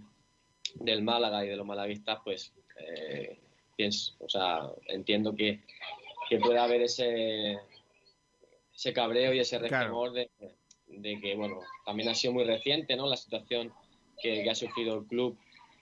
del 0.75 1.03
Málaga 1.03 1.45
y 1.45 1.49
de 1.49 1.55
los 1.57 1.65
malaguistas, 1.65 2.19
pues 2.23 2.53
eh, 2.87 3.39
pienso, 3.75 4.13
o 4.19 4.29
sea, 4.29 4.69
entiendo 4.87 5.35
que, 5.35 5.61
que 6.29 6.39
puede 6.39 6.59
haber 6.59 6.81
ese, 6.83 7.57
ese 8.73 8.93
cabreo 8.93 9.33
y 9.33 9.39
ese 9.39 9.57
Claro. 9.59 9.69
resquemor 9.77 10.11
de, 10.13 10.29
de 10.87 11.19
que, 11.19 11.35
bueno, 11.35 11.59
también 11.85 12.09
ha 12.09 12.15
sido 12.15 12.33
muy 12.33 12.43
reciente, 12.43 12.95
¿no? 12.95 13.07
La 13.07 13.17
situación 13.17 13.73
que, 14.21 14.43
que 14.43 14.49
ha 14.49 14.55
sufrido 14.55 14.99
el 14.99 15.05
club 15.05 15.37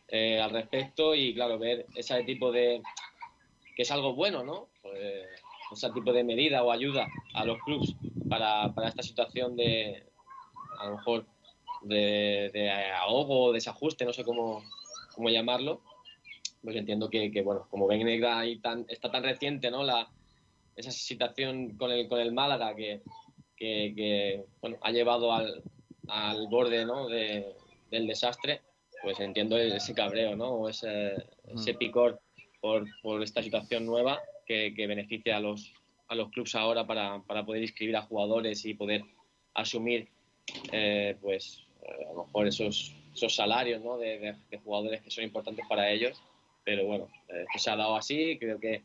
eh, 0.08 0.40
al 0.40 0.52
respecto 0.52 1.14
y, 1.14 1.34
claro, 1.34 1.60
ver 1.60 1.86
ese 1.96 2.24
tipo 2.24 2.52
de... 2.52 2.82
que 3.76 3.84
es 3.84 3.92
algo 3.92 4.14
bueno, 4.16 4.44
¿no? 4.44 4.70
Pues, 4.82 5.26
ese 5.72 5.92
tipo 5.92 6.12
de 6.12 6.24
medida 6.24 6.64
o 6.64 6.72
ayuda 6.72 7.08
a 7.36 7.46
los 7.46 7.60
clubs 7.64 7.96
para, 8.28 8.74
para 8.74 8.88
esta 8.88 9.04
situación 9.04 9.56
de, 9.56 10.04
a 10.80 10.88
lo 10.88 10.98
mejor, 10.98 11.28
de, 11.84 12.50
de 12.54 12.72
ahogo 12.72 13.46
o 13.46 13.54
desajuste, 13.54 14.04
no 14.04 14.12
sé 14.14 14.24
cómo, 14.24 14.64
cómo 15.14 15.30
llamarlo, 15.30 15.82
pues 16.64 16.76
entiendo 16.76 17.10
que, 17.10 17.32
que, 17.32 17.42
bueno, 17.42 17.68
como 17.70 17.88
ven 17.88 18.24
ahí 18.26 18.58
tan, 18.60 18.86
está 18.90 19.10
tan 19.12 19.24
reciente, 19.24 19.72
¿no? 19.72 19.84
La, 19.84 20.10
esa 20.76 20.92
situación 20.92 21.78
con 21.78 21.92
el, 21.92 22.08
con 22.08 22.20
el 22.20 22.32
Málaga 22.32 22.76
que, 22.76 23.02
que, 23.56 23.94
que, 23.96 24.46
bueno, 24.62 24.78
ha 24.82 24.92
llevado 24.92 25.32
al, 25.34 25.62
al 26.08 26.48
borde, 26.48 26.86
¿no? 26.86 27.08
de, 27.08 27.54
del 27.92 28.08
desastre, 28.08 28.62
pues 29.02 29.20
entiendo 29.20 29.58
ese 29.58 29.94
cabreo, 29.94 30.36
¿no? 30.36 30.50
O 30.52 30.70
ese, 30.70 31.14
ese 31.54 31.74
picor 31.74 32.20
por, 32.62 32.86
por 33.02 33.24
esta 33.24 33.42
situación 33.44 33.86
nueva 33.86 34.20
que, 34.46 34.74
que 34.74 34.88
beneficia 34.88 35.38
a 35.38 35.40
los, 35.40 35.74
a 36.08 36.16
los 36.16 36.30
clubes 36.30 36.56
ahora 36.56 36.86
para, 36.86 37.22
para 37.24 37.46
poder 37.46 37.62
inscribir 37.64 37.96
a 37.96 38.02
jugadores 38.02 38.66
y 38.66 38.74
poder 38.74 39.04
asumir 39.54 40.08
eh, 40.72 41.16
pues 41.22 41.66
eh, 41.84 42.06
a 42.10 42.14
lo 42.14 42.26
mejor 42.26 42.48
esos, 42.48 42.94
esos 43.14 43.36
salarios 43.36 43.82
¿no? 43.84 43.98
de, 43.98 44.18
de- 44.20 44.36
de 44.50 44.58
jugadores 44.58 45.02
que 45.02 45.12
son 45.12 45.24
importantes 45.24 45.66
para 45.70 45.90
ellos. 45.92 46.22
Pero 46.64 46.86
bueno, 46.86 47.08
eh, 47.30 47.46
se 47.58 47.70
ha 47.70 47.76
dado 47.76 47.96
así, 47.96 48.38
creo 48.40 48.60
que, 48.60 48.84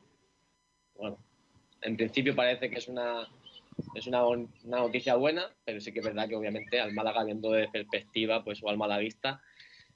bueno, 0.94 1.18
en 1.82 1.96
principio 1.96 2.34
parece 2.34 2.70
que 2.70 2.78
es 2.78 2.88
una, 2.88 3.28
es 3.94 4.06
una, 4.06 4.26
una 4.26 4.48
noticia 4.64 5.16
buena, 5.16 5.50
pero 5.64 5.80
sí 5.80 5.92
que 5.92 5.98
es 6.00 6.04
verdad 6.04 6.28
que 6.28 6.36
obviamente 6.36 6.80
al 6.80 6.92
Málaga, 6.94 7.24
viendo 7.24 7.50
de 7.50 7.68
perspectiva, 7.68 8.42
pues 8.42 8.62
o 8.62 8.68
al 8.68 8.78
malaguista, 8.78 9.42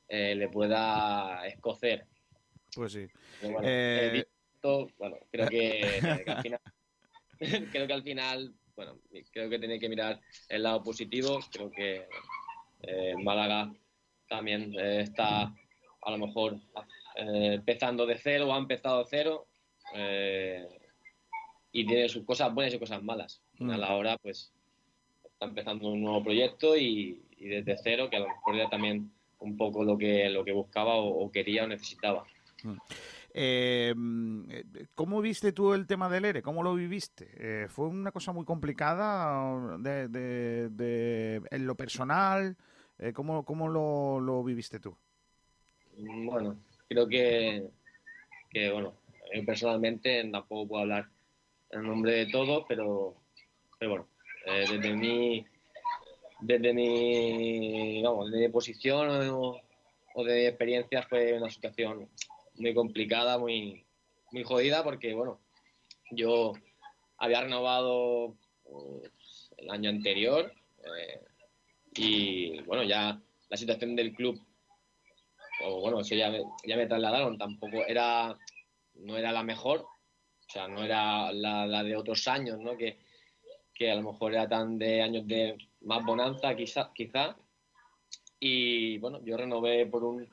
eh, 0.08 0.34
le 0.34 0.48
pueda 0.48 1.46
escocer. 1.46 2.06
Pues 2.74 2.92
sí. 2.92 3.06
Pero 3.40 3.52
bueno, 3.54 3.68
Eh, 3.70 4.24
bueno, 4.98 5.16
creo 5.30 5.48
que, 5.48 5.80
que 6.24 6.30
al 6.30 6.42
final, 6.42 6.60
creo 7.72 7.86
que 7.86 7.92
al 7.92 8.02
final, 8.02 8.54
bueno, 8.76 8.98
creo 9.32 9.48
que 9.48 9.58
tiene 9.58 9.78
que 9.78 9.88
mirar 9.88 10.20
el 10.48 10.62
lado 10.62 10.82
positivo. 10.82 11.40
Creo 11.50 11.70
que 11.70 12.06
eh, 12.82 13.14
Málaga 13.22 13.72
también 14.28 14.74
eh, 14.78 15.00
está 15.02 15.42
a 16.02 16.10
lo 16.10 16.18
mejor 16.18 16.58
eh, 17.18 17.54
empezando 17.54 18.06
de 18.06 18.16
cero 18.18 18.48
o 18.48 18.54
ha 18.54 18.58
empezado 18.58 19.00
de 19.00 19.06
cero 19.10 19.46
eh, 19.94 20.66
y 21.72 21.86
tiene 21.86 22.08
sus 22.08 22.24
cosas 22.24 22.52
buenas 22.54 22.72
y 22.74 22.78
cosas 22.78 23.02
malas. 23.02 23.42
Al 23.52 23.58
final 23.58 23.80
Mm. 23.80 23.84
ahora 23.84 24.16
pues 24.18 24.52
está 25.24 25.46
empezando 25.46 25.88
un 25.88 26.00
nuevo 26.02 26.22
proyecto 26.24 26.76
y, 26.76 27.22
y 27.36 27.48
desde 27.48 27.76
cero 27.82 28.08
que 28.10 28.16
a 28.16 28.20
lo 28.20 28.28
mejor 28.28 28.54
era 28.56 28.68
también 28.70 29.12
un 29.40 29.56
poco 29.56 29.84
lo 29.84 29.96
que, 29.98 30.28
lo 30.30 30.44
que 30.44 30.52
buscaba 30.52 30.96
o- 30.96 31.24
o 31.24 31.30
quería 31.30 31.64
o 31.64 31.68
necesitaba. 31.68 32.24
Mm, 33.94 34.50
eh, 34.50 34.64
¿Cómo 34.96 35.20
viste 35.20 35.52
tú 35.52 35.72
el 35.74 35.86
tema 35.86 36.08
del 36.08 36.24
ERE? 36.24 36.42
¿Cómo 36.42 36.62
lo 36.64 36.74
viviste? 36.74 37.28
Eh, 37.36 37.68
¿Fue 37.68 37.86
una 37.86 38.10
cosa 38.10 38.32
muy 38.32 38.44
complicada 38.44 39.76
de, 39.78 40.08
de- 40.08 40.68
de- 40.70 41.42
en 41.50 41.66
lo 41.66 41.76
personal? 41.76 42.56
Eh, 42.98 43.12
¿Cómo, 43.12 43.44
cómo 43.44 43.68
lo, 43.68 44.18
lo 44.18 44.42
viviste 44.42 44.80
tú? 44.80 44.96
Bueno, 45.96 46.56
creo 46.88 47.08
que, 47.08 47.68
que, 48.50 48.70
bueno, 48.70 48.94
yo 49.34 49.44
personalmente 49.44 50.22
tampoco 50.30 50.68
puedo 50.68 50.82
hablar 50.82 51.08
en 51.70 51.82
nombre 51.82 52.12
de 52.12 52.26
todos, 52.26 52.64
pero, 52.68 53.14
pero 53.78 53.90
bueno, 53.90 54.08
eh, 54.46 54.64
desde 54.68 54.94
mi 54.94 55.46
desde 56.40 56.72
mi, 56.72 58.02
vamos, 58.02 58.30
desde 58.30 58.50
posición 58.50 59.08
o, 59.30 59.60
de 60.24 60.48
experiencia 60.48 61.02
fue 61.02 61.34
una 61.34 61.50
situación 61.50 62.08
muy 62.56 62.74
complicada, 62.74 63.38
muy, 63.38 63.84
muy 64.32 64.42
jodida, 64.42 64.82
porque 64.82 65.14
bueno, 65.14 65.40
yo 66.10 66.54
había 67.18 67.42
renovado 67.42 68.36
pues, 68.64 69.50
el 69.58 69.70
año 69.70 69.90
anterior 69.90 70.52
eh, 70.78 71.20
y 71.94 72.60
bueno, 72.62 72.82
ya 72.82 73.20
la 73.48 73.56
situación 73.56 73.94
del 73.94 74.12
club 74.12 74.40
o 75.64 75.80
bueno, 75.80 76.00
eso 76.00 76.14
ya 76.14 76.30
me, 76.30 76.42
ya 76.64 76.76
me 76.76 76.86
trasladaron, 76.86 77.38
tampoco 77.38 77.84
era, 77.86 78.36
no 78.94 79.16
era 79.16 79.32
la 79.32 79.42
mejor, 79.42 79.80
o 79.80 80.50
sea, 80.50 80.68
no 80.68 80.82
era 80.82 81.32
la, 81.32 81.66
la 81.66 81.82
de 81.82 81.96
otros 81.96 82.26
años, 82.28 82.58
¿no? 82.58 82.76
Que, 82.76 82.98
que 83.74 83.90
a 83.90 83.94
lo 83.94 84.02
mejor 84.02 84.32
era 84.32 84.48
tan 84.48 84.78
de 84.78 85.02
años 85.02 85.26
de 85.26 85.56
más 85.82 86.04
bonanza, 86.04 86.56
quizá, 86.56 86.90
quizá. 86.94 87.36
Y 88.40 88.98
bueno, 88.98 89.20
yo 89.24 89.36
renové 89.36 89.86
por 89.86 90.04
un, 90.04 90.28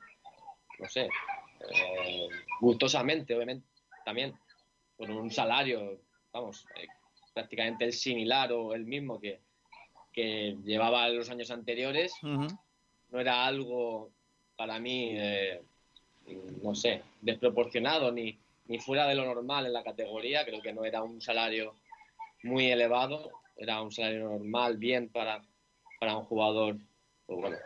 no 0.78 0.88
sé, 0.88 1.08
eh, 1.60 2.28
gustosamente, 2.60 3.34
obviamente, 3.34 3.66
también, 4.04 4.34
por 4.96 5.10
un 5.10 5.30
salario, 5.30 6.00
vamos, 6.32 6.64
eh, 6.76 6.86
prácticamente 7.34 7.84
el 7.84 7.92
similar 7.92 8.52
o 8.52 8.74
el 8.74 8.84
mismo 8.84 9.20
que, 9.20 9.40
que 10.12 10.56
llevaba 10.64 11.08
los 11.10 11.28
años 11.28 11.50
anteriores 11.50 12.14
no 12.22 13.20
era 13.20 13.44
algo 13.44 14.12
para 14.56 14.78
mí, 14.78 15.10
eh, 15.12 15.62
no 16.62 16.74
sé, 16.74 17.02
desproporcionado 17.20 18.10
ni, 18.12 18.38
ni 18.66 18.78
fuera 18.78 19.06
de 19.06 19.14
lo 19.14 19.24
normal 19.24 19.66
en 19.66 19.72
la 19.72 19.84
categoría. 19.84 20.44
Creo 20.44 20.60
que 20.62 20.72
no 20.72 20.84
era 20.84 21.02
un 21.02 21.20
salario 21.20 21.74
muy 22.42 22.70
elevado, 22.70 23.30
era 23.56 23.80
un 23.82 23.92
salario 23.92 24.28
normal, 24.30 24.76
bien 24.76 25.08
para, 25.08 25.42
para 26.00 26.16
un 26.16 26.24
jugador, 26.24 26.76
pues 27.26 27.40
bueno, 27.40 27.56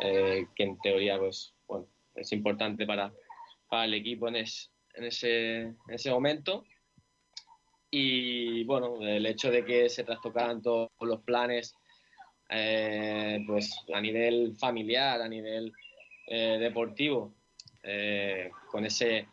eh, 0.00 0.46
que 0.54 0.62
en 0.64 0.78
teoría 0.80 1.18
pues, 1.18 1.54
bueno, 1.66 1.86
es 2.14 2.32
importante 2.32 2.86
para, 2.86 3.12
para 3.68 3.84
el 3.84 3.94
equipo 3.94 4.28
en, 4.28 4.36
es- 4.36 4.70
en, 4.94 5.04
ese, 5.04 5.60
en 5.62 5.76
ese 5.88 6.10
momento. 6.10 6.64
Y 7.90 8.64
bueno, 8.64 9.00
el 9.00 9.24
hecho 9.26 9.50
de 9.50 9.64
que 9.64 9.88
se 9.88 10.04
trastocaran 10.04 10.60
todos 10.60 10.90
los 11.00 11.22
planes 11.22 11.74
eh, 12.48 13.42
pues 13.46 13.76
a 13.94 14.00
nivel 14.00 14.56
familiar, 14.56 15.20
a 15.20 15.28
nivel 15.28 15.72
eh, 16.26 16.58
deportivo, 16.58 17.32
eh, 17.82 18.50
con 18.70 18.84
ese, 18.84 19.28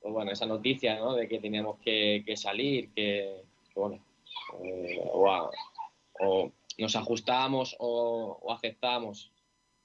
pues 0.00 0.12
bueno, 0.12 0.32
esa 0.32 0.46
noticia 0.46 0.96
¿no? 0.96 1.14
de 1.14 1.26
que 1.26 1.38
teníamos 1.38 1.78
que, 1.80 2.22
que 2.26 2.36
salir, 2.36 2.90
que, 2.94 3.42
bueno, 3.74 4.04
eh, 4.62 5.00
o, 5.02 6.52
nos 6.78 6.96
ajustábamos 6.96 7.76
o, 7.78 8.38
o 8.42 8.52
aceptábamos 8.52 9.30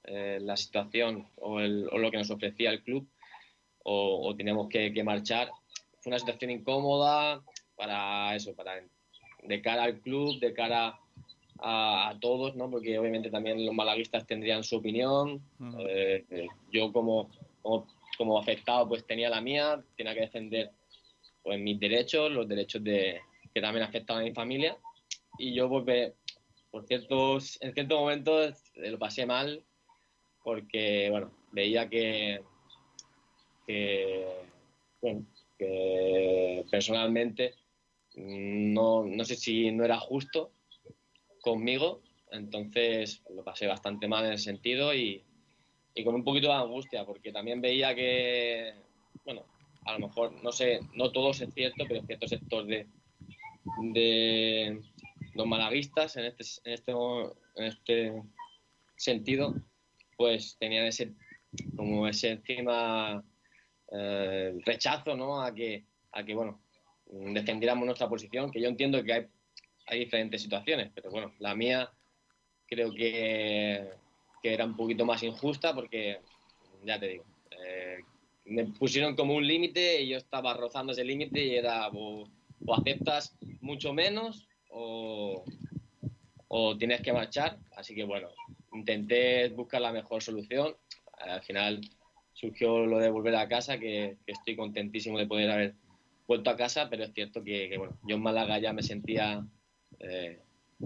la 0.02 0.56
situación 0.56 1.28
o, 1.36 1.60
lo 1.60 2.10
que 2.10 2.16
nos 2.16 2.30
ofrecía 2.30 2.70
el 2.70 2.82
club 2.82 3.06
o, 3.84 4.28
o 4.28 4.34
teníamos 4.34 4.68
que, 4.68 4.92
que 4.92 5.04
marchar. 5.04 5.50
Fue 6.00 6.10
una 6.10 6.18
situación 6.18 6.50
incómoda 6.50 7.42
para 7.76 8.34
eso, 8.34 8.54
para 8.54 8.82
de 9.42 9.62
cara 9.62 9.84
al 9.84 10.00
club, 10.00 10.38
de 10.40 10.52
cara 10.52 10.88
a, 10.88 11.00
a 11.62 12.16
todos, 12.20 12.56
¿no? 12.56 12.70
Porque 12.70 12.98
obviamente 12.98 13.30
también 13.30 13.64
los 13.64 13.74
malaguistas 13.74 14.26
tendrían 14.26 14.64
su 14.64 14.76
opinión. 14.76 15.42
Eh, 15.80 16.24
eh, 16.30 16.46
yo 16.72 16.92
como, 16.92 17.30
como, 17.62 17.86
como 18.16 18.38
afectado 18.38 18.88
pues 18.88 19.06
tenía 19.06 19.28
la 19.28 19.40
mía, 19.40 19.82
tenía 19.96 20.14
que 20.14 20.20
defender 20.20 20.70
pues 21.42 21.58
mis 21.60 21.78
derechos, 21.78 22.30
los 22.30 22.48
derechos 22.48 22.82
de 22.82 23.20
que 23.52 23.60
también 23.60 23.84
afectaban 23.84 24.22
a 24.22 24.26
mi 24.26 24.32
familia. 24.32 24.76
Y 25.38 25.54
yo 25.54 25.68
pues 25.68 26.12
por 26.70 26.86
ciertos, 26.86 27.58
en 27.60 27.74
ciertos 27.74 27.98
momentos 27.98 28.62
eh, 28.76 28.90
lo 28.90 28.98
pasé 28.98 29.26
mal 29.26 29.62
porque 30.42 31.08
bueno, 31.10 31.30
veía 31.52 31.88
que, 31.88 32.40
que 33.66 34.26
bueno, 35.02 35.26
que 35.58 36.64
personalmente 36.70 37.54
no, 38.16 39.04
no 39.04 39.24
sé 39.24 39.36
si 39.36 39.70
no 39.72 39.84
era 39.84 39.98
justo 39.98 40.52
conmigo, 41.40 42.02
entonces 42.30 43.22
lo 43.34 43.44
pasé 43.44 43.66
bastante 43.66 44.08
mal 44.08 44.24
en 44.26 44.32
ese 44.32 44.44
sentido 44.44 44.94
y, 44.94 45.24
y 45.94 46.04
con 46.04 46.14
un 46.14 46.24
poquito 46.24 46.48
de 46.48 46.54
angustia, 46.54 47.04
porque 47.04 47.32
también 47.32 47.60
veía 47.60 47.94
que, 47.94 48.74
bueno, 49.24 49.44
a 49.84 49.92
lo 49.94 50.06
mejor, 50.06 50.42
no 50.42 50.52
sé, 50.52 50.80
no 50.94 51.10
todo 51.10 51.30
es 51.30 51.44
cierto, 51.54 51.84
pero 51.88 52.02
cierto 52.04 52.28
sector 52.28 52.66
de, 52.66 52.86
de 53.92 54.80
los 55.34 55.46
malaguistas 55.46 56.16
en 56.16 56.26
este, 56.26 56.44
en 56.64 56.72
este, 56.72 56.92
este 57.54 58.22
sentido, 58.96 59.54
pues 60.16 60.56
tenían 60.58 60.86
ese, 60.86 61.14
como 61.76 62.06
ese 62.06 62.32
encima 62.32 63.24
eh, 63.90 64.58
rechazo, 64.64 65.16
¿no? 65.16 65.42
A 65.42 65.54
que, 65.54 65.84
a 66.12 66.24
que, 66.24 66.34
bueno, 66.34 66.60
defendiéramos 67.06 67.86
nuestra 67.86 68.08
posición, 68.08 68.50
que 68.50 68.60
yo 68.60 68.68
entiendo 68.68 69.02
que 69.02 69.12
hay, 69.12 69.26
hay 69.90 69.98
diferentes 69.98 70.40
situaciones, 70.40 70.90
pero 70.94 71.10
bueno, 71.10 71.32
la 71.40 71.54
mía 71.54 71.90
creo 72.66 72.92
que, 72.94 73.90
que 74.40 74.54
era 74.54 74.64
un 74.64 74.76
poquito 74.76 75.04
más 75.04 75.22
injusta 75.24 75.74
porque, 75.74 76.20
ya 76.84 76.98
te 76.98 77.08
digo, 77.08 77.24
eh, 77.50 77.98
me 78.44 78.66
pusieron 78.66 79.16
como 79.16 79.34
un 79.34 79.46
límite 79.46 80.00
y 80.00 80.08
yo 80.10 80.18
estaba 80.18 80.54
rozando 80.54 80.92
ese 80.92 81.04
límite 81.04 81.44
y 81.44 81.56
era 81.56 81.88
o, 81.88 82.28
aceptas 82.72 83.36
mucho 83.60 83.92
menos 83.92 84.46
o, 84.70 85.44
o 86.46 86.78
tienes 86.78 87.00
que 87.00 87.12
marchar. 87.12 87.58
Así 87.76 87.94
que 87.94 88.04
bueno, 88.04 88.28
intenté 88.72 89.48
buscar 89.48 89.80
la 89.80 89.92
mejor 89.92 90.22
solución. 90.22 90.76
Al 91.18 91.42
final 91.42 91.80
surgió 92.32 92.86
lo 92.86 92.98
de 92.98 93.10
volver 93.10 93.34
a 93.34 93.48
casa, 93.48 93.78
que, 93.78 94.18
que 94.24 94.32
estoy 94.32 94.54
contentísimo 94.54 95.18
de 95.18 95.26
poder 95.26 95.50
haber 95.50 95.74
vuelto 96.28 96.50
a 96.50 96.56
casa, 96.56 96.88
pero 96.88 97.02
es 97.04 97.12
cierto 97.12 97.42
que, 97.42 97.68
que, 97.68 97.76
bueno, 97.76 97.98
yo 98.06 98.14
en 98.14 98.22
Málaga 98.22 98.58
ya 98.60 98.72
me 98.72 98.82
sentía 98.82 99.44
eh, 100.00 100.40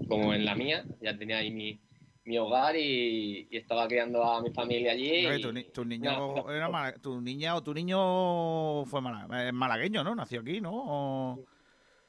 como 0.07 0.33
en 0.33 0.45
la 0.45 0.55
mía, 0.55 0.85
ya 1.01 1.17
tenía 1.17 1.37
ahí 1.37 1.51
mi, 1.51 1.79
mi 2.25 2.37
hogar 2.37 2.75
y, 2.75 3.47
y 3.49 3.57
estaba 3.57 3.87
criando 3.87 4.23
a 4.23 4.41
mi 4.41 4.51
familia 4.51 4.91
allí. 4.91 5.25
Oye, 5.25 5.37
y- 5.37 5.41
tu, 5.41 5.51
ni- 5.53 5.63
tu 5.63 5.85
niño 5.85 6.49
era 6.51 6.69
mala- 6.69 6.97
tu 6.97 7.21
niña 7.21 7.55
o 7.55 7.63
tu 7.63 7.73
niño 7.73 8.85
fue 8.85 9.01
mala- 9.01 9.47
eh, 9.47 9.51
malagueño, 9.51 10.03
¿no? 10.03 10.15
Nació 10.15 10.41
aquí, 10.41 10.59
¿no? 10.61 10.71
O- 10.73 11.45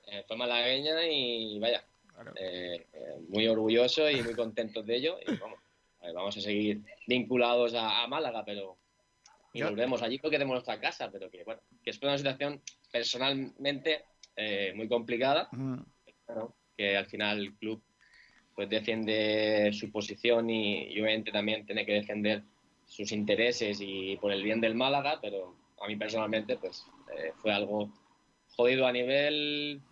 eh, 0.09 0.25
fue 0.27 0.37
malagueña 0.37 1.07
y 1.07 1.59
vaya, 1.59 1.85
eh, 2.37 2.87
eh, 2.93 3.17
muy 3.29 3.47
orgulloso 3.49 4.09
y 4.11 4.23
muy 4.23 4.35
contentos 4.35 4.85
de 4.87 4.97
ello. 4.97 5.19
Y 5.21 5.37
vamos, 5.37 5.59
vamos 6.15 6.37
a 6.37 6.41
seguir 6.41 6.83
vinculados 7.07 7.75
a, 7.75 8.03
a 8.03 8.07
Málaga, 8.07 8.45
pero 8.45 8.77
y 9.53 9.61
volvemos 9.71 10.03
allí 10.03 10.19
porque 10.19 10.37
tenemos 10.37 10.55
nuestra 10.55 10.79
casa, 10.79 11.11
pero 11.11 11.31
que 11.31 11.43
bueno, 11.45 11.61
que 11.83 11.91
es 11.91 12.03
una 12.03 12.17
situación 12.19 12.61
personalmente 12.93 14.05
eh, 14.37 14.73
muy 14.77 14.87
complicada, 14.89 15.49
pero 16.27 16.55
que 16.77 16.97
al 16.97 17.07
final 17.07 17.39
el 17.39 17.55
club 17.55 17.83
pues 18.55 18.69
defiende 18.71 19.71
su 19.73 19.91
posición 19.91 20.49
y, 20.49 20.93
obviamente 20.93 21.31
también 21.31 21.67
tiene 21.67 21.85
que 21.85 21.93
defender 21.93 22.43
sus 22.87 23.13
intereses 23.13 23.79
y 23.81 24.17
por 24.17 24.33
el 24.33 24.43
bien 24.43 24.61
del 24.61 24.75
Málaga, 24.75 25.19
pero 25.21 25.55
a 25.81 25.87
mí 25.87 25.97
personalmente 25.97 26.57
pues 26.57 26.87
eh, 27.17 27.33
fue 27.37 27.53
algo 27.53 27.91
jodido 28.57 28.87
a 28.87 28.93
nivel 28.93 29.83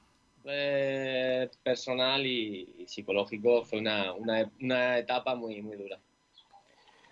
eh, 0.44 1.50
personal 1.62 2.24
y, 2.24 2.74
y 2.78 2.86
psicológico, 2.86 3.64
fue 3.64 3.80
una, 3.80 4.12
una, 4.12 4.50
una 4.60 4.98
etapa 4.98 5.34
muy, 5.34 5.60
muy 5.60 5.76
dura. 5.76 6.00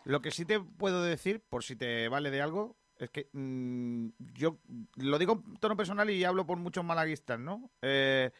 Lo 0.05 0.21
que 0.21 0.31
sí 0.31 0.45
te 0.45 0.59
puedo 0.59 1.03
decir, 1.03 1.41
por 1.41 1.63
si 1.63 1.77
te 1.77 2.09
vale 2.09 2.31
de 2.31 2.41
algo, 2.41 2.77
es 2.99 3.11
que 3.11 3.29
mm, 3.33 4.09
yo 4.35 4.59
lo 4.97 5.19
digo 5.19 5.43
en 5.47 5.57
tono 5.57 5.77
personal 5.77 6.09
y 6.11 6.25
hablo 6.25 6.47
por 6.47 6.59
muchos 6.59 6.85
malaguistas, 6.85 7.39
¿no? 7.39 7.71
Eh, 7.83 8.31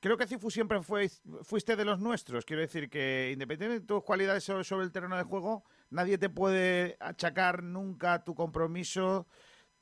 creo 0.00 0.16
que 0.16 0.26
Cifu 0.26 0.50
siempre 0.50 0.82
fue, 0.82 1.10
fuiste 1.42 1.76
de 1.76 1.84
los 1.84 2.00
nuestros. 2.00 2.44
Quiero 2.44 2.62
decir 2.62 2.88
que, 2.88 3.30
independientemente 3.32 3.82
de 3.82 3.86
tus 3.86 4.04
cualidades 4.04 4.44
sobre, 4.44 4.84
el 4.84 4.92
terreno 4.92 5.16
de 5.16 5.24
juego, 5.24 5.64
nadie 5.90 6.18
te 6.18 6.28
puede 6.28 6.96
achacar 7.00 7.62
nunca 7.62 8.24
tu 8.24 8.34
compromiso, 8.34 9.26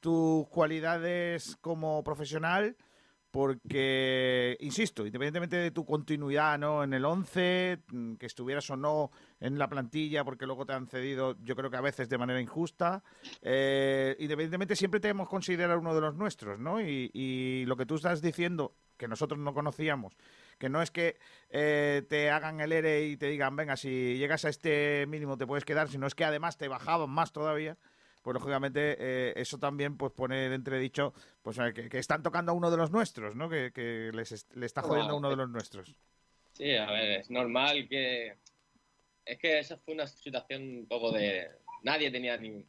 tus 0.01 0.49
cualidades 0.49 1.57
como 1.61 2.03
profesional. 2.03 2.77
Porque, 3.29 4.57
insisto, 4.61 5.05
independientemente 5.05 5.57
de 5.57 5.71
tu 5.71 5.85
continuidad 5.85 6.59
¿no? 6.59 6.83
en 6.83 6.95
el 6.95 7.05
11, 7.05 7.83
mm, 7.93 8.15
que 8.15 8.25
estuvieras 8.25 8.71
o 8.71 8.77
no 8.77 9.11
en 9.41 9.59
la 9.59 9.69
plantilla, 9.69 10.25
porque 10.25 10.47
luego 10.47 10.65
te 10.65 10.73
han 10.73 10.87
cedido, 10.87 11.37
yo 11.43 11.55
creo 11.55 11.71
que 11.71 11.77
a 11.77 11.83
veces 11.83 12.09
de 12.09 12.17
manera 12.17 12.41
injusta, 12.41 13.03
eh, 13.43 14.17
independientemente 14.21 14.75
siempre 14.75 15.01
te 15.01 15.09
hemos 15.09 15.29
considerado 15.29 15.79
uno 15.79 15.95
de 15.95 16.01
los 16.01 16.15
nuestros, 16.15 16.59
¿no? 16.59 16.81
Y 16.81 17.65
lo 17.67 17.77
que 17.77 17.85
tú 17.85 17.97
estás 17.97 18.23
diciendo, 18.23 18.75
que 18.97 19.09
nosotros 19.09 19.39
no 19.41 19.55
conocíamos, 19.55 20.17
que 20.59 20.69
no 20.69 20.83
es 20.83 20.91
que 20.91 21.17
eh, 21.51 22.03
te 22.09 22.31
hagan 22.31 22.61
el 22.61 22.73
ERE 22.73 23.07
y 23.07 23.17
te 23.17 23.27
digan, 23.27 23.57
venga, 23.57 23.77
si 23.77 24.17
llegas 24.19 24.45
a 24.45 24.49
este 24.49 25.07
mínimo 25.07 25.37
te 25.37 25.47
puedes 25.47 25.65
quedar, 25.65 25.89
sino 25.89 26.07
es 26.07 26.15
que 26.15 26.25
además 26.25 26.57
te 26.57 26.69
bajaban 26.69 27.11
más 27.11 27.33
todavía 27.33 27.77
pues 28.27 28.35
lógicamente 28.35 28.97
eh, 28.99 29.35
eso 29.37 29.57
también 29.57 29.97
pues 29.97 30.13
pone 30.13 30.47
en 30.47 30.53
entredicho 30.53 31.15
pues 31.43 31.59
eh, 31.59 31.73
que, 31.73 31.89
que 31.89 32.01
están 32.01 32.25
tocando 32.25 32.51
a 32.51 32.57
uno 32.57 32.73
de 32.73 32.77
los 32.77 32.91
nuestros, 32.91 33.37
¿no? 33.37 33.49
Que, 33.49 34.11
les 34.13 34.47
le 34.57 34.67
está 34.67 34.83
jodiendo 34.83 35.13
a 35.13 35.17
uno 35.17 35.31
de 35.31 35.37
los 35.37 35.49
nuestros. 35.49 35.95
Sí, 36.57 36.75
a 36.75 36.91
ver, 36.91 37.21
es 37.21 37.31
normal 37.31 37.87
que... 37.89 38.35
Es 39.25 39.39
que 39.39 39.61
esa 39.61 39.77
fue 39.77 39.95
una 39.95 40.09
situación 40.09 40.63
un 40.63 40.87
poco 40.87 41.13
de... 41.13 41.51
Nadie 41.83 42.11
tenía 42.11 42.37
ni... 42.37 42.65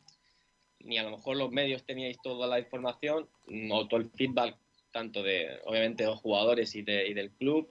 Ni 0.81 0.99
a 0.99 1.03
lo 1.03 1.09
mejor 1.09 1.37
los 1.37 1.51
medios 1.51 1.83
teníais 1.83 2.21
toda 2.21 2.45
la 2.45 2.59
información, 2.59 3.27
o 3.71 3.87
todo 3.87 3.99
el 3.99 4.11
feedback, 4.11 4.55
tanto 4.91 5.21
de, 5.23 5.59
obviamente, 5.65 6.03
de 6.03 6.09
los 6.09 6.19
jugadores 6.19 6.73
y, 6.75 6.81
de- 6.81 7.07
y 7.07 7.13
del 7.13 7.31
club. 7.31 7.69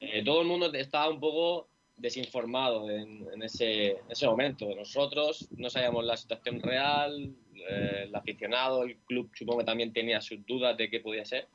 Eh, 0.00 0.22
todo 0.24 0.40
el 0.42 0.46
mundo 0.46 0.72
estaba 0.72 1.08
un 1.10 1.18
poco 1.20 1.68
desinformado 1.96 2.88
en, 2.90 3.26
en 3.34 3.42
ese, 3.42 3.88
en 3.90 4.10
ese 4.10 4.26
momento. 4.26 4.72
Nosotros 4.74 5.48
no 5.56 5.68
sabíamos 5.68 6.04
la 6.04 6.16
situación 6.16 6.60
real, 6.60 7.34
eh, 7.68 8.04
el 8.06 8.14
aficionado, 8.14 8.84
el 8.84 8.96
club 8.98 9.30
supongo 9.34 9.60
que 9.60 9.64
también 9.66 9.92
tenía 9.92 10.20
sus 10.20 10.44
dudas 10.46 10.76
de 10.76 10.88
qué 10.88 11.00
podía 11.00 11.24
ser 11.24 11.48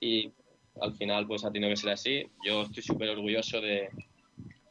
y 0.00 0.30
al 0.82 0.94
final 0.96 1.26
pues 1.26 1.44
ha 1.44 1.50
tenido 1.50 1.70
que 1.70 1.76
ser 1.76 1.90
así. 1.90 2.26
Yo 2.46 2.62
estoy 2.62 2.82
súper 2.82 3.08
orgulloso 3.08 3.62
de, 3.62 3.88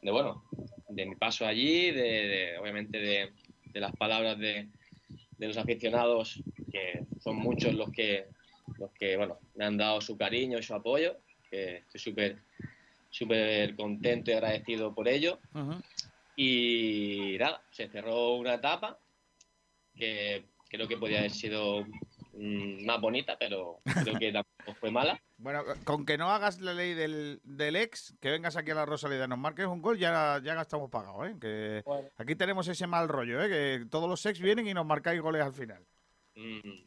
de, 0.02 0.10
bueno, 0.12 0.44
de 0.88 1.06
mi 1.06 1.16
paso 1.16 1.44
allí, 1.44 1.90
de, 1.90 2.28
de, 2.28 2.58
obviamente 2.58 2.98
de, 3.00 3.32
de 3.72 3.80
las 3.80 3.90
palabras 3.96 4.38
de, 4.38 4.68
de 5.38 5.46
los 5.48 5.56
aficionados, 5.56 6.40
que 6.70 7.02
son 7.18 7.36
muchos 7.36 7.74
los 7.74 7.90
que, 7.90 8.26
los 8.78 8.90
que 8.92 9.16
bueno, 9.16 9.38
me 9.54 9.64
han 9.64 9.76
dado 9.76 10.00
su 10.00 10.16
cariño 10.16 10.58
y 10.58 10.62
su 10.62 10.74
apoyo, 10.74 11.16
que 11.50 11.78
estoy 11.78 12.00
súper 12.00 12.38
súper 13.16 13.74
contento 13.76 14.30
y 14.30 14.34
agradecido 14.34 14.94
por 14.94 15.08
ello. 15.08 15.38
Y 16.36 17.36
nada, 17.38 17.62
se 17.70 17.88
cerró 17.88 18.34
una 18.34 18.54
etapa 18.54 18.98
que 19.94 20.44
creo 20.68 20.86
que 20.86 20.98
podía 20.98 21.20
haber 21.20 21.30
sido 21.30 21.86
mm, 22.34 22.84
más 22.84 23.00
bonita, 23.00 23.38
pero 23.38 23.80
creo 23.84 24.18
que 24.18 24.32
tampoco 24.32 24.74
fue 24.78 24.90
mala. 24.90 25.20
Bueno, 25.38 25.64
con 25.84 26.06
que 26.06 26.16
no 26.16 26.30
hagas 26.30 26.62
la 26.62 26.72
ley 26.72 26.94
del, 26.94 27.40
del 27.44 27.76
ex, 27.76 28.16
que 28.22 28.30
vengas 28.30 28.56
aquí 28.56 28.70
a 28.70 28.74
la 28.74 28.86
Rosaleda 28.86 29.26
y 29.26 29.28
nos 29.28 29.38
marques 29.38 29.66
un 29.66 29.82
gol, 29.82 29.98
ya, 29.98 30.40
ya 30.42 30.58
estamos 30.58 30.90
pagados, 30.90 31.28
¿eh? 31.28 31.36
Que 31.38 31.84
aquí 32.16 32.36
tenemos 32.36 32.66
ese 32.68 32.86
mal 32.86 33.06
rollo, 33.06 33.42
¿eh? 33.42 33.48
Que 33.50 33.86
todos 33.90 34.08
los 34.08 34.24
ex 34.24 34.40
vienen 34.40 34.66
y 34.66 34.72
nos 34.72 34.86
marcáis 34.86 35.20
goles 35.20 35.42
al 35.42 35.52
final. 35.52 35.84
Mm, 36.36 36.86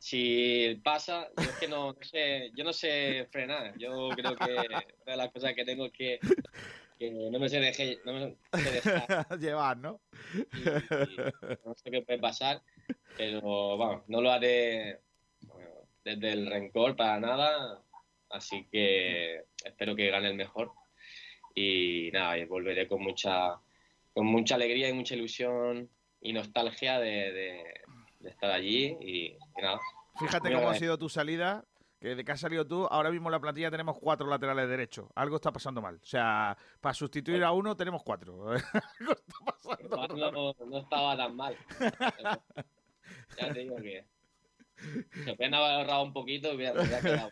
si 0.00 0.80
pasa, 0.82 1.28
yo 1.36 1.50
es 1.50 1.56
que 1.58 1.68
no, 1.68 1.92
no 1.92 2.02
sé, 2.02 2.50
yo 2.56 2.64
no 2.64 2.72
sé 2.72 3.28
frenar. 3.30 3.76
Yo 3.78 4.14
creo 4.16 4.36
que 4.36 4.66
una 5.02 5.12
de 5.12 5.16
las 5.16 5.30
cosas 5.30 5.54
que 5.54 5.64
tengo 5.64 5.86
es 5.86 5.92
que 5.92 6.20
que 6.98 7.10
no 7.10 7.38
me 7.38 7.48
sé 7.48 7.60
dejar, 7.60 7.86
no 8.04 8.12
me 8.12 8.36
sé 8.62 8.70
dejar 8.70 9.06
Llevar, 9.40 9.76
¿no? 9.78 10.00
no 11.64 11.74
sé 11.74 11.90
qué 11.90 12.02
puede 12.02 12.18
pasar, 12.18 12.62
pero 13.16 13.76
vamos, 13.78 14.02
no 14.08 14.20
lo 14.20 14.30
haré 14.30 15.00
bueno, 15.42 15.70
desde 16.04 16.32
el 16.32 16.46
rencor 16.46 16.96
para 16.96 17.18
nada, 17.18 17.82
así 18.28 18.66
que 18.70 19.44
espero 19.64 19.96
que 19.96 20.10
gane 20.10 20.28
el 20.28 20.34
mejor 20.34 20.72
y 21.54 22.10
nada, 22.12 22.36
y 22.38 22.44
volveré 22.44 22.86
con 22.86 23.02
mucha, 23.02 23.58
con 24.12 24.26
mucha 24.26 24.54
alegría 24.56 24.88
y 24.88 24.92
mucha 24.92 25.14
ilusión 25.14 25.90
y 26.20 26.32
nostalgia 26.34 26.98
de, 27.00 27.32
de- 27.32 27.80
de 28.20 28.30
estar 28.30 28.50
allí 28.50 28.96
y, 29.00 29.26
y 29.28 29.62
nada. 29.62 29.80
Fíjate 30.18 30.50
Muy 30.50 30.58
cómo 30.58 30.70
ha 30.70 30.74
sido 30.74 30.98
tu 30.98 31.08
salida, 31.08 31.64
que 32.00 32.14
de 32.14 32.24
que 32.24 32.32
has 32.32 32.40
salido 32.40 32.66
tú, 32.66 32.86
ahora 32.90 33.10
mismo 33.10 33.28
en 33.28 33.32
la 33.32 33.40
plantilla 33.40 33.70
tenemos 33.70 33.98
cuatro 33.98 34.26
laterales 34.26 34.68
derechos. 34.68 35.06
Algo 35.14 35.36
está 35.36 35.52
pasando 35.52 35.82
mal. 35.82 35.96
O 35.96 36.06
sea, 36.06 36.56
para 36.80 36.94
sustituir 36.94 37.42
a 37.44 37.52
uno 37.52 37.76
tenemos 37.76 38.02
cuatro. 38.02 38.50
Algo 39.00 39.12
está 39.12 39.34
pasando 39.44 40.16
Igual 40.16 40.32
no, 40.32 40.66
no 40.66 40.78
estaba 40.78 41.16
tan 41.16 41.36
mal. 41.36 41.56
ya 43.38 43.52
te 43.52 43.60
digo 43.60 43.76
que 43.76 44.04
se 45.24 45.34
pueden 45.34 45.54
haber 45.54 45.72
ahorrado 45.72 46.02
un 46.04 46.12
poquito 46.12 46.52
y 46.52 46.56
hubiera, 46.56 47.00
quedado. 47.00 47.30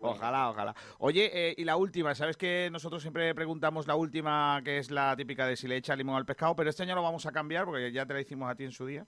Ojalá, 0.00 0.50
ojalá. 0.50 0.74
Oye, 0.98 1.30
eh, 1.32 1.54
y 1.56 1.64
la 1.64 1.76
última, 1.76 2.14
¿sabes 2.14 2.36
que 2.36 2.68
nosotros 2.72 3.02
siempre 3.02 3.34
preguntamos 3.34 3.86
la 3.86 3.96
última, 3.96 4.60
que 4.64 4.78
es 4.78 4.90
la 4.90 5.14
típica 5.16 5.46
de 5.46 5.56
si 5.56 5.68
le 5.68 5.76
echa 5.76 5.94
limón 5.94 6.16
al 6.16 6.24
pescado? 6.26 6.56
Pero 6.56 6.70
este 6.70 6.82
año 6.84 6.94
lo 6.94 7.02
vamos 7.02 7.26
a 7.26 7.32
cambiar, 7.32 7.64
porque 7.64 7.92
ya 7.92 8.06
te 8.06 8.14
la 8.14 8.20
hicimos 8.20 8.50
a 8.50 8.54
ti 8.54 8.64
en 8.64 8.72
su 8.72 8.86
día. 8.86 9.06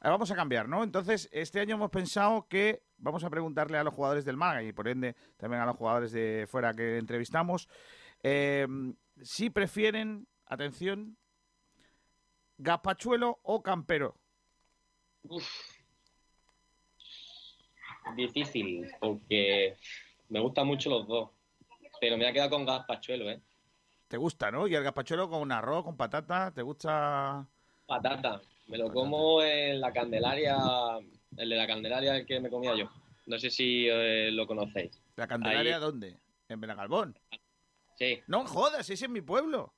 Vamos 0.00 0.30
a 0.30 0.36
cambiar, 0.36 0.68
¿no? 0.68 0.84
Entonces, 0.84 1.28
este 1.32 1.60
año 1.60 1.74
hemos 1.74 1.90
pensado 1.90 2.46
que 2.48 2.82
vamos 2.98 3.24
a 3.24 3.30
preguntarle 3.30 3.78
a 3.78 3.84
los 3.84 3.94
jugadores 3.94 4.24
del 4.24 4.36
Málaga 4.36 4.62
y 4.62 4.72
por 4.72 4.88
ende 4.88 5.16
también 5.36 5.62
a 5.62 5.66
los 5.66 5.76
jugadores 5.76 6.12
de 6.12 6.46
fuera 6.48 6.72
que 6.74 6.98
entrevistamos 6.98 7.68
eh, 8.22 8.66
si 9.22 9.50
prefieren, 9.50 10.26
atención, 10.46 11.16
Gaspachuelo 12.58 13.38
o 13.42 13.62
Campero. 13.62 14.16
Uf. 15.24 15.48
Difícil, 18.14 18.88
porque 19.00 19.76
me 20.28 20.40
gustan 20.40 20.66
mucho 20.66 20.90
los 20.90 21.06
dos. 21.06 21.30
Pero 22.00 22.16
me 22.16 22.28
ha 22.28 22.32
quedado 22.32 22.50
con 22.50 22.66
gazpachuelo, 22.66 23.30
¿eh? 23.30 23.40
¿Te 24.06 24.16
gusta, 24.16 24.50
no? 24.50 24.68
Y 24.68 24.74
el 24.74 24.84
Gaspachuelo 24.84 25.28
con 25.28 25.50
arroz, 25.50 25.84
con 25.84 25.96
patata, 25.96 26.52
¿te 26.52 26.62
gusta? 26.62 27.46
Patata. 27.86 28.40
Me 28.66 28.78
lo 28.78 28.92
como 28.92 29.42
en 29.42 29.80
la 29.80 29.92
Candelaria, 29.92 30.56
el 31.36 31.48
de 31.48 31.56
la 31.56 31.66
Candelaria 31.66 32.16
el 32.16 32.26
que 32.26 32.40
me 32.40 32.50
comía 32.50 32.74
yo. 32.74 32.90
No 33.26 33.38
sé 33.38 33.50
si 33.50 33.86
eh, 33.88 34.30
lo 34.32 34.46
conocéis. 34.46 35.00
¿La 35.16 35.26
Candelaria 35.26 35.76
Ahí- 35.76 35.80
dónde? 35.80 36.18
¿En 36.48 36.60
Benagalbón? 36.60 37.18
Sí. 37.98 38.20
No 38.26 38.44
jodas, 38.46 38.88
ese 38.90 39.04
es 39.06 39.10
mi 39.10 39.20
pueblo. 39.20 39.72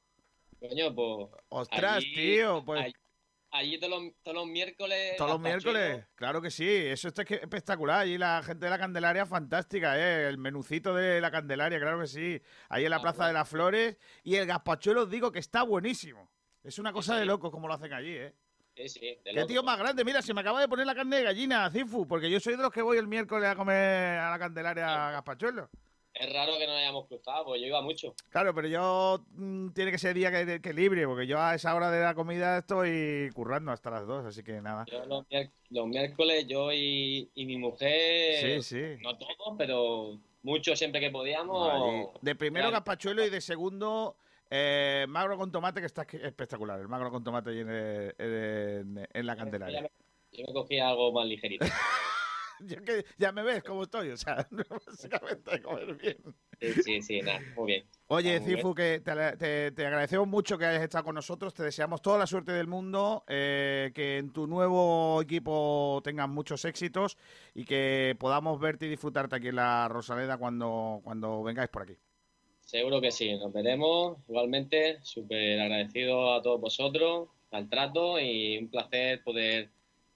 Coño, 0.60 0.94
pues. 0.94 1.28
Ostras, 1.50 1.98
allí- 1.98 2.14
tío, 2.14 2.64
pues 2.64 2.80
Allí, 2.82 2.92
allí 3.52 3.78
todos, 3.78 4.02
los, 4.02 4.12
todos 4.22 4.36
los 4.36 4.46
miércoles. 4.46 5.16
todos 5.16 5.30
los 5.32 5.40
miércoles. 5.40 6.04
Claro 6.14 6.42
que 6.42 6.50
sí, 6.50 6.66
eso 6.68 7.08
está 7.08 7.24
que- 7.24 7.36
espectacular. 7.36 8.00
Allí 8.00 8.18
la 8.18 8.42
gente 8.42 8.66
de 8.66 8.70
la 8.70 8.78
Candelaria 8.78 9.24
fantástica, 9.24 9.98
¿eh? 9.98 10.28
El 10.28 10.36
menucito 10.38 10.94
de 10.94 11.20
la 11.20 11.30
Candelaria, 11.30 11.78
claro 11.78 12.00
que 12.00 12.06
sí. 12.06 12.40
Ahí 12.68 12.84
en 12.84 12.90
la 12.90 12.96
Ah, 12.96 13.02
Plaza 13.02 13.26
de 13.26 13.32
las 13.34 13.48
Flores. 13.48 13.96
Y 14.24 14.34
el 14.36 14.46
gazpachuelo 14.46 15.02
os 15.04 15.10
digo 15.10 15.30
que 15.30 15.38
está 15.38 15.62
buenísimo. 15.62 16.30
Es 16.64 16.78
una 16.78 16.92
cosa 16.92 17.16
de 17.16 17.24
locos 17.24 17.50
como 17.50 17.68
lo 17.68 17.74
hacen 17.74 17.92
allí, 17.92 18.14
¿eh? 18.16 18.34
Sí, 18.78 18.88
sí. 18.88 19.00
de 19.00 19.18
Qué 19.24 19.32
loco. 19.32 19.46
tío 19.48 19.62
más 19.64 19.76
grande. 19.78 20.04
Mira, 20.04 20.22
se 20.22 20.32
me 20.32 20.40
acaba 20.40 20.60
de 20.60 20.68
poner 20.68 20.86
la 20.86 20.94
carne 20.94 21.16
de 21.16 21.24
gallina, 21.24 21.68
Cifu, 21.70 22.06
porque 22.06 22.30
yo 22.30 22.38
soy 22.38 22.56
de 22.56 22.62
los 22.62 22.70
que 22.72 22.80
voy 22.82 22.96
el 22.96 23.08
miércoles 23.08 23.48
a 23.48 23.56
comer 23.56 24.18
a 24.18 24.30
la 24.30 24.38
Candelaria 24.38 25.10
gazpachuelo. 25.10 25.68
Es 26.14 26.32
raro 26.32 26.52
que 26.58 26.66
no 26.66 26.72
nos 26.72 26.80
hayamos 26.80 27.06
cruzado, 27.06 27.44
porque 27.44 27.60
yo 27.60 27.66
iba 27.66 27.80
mucho. 27.82 28.14
Claro, 28.30 28.52
pero 28.54 28.66
yo 28.68 29.24
mm, 29.32 29.68
tiene 29.70 29.90
que 29.92 29.98
ser 29.98 30.14
día 30.14 30.30
que, 30.32 30.60
que 30.60 30.72
libre, 30.72 31.06
porque 31.06 31.26
yo 31.26 31.40
a 31.40 31.54
esa 31.54 31.74
hora 31.74 31.90
de 31.90 32.02
la 32.02 32.14
comida 32.14 32.58
estoy 32.58 33.30
currando 33.34 33.70
hasta 33.72 33.90
las 33.90 34.06
dos, 34.06 34.24
así 34.26 34.42
que 34.42 34.60
nada. 34.60 34.84
Yo 34.90 35.04
los, 35.70 35.86
miércoles, 35.86 36.46
yo 36.48 36.72
y, 36.72 37.28
y 37.34 37.46
mi 37.46 37.56
mujer. 37.56 38.62
Sí, 38.62 38.96
sí. 38.96 39.02
No 39.02 39.16
todos, 39.16 39.54
pero 39.58 40.18
muchos 40.42 40.78
siempre 40.78 41.00
que 41.00 41.10
podíamos. 41.10 42.10
De 42.20 42.34
primero 42.34 42.64
Claro. 42.68 42.76
gazpachuelo 42.84 43.24
y 43.24 43.30
de 43.30 43.40
segundo 43.40 44.16
eh, 44.50 45.06
magro 45.08 45.36
con 45.36 45.50
tomate, 45.52 45.80
que 45.80 45.86
está 45.86 46.02
espectacular. 46.02 46.80
El 46.80 46.88
magro 46.88 47.10
con 47.10 47.22
tomate 47.24 47.50
ahí 47.50 47.60
en, 47.60 47.68
el- 47.70 48.14
en- 48.18 49.08
en 49.12 49.26
la 49.26 49.36
Candelaria. 49.36 49.90
yo 50.32 50.44
me 50.46 50.52
cogí 50.52 50.78
algo 50.78 51.12
más 51.12 51.26
ligerito. 51.26 51.64
Yo 52.60 52.82
que 52.82 53.04
ya 53.18 53.30
me 53.30 53.44
ves 53.44 53.62
cómo 53.62 53.84
estoy, 53.84 54.10
o 54.10 54.16
sea, 54.16 54.44
básicamente 54.84 55.62
comer 55.62 55.94
bien. 55.94 56.16
Sí, 56.60 56.82
sí, 56.82 57.02
sí, 57.02 57.20
nada, 57.22 57.38
muy 57.54 57.66
bien. 57.68 57.84
Oye, 58.08 58.40
muy 58.40 58.48
Cifu, 58.56 58.74
que 58.74 58.98
te, 58.98 59.36
te- 59.36 59.70
te 59.70 59.86
agradecemos 59.86 60.26
mucho 60.26 60.58
que 60.58 60.64
hayas 60.66 60.82
estado 60.82 61.04
con 61.04 61.14
nosotros. 61.14 61.54
Te 61.54 61.62
deseamos 61.62 62.02
toda 62.02 62.18
la 62.18 62.26
suerte 62.26 62.50
del 62.50 62.66
mundo, 62.66 63.22
eh, 63.28 63.92
que 63.94 64.18
en 64.18 64.32
tu 64.32 64.48
nuevo 64.48 65.22
equipo 65.22 66.00
tengas 66.02 66.28
muchos 66.28 66.64
éxitos 66.64 67.16
y 67.54 67.64
que 67.64 68.16
podamos 68.18 68.58
verte 68.58 68.86
y 68.86 68.88
disfrutarte 68.88 69.36
aquí 69.36 69.48
en 69.50 69.54
la 69.56 69.86
Rosaleda 69.86 70.36
cuando, 70.36 71.00
cuando 71.04 71.44
vengáis 71.44 71.68
por 71.68 71.82
aquí. 71.82 71.96
Seguro 72.68 73.00
que 73.00 73.10
sí, 73.10 73.34
nos 73.34 73.50
veremos. 73.50 74.18
Igualmente, 74.28 74.98
súper 75.02 75.58
agradecido 75.58 76.34
a 76.34 76.42
todos 76.42 76.60
vosotros, 76.60 77.30
al 77.50 77.66
trato 77.66 78.20
y 78.20 78.58
un 78.58 78.68
placer 78.68 79.22
poder 79.24 79.70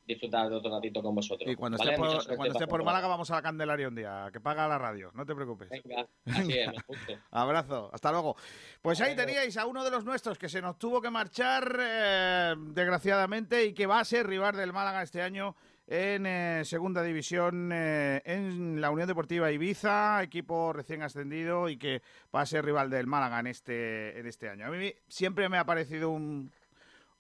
disfrutar 0.07 0.51
de 0.51 0.57
otro 0.57 0.71
ratito 0.71 1.03
con 1.03 1.15
vosotros. 1.15 1.51
Y 1.51 1.57
cuando 1.57 1.79
¿vale? 1.79 1.93
estés 1.93 1.99
por, 1.99 2.11
suerte 2.11 2.37
cuando 2.37 2.53
para 2.53 2.67
por. 2.67 2.85
Málaga 2.85 3.09
vamos 3.09 3.31
a 3.31 3.37
la 3.37 3.43
Candelaria 3.43 3.89
un 3.89 3.95
día, 3.95 4.29
que 4.31 4.39
paga 4.39 4.69
la 4.69 4.77
radio, 4.77 5.11
no 5.15 5.25
te 5.25 5.35
preocupes. 5.35 5.71
Venga, 5.71 6.07
así 6.27 6.59
es, 6.59 6.69
me. 6.69 7.19
Abrazo, 7.31 7.89
hasta 7.91 8.13
luego. 8.13 8.37
Pues 8.83 9.01
ahí 9.01 9.17
teníais 9.17 9.57
a 9.57 9.65
uno 9.65 9.83
de 9.83 9.91
los 9.91 10.05
nuestros 10.05 10.37
que 10.37 10.51
se 10.51 10.61
nos 10.61 10.79
tuvo 10.79 11.01
que 11.01 11.09
marchar, 11.09 11.75
eh, 11.81 12.55
desgraciadamente, 12.59 13.65
y 13.65 13.73
que 13.73 13.87
va 13.87 14.01
a 14.01 14.05
ser 14.05 14.27
rival 14.27 14.55
del 14.55 14.75
Málaga 14.75 15.03
este 15.03 15.23
año 15.23 15.57
en 15.93 16.25
eh, 16.25 16.63
Segunda 16.65 17.03
División 17.03 17.71
eh, 17.71 18.23
en 18.25 18.81
la 18.81 18.91
Unión 18.91 19.07
Deportiva 19.07 19.53
Ibiza, 19.53 20.23
equipo 20.23 20.73
recién 20.73 21.03
ascendido 21.03 21.69
y 21.69 21.77
que 21.77 22.01
va 22.35 22.41
a 22.41 22.47
ser 22.47 22.65
rival 22.65 22.89
del 22.89 23.07
Málaga 23.07 23.41
en 23.41 23.49
este, 23.49 24.19
en 24.19 24.27
este 24.27 24.49
año. 24.49 24.65
A 24.65 24.71
mí 24.71 24.95
siempre 25.09 25.51
me 25.51 25.59
ha 25.59 25.67
parecido 25.67 26.09
un, 26.09 26.51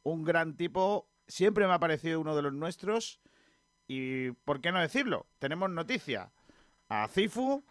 un 0.04 0.24
gran 0.24 0.56
tipo, 0.56 1.06
siempre 1.28 1.66
me 1.66 1.74
ha 1.74 1.78
parecido 1.78 2.18
uno 2.18 2.34
de 2.34 2.40
los 2.40 2.54
nuestros 2.54 3.20
y, 3.86 4.30
¿por 4.30 4.62
qué 4.62 4.72
no 4.72 4.80
decirlo? 4.80 5.26
Tenemos 5.38 5.68
noticia. 5.68 6.32
A 6.88 7.08
Cifu 7.08 7.66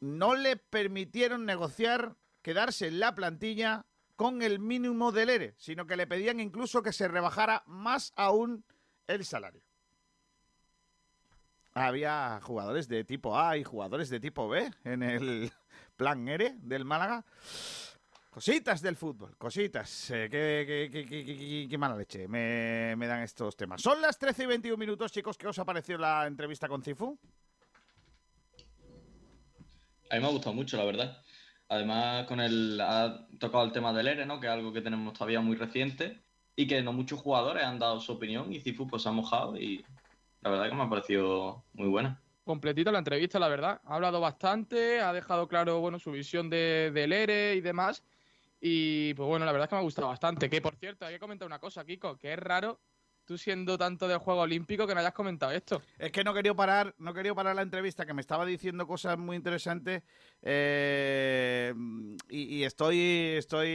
no 0.00 0.34
le 0.34 0.56
permitieron 0.56 1.46
negociar 1.46 2.16
quedarse 2.42 2.88
en 2.88 2.98
la 2.98 3.14
plantilla 3.14 3.86
con 4.16 4.42
el 4.42 4.58
mínimo 4.58 5.12
del 5.12 5.30
ERE, 5.30 5.54
sino 5.58 5.86
que 5.86 5.96
le 5.96 6.08
pedían 6.08 6.40
incluso 6.40 6.82
que 6.82 6.92
se 6.92 7.06
rebajara 7.06 7.62
más 7.66 8.12
aún 8.16 8.64
el 9.06 9.24
salario. 9.24 9.62
Había 11.74 12.40
jugadores 12.42 12.86
de 12.88 13.02
tipo 13.04 13.36
A 13.38 13.56
y 13.56 13.64
jugadores 13.64 14.08
de 14.08 14.20
tipo 14.20 14.48
B 14.48 14.70
en 14.84 15.02
el 15.02 15.50
plan 15.96 16.26
ERE 16.28 16.54
del 16.58 16.84
Málaga. 16.84 17.24
Cositas 18.30 18.80
del 18.82 18.96
fútbol, 18.96 19.36
cositas. 19.36 20.10
Eh, 20.10 20.28
qué, 20.30 20.90
qué- 20.90 21.06
qué- 21.06 21.68
qué- 21.68 21.78
mala 21.78 21.96
leche 21.96 22.26
me, 22.26 22.94
me 22.96 23.06
dan 23.06 23.22
estos 23.22 23.56
temas. 23.56 23.80
Son 23.80 24.00
las 24.00 24.18
13 24.18 24.42
y 24.44 24.46
21 24.46 24.76
minutos, 24.76 25.12
chicos. 25.12 25.36
¿Qué 25.38 25.46
os 25.46 25.58
ha 25.58 25.64
parecido 25.64 25.98
la 25.98 26.26
entrevista 26.26 26.66
con 26.68 26.82
Cifu? 26.82 27.16
A 30.10 30.14
mí 30.16 30.20
me 30.20 30.26
ha 30.26 30.30
gustado 30.30 30.54
mucho, 30.54 30.76
la 30.76 30.84
verdad. 30.84 31.22
Además, 31.68 32.26
con 32.26 32.40
el 32.40 32.80
ha 32.80 33.26
tocado 33.38 33.64
el 33.64 33.72
tema 33.72 33.92
del 33.92 34.08
ERE, 34.08 34.26
¿no? 34.26 34.38
Que 34.40 34.46
es 34.48 34.52
algo 34.52 34.72
que 34.72 34.80
tenemos 34.80 35.12
todavía 35.12 35.40
muy 35.40 35.56
reciente 35.56 36.22
y 36.56 36.66
que 36.66 36.82
no 36.82 36.92
muchos 36.92 37.20
jugadores 37.20 37.64
han 37.64 37.78
dado 37.78 38.00
su 38.00 38.12
opinión 38.12 38.52
y 38.52 38.60
Cifu 38.60 38.86
pues 38.86 39.06
ha 39.06 39.12
mojado 39.12 39.56
y 39.56 39.84
la 40.44 40.50
verdad 40.50 40.68
que 40.68 40.74
me 40.76 40.82
ha 40.84 40.88
parecido 40.88 41.64
muy 41.72 41.88
buena. 41.88 42.20
completita 42.44 42.92
la 42.92 42.98
entrevista, 42.98 43.38
la 43.38 43.48
verdad. 43.48 43.80
Ha 43.84 43.94
hablado 43.94 44.20
bastante, 44.20 45.00
ha 45.00 45.12
dejado 45.12 45.48
claro 45.48 45.80
bueno, 45.80 45.98
su 45.98 46.12
visión 46.12 46.50
de, 46.50 46.90
del 46.92 47.12
ERE 47.12 47.54
y 47.54 47.60
demás. 47.60 48.04
Y 48.60 49.14
pues 49.14 49.26
bueno, 49.28 49.44
la 49.44 49.52
verdad 49.52 49.64
es 49.64 49.68
que 49.70 49.74
me 49.76 49.80
ha 49.80 49.84
gustado 49.84 50.08
bastante. 50.08 50.48
Que 50.50 50.60
por 50.60 50.76
cierto, 50.76 51.06
hay 51.06 51.14
que 51.14 51.20
comentar 51.20 51.46
una 51.46 51.58
cosa, 51.58 51.84
Kiko, 51.84 52.16
que 52.18 52.32
es 52.32 52.38
raro 52.38 52.80
tú 53.26 53.38
siendo 53.38 53.78
tanto 53.78 54.06
del 54.06 54.18
juego 54.18 54.42
olímpico 54.42 54.86
que 54.86 54.94
no 54.94 55.00
hayas 55.00 55.14
comentado 55.14 55.52
esto. 55.52 55.80
Es 55.98 56.12
que 56.12 56.22
no 56.22 56.34
quería 56.34 56.52
parar, 56.52 56.94
no 56.98 57.14
quería 57.14 57.34
parar 57.34 57.56
la 57.56 57.62
entrevista, 57.62 58.04
que 58.04 58.12
me 58.12 58.20
estaba 58.20 58.44
diciendo 58.44 58.86
cosas 58.86 59.16
muy 59.16 59.36
interesantes 59.36 60.02
eh, 60.42 61.72
y, 62.28 62.56
y 62.56 62.64
estoy, 62.64 63.36
estoy, 63.38 63.68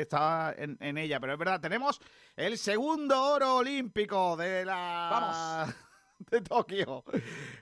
estaba 0.00 0.52
en, 0.56 0.76
en 0.80 0.98
ella. 0.98 1.20
Pero 1.20 1.34
es 1.34 1.38
verdad, 1.38 1.60
tenemos 1.60 2.00
el 2.34 2.58
segundo 2.58 3.22
oro 3.22 3.56
olímpico 3.58 4.36
de 4.36 4.64
la 4.64 5.08
Vamos. 5.12 5.91
de 6.30 6.40
Tokio 6.40 7.04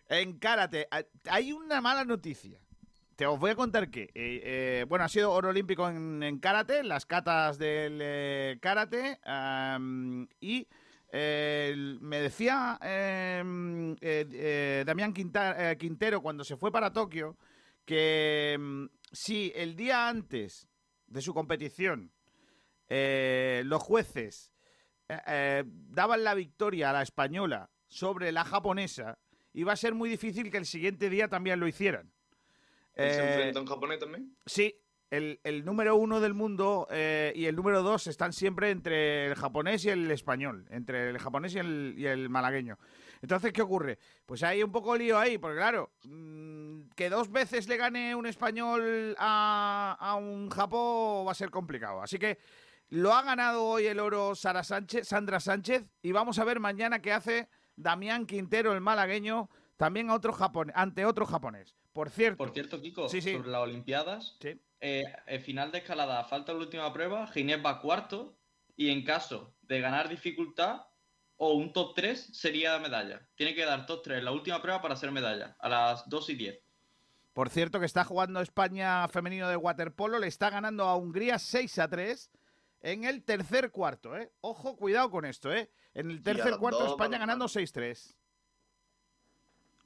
en 0.09 0.39
karate. 0.39 0.89
Hay 1.29 1.53
una 1.53 1.81
mala 1.81 2.05
noticia. 2.05 2.61
Te 3.21 3.27
os 3.27 3.39
voy 3.39 3.51
a 3.51 3.55
contar 3.55 3.91
que, 3.91 4.05
eh, 4.05 4.11
eh, 4.15 4.87
bueno, 4.89 5.05
ha 5.05 5.09
sido 5.11 5.31
oro 5.31 5.51
olímpico 5.51 5.87
en, 5.87 6.23
en 6.23 6.39
karate, 6.39 6.83
las 6.83 7.05
catas 7.05 7.59
del 7.59 7.99
eh, 8.01 8.59
karate, 8.63 9.21
y 10.41 10.67
me 11.13 12.21
decía 12.21 12.79
em, 12.81 13.95
eh, 14.01 14.85
Damián 14.87 15.13
Quintero 15.13 16.23
cuando 16.23 16.45
se 16.45 16.57
fue 16.57 16.73
para 16.73 16.95
Tokio 16.95 17.37
que 17.85 18.57
mm, 18.59 18.87
si 19.13 19.53
el 19.55 19.77
día 19.77 20.09
antes 20.09 20.67
de 21.07 21.21
su 21.21 21.35
competición 21.35 22.13
los 22.89 23.83
jueces 23.83 24.51
daban 25.07 26.25
la 26.25 26.33
victoria 26.33 26.89
a 26.89 26.95
la 26.95 27.03
española 27.03 27.69
sobre 27.91 28.33
la 28.33 28.45
japonesa, 28.45 29.19
iba 29.53 29.73
a 29.73 29.77
ser 29.77 29.95
muy 29.95 30.09
difícil 30.09 30.51
que 30.51 30.57
el 30.59 30.65
siguiente 30.65 31.11
día 31.11 31.29
también 31.29 31.61
lo 31.61 31.69
hicieran. 31.69 32.11
¿Se 32.97 33.03
Eh, 33.05 33.29
enfrenta 33.33 33.59
a 33.59 33.63
un 33.63 33.69
japonés 33.69 33.99
también? 33.99 34.35
Sí, 34.47 34.75
el, 35.11 35.41
el 35.43 35.65
número 35.65 35.97
uno 35.97 36.21
del 36.21 36.35
mundo 36.35 36.87
eh, 36.91 37.33
y 37.35 37.47
el 37.47 37.57
número 37.57 37.83
dos 37.83 38.07
están 38.07 38.33
siempre 38.33 38.71
entre 38.71 39.27
el 39.27 39.35
japonés 39.35 39.85
y 39.85 39.91
el 39.91 40.09
español, 40.13 40.67
entre 40.71 41.11
el 41.11 41.19
japonés 41.19 41.55
y 41.55 41.59
el, 41.59 41.95
y 41.99 42.07
el 42.07 42.29
malagueño. 42.31 42.79
Entonces, 43.23 43.53
¿qué 43.53 43.61
ocurre? 43.63 43.99
Pues 44.25 44.43
hay 44.45 44.63
un 44.63 44.71
poco 44.71 44.97
lío 44.97 45.19
ahí, 45.19 45.37
porque 45.37 45.57
claro, 45.57 45.91
mm, 46.05 46.83
que 46.95 47.11
dos 47.11 47.31
veces 47.31 47.67
le 47.69 47.77
gane 47.77 48.15
un 48.15 48.27
español 48.27 49.17
a, 49.19 49.97
a 49.99 50.15
un 50.15 50.49
Japón 50.49 51.27
va 51.27 51.33
a 51.33 51.35
ser 51.35 51.51
complicado. 51.51 52.03
Así 52.03 52.19
que 52.19 52.39
lo 52.91 53.13
ha 53.13 53.23
ganado 53.23 53.65
hoy 53.65 53.87
el 53.87 53.99
oro 53.99 54.35
Sara 54.37 54.63
Sánchez, 54.63 55.09
Sandra 55.09 55.41
Sánchez 55.41 55.85
y 56.03 56.13
vamos 56.13 56.39
a 56.39 56.45
ver 56.45 56.61
mañana 56.61 57.01
qué 57.03 57.13
hace 57.13 57.49
Damián 57.83 58.27
Quintero, 58.27 58.73
el 58.73 58.81
malagueño, 58.81 59.49
también 59.77 60.11
a 60.11 60.15
otro 60.15 60.37
ante 60.75 61.05
otro 61.05 61.27
japonés. 61.27 61.75
Por 61.93 62.11
cierto, 62.11 62.37
Por 62.39 62.51
cierto, 62.53 62.81
Kiko, 62.81 63.09
Sí, 63.09 63.21
sí. 63.21 63.33
sobre 63.33 63.49
las 63.49 63.63
Olimpiadas, 63.63 64.37
Sí. 64.41 64.61
eh, 64.81 65.05
el 65.27 65.41
final 65.41 65.73
de 65.73 65.79
escalada, 65.79 66.23
falta 66.25 66.53
la 66.53 66.59
última 66.61 66.93
prueba, 66.93 67.27
Ginés 67.29 67.65
va 67.65 67.81
cuarto 67.81 68.37
y 68.77 68.91
en 68.91 69.05
caso 69.05 69.55
de 69.63 69.81
ganar 69.81 70.09
dificultad 70.09 70.83
o 71.37 71.55
un 71.55 71.73
top 71.73 71.95
3 71.95 72.21
sería 72.33 72.79
medalla. 72.79 73.27
Tiene 73.35 73.55
que 73.55 73.65
dar 73.65 73.87
top 73.87 74.03
3 74.05 74.19
en 74.19 74.25
la 74.27 74.33
última 74.33 74.61
prueba 74.61 74.81
para 74.83 74.97
ser 74.97 75.11
medalla, 75.11 75.57
a 75.59 75.69
las 75.69 76.09
2 76.09 76.31
y 76.31 76.35
10. 76.35 76.61
Por 77.33 77.49
cierto, 77.49 77.81
que 77.81 77.87
está 77.87 78.05
jugando 78.05 78.41
España 78.41 79.07
femenino 79.09 79.49
de 79.49 79.57
waterpolo, 79.57 80.19
le 80.19 80.27
está 80.27 80.51
ganando 80.51 80.85
a 80.85 80.97
Hungría 80.97 81.39
6 81.39 81.79
a 81.79 81.89
3 81.89 82.31
en 82.83 83.05
el 83.05 83.23
tercer 83.23 83.71
cuarto, 83.71 84.17
¿eh? 84.17 84.31
Ojo, 84.41 84.77
cuidado 84.77 85.11
con 85.11 85.25
esto, 85.25 85.53
¿eh? 85.53 85.71
En 85.95 86.11
el 86.11 86.23
tercer 86.23 86.57
cuarto 86.59 86.81
dos 86.81 86.91
España 86.93 87.19
ganando 87.19 87.47
6-3. 87.47 88.15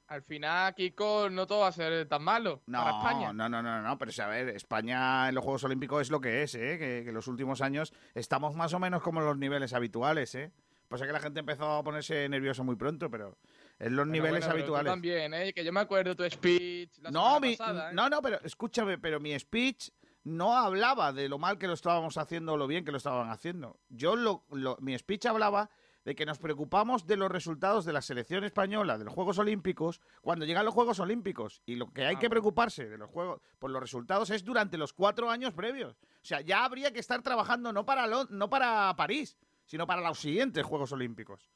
Al 0.07 0.21
final, 0.21 0.75
Kiko, 0.75 1.31
no 1.31 1.47
todo 1.47 1.61
va 1.61 1.69
a 1.69 1.71
ser 1.71 2.07
tan 2.07 2.21
malo 2.23 2.61
No, 2.67 2.77
para 2.83 2.97
España. 2.97 3.33
no, 3.33 3.49
no, 3.49 3.63
no, 3.63 3.81
no, 3.81 3.97
pero 3.97 4.09
o 4.09 4.13
sea, 4.13 4.25
a 4.25 4.29
ver, 4.29 4.49
España 4.49 5.27
en 5.29 5.33
los 5.33 5.43
Juegos 5.43 5.63
Olímpicos 5.63 6.01
es 6.03 6.11
lo 6.11 6.21
que 6.21 6.43
es, 6.43 6.53
¿eh? 6.53 6.77
Que, 6.77 7.01
que 7.03 7.09
en 7.09 7.13
los 7.15 7.27
últimos 7.27 7.61
años 7.61 7.91
estamos 8.13 8.53
más 8.55 8.71
o 8.75 8.79
menos 8.79 9.01
como 9.01 9.21
en 9.21 9.25
los 9.25 9.37
niveles 9.37 9.73
habituales, 9.73 10.35
¿eh? 10.35 10.51
Pasa 10.87 11.07
que 11.07 11.11
la 11.11 11.19
gente 11.19 11.39
empezó 11.39 11.77
a 11.77 11.83
ponerse 11.83 12.29
nerviosa 12.29 12.61
muy 12.61 12.75
pronto, 12.75 13.09
pero 13.09 13.39
en 13.79 13.95
los 13.95 14.05
Bueno, 14.05 14.11
niveles 14.11 14.45
bueno, 14.45 14.45
pero 14.53 14.65
tú 14.65 14.75
habituales. 14.75 14.91
también, 14.93 15.33
¿eh? 15.33 15.51
Que 15.53 15.65
yo 15.65 15.73
me 15.73 15.79
acuerdo 15.79 16.15
tu 16.15 16.23
speech 16.29 16.99
la 16.99 17.09
No, 17.09 17.39
mi- 17.39 17.57
pasada, 17.57 17.89
¿eh? 17.89 17.93
no, 17.95 18.07
no, 18.07 18.21
pero 18.21 18.39
escúchame, 18.43 18.99
pero 18.99 19.19
mi 19.19 19.37
speech 19.39 19.89
no 20.25 20.55
hablaba 20.55 21.13
de 21.13 21.27
lo 21.29 21.39
mal 21.39 21.57
que 21.57 21.65
lo 21.65 21.73
estábamos 21.73 22.15
haciendo 22.19 22.53
o 22.53 22.57
lo 22.57 22.67
bien 22.67 22.85
que 22.85 22.91
lo 22.91 22.97
estaban 22.97 23.31
haciendo. 23.31 23.79
Yo 23.89 24.15
lo, 24.15 24.45
lo- 24.51 24.77
mi 24.81 24.95
speech 24.95 25.25
hablaba 25.25 25.71
de 26.05 26.15
que 26.15 26.25
nos 26.25 26.37
preocupamos 26.37 27.05
de 27.07 27.17
los 27.17 27.29
resultados 27.31 27.83
de 27.83 27.91
la 27.91 28.01
selección 28.01 28.43
española 28.43 28.97
de 28.97 29.05
los 29.05 29.13
Juegos 29.13 29.37
Olímpicos 29.39 29.99
cuando 30.21 30.45
llegan 30.45 30.63
los 30.63 30.73
Juegos 30.73 30.99
Olímpicos 30.99 31.61
y 31.65 31.75
lo 31.75 31.91
que 31.91 32.05
hay 32.05 32.15
que 32.17 32.29
preocuparse 32.29 32.87
de 32.87 32.97
los 32.97 33.09
juegos 33.09 33.41
por 33.59 33.71
los 33.71 33.81
resultados 33.81 34.29
es 34.29 34.43
durante 34.45 34.77
los 34.77 34.93
cuatro 34.93 35.29
años 35.29 35.53
previos. 35.53 35.95
O 35.95 36.25
sea, 36.25 36.41
ya 36.41 36.63
habría 36.63 36.93
que 36.93 36.99
estar 36.99 37.21
trabajando 37.23 37.73
no 37.73 37.85
para 37.85 38.07
Lon- 38.07 38.27
no 38.29 38.49
para 38.49 38.95
París, 38.95 39.35
sino 39.65 39.85
para 39.87 40.01
los 40.07 40.19
siguientes 40.19 40.63
Juegos 40.63 40.91
Olímpicos. 40.91 41.49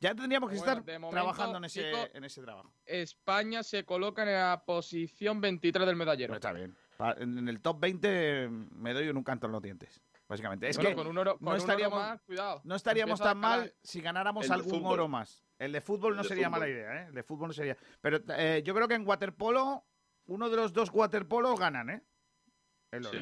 Ya 0.00 0.14
tendríamos 0.14 0.50
que 0.50 0.56
Bueno, 0.58 0.72
estar 0.80 1.00
momento, 1.00 1.10
trabajando 1.10 1.58
en 1.58 1.64
ese, 1.64 1.90
en 2.14 2.22
ese 2.24 2.40
trabajo. 2.42 2.72
España 2.86 3.62
se 3.64 3.84
coloca 3.84 4.22
en 4.22 4.32
la 4.32 4.62
posición 4.64 5.40
23 5.40 5.86
del 5.86 5.96
medallero. 5.96 6.34
está 6.34 6.52
bien. 6.52 6.76
En 7.16 7.48
el 7.48 7.60
top 7.60 7.80
20 7.80 8.48
me 8.76 8.92
doy 8.92 9.08
un 9.08 9.24
canto 9.24 9.46
en 9.46 9.52
los 9.52 9.62
dientes, 9.62 10.00
básicamente. 10.28 10.68
Es 10.68 10.76
Bueno, 10.76 10.90
que 10.90 10.96
con 10.96 11.06
un 11.06 11.18
oro, 11.18 11.32
con 11.38 11.44
no 11.44 11.50
un 11.50 11.54
oro 11.54 11.60
estaríamos, 11.62 11.98
más, 11.98 12.20
cuidado. 12.22 12.60
no 12.64 12.74
estaríamos 12.76 13.20
Empieza 13.20 13.30
a 13.30 13.32
tan 13.34 13.38
mal 13.40 13.74
si 13.82 14.00
ganáramos 14.00 14.50
algún 14.50 14.70
fútbol. 14.70 14.92
oro 14.92 15.08
más. 15.08 15.44
El 15.58 15.72
de 15.72 15.80
fútbol 15.80 16.14
no 16.16 16.22
de 16.22 16.28
sería 16.28 16.48
mala 16.50 16.68
idea, 16.68 17.02
¿eh? 17.02 17.06
El 17.08 17.14
de 17.14 17.22
fútbol 17.22 17.48
no 17.48 17.54
sería. 17.54 17.76
Pero 18.00 18.20
eh, 18.36 18.62
yo 18.64 18.74
creo 18.74 18.86
que 18.86 18.94
en 18.94 19.06
waterpolo, 19.06 19.84
uno 20.26 20.48
de 20.50 20.56
los 20.56 20.72
dos 20.72 20.90
waterpolos 20.92 21.58
ganan, 21.58 21.90
¿eh? 21.90 22.02
El 22.92 23.06
oro. 23.06 23.18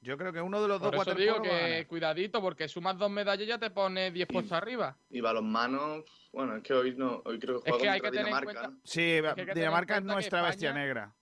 Yo 0.00 0.18
creo 0.18 0.32
que 0.34 0.40
uno 0.42 0.60
de 0.60 0.68
los 0.68 0.80
Por 0.82 0.94
dos 0.94 1.06
eso 1.06 1.14
digo 1.16 1.32
waterpolos 1.36 1.60
va 1.62 1.64
a 1.66 1.68
que 1.78 1.86
cuidadito, 1.86 2.40
porque 2.42 2.68
sumas 2.68 2.98
dos 2.98 3.10
medallas 3.10 3.48
ya 3.48 3.58
te 3.58 3.70
pone 3.70 4.10
10 4.10 4.28
puestos 4.28 4.52
arriba. 4.52 4.96
Y 5.08 5.20
balonmano, 5.22 6.04
bueno, 6.30 6.56
es 6.56 6.62
que 6.62 6.74
hoy 6.74 6.94
no, 6.94 7.22
hoy 7.24 7.38
creo 7.38 7.62
que 7.62 7.70
Es 7.70 7.76
juega 7.76 7.82
que 7.82 7.88
hay 7.90 8.00
contra 8.00 8.10
que 8.10 8.16
tener 8.18 8.20
en 8.20 8.26
Dinamarca, 8.26 8.44
cuenta- 8.60 8.68
¿no? 8.68 8.80
Sí, 8.84 9.00
que 9.00 9.16
hay 9.16 9.22
que 9.22 9.34
tener 9.34 9.48
en 9.48 9.54
Dinamarca 9.54 9.96
es 9.96 10.02
nuestra 10.04 10.42
bestia 10.42 10.72
negra. 10.74 11.14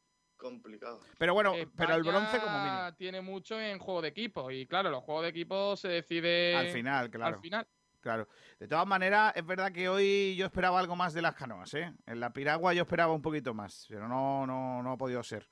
Complicado. 0.42 1.00
Pero 1.18 1.34
bueno, 1.34 1.54
pero 1.76 1.94
el 1.94 2.02
bronce 2.02 2.40
como 2.40 2.58
mínimo. 2.58 2.94
tiene 2.94 3.20
mucho 3.20 3.60
en 3.60 3.78
juego 3.78 4.02
de 4.02 4.08
equipo. 4.08 4.50
Y 4.50 4.66
claro, 4.66 4.90
los 4.90 5.04
juegos 5.04 5.22
de 5.22 5.28
equipo 5.28 5.76
se 5.76 5.86
decide 5.86 6.56
Al 6.56 6.68
final, 6.70 7.10
claro. 7.10 7.36
Al 7.36 7.40
final. 7.40 7.66
Claro. 8.00 8.28
De 8.58 8.66
todas 8.66 8.84
maneras, 8.84 9.32
es 9.36 9.46
verdad 9.46 9.70
que 9.70 9.88
hoy 9.88 10.34
yo 10.34 10.46
esperaba 10.46 10.80
algo 10.80 10.96
más 10.96 11.14
de 11.14 11.22
las 11.22 11.36
canoas, 11.36 11.72
¿eh? 11.74 11.94
En 12.06 12.18
la 12.18 12.32
piragua 12.32 12.74
yo 12.74 12.82
esperaba 12.82 13.12
un 13.12 13.22
poquito 13.22 13.54
más, 13.54 13.86
pero 13.88 14.08
no, 14.08 14.44
no, 14.44 14.82
no 14.82 14.92
ha 14.92 14.96
podido 14.96 15.22
ser. 15.22 15.48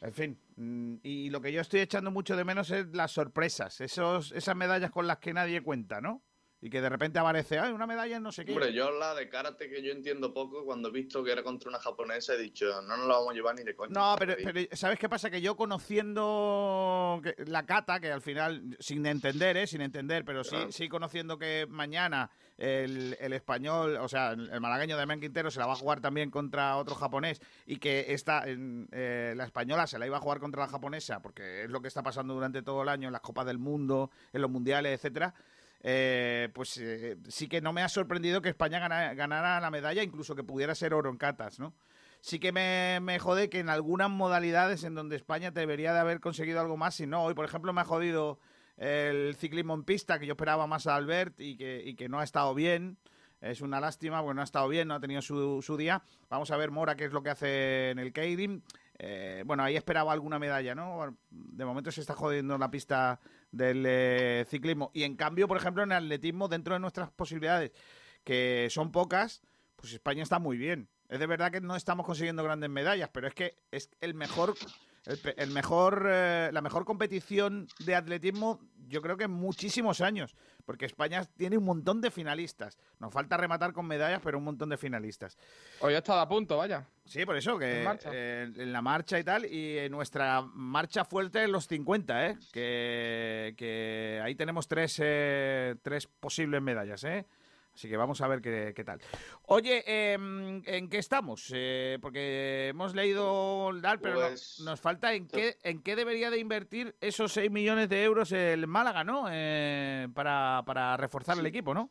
En 0.00 0.12
fin, 0.12 0.40
mm, 0.56 0.94
y 1.04 1.30
lo 1.30 1.40
que 1.40 1.52
yo 1.52 1.60
estoy 1.60 1.78
echando 1.78 2.10
mucho 2.10 2.34
de 2.34 2.44
menos 2.44 2.72
es 2.72 2.88
las 2.88 3.12
sorpresas, 3.12 3.80
esos, 3.80 4.32
esas 4.32 4.56
medallas 4.56 4.90
con 4.90 5.06
las 5.06 5.18
que 5.18 5.32
nadie 5.32 5.62
cuenta, 5.62 6.00
¿no? 6.00 6.24
Y 6.62 6.68
que 6.68 6.82
de 6.82 6.90
repente 6.90 7.18
aparece, 7.18 7.58
ay, 7.58 7.72
una 7.72 7.86
medalla 7.86 8.16
en 8.18 8.22
no 8.22 8.30
sé 8.32 8.44
qué. 8.44 8.52
Hombre, 8.52 8.74
yo 8.74 8.90
la 8.90 9.14
de 9.14 9.30
karate 9.30 9.70
que 9.70 9.82
yo 9.82 9.92
entiendo 9.92 10.34
poco, 10.34 10.64
cuando 10.66 10.88
he 10.88 10.92
visto 10.92 11.24
que 11.24 11.32
era 11.32 11.42
contra 11.42 11.70
una 11.70 11.78
japonesa, 11.78 12.34
he 12.34 12.38
dicho, 12.38 12.66
no 12.82 12.98
nos 12.98 13.06
la 13.06 13.14
vamos 13.14 13.30
a 13.30 13.34
llevar 13.34 13.54
ni 13.54 13.62
de 13.62 13.74
coña. 13.74 13.92
No, 13.94 14.14
pero, 14.18 14.34
pero 14.44 14.60
¿sabes 14.72 14.98
qué 14.98 15.08
pasa? 15.08 15.30
Que 15.30 15.40
yo 15.40 15.56
conociendo 15.56 17.20
que- 17.22 17.34
la 17.46 17.64
cata, 17.64 17.98
que 18.00 18.12
al 18.12 18.20
final, 18.20 18.76
sin 18.78 19.06
entender, 19.06 19.56
¿eh? 19.56 19.66
Sin 19.66 19.80
entender, 19.80 20.24
pero 20.24 20.44
sí, 20.44 20.50
Claro. 20.50 20.72
sí 20.72 20.88
conociendo 20.88 21.38
que 21.38 21.66
mañana 21.68 22.30
el, 22.58 23.16
el 23.20 23.32
español, 23.32 23.96
o 23.96 24.08
sea, 24.08 24.32
el, 24.32 24.60
malagueño 24.60 24.98
de 24.98 25.06
Men 25.06 25.20
Quintero 25.20 25.50
se 25.50 25.60
la 25.60 25.66
va 25.66 25.72
a 25.72 25.76
jugar 25.76 26.00
también 26.02 26.30
contra 26.30 26.76
otro 26.76 26.94
japonés 26.94 27.40
y 27.66 27.78
que 27.78 28.12
esta, 28.12 28.46
en, 28.46 28.86
eh, 28.92 29.32
la 29.34 29.44
española 29.44 29.86
se 29.86 29.98
la 29.98 30.06
iba 30.06 30.18
a 30.18 30.20
jugar 30.20 30.40
contra 30.40 30.62
la 30.64 30.68
japonesa, 30.68 31.20
porque 31.20 31.64
es 31.64 31.70
lo 31.70 31.80
que 31.80 31.88
está 31.88 32.02
pasando 32.02 32.34
durante 32.34 32.62
todo 32.62 32.82
el 32.82 32.90
año 32.90 33.08
en 33.08 33.12
las 33.12 33.22
Copas 33.22 33.46
del 33.46 33.58
Mundo, 33.58 34.10
en 34.34 34.42
los 34.42 34.50
Mundiales, 34.50 34.92
etcétera. 34.92 35.34
Eh, 35.82 36.48
pues 36.54 36.76
eh, 36.78 37.16
sí 37.28 37.48
que 37.48 37.60
no 37.60 37.72
me 37.72 37.82
ha 37.82 37.88
sorprendido 37.88 38.42
que 38.42 38.48
España 38.48 38.78
gana- 38.78 39.14
ganara 39.14 39.60
la 39.60 39.70
medalla, 39.70 40.02
incluso 40.02 40.34
que 40.34 40.44
pudiera 40.44 40.74
ser 40.74 40.94
oro 40.94 41.10
en 41.10 41.16
catas, 41.16 41.58
¿no? 41.58 41.74
sí 42.20 42.38
que 42.38 42.52
me, 42.52 43.18
jode 43.18 43.48
que 43.48 43.60
en 43.60 43.68
algunas 43.68 44.10
modalidades 44.10 44.84
en 44.84 44.94
donde 44.94 45.16
España 45.16 45.50
debería 45.50 45.92
de 45.92 46.00
haber 46.00 46.20
conseguido 46.20 46.60
algo 46.60 46.76
más, 46.76 46.94
si 46.94 47.06
no, 47.06 47.24
hoy 47.24 47.34
por 47.34 47.44
ejemplo 47.44 47.72
me 47.72 47.80
ha 47.80 47.84
jodido 47.84 48.38
el 48.76 49.34
ciclismo 49.36 49.74
en 49.74 49.84
pista, 49.84 50.18
que 50.18 50.26
yo 50.26 50.32
esperaba 50.32 50.66
más 50.66 50.86
a 50.86 50.96
Albert 50.96 51.40
y 51.40 51.56
que, 51.56 52.08
no 52.08 52.20
ha 52.20 52.24
estado 52.24 52.54
bien. 52.54 52.96
Es 53.42 53.62
una 53.62 53.80
lástima, 53.80 54.20
porque 54.22 54.34
no 54.34 54.40
ha 54.42 54.44
estado 54.44 54.68
bien, 54.68 54.88
no 54.88 54.94
ha 54.94 55.00
tenido 55.00 55.22
su, 55.22 55.62
su 55.62 55.78
día. 55.78 56.02
Vamos 56.28 56.50
a 56.50 56.58
ver 56.58 56.70
Mora 56.70 56.94
qué 56.94 57.06
es 57.06 57.12
lo 57.12 57.22
que 57.22 57.30
hace 57.30 57.90
en 57.90 57.98
el 57.98 58.12
Keirin. 58.12 58.62
Eh, 58.98 59.42
bueno, 59.46 59.62
ahí 59.62 59.76
esperaba 59.76 60.12
alguna 60.12 60.38
medalla, 60.38 60.74
¿no? 60.74 61.16
De 61.30 61.64
momento 61.64 61.90
se 61.90 62.02
está 62.02 62.14
jodiendo 62.14 62.58
la 62.58 62.70
pista 62.70 63.18
del 63.50 63.84
eh, 63.86 64.44
ciclismo. 64.48 64.90
Y 64.94 65.04
en 65.04 65.16
cambio, 65.16 65.48
por 65.48 65.56
ejemplo, 65.56 65.82
en 65.82 65.92
el 65.92 66.04
atletismo, 66.04 66.48
dentro 66.48 66.74
de 66.74 66.80
nuestras 66.80 67.10
posibilidades, 67.10 67.72
que 68.24 68.68
son 68.70 68.92
pocas, 68.92 69.42
pues 69.76 69.92
España 69.92 70.22
está 70.22 70.38
muy 70.38 70.56
bien. 70.56 70.88
Es 71.08 71.18
de 71.18 71.26
verdad 71.26 71.50
que 71.50 71.60
no 71.60 71.74
estamos 71.74 72.06
consiguiendo 72.06 72.44
grandes 72.44 72.70
medallas, 72.70 73.10
pero 73.12 73.26
es 73.26 73.34
que 73.34 73.56
es 73.70 73.90
el 74.00 74.14
mejor, 74.14 74.54
el, 75.06 75.50
mejor, 75.50 76.06
eh, 76.10 76.50
la 76.52 76.60
mejor 76.60 76.84
competición 76.84 77.66
de 77.78 77.94
atletismo, 77.94 78.60
yo 78.88 79.00
creo 79.00 79.16
que 79.16 79.24
en 79.24 79.30
muchísimos 79.30 80.00
años, 80.00 80.34
porque 80.66 80.84
España 80.84 81.24
tiene 81.36 81.56
un 81.56 81.64
montón 81.64 82.00
de 82.00 82.10
finalistas. 82.10 82.78
Nos 82.98 83.12
falta 83.12 83.36
rematar 83.36 83.72
con 83.72 83.86
medallas, 83.86 84.20
pero 84.22 84.38
un 84.38 84.44
montón 84.44 84.68
de 84.68 84.76
finalistas. 84.76 85.38
Hoy 85.80 85.94
ha 85.94 85.98
estado 85.98 86.20
a 86.20 86.28
punto, 86.28 86.56
vaya. 86.56 86.86
Sí, 87.04 87.24
por 87.24 87.36
eso, 87.36 87.58
que 87.58 87.84
eh, 88.04 88.52
en 88.56 88.72
la 88.72 88.82
marcha 88.82 89.18
y 89.18 89.24
tal, 89.24 89.46
y 89.46 89.78
en 89.78 89.92
nuestra 89.92 90.42
marcha 90.42 91.04
fuerte 91.04 91.44
en 91.44 91.52
los 91.52 91.66
50, 91.66 92.26
¿eh? 92.26 92.38
Que, 92.52 93.54
que 93.56 94.20
ahí 94.22 94.34
tenemos 94.34 94.68
tres, 94.68 95.00
eh, 95.02 95.76
tres 95.82 96.06
posibles 96.06 96.60
medallas, 96.60 97.04
¿eh? 97.04 97.26
Así 97.80 97.88
que 97.88 97.96
vamos 97.96 98.20
a 98.20 98.28
ver 98.28 98.42
qué, 98.42 98.74
qué 98.76 98.84
tal. 98.84 99.00
Oye, 99.46 99.82
em, 100.12 100.62
¿en 100.66 100.90
qué 100.90 100.98
estamos? 100.98 101.50
Eh, 101.54 101.96
porque 102.02 102.68
hemos 102.68 102.94
leído 102.94 103.70
tal, 103.80 103.98
pero 104.00 104.20
no- 104.20 104.28
Pues- 104.28 104.60
nos 104.60 104.78
falta 104.78 105.14
en 105.14 105.26
qué, 105.26 105.56
en 105.62 105.80
qué 105.82 105.96
debería 105.96 106.28
de 106.28 106.38
invertir 106.38 106.94
esos 107.00 107.32
6 107.32 107.50
millones 107.50 107.88
de 107.88 108.02
euros 108.04 108.32
el 108.32 108.66
Málaga, 108.66 109.02
¿no? 109.02 109.28
Eh, 109.32 110.08
para, 110.12 110.62
para 110.66 110.94
reforzar 110.98 111.38
el 111.38 111.46
equipo, 111.46 111.72
¿no? 111.72 111.88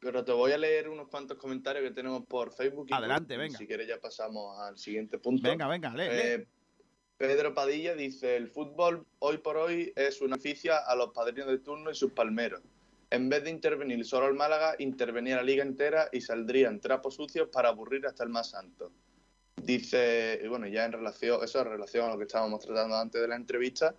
Pero 0.00 0.24
te 0.24 0.32
voy 0.32 0.50
a 0.50 0.58
leer 0.58 0.88
unos 0.88 1.06
cuantos 1.06 1.38
comentarios 1.38 1.84
que 1.84 1.92
tenemos 1.92 2.24
por 2.26 2.52
Facebook. 2.52 2.88
y 2.90 2.92
Adelante, 2.94 3.36
venga. 3.36 3.56
Si 3.58 3.64
quieres 3.68 3.86
ya 3.86 4.00
pasamos 4.00 4.58
al 4.58 4.76
siguiente 4.76 5.20
punto. 5.20 5.48
Venga, 5.48 5.68
venga, 5.68 5.90
lee, 5.94 6.08
lee. 6.08 6.08
Eh, 6.20 6.46
Pedro 7.16 7.54
Padilla 7.54 7.94
dice, 7.94 8.34
el 8.36 8.48
fútbol 8.48 9.06
hoy 9.20 9.38
por 9.38 9.56
hoy 9.56 9.92
es 9.94 10.20
una 10.20 10.34
oficia 10.34 10.78
a 10.78 10.96
los 10.96 11.10
padrinos 11.12 11.46
de 11.48 11.58
turno 11.58 11.92
y 11.92 11.94
sus 11.94 12.10
palmeros. 12.10 12.60
En 13.10 13.28
vez 13.28 13.44
de 13.44 13.50
intervenir 13.50 14.04
solo 14.04 14.28
el 14.28 14.34
Málaga, 14.34 14.76
intervenía 14.78 15.36
la 15.36 15.42
liga 15.42 15.62
entera 15.62 16.08
y 16.12 16.20
saldrían 16.20 16.80
trapos 16.80 17.14
sucios 17.14 17.48
para 17.48 17.70
aburrir 17.70 18.06
hasta 18.06 18.22
el 18.24 18.30
más 18.30 18.50
santo. 18.50 18.92
Dice, 19.56 20.40
y 20.42 20.46
bueno, 20.48 20.66
ya 20.66 20.84
en 20.84 20.92
relación, 20.92 21.42
eso 21.42 21.60
en 21.60 21.68
relación 21.68 22.06
a 22.06 22.12
lo 22.12 22.18
que 22.18 22.24
estábamos 22.24 22.64
tratando 22.64 22.96
antes 22.96 23.20
de 23.20 23.28
la 23.28 23.36
entrevista, 23.36 23.94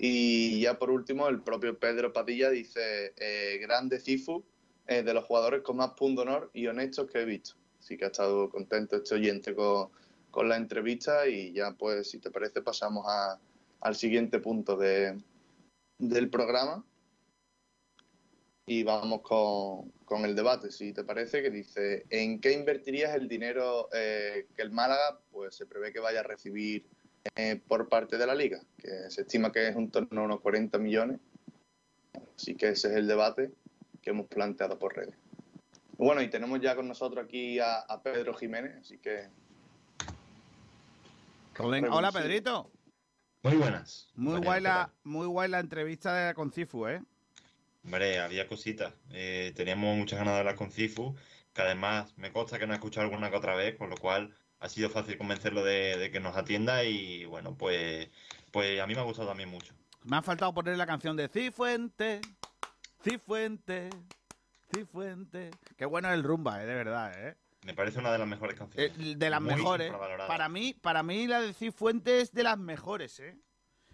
Y 0.00 0.60
ya 0.60 0.78
por 0.78 0.90
último, 0.90 1.28
el 1.28 1.40
propio 1.42 1.76
Pedro 1.78 2.12
Padilla 2.12 2.50
dice, 2.50 3.14
eh, 3.16 3.58
grande 3.60 3.98
Cifu, 3.98 4.44
eh, 4.86 5.02
de 5.02 5.12
los 5.12 5.24
jugadores 5.24 5.62
con 5.62 5.76
más 5.76 5.90
punto 5.90 6.22
honor 6.22 6.50
y 6.54 6.68
honestos 6.68 7.10
que 7.10 7.20
he 7.20 7.24
visto. 7.24 7.56
Así 7.80 7.96
que 7.96 8.04
ha 8.04 8.08
estado 8.08 8.48
contento 8.48 8.96
este 8.96 9.16
oyente 9.16 9.54
con, 9.54 9.90
con 10.30 10.48
la 10.48 10.56
entrevista 10.56 11.26
y 11.28 11.52
ya 11.52 11.72
pues 11.72 12.10
si 12.10 12.18
te 12.18 12.30
parece 12.30 12.62
pasamos 12.62 13.04
al 13.80 13.96
siguiente 13.96 14.38
punto 14.38 14.76
de, 14.76 15.20
del 15.98 16.30
programa 16.30 16.84
y 18.68 18.82
vamos 18.84 19.22
con, 19.22 19.90
con 20.04 20.24
el 20.24 20.34
debate, 20.36 20.70
si 20.70 20.92
te 20.92 21.02
parece, 21.02 21.42
que 21.42 21.50
dice, 21.50 22.04
¿en 22.10 22.40
qué 22.40 22.52
invertirías 22.52 23.14
el 23.14 23.26
dinero 23.28 23.88
eh, 23.94 24.46
que 24.54 24.62
el 24.62 24.70
Málaga 24.70 25.18
pues 25.30 25.56
se 25.56 25.64
prevé 25.66 25.92
que 25.92 26.00
vaya 26.00 26.20
a 26.20 26.22
recibir 26.22 26.86
eh, 27.34 27.60
por 27.66 27.88
parte 27.88 28.18
de 28.18 28.26
la 28.26 28.34
liga? 28.34 28.60
Que 28.76 29.10
se 29.10 29.22
estima 29.22 29.50
que 29.50 29.68
es 29.68 29.74
un 29.74 29.90
torno 29.90 30.20
a 30.20 30.24
unos 30.24 30.40
40 30.40 30.78
millones. 30.78 31.18
Así 32.36 32.54
que 32.54 32.68
ese 32.68 32.88
es 32.88 32.94
el 32.96 33.06
debate 33.08 33.50
que 34.02 34.10
hemos 34.10 34.26
planteado 34.26 34.78
por 34.78 34.94
redes. 34.94 35.14
Bueno, 35.96 36.20
y 36.22 36.28
tenemos 36.30 36.60
ya 36.60 36.76
con 36.76 36.86
nosotros 36.86 37.24
aquí 37.24 37.58
a, 37.58 37.78
a 37.80 38.02
Pedro 38.02 38.34
Jiménez, 38.34 38.76
así 38.80 38.98
que... 38.98 39.28
Hola, 41.90 42.12
Pedrito. 42.12 42.70
Muy 43.42 43.56
buenas. 43.56 44.10
Muy 44.14 44.40
guay, 44.40 44.58
¿qué 44.60 44.68
la, 44.68 44.92
muy 45.04 45.26
guay 45.26 45.48
la 45.50 45.58
entrevista 45.60 46.14
de- 46.14 46.34
con 46.34 46.52
Cifu, 46.52 46.86
¿eh? 46.86 47.02
Hombre, 47.88 48.20
había 48.20 48.46
cositas. 48.46 48.92
Eh, 49.12 49.54
teníamos 49.56 49.96
muchas 49.96 50.18
ganas 50.18 50.34
de 50.34 50.40
hablar 50.40 50.56
con 50.56 50.70
Cifu, 50.70 51.16
que 51.54 51.62
además 51.62 52.12
me 52.18 52.30
consta 52.30 52.58
que 52.58 52.66
no 52.66 52.74
ha 52.74 52.76
escuchado 52.76 53.06
alguna 53.06 53.30
que 53.30 53.36
otra 53.38 53.54
vez, 53.54 53.78
con 53.78 53.88
lo 53.88 53.96
cual 53.96 54.34
ha 54.60 54.68
sido 54.68 54.90
fácil 54.90 55.16
convencerlo 55.16 55.64
de, 55.64 55.96
de 55.96 56.10
que 56.10 56.20
nos 56.20 56.36
atienda 56.36 56.84
y 56.84 57.24
bueno, 57.24 57.56
pues, 57.56 58.10
pues 58.52 58.78
a 58.78 58.86
mí 58.86 58.94
me 58.94 59.00
ha 59.00 59.04
gustado 59.04 59.28
también 59.28 59.48
mucho. 59.48 59.72
Me 60.04 60.18
ha 60.18 60.22
faltado 60.22 60.52
poner 60.52 60.76
la 60.76 60.84
canción 60.84 61.16
de 61.16 61.28
Cifuente, 61.28 62.20
Cifuente, 63.02 63.88
Cifuente. 64.70 65.50
Qué 65.78 65.86
bueno 65.86 66.08
es 66.08 66.14
el 66.14 66.24
rumba, 66.24 66.62
¿eh? 66.62 66.66
De 66.66 66.74
verdad, 66.74 67.26
¿eh? 67.26 67.36
Me 67.64 67.72
parece 67.72 68.00
una 68.00 68.12
de 68.12 68.18
las 68.18 68.28
mejores 68.28 68.54
canciones. 68.54 68.92
Eh, 68.98 69.14
de 69.16 69.30
las 69.30 69.40
Muy 69.40 69.54
mejores. 69.54 69.90
Para 70.26 70.50
mí, 70.50 70.74
para 70.74 71.02
mí 71.02 71.26
la 71.26 71.40
de 71.40 71.54
Cifuentes 71.54 72.24
es 72.24 72.32
de 72.34 72.42
las 72.42 72.58
mejores, 72.58 73.18
¿eh? 73.20 73.38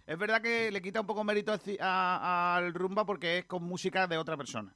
Es 0.07 0.19
verdad 0.19 0.43
que 0.43 0.71
le 0.71 0.83
quita 0.83 1.01
un 1.01 1.07
poco 1.07 1.25
mérito 1.25 1.53
a 1.53 1.59
Ci- 1.59 1.79
a- 1.81 2.57
al 2.57 2.75
rumba 2.75 3.05
porque 3.07 3.39
es 3.39 3.45
con 3.47 3.63
música 3.65 4.07
de 4.07 4.19
otra 4.19 4.37
persona. 4.37 4.75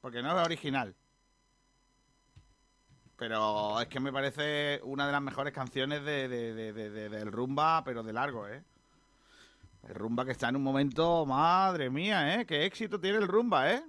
Porque 0.00 0.22
no 0.22 0.38
es 0.38 0.44
original. 0.44 0.94
Pero 3.16 3.80
es 3.80 3.88
que 3.88 3.98
me 3.98 4.12
parece 4.12 4.80
una 4.84 5.06
de 5.06 5.12
las 5.12 5.22
mejores 5.22 5.54
canciones 5.54 6.04
de, 6.04 6.28
de- 6.28 6.54
de- 6.54 6.72
de- 6.72 6.90
de- 6.90 7.08
del 7.08 7.32
rumba, 7.32 7.82
pero 7.82 8.02
de 8.02 8.12
largo, 8.12 8.46
¿eh? 8.46 8.62
El 9.88 9.94
rumba 9.94 10.24
que 10.26 10.32
está 10.32 10.48
en 10.50 10.56
un 10.56 10.62
momento, 10.62 11.24
madre 11.24 11.88
mía, 11.88 12.34
¿eh? 12.34 12.44
Qué 12.46 12.66
éxito 12.66 13.00
tiene 13.00 13.18
el 13.18 13.28
rumba, 13.28 13.72
¿eh? 13.72 13.82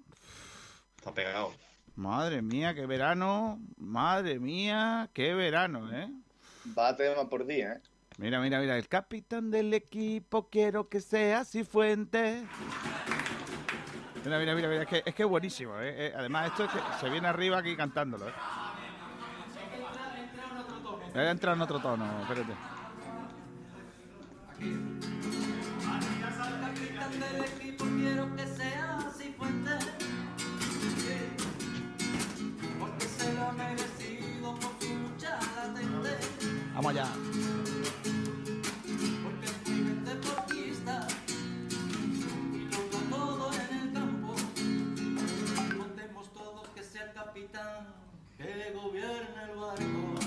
Está 0.98 1.12
pegado. 1.14 1.52
Madre 1.96 2.42
mía, 2.42 2.74
qué 2.74 2.86
verano. 2.86 3.60
Madre 3.78 4.40
mía, 4.40 5.10
qué 5.14 5.34
verano, 5.34 5.92
¿eh? 5.92 6.10
Va 6.78 6.90
a 6.90 6.96
tema 6.96 7.28
por 7.28 7.46
día, 7.46 7.74
¿eh? 7.74 7.82
Mira, 8.18 8.40
mira, 8.40 8.60
mira. 8.60 8.78
El 8.78 8.88
capitán 8.88 9.52
del 9.52 9.72
equipo 9.76 10.50
quiero 10.50 10.90
que 10.90 11.02
sea 11.02 11.46
Cifuentes. 11.46 12.46
Mira, 14.26 14.40
mira, 14.40 14.56
mira, 14.56 14.68
mira. 14.68 14.82
Es 14.82 14.88
que 14.88 15.04
es, 15.06 15.16
que 15.16 15.24
buenísimo, 15.24 15.80
¿eh? 15.80 16.08
Eh, 16.08 16.14
Además, 16.18 16.48
esto 16.48 16.66
es 16.66 16.72
que 16.72 16.80
se 17.00 17.10
viene 17.12 17.28
arriba 17.28 17.60
aquí 17.60 17.76
cantándolo, 17.76 18.28
¿eh? 18.28 18.34
Voy 21.14 21.24
a 21.24 21.32
entrar 21.32 21.56
en 21.56 21.62
otro 21.62 21.80
tono, 21.80 22.06
espérate. 22.22 22.54
capitán 26.58 27.20
del 27.20 27.44
equipo 27.44 27.86
quiero 27.86 28.36
que 28.36 28.48
sea 28.48 29.00
Cifuentes 29.16 29.88
porque 32.80 33.06
se 33.06 33.34
lo 33.34 33.48
ha 33.48 33.52
merecido 33.52 34.56
por 34.56 34.72
su 34.80 34.96
lucha 34.96 35.40
latente 35.56 36.18
Vamos 36.74 36.92
allá. 36.92 37.06
Que 48.68 48.74
gobierne 48.74 49.44
el 49.44 49.56
barco 49.56 50.18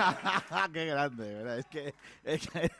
Qué 0.72 0.86
grande, 0.86 1.34
¿verdad? 1.34 1.58
Es 1.58 1.66
que, 1.66 1.94
es 2.24 2.48
que 2.48 2.70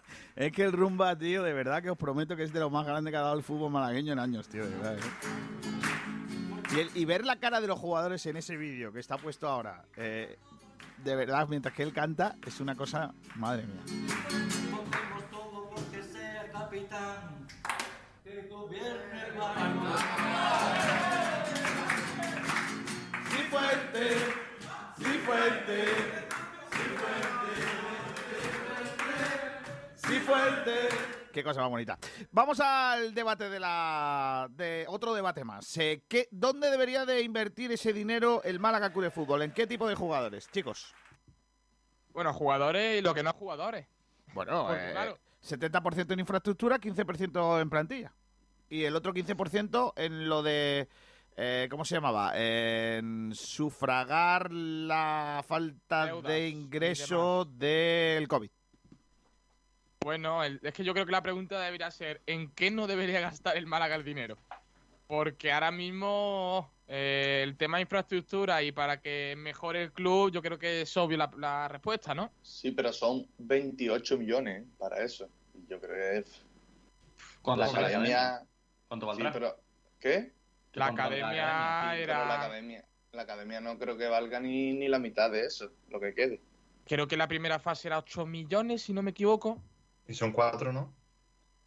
es 0.41 0.53
que 0.53 0.62
el 0.62 0.73
rumba, 0.73 1.15
tío, 1.19 1.43
de 1.43 1.53
verdad 1.53 1.83
que 1.83 1.91
os 1.91 1.99
prometo 1.99 2.35
que 2.35 2.45
es 2.45 2.53
de 2.53 2.61
lo 2.61 2.71
más 2.71 2.87
grande 2.87 3.11
que 3.11 3.17
ha 3.19 3.21
dado 3.21 3.37
el 3.37 3.43
fútbol 3.43 3.71
malagueño 3.71 4.15
en 4.15 4.19
años, 4.19 4.49
tío, 4.49 4.65
de 4.65 4.75
verdad. 4.75 4.97
¿eh? 6.75 6.89
Y, 6.95 7.05
ver 7.05 7.27
la 7.27 7.37
cara 7.37 7.61
de 7.61 7.67
los 7.67 7.79
jugadores 7.79 8.25
en 8.25 8.39
ese 8.39 8.57
vídeo 8.57 8.91
que 8.91 9.01
está 9.01 9.19
puesto 9.19 9.47
ahora, 9.47 9.85
eh, 9.97 10.39
de 11.05 11.15
verdad, 11.15 11.47
mientras 11.47 11.75
que 11.75 11.83
él 11.83 11.93
canta, 11.93 12.37
es 12.47 12.59
una 12.59 12.75
cosa, 12.75 13.12
madre 13.35 13.67
mía. 13.67 13.83
Todo 15.31 15.69
capitán 16.51 17.47
que 18.25 18.49
gobierne 18.49 19.27
el 19.27 19.39
barco. 19.39 19.97
Cifuente, 23.29 24.41
Qué 31.32 31.45
cosa 31.45 31.61
más 31.61 31.70
bonita. 31.70 31.99
Vamos 32.32 32.59
al 32.59 33.15
debate 33.15 33.49
de 33.49 33.61
la 33.61 34.49
de 34.51 34.85
otro 34.89 35.15
debate 35.15 35.45
más. 35.45 35.77
Eh, 35.77 36.03
¿qué, 36.09 36.27
¿Dónde 36.32 36.70
debería 36.70 37.07
de 37.07 37.23
invertir 37.23 37.70
ese 37.70 37.93
dinero 37.93 38.43
el 38.43 38.59
Málaga 38.59 38.91
Club 38.93 39.05
de 39.05 39.11
Fútbol? 39.11 39.43
¿En 39.43 39.53
qué 39.53 39.66
tipo 39.66 39.89
de 39.89 39.95
jugadores, 39.95 40.49
chicos? 40.51 40.93
Bueno, 42.12 42.32
jugadores 42.32 42.99
y 42.99 43.03
lo 43.03 43.15
que 43.15 43.23
no 43.23 43.32
jugadores. 43.32 43.87
Bueno, 44.35 44.66
Porque, 44.66 44.89
eh, 44.89 44.93
claro. 44.93 45.19
70% 45.43 46.12
en 46.12 46.20
infraestructura, 46.20 46.78
15% 46.81 47.61
en 47.61 47.70
plantilla. 47.70 48.12
Y 48.69 48.85
el 48.85 48.97
otro 48.97 49.15
15% 49.15 49.93
en 49.97 50.28
lo 50.28 50.43
de. 50.43 50.89
eh, 51.37 51.69
¿Cómo 51.70 51.85
se 51.85 51.95
llamaba? 51.95 52.32
En 52.35 53.32
sufragar 53.35 54.53
la 54.53 55.45
falta 55.47 56.07
Deudas 56.07 56.32
de 56.32 56.49
ingreso 56.49 57.45
del 57.45 58.27
COVID. 58.27 58.51
Bueno, 60.02 60.43
el- 60.43 60.60
es 60.62 60.72
que 60.72 60.82
yo 60.85 60.94
creo 60.94 61.05
que 61.05 61.12
la 61.12 61.22
pregunta 61.22 61.60
debería 61.60 61.90
ser 61.90 62.22
¿en 62.27 62.51
qué 62.52 62.70
no 62.70 62.86
debería 62.86 63.20
gastar 63.20 63.56
el 63.56 63.66
Málaga 63.66 63.97
el 63.97 64.05
dinero? 64.05 64.36
Porque 65.06 65.52
ahora 65.52 65.70
mismo 65.70 66.70
eh, 66.89 67.43
el 67.44 67.56
tema 67.56 67.77
de 67.77 67.82
infraestructura 67.82 68.62
y 68.62 68.72
para 68.72 69.01
que 69.01 69.35
mejore 69.36 69.82
el 69.82 69.93
club, 69.93 70.31
yo 70.32 70.40
creo 70.40 70.59
que 70.59 70.82
es 70.82 70.97
obvio 70.97 71.18
la, 71.18 71.31
la 71.36 71.68
respuesta, 71.68 72.14
¿no? 72.14 72.31
Sí, 72.43 72.70
pero 72.70 72.93
son 72.93 73.27
28 73.39 74.16
millones 74.16 74.64
para 74.78 75.02
eso. 75.05 75.28
Y 75.55 75.68
Yo 75.68 75.81
creo 75.81 75.94
que 75.97 76.18
es... 76.18 76.43
¿Cuánto 77.43 77.64
la 77.64 77.70
academia... 77.70 78.43
¿Cuánto 78.89 79.12
Sí, 79.14 79.22
valdrá? 79.22 79.32
pero... 79.32 79.56
¿Qué? 79.98 80.32
La 80.72 80.86
academia 80.86 81.28
pero 81.82 81.90
la 81.90 81.97
era... 81.97 82.44
academia, 82.44 82.85
la 83.12 83.22
academia 83.22 83.60
no 83.60 83.78
creo 83.78 83.98
que 83.98 84.06
valga 84.06 84.40
ni, 84.40 84.72
ni 84.72 84.89
la 84.89 84.98
mitad 84.98 85.31
de 85.31 85.44
eso, 85.44 85.70
lo 85.90 86.01
que 86.01 86.14
quede. 86.14 86.40
Creo 86.86 87.06
que 87.06 87.16
la 87.18 87.28
primera 87.28 87.59
fase 87.59 87.89
era 87.89 87.98
8 87.98 88.24
millones, 88.24 88.82
si 88.82 88.93
no 88.94 89.02
me 89.02 89.10
equivoco. 89.10 89.60
Y 90.11 90.15
son 90.15 90.32
cuatro, 90.32 90.73
¿no? 90.73 90.93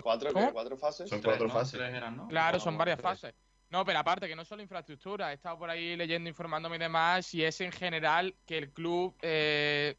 ¿Cuatro. 0.02 0.32
¿Cuatro 0.52 0.76
fases? 0.78 1.10
Son 1.10 1.22
Tres, 1.22 1.32
cuatro 1.32 1.48
¿no? 1.48 1.54
fases. 1.54 1.80
Eran, 1.80 2.18
¿no? 2.18 2.28
Claro, 2.28 2.60
son 2.60 2.78
varias 2.78 2.98
tres. 2.98 3.10
fases. 3.10 3.34
No, 3.70 3.86
pero 3.86 4.00
aparte, 4.00 4.28
que 4.28 4.36
no 4.36 4.44
solo 4.44 4.62
infraestructura. 4.62 5.32
He 5.32 5.36
estado 5.36 5.58
por 5.58 5.70
ahí 5.70 5.96
leyendo, 5.96 6.28
informándome 6.30 6.76
y 6.76 6.80
demás, 6.80 7.34
y 7.34 7.42
es 7.46 7.62
en 7.62 7.72
general 7.72 8.36
que 8.46 8.58
el 8.58 8.72
club 8.72 9.16
eh, 9.22 9.96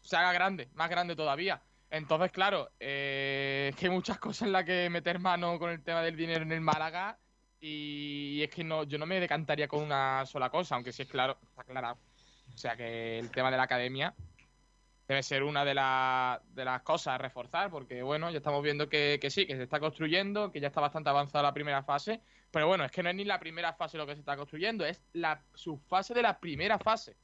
se 0.00 0.16
haga 0.16 0.32
grande, 0.32 0.70
más 0.72 0.88
grande 0.88 1.14
todavía. 1.14 1.60
Entonces, 1.90 2.32
claro, 2.32 2.70
eh, 2.80 3.68
es 3.70 3.76
que 3.78 3.86
hay 3.86 3.92
muchas 3.92 4.18
cosas 4.18 4.46
en 4.46 4.52
las 4.52 4.64
que 4.64 4.88
meter 4.88 5.18
mano 5.18 5.58
con 5.58 5.68
el 5.68 5.82
tema 5.82 6.00
del 6.00 6.16
dinero 6.16 6.42
en 6.44 6.52
el 6.52 6.62
Málaga, 6.62 7.18
y 7.60 8.40
es 8.42 8.48
que 8.48 8.64
no, 8.64 8.84
yo 8.84 8.96
no 8.96 9.04
me 9.04 9.20
decantaría 9.20 9.68
con 9.68 9.82
una 9.82 10.24
sola 10.24 10.48
cosa, 10.48 10.74
aunque 10.74 10.92
sí 10.92 11.02
es 11.02 11.08
claro, 11.08 11.36
está 11.42 11.62
aclarado. 11.62 11.98
O 12.54 12.56
sea 12.56 12.76
que 12.76 13.18
el 13.18 13.30
tema 13.30 13.50
de 13.50 13.58
la 13.58 13.64
academia 13.64 14.14
debe 15.08 15.22
ser 15.22 15.42
una 15.42 15.64
de, 15.64 15.72
la- 15.74 16.40
de 16.54 16.64
las 16.66 16.82
cosas 16.82 17.14
a 17.14 17.18
reforzar, 17.18 17.70
porque 17.70 18.02
bueno, 18.02 18.30
ya 18.30 18.36
estamos 18.36 18.62
viendo 18.62 18.90
que, 18.90 19.18
que 19.20 19.30
sí, 19.30 19.46
que 19.46 19.56
se 19.56 19.62
está 19.62 19.80
construyendo, 19.80 20.52
que 20.52 20.60
ya 20.60 20.68
está 20.68 20.82
bastante 20.82 21.08
avanzada 21.08 21.42
la 21.44 21.54
primera 21.54 21.82
fase, 21.82 22.20
pero 22.50 22.66
bueno, 22.66 22.84
es 22.84 22.92
que 22.92 23.02
no 23.02 23.08
es 23.08 23.16
ni 23.16 23.24
la 23.24 23.40
primera 23.40 23.72
fase 23.72 23.96
lo 23.96 24.06
que 24.06 24.12
se 24.14 24.20
está 24.20 24.36
construyendo, 24.36 24.84
es 24.84 25.00
la 25.14 25.42
subfase 25.54 26.12
de 26.12 26.20
la 26.22 26.38
primera 26.38 26.78
fase. 26.78 27.16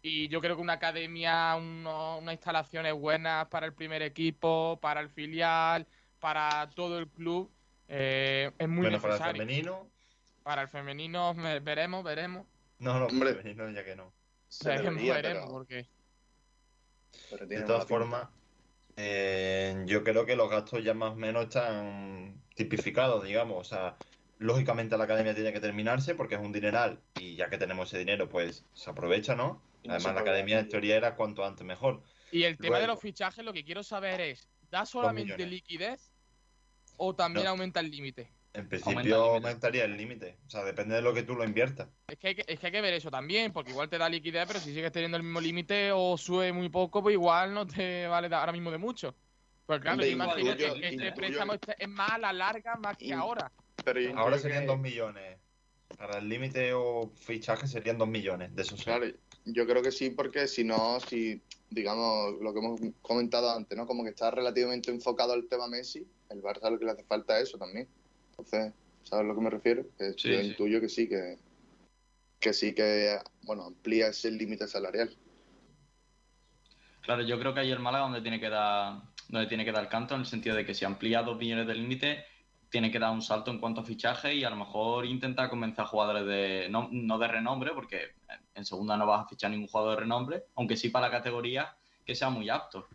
Y 0.00 0.28
yo 0.28 0.40
creo 0.40 0.54
que 0.54 0.62
una 0.62 0.74
academia, 0.74 1.56
uno- 1.56 2.18
unas 2.18 2.34
instalaciones 2.34 2.94
buenas 2.94 3.48
para 3.48 3.66
el 3.66 3.72
primer 3.72 4.02
equipo, 4.02 4.78
para 4.80 5.00
el 5.00 5.10
filial, 5.10 5.86
para 6.20 6.70
todo 6.70 7.00
el 7.00 7.08
club, 7.08 7.50
eh, 7.88 8.52
es 8.58 8.68
muy 8.68 8.82
Bueno, 8.82 9.00
para 9.00 9.14
el 9.14 9.18
necesario. 9.20 9.42
femenino, 9.42 9.88
Para 10.44 10.62
el 10.62 10.68
femenino 10.68 11.34
me- 11.34 11.58
veremos, 11.60 12.02
veremos. 12.04 12.46
no, 12.78 12.98
no, 13.00 13.06
Hombre. 13.06 13.34
femenino 13.34 13.68
ya 13.70 13.84
que 13.84 13.96
no. 13.96 14.12
Se 14.48 14.68
Veremos, 14.68 14.94
debería, 14.94 15.14
veremos, 15.14 15.42
pero- 15.44 15.52
porque 15.52 15.86
De 17.30 17.46
tiene 17.46 17.64
todas 17.64 17.86
formas, 17.86 18.28
eh, 18.96 19.82
yo 19.86 20.04
creo 20.04 20.26
que 20.26 20.36
los 20.36 20.50
gastos 20.50 20.82
ya 20.84 20.94
más 20.94 21.12
o 21.12 21.16
menos 21.16 21.44
están 21.44 22.40
tipificados, 22.54 23.24
digamos. 23.24 23.58
O 23.58 23.64
sea, 23.64 23.96
lógicamente 24.38 24.96
la 24.98 25.04
academia 25.04 25.34
tiene 25.34 25.52
que 25.52 25.60
terminarse 25.60 26.14
porque 26.14 26.34
es 26.34 26.40
un 26.40 26.52
dineral 26.52 27.00
y 27.18 27.36
ya 27.36 27.48
que 27.48 27.58
tenemos 27.58 27.88
ese 27.88 27.98
dinero, 27.98 28.28
pues 28.28 28.64
se 28.74 28.90
aprovecha, 28.90 29.34
¿no? 29.34 29.62
Además, 29.88 30.14
la 30.14 30.20
academia 30.20 30.60
en 30.60 30.68
teoría 30.68 30.96
era 30.96 31.16
cuanto 31.16 31.44
antes 31.44 31.66
mejor. 31.66 32.02
Y 32.30 32.44
el 32.44 32.56
tema 32.56 32.76
de 32.76 32.82
Luego- 32.82 32.94
los 32.94 33.00
fichajes, 33.02 33.44
lo 33.44 33.52
que 33.52 33.64
quiero 33.64 33.82
saber 33.82 34.20
es, 34.20 34.48
¿da 34.70 34.86
solamente 34.86 35.44
liquidez 35.44 36.12
o 36.96 37.14
también 37.14 37.44
No. 37.44 37.50
aumenta 37.50 37.80
el 37.80 37.90
límite? 37.90 38.30
En 38.54 38.68
principio 38.68 39.16
aumentaría 39.34 39.84
el 39.84 39.96
límite. 39.96 40.36
O 40.46 40.50
sea, 40.50 40.62
depende 40.64 40.94
de 40.94 41.02
lo 41.02 41.14
que 41.14 41.22
tú 41.22 41.34
lo 41.34 41.44
inviertas. 41.44 41.88
Es 42.08 42.18
que, 42.18 42.28
hay 42.28 42.34
que, 42.34 42.44
es 42.46 42.60
que 42.60 42.66
hay 42.66 42.72
que 42.72 42.80
ver 42.82 42.92
eso 42.94 43.10
también, 43.10 43.50
porque 43.52 43.70
igual 43.70 43.88
te 43.88 43.96
da 43.96 44.08
liquidez, 44.08 44.44
pero 44.46 44.60
si 44.60 44.74
sigues 44.74 44.92
teniendo 44.92 45.16
el 45.16 45.22
mismo 45.22 45.40
límite 45.40 45.90
o 45.92 46.18
sube 46.18 46.52
muy 46.52 46.68
poco, 46.68 47.02
pues 47.02 47.14
igual 47.14 47.54
no 47.54 47.66
te 47.66 48.06
vale 48.08 48.34
ahora 48.34 48.52
mismo 48.52 48.70
de 48.70 48.76
mucho. 48.78 49.14
Pues 49.64 49.80
claro, 49.80 50.04
imagino 50.04 50.52
intuyo- 50.52 50.74
que 50.80 50.88
este 50.88 51.12
préstamo 51.12 51.54
es 51.54 51.88
más 51.88 52.12
a 52.12 52.18
la 52.18 52.32
larga 52.34 52.76
más 52.76 52.96
que 52.98 53.06
In- 53.06 53.14
ahora. 53.14 53.50
Pero 53.84 54.00
yo 54.00 54.16
Ahora 54.18 54.38
serían 54.38 54.60
que- 54.62 54.66
2 54.66 54.78
millones. 54.78 55.38
Para 55.96 56.18
el 56.18 56.28
límite 56.28 56.72
o 56.74 57.10
fichaje 57.14 57.66
serían 57.66 57.96
2 57.98 58.08
millones 58.08 58.54
de 58.54 58.62
esos. 58.62 58.78
sí. 58.78 58.84
Claro, 58.84 59.06
yo 59.44 59.66
creo 59.66 59.82
que 59.82 59.92
sí, 59.92 60.10
porque 60.10 60.46
si 60.48 60.64
no, 60.64 60.98
si, 61.00 61.40
digamos, 61.70 62.34
lo 62.40 62.52
que 62.52 62.58
hemos 62.58 62.80
comentado 63.02 63.50
antes, 63.50 63.76
¿no? 63.78 63.86
Como 63.86 64.02
que 64.02 64.10
está 64.10 64.30
relativamente 64.30 64.90
enfocado 64.90 65.32
al 65.32 65.46
tema 65.48 65.68
Messi, 65.68 66.06
el 66.30 66.42
Barça 66.42 66.70
lo 66.70 66.78
que 66.78 66.84
le 66.86 66.90
hace 66.92 67.04
falta 67.04 67.38
es 67.38 67.48
eso 67.48 67.58
también. 67.58 67.88
Entonces, 68.42 68.74
¿sabes 69.04 69.24
a 69.24 69.28
lo 69.28 69.34
que 69.36 69.40
me 69.40 69.50
refiero? 69.50 69.84
Que 69.96 70.12
Sí, 70.16 70.30
yo 70.30 70.40
sí. 70.40 70.46
intuyo 70.48 70.80
que 70.80 70.88
sí, 70.88 71.08
que, 71.08 71.38
que 72.40 72.52
sí 72.52 72.74
que, 72.74 73.18
bueno, 73.42 73.64
amplía 73.64 74.08
ese 74.08 74.30
límite 74.30 74.66
salarial. 74.66 75.16
Claro, 77.02 77.22
yo 77.22 77.38
creo 77.38 77.54
que 77.54 77.60
ahí 77.60 77.70
el 77.70 77.78
Málaga 77.78 78.04
donde 78.04 78.20
tiene 78.20 78.40
que 78.40 78.48
dar, 78.48 79.02
donde 79.28 79.46
tiene 79.46 79.64
que 79.64 79.72
dar 79.72 79.88
canto, 79.88 80.14
en 80.14 80.20
el 80.22 80.26
sentido 80.26 80.56
de 80.56 80.64
que 80.66 80.74
si 80.74 80.84
amplía 80.84 81.22
dos 81.22 81.38
millones 81.38 81.66
de 81.66 81.74
límite, 81.74 82.24
tiene 82.68 82.90
que 82.90 82.98
dar 82.98 83.12
un 83.12 83.22
salto 83.22 83.50
en 83.50 83.58
cuanto 83.60 83.82
a 83.82 83.84
fichaje 83.84 84.34
y 84.34 84.44
a 84.44 84.50
lo 84.50 84.56
mejor 84.56 85.06
intentar 85.06 85.48
convencer 85.50 85.84
a 85.84 85.88
jugadores 85.88 86.26
de 86.26 86.68
no, 86.68 86.88
no 86.90 87.18
de 87.18 87.28
renombre, 87.28 87.72
porque 87.74 88.12
en 88.54 88.64
segunda 88.64 88.96
no 88.96 89.06
vas 89.06 89.24
a 89.24 89.28
fichar 89.28 89.50
ningún 89.50 89.68
jugador 89.68 89.96
de 89.96 90.00
renombre, 90.00 90.44
aunque 90.56 90.76
sí 90.76 90.88
para 90.88 91.06
la 91.08 91.12
categoría 91.12 91.76
que 92.04 92.14
sea 92.14 92.30
muy 92.30 92.48
apto. 92.48 92.88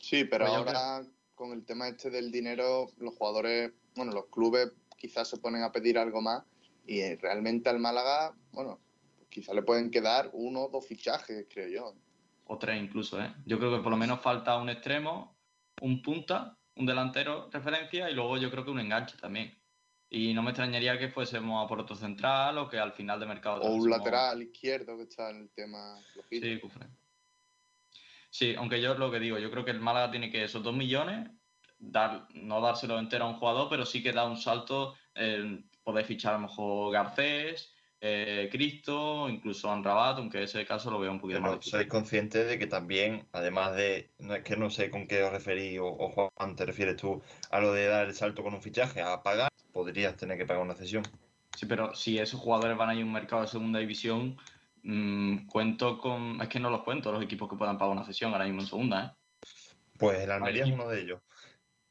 Sí, 0.00 0.24
pero 0.24 0.46
Pues 0.46 0.56
ahora 0.56 1.02
con 1.34 1.52
el 1.52 1.64
tema 1.64 1.88
este 1.88 2.10
del 2.10 2.30
dinero, 2.30 2.86
los 2.98 3.14
jugadores, 3.14 3.72
bueno, 3.94 4.12
los 4.12 4.26
clubes 4.26 4.72
quizás 4.96 5.28
se 5.28 5.38
ponen 5.38 5.62
a 5.62 5.72
pedir 5.72 5.98
algo 5.98 6.20
más 6.20 6.42
y 6.86 7.00
eh, 7.00 7.18
realmente 7.20 7.68
al 7.70 7.78
Málaga, 7.78 8.34
bueno, 8.52 8.80
quizás 9.28 9.54
le 9.54 9.62
pueden 9.62 9.90
quedar 9.90 10.30
uno 10.32 10.64
o 10.64 10.68
dos 10.68 10.86
fichajes, 10.86 11.46
creo 11.52 11.68
yo. 11.68 11.94
o 12.46 12.58
tres 12.58 12.82
incluso, 12.82 13.20
¿eh? 13.20 13.34
Yo 13.46 13.58
creo 13.58 13.76
que 13.76 13.82
por 13.82 13.90
lo 13.90 13.96
menos 13.96 14.20
falta 14.20 14.56
un 14.58 14.68
extremo, 14.68 15.36
un 15.80 16.02
punta, 16.02 16.56
un 16.76 16.86
delantero 16.86 17.48
referencia 17.50 18.10
y 18.10 18.14
luego 18.14 18.36
yo 18.36 18.50
creo 18.50 18.64
que 18.64 18.70
un 18.70 18.80
enganche 18.80 19.16
también. 19.16 19.56
Y 20.10 20.32
no 20.32 20.42
me 20.42 20.50
extrañaría 20.50 20.98
que 20.98 21.08
fuésemos 21.08 21.64
a 21.64 21.68
por 21.68 21.80
otro 21.80 21.96
central 21.96 22.58
o 22.58 22.68
que 22.68 22.78
al 22.78 22.92
final 22.92 23.18
de 23.18 23.26
mercado... 23.26 23.62
O 23.62 23.74
un 23.74 23.90
lateral 23.90 24.42
izquierdo 24.42 24.96
que 24.96 25.04
está 25.04 25.30
en 25.30 25.38
el 25.38 25.50
tema 25.50 25.98
flojito. 26.12 26.46
Sí, 26.46 26.60
Cufré. 26.60 26.86
Sí, 28.30 28.54
aunque 28.56 28.80
yo 28.80 28.94
lo 28.94 29.10
que 29.10 29.18
digo, 29.18 29.38
yo 29.38 29.50
creo 29.50 29.64
que 29.64 29.70
el 29.70 29.80
Málaga 29.80 30.10
tiene 30.10 30.30
que 30.30 30.44
esos 30.44 30.62
dos 30.62 30.74
millones, 30.74 31.30
dar, 31.78 32.28
no 32.34 32.60
dárselo 32.60 32.98
entero 32.98 33.24
a 33.24 33.28
un 33.28 33.34
jugador, 33.34 33.68
pero 33.68 33.84
sí 33.84 34.02
que 34.02 34.12
da 34.12 34.24
un 34.24 34.36
salto, 34.36 34.94
eh, 35.14 35.62
poder 35.82 36.04
fichar 36.04 36.34
a 36.34 36.38
lo 36.38 36.48
mejor 36.48 36.92
Garcés, 36.92 37.72
eh, 38.00 38.48
Cristo, 38.50 39.28
incluso 39.28 39.70
Anrabat, 39.70 40.18
aunque 40.18 40.42
ese 40.42 40.66
caso 40.66 40.90
lo 40.90 40.98
veo 40.98 41.10
un 41.10 41.20
poquito 41.20 41.40
más 41.40 41.52
Pero 41.52 41.62
sois 41.62 41.86
conscientes 41.86 42.46
de 42.46 42.58
que 42.58 42.66
también, 42.66 43.26
además 43.32 43.74
de, 43.76 44.10
no 44.18 44.34
es 44.34 44.42
que 44.42 44.56
no 44.56 44.68
sé 44.68 44.90
con 44.90 45.06
qué 45.06 45.22
os 45.22 45.32
referís 45.32 45.78
o, 45.78 45.86
o 45.86 46.10
Juan 46.10 46.56
te 46.56 46.66
refieres 46.66 46.96
tú 46.96 47.22
a 47.50 47.60
lo 47.60 47.72
de 47.72 47.86
dar 47.86 48.06
el 48.06 48.14
salto 48.14 48.42
con 48.42 48.52
un 48.52 48.60
fichaje, 48.60 49.00
a 49.00 49.22
pagar, 49.22 49.50
podrías 49.72 50.16
tener 50.16 50.36
que 50.36 50.44
pagar 50.44 50.62
una 50.62 50.74
cesión. 50.74 51.02
Sí, 51.56 51.66
pero 51.66 51.94
si 51.94 52.18
esos 52.18 52.40
jugadores 52.40 52.76
van 52.76 52.90
a 52.90 52.94
ir 52.94 53.02
a 53.02 53.06
un 53.06 53.12
mercado 53.12 53.42
de 53.42 53.48
segunda 53.48 53.78
división, 53.78 54.36
mm, 54.82 55.46
cuento 55.46 55.98
con. 55.98 56.40
Es 56.42 56.48
que 56.48 56.60
no 56.60 56.68
los 56.68 56.82
cuento 56.82 57.12
los 57.12 57.22
equipos 57.22 57.48
que 57.48 57.56
puedan 57.56 57.78
pagar 57.78 57.92
una 57.92 58.04
cesión 58.04 58.32
ahora 58.32 58.44
mismo 58.44 58.60
en 58.60 58.66
segunda, 58.66 59.04
¿eh? 59.04 59.48
Pues 59.98 60.20
el 60.20 60.30
Almería 60.30 60.64
es 60.64 60.72
uno 60.72 60.88
de 60.88 61.00
ellos. 61.00 61.20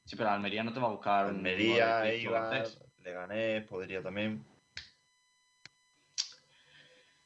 Sí, 0.05 0.15
pero 0.15 0.29
Almería 0.29 0.63
no 0.63 0.73
te 0.73 0.79
va 0.79 0.87
a 0.87 0.91
buscar. 0.91 1.25
un 1.25 1.37
Almería, 1.37 2.01
Cristo 2.01 2.29
Eibar. 2.29 2.67
Leganés, 3.03 3.67
podría 3.67 4.01
también. 4.01 4.43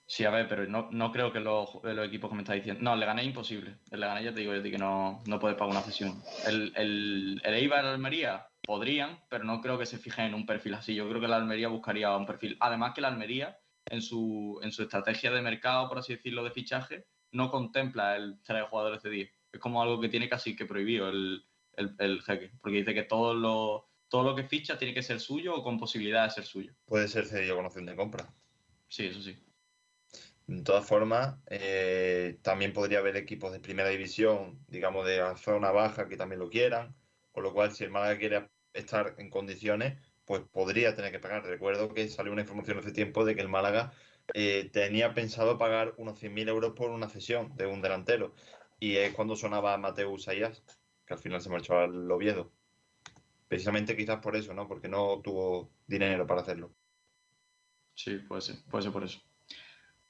Sí, 0.06 0.24
a 0.24 0.30
ver, 0.30 0.48
pero 0.48 0.66
no, 0.68 0.88
no 0.92 1.12
creo 1.12 1.34
que 1.34 1.40
los, 1.40 1.70
los 1.84 2.08
equipos 2.08 2.30
que 2.30 2.36
me 2.36 2.42
estás 2.42 2.56
diciendo. 2.56 2.82
No, 2.82 2.94
el 2.94 3.00
Leganés 3.00 3.24
es 3.24 3.30
imposible. 3.30 3.76
El 3.92 4.00
Leganés 4.00 4.24
ya 4.24 4.34
te 4.34 4.40
digo 4.40 4.56
yo 4.56 4.64
que 4.64 4.78
no, 4.78 5.22
no 5.26 5.40
puede 5.40 5.56
pagar 5.56 5.72
una 5.72 5.82
cesión. 5.82 6.22
El, 6.46 6.72
el, 6.76 7.42
el 7.44 7.54
Eibar 7.54 7.84
y 7.84 7.88
el 7.88 7.94
Almería 7.94 8.48
podrían, 8.64 9.20
pero 9.30 9.44
no 9.44 9.62
creo 9.62 9.78
que 9.78 9.86
se 9.86 9.98
fijen 9.98 10.26
en 10.26 10.34
un 10.34 10.46
perfil 10.46 10.76
así. 10.76 10.96
Yo 10.96 11.08
creo 11.10 11.20
que 11.20 11.28
la 11.28 11.36
Almería 11.36 11.68
buscaría 11.68 12.16
un 12.16 12.26
perfil. 12.26 12.56
Además 12.62 12.94
que 12.94 13.02
la 13.02 13.10
Almería, 13.10 13.60
en 13.86 14.02
su, 14.02 14.60
en 14.64 14.72
su 14.72 14.84
estrategia 14.84 15.30
de 15.32 15.42
mercado, 15.42 15.90
por 15.90 16.00
así 16.00 16.16
decirlo, 16.16 16.44
de 16.44 16.52
fichaje, 16.52 17.06
no 17.32 17.52
contempla 17.52 18.16
el 18.16 18.42
traer 18.44 18.66
jugadores 18.66 19.04
de 19.04 19.10
10. 19.10 19.32
Es 19.52 19.60
como 19.60 19.82
algo 19.82 20.00
que 20.00 20.10
tiene 20.10 20.30
casi 20.30 20.56
que 20.56 20.66
prohibido 20.66 21.10
el, 21.10 21.46
el, 21.78 21.96
el 22.00 22.22
jeque. 22.22 22.52
Porque 22.62 22.80
dice 22.80 22.94
que 22.94 23.04
todo 23.04 23.34
lo, 23.34 23.88
todo 24.10 24.24
lo 24.24 24.36
que 24.36 24.44
ficha 24.44 24.78
tiene 24.78 24.94
que 24.94 25.04
ser 25.04 25.20
suyo 25.20 25.56
o 25.56 25.64
con 25.64 25.80
posibilidad 25.80 26.26
de 26.26 26.32
ser 26.32 26.44
suyo. 26.44 26.74
Puede 26.86 27.08
ser 27.08 27.26
cedido 27.26 27.56
con 27.56 27.66
opción 27.66 27.86
de 27.86 27.96
compra. 27.96 28.34
Sí, 28.90 29.06
eso 29.06 29.22
sí. 29.22 29.38
De 30.48 30.62
todas 30.62 30.86
formas, 30.86 31.40
eh, 31.48 32.40
también 32.42 32.72
podría 32.72 33.00
haber 33.00 33.18
equipos 33.18 33.52
de 33.52 33.60
primera 33.60 33.90
división, 33.90 34.64
digamos 34.68 35.06
de 35.06 35.18
la 35.18 35.36
zona 35.36 35.72
baja, 35.72 36.08
que 36.08 36.16
también 36.16 36.40
lo 36.40 36.50
quieran. 36.50 36.96
Con 37.34 37.44
lo 37.44 37.54
cual, 37.54 37.74
si 37.74 37.84
el 37.84 37.92
Málaga 37.92 38.18
quiere 38.18 38.50
estar 38.74 39.16
en 39.18 39.30
condiciones, 39.30 40.02
pues 40.26 40.42
podría 40.50 40.96
tener 40.96 41.12
que 41.12 41.20
pagar. 41.20 41.44
Recuerdo 41.44 41.94
que 41.94 42.08
salió 42.08 42.32
una 42.32 42.42
información 42.44 42.80
hace 42.80 42.94
tiempo 42.94 43.26
de 43.26 43.36
que 43.36 43.42
el 43.42 43.50
Málaga 43.50 43.92
eh, 44.34 44.70
tenía 44.72 45.14
pensado 45.14 45.58
pagar 45.58 45.94
unos 45.98 46.18
100.000 46.18 46.48
euros 46.48 46.74
por 46.74 46.92
una 46.92 47.10
cesión 47.10 47.56
de 47.58 47.66
un 47.66 47.82
delantero. 47.82 48.34
Y 48.80 48.96
es 48.98 49.14
cuando 49.14 49.36
sonaba 49.36 49.78
Mateus 49.78 50.28
Ayas, 50.30 50.64
que 51.08 51.14
al 51.14 51.20
final 51.20 51.42
se 51.42 51.50
marchó 51.50 51.80
al 51.80 52.12
Oviedo. 52.12 52.52
Precisamente 53.48 53.96
quizás 53.96 54.20
por 54.20 54.36
eso, 54.36 54.54
¿no? 54.54 54.68
Porque 54.68 54.90
no 54.90 55.22
tuvo 55.24 55.72
dinero 55.88 56.28
para 56.28 56.42
hacerlo. 56.42 56.72
Sí, 57.96 58.18
puede 58.18 58.42
ser, 58.42 58.58
puede 58.70 58.84
ser 58.84 58.92
por 58.92 59.04
eso. 59.06 59.20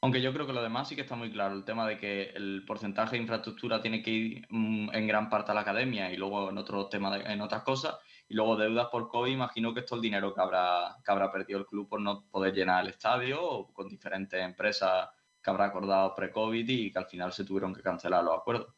Aunque 0.01 0.21
yo 0.21 0.33
creo 0.33 0.45
que 0.45 0.53
lo 0.53 0.61
demás 0.61 0.87
sí 0.87 0.95
que 0.95 1.01
está 1.01 1.15
muy 1.15 1.31
claro, 1.31 1.55
el 1.55 1.65
tema 1.65 1.87
de 1.87 1.97
que 1.97 2.29
el 2.35 2.63
porcentaje 2.65 3.15
de 3.15 3.21
infraestructura 3.21 3.81
tiene 3.81 4.03
que 4.03 4.11
ir 4.11 4.47
mm, 4.49 4.89
en 4.93 5.07
gran 5.07 5.29
parte 5.29 5.51
a 5.51 5.53
la 5.55 5.61
academia 5.61 6.11
y 6.11 6.17
luego 6.17 6.49
en 6.49 6.57
otros 6.57 6.89
temas, 6.89 7.19
en 7.25 7.41
otras 7.41 7.63
cosas, 7.63 7.97
y 8.27 8.35
luego 8.35 8.57
deudas 8.57 8.87
por 8.91 9.07
COVID, 9.07 9.31
imagino 9.31 9.73
que 9.73 9.79
es 9.79 9.85
todo 9.85 9.97
el 9.97 10.03
dinero 10.03 10.33
que 10.33 10.41
habrá, 10.41 10.97
que 11.03 11.11
habrá 11.11 11.31
perdido 11.31 11.59
el 11.59 11.65
club 11.65 11.87
por 11.89 12.01
no 12.01 12.27
poder 12.29 12.53
llenar 12.53 12.83
el 12.83 12.91
estadio 12.91 13.41
o 13.41 13.73
con 13.73 13.87
diferentes 13.87 14.39
empresas 14.39 15.09
que 15.41 15.49
habrá 15.49 15.65
acordado 15.65 16.13
pre-COVID 16.13 16.69
y 16.69 16.91
que 16.91 16.99
al 16.99 17.07
final 17.07 17.31
se 17.31 17.45
tuvieron 17.45 17.73
que 17.73 17.81
cancelar 17.81 18.23
los 18.23 18.37
acuerdos. 18.37 18.76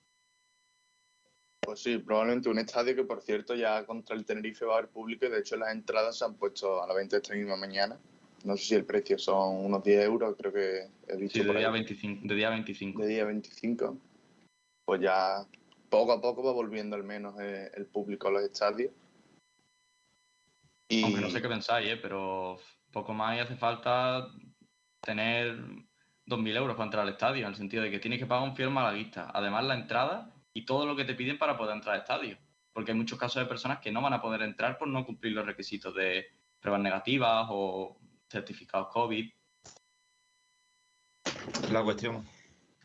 Pues 1.70 1.82
sí, 1.82 2.00
probablemente 2.00 2.50
un 2.50 2.58
estadio 2.58 2.96
que, 2.96 3.04
por 3.04 3.22
cierto, 3.22 3.54
ya 3.54 3.86
contra 3.86 4.16
el 4.16 4.26
Tenerife 4.26 4.66
va 4.66 4.74
a 4.74 4.78
haber 4.80 4.90
público 4.90 5.28
y 5.28 5.30
de 5.30 5.38
hecho 5.38 5.56
las 5.56 5.72
entradas 5.72 6.18
se 6.18 6.26
han 6.26 6.34
puesto 6.34 6.82
a 6.82 6.88
la 6.88 6.96
venta 6.96 7.18
esta 7.18 7.36
misma 7.36 7.58
mañana. 7.58 7.96
No 8.44 8.58
sé 8.58 8.64
si 8.64 8.74
el 8.74 8.86
precio 8.86 9.20
son 9.20 9.66
unos 9.66 9.84
10 9.84 10.04
euros, 10.04 10.36
creo 10.36 10.52
que 10.52 10.88
he 11.08 11.16
visto 11.16 11.34
Sí, 11.34 11.40
de 11.42 11.46
por 11.46 11.58
día 11.60 11.68
ahí. 11.68 11.74
25. 11.74 12.28
De 12.28 12.34
día 12.34 12.50
25. 12.50 13.02
De 13.04 13.08
día 13.08 13.24
25. 13.24 13.98
Pues 14.84 15.00
ya 15.00 15.46
poco 15.92 16.14
a 16.14 16.20
poco 16.20 16.42
va 16.42 16.54
volviendo 16.54 16.96
al 16.96 17.04
menos 17.04 17.40
eh, 17.40 17.70
el 17.76 17.86
público 17.86 18.30
a 18.30 18.32
los 18.32 18.42
estadios. 18.42 18.92
Y 20.88 21.04
Aunque 21.04 21.22
no 21.22 21.30
sé 21.30 21.40
qué 21.40 21.50
pensáis, 21.50 21.88
¿eh? 21.88 21.98
pero 21.98 22.58
poco 22.92 23.14
más 23.14 23.38
y 23.38 23.42
hace 23.42 23.56
falta 23.56 24.28
tener 25.02 25.56
2.000 26.26 26.58
euros 26.58 26.76
para 26.76 26.86
entrar 26.86 27.04
al 27.04 27.14
estadio, 27.14 27.44
en 27.44 27.52
el 27.52 27.56
sentido 27.56 27.84
de 27.84 27.92
que 27.92 28.00
tienes 28.00 28.18
que 28.18 28.26
pagar 28.26 28.50
un 28.50 28.56
fiel 28.56 28.72
malaguista. 28.72 29.30
Además, 29.32 29.66
la 29.66 29.76
entrada 29.76 30.34
y 30.54 30.66
todo 30.66 30.86
lo 30.86 30.96
que 30.96 31.06
te 31.06 31.16
piden 31.16 31.38
para 31.38 31.58
poder 31.58 31.76
entrar 31.76 31.96
al 31.96 32.02
estadio. 32.02 32.38
Porque 32.74 32.92
hay 32.92 32.98
muchos 32.98 33.20
casos 33.20 33.42
de 33.42 33.50
personas 33.50 33.80
que 33.80 33.92
no 33.92 34.02
van 34.02 34.14
a 34.14 34.22
poder 34.22 34.42
entrar 34.42 34.78
por 34.78 34.88
no 34.88 35.06
cumplir 35.06 35.34
los 35.34 35.46
requisitos 35.46 35.94
de 35.96 36.28
pruebas 36.60 36.82
negativas 36.82 37.48
o 37.50 37.98
certificados 38.30 38.90
COVID. 38.90 39.32
La 41.72 41.84
cuestión. 41.84 42.26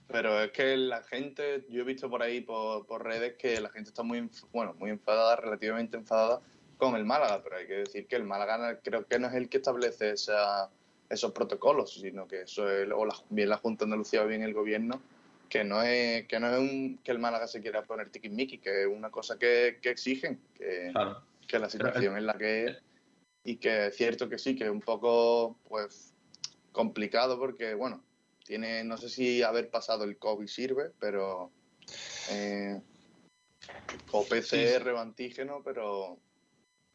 Pero 0.08 0.40
es 0.40 0.52
que 0.52 0.76
la 0.76 1.02
gente, 1.02 1.66
yo 1.68 1.82
he 1.82 1.84
visto 1.84 2.08
por 2.10 2.22
ahí 2.22 2.40
por, 2.40 2.86
por 2.86 3.04
redes 3.04 3.36
que 3.38 3.60
la 3.60 3.70
gente 3.70 3.90
está 3.90 4.02
muy, 4.02 4.28
bueno, 4.52 4.74
muy 4.74 4.90
enfadada, 4.90 5.36
relativamente 5.36 5.96
enfadada 5.96 6.40
con 6.76 6.96
el 6.96 7.04
Málaga, 7.04 7.42
pero 7.42 7.56
hay 7.56 7.66
que 7.66 7.74
decir 7.74 8.06
que 8.06 8.16
el 8.16 8.24
Málaga 8.24 8.80
creo 8.82 9.06
que 9.06 9.18
no 9.18 9.28
es 9.28 9.34
el 9.34 9.48
que 9.48 9.58
establece 9.58 10.10
esa, 10.10 10.70
esos 11.08 11.32
protocolos, 11.32 11.94
sino 11.94 12.26
que 12.26 12.42
eso 12.42 12.68
es, 12.70 12.88
o 12.94 13.04
la, 13.06 13.14
bien 13.30 13.48
la 13.48 13.56
Junta 13.56 13.84
de 13.84 13.86
Andalucía 13.86 14.22
o 14.22 14.26
bien 14.26 14.42
el 14.42 14.54
gobierno, 14.54 15.00
que 15.54 15.62
no 15.62 15.82
es 15.82 16.26
que 16.26 16.40
no 16.40 16.52
es 16.52 16.58
un, 16.58 16.98
que 17.04 17.12
el 17.12 17.20
Málaga 17.20 17.46
se 17.46 17.60
quiera 17.60 17.84
poner 17.84 18.10
tiquismiqui, 18.10 18.58
que 18.58 18.82
es 18.82 18.88
una 18.88 19.12
cosa 19.12 19.38
que, 19.38 19.78
que 19.80 19.90
exigen, 19.90 20.40
que, 20.52 20.92
que 21.46 21.60
la 21.60 21.70
situación 21.70 22.16
es 22.16 22.24
la 22.24 22.36
que 22.36 22.64
es 22.64 22.82
y 23.44 23.58
que 23.58 23.86
es 23.86 23.96
cierto 23.96 24.28
que 24.28 24.36
sí, 24.36 24.56
que 24.56 24.64
es 24.64 24.70
un 24.70 24.80
poco 24.80 25.56
pues 25.68 26.12
complicado 26.72 27.38
porque 27.38 27.74
bueno, 27.74 28.02
tiene 28.44 28.82
no 28.82 28.96
sé 28.96 29.08
si 29.08 29.44
haber 29.44 29.70
pasado 29.70 30.02
el 30.02 30.18
COVID 30.18 30.48
sirve, 30.48 30.90
pero 30.98 31.52
eh, 32.32 32.82
o 34.10 34.24
PCR 34.24 34.90
o 34.90 34.98
antígeno, 34.98 35.62
pero 35.64 36.18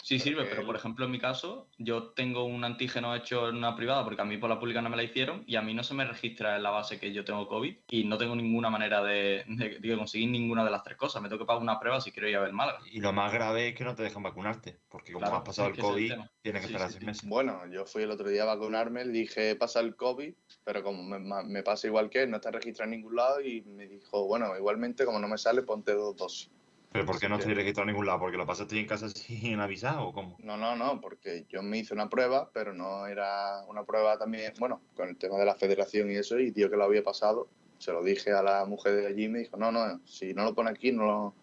Sí 0.01 0.17
sirve, 0.17 0.45
pero 0.45 0.65
por 0.65 0.75
ejemplo 0.75 1.05
en 1.05 1.11
mi 1.11 1.19
caso, 1.19 1.67
yo 1.77 2.11
tengo 2.13 2.45
un 2.45 2.63
antígeno 2.63 3.13
hecho 3.15 3.49
en 3.49 3.57
una 3.57 3.75
privada 3.75 4.03
porque 4.05 4.21
a 4.21 4.25
mí 4.25 4.37
por 4.37 4.49
la 4.49 4.57
pública 4.59 4.81
no 4.81 4.89
me 4.89 4.95
la 4.95 5.03
hicieron 5.03 5.43
y 5.45 5.55
a 5.57 5.61
mí 5.61 5.73
no 5.73 5.83
se 5.83 5.93
me 5.93 6.05
registra 6.05 6.55
en 6.55 6.63
la 6.63 6.69
base 6.71 6.99
que 6.99 7.11
yo 7.13 7.25
tengo 7.25 7.47
COVID 7.47 7.75
y 7.89 8.05
no 8.05 8.17
tengo 8.17 8.35
ninguna 8.35 8.69
manera 8.69 9.03
de, 9.03 9.43
de- 9.47 9.77
de 9.79 9.97
conseguir 9.97 10.29
ninguna 10.29 10.63
de 10.63 10.71
las 10.71 10.83
tres 10.83 10.97
cosas. 10.97 11.21
Me 11.21 11.27
tengo 11.27 11.39
que 11.39 11.45
pagar 11.45 11.61
una 11.61 11.79
prueba 11.79 11.99
si 12.01 12.11
quiero 12.11 12.29
ir 12.29 12.37
a 12.37 12.41
ver 12.41 12.53
Málaga. 12.53 12.79
Y 12.91 13.01
lo 13.01 13.11
más 13.13 13.31
grave 13.33 13.67
es 13.67 13.75
que 13.75 13.83
no 13.83 13.93
te 13.93 14.03
dejan 14.03 14.23
vacunarte, 14.23 14.79
porque 14.89 15.11
como 15.11 15.25
Claro, 15.25 15.37
has 15.37 15.43
pasado 15.43 15.67
el 15.67 15.75
el 15.75 15.81
COVID, 15.81 16.09
tema. 16.11 16.31
tienes 16.41 16.61
que 16.61 16.67
Sí, 16.69 16.73
esperar 16.73 16.87
sí, 16.87 16.93
seis 16.93 17.01
sí. 17.01 17.05
meses. 17.05 17.29
Bueno, 17.29 17.61
yo 17.71 17.85
fui 17.85 18.03
el 18.03 18.11
otro 18.11 18.29
día 18.29 18.43
a 18.43 18.55
vacunarme, 18.55 19.03
le 19.05 19.11
dije 19.11 19.55
pasa 19.57 19.81
el 19.81 19.95
COVID, 19.97 20.33
pero 20.63 20.81
como 20.81 21.03
me, 21.03 21.19
me 21.43 21.61
pasa 21.61 21.87
igual 21.87 22.09
que 22.09 22.23
él, 22.23 22.31
no 22.31 22.37
está 22.37 22.51
registrado 22.51 22.85
en 22.91 22.97
ningún 22.97 23.15
lado 23.17 23.41
y 23.41 23.61
me 23.63 23.85
dijo, 23.85 24.25
bueno, 24.27 24.55
igualmente 24.57 25.05
como 25.05 25.19
no 25.19 25.27
me 25.27 25.37
sale, 25.37 25.61
ponte 25.63 25.93
dos 25.93 26.15
dosis. 26.15 26.49
¿Pero 26.91 27.05
por 27.05 27.19
qué 27.19 27.29
no 27.29 27.35
estoy 27.35 27.53
registrado 27.53 27.87
en 27.87 27.93
ningún 27.93 28.07
lado? 28.07 28.19
¿Porque 28.19 28.37
lo 28.37 28.47
pasaste 28.47 28.79
en 28.79 28.87
casa 28.87 29.09
sin 29.15 29.59
avisar 29.59 29.97
o 29.99 30.11
cómo? 30.11 30.37
No, 30.39 30.57
no, 30.57 30.75
no, 30.75 30.99
porque 30.99 31.45
yo 31.49 31.61
me 31.61 31.77
hice 31.77 31.93
una 31.93 32.09
prueba, 32.09 32.49
pero 32.51 32.73
no 32.73 33.05
era 33.05 33.63
una 33.67 33.83
prueba 33.83 34.17
también, 34.17 34.53
bueno, 34.59 34.81
con 34.95 35.09
el 35.09 35.17
tema 35.17 35.37
de 35.37 35.45
la 35.45 35.55
federación 35.55 36.11
y 36.11 36.15
eso, 36.15 36.39
y 36.39 36.51
tío 36.51 36.69
que 36.69 36.77
lo 36.77 36.85
había 36.85 37.03
pasado, 37.03 37.47
se 37.77 37.91
lo 37.91 38.03
dije 38.03 38.31
a 38.31 38.41
la 38.41 38.65
mujer 38.65 38.95
de 38.95 39.07
allí 39.07 39.25
y 39.25 39.29
me 39.29 39.39
dijo, 39.39 39.57
no, 39.57 39.71
no, 39.71 39.99
si 40.05 40.33
no 40.33 40.43
lo 40.43 40.55
pone 40.55 40.71
aquí, 40.71 40.91
no 40.91 41.05
lo... 41.05 41.35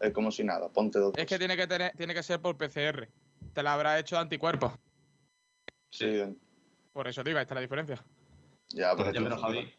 es 0.00 0.12
como 0.12 0.30
si 0.30 0.44
nada, 0.44 0.68
ponte 0.68 0.98
dos 0.98 1.12
Es 1.16 1.26
que 1.26 1.38
tiene 1.38 1.56
que 1.56 1.66
tener, 1.66 1.92
tiene 1.96 2.14
que 2.14 2.22
ser 2.22 2.40
por 2.40 2.56
PCR. 2.56 3.08
Te 3.52 3.62
la 3.62 3.74
habrá 3.74 3.98
hecho 3.98 4.16
de 4.16 4.22
anticuerpos. 4.22 4.72
Sí, 5.90 6.22
Por 6.92 7.06
eso 7.06 7.22
digo, 7.22 7.38
ahí 7.38 7.42
está 7.42 7.54
la 7.54 7.60
diferencia. 7.60 8.02
ya, 8.70 8.94
Ya, 8.96 8.96
pero 8.96 9.36
Javi, 9.38 9.72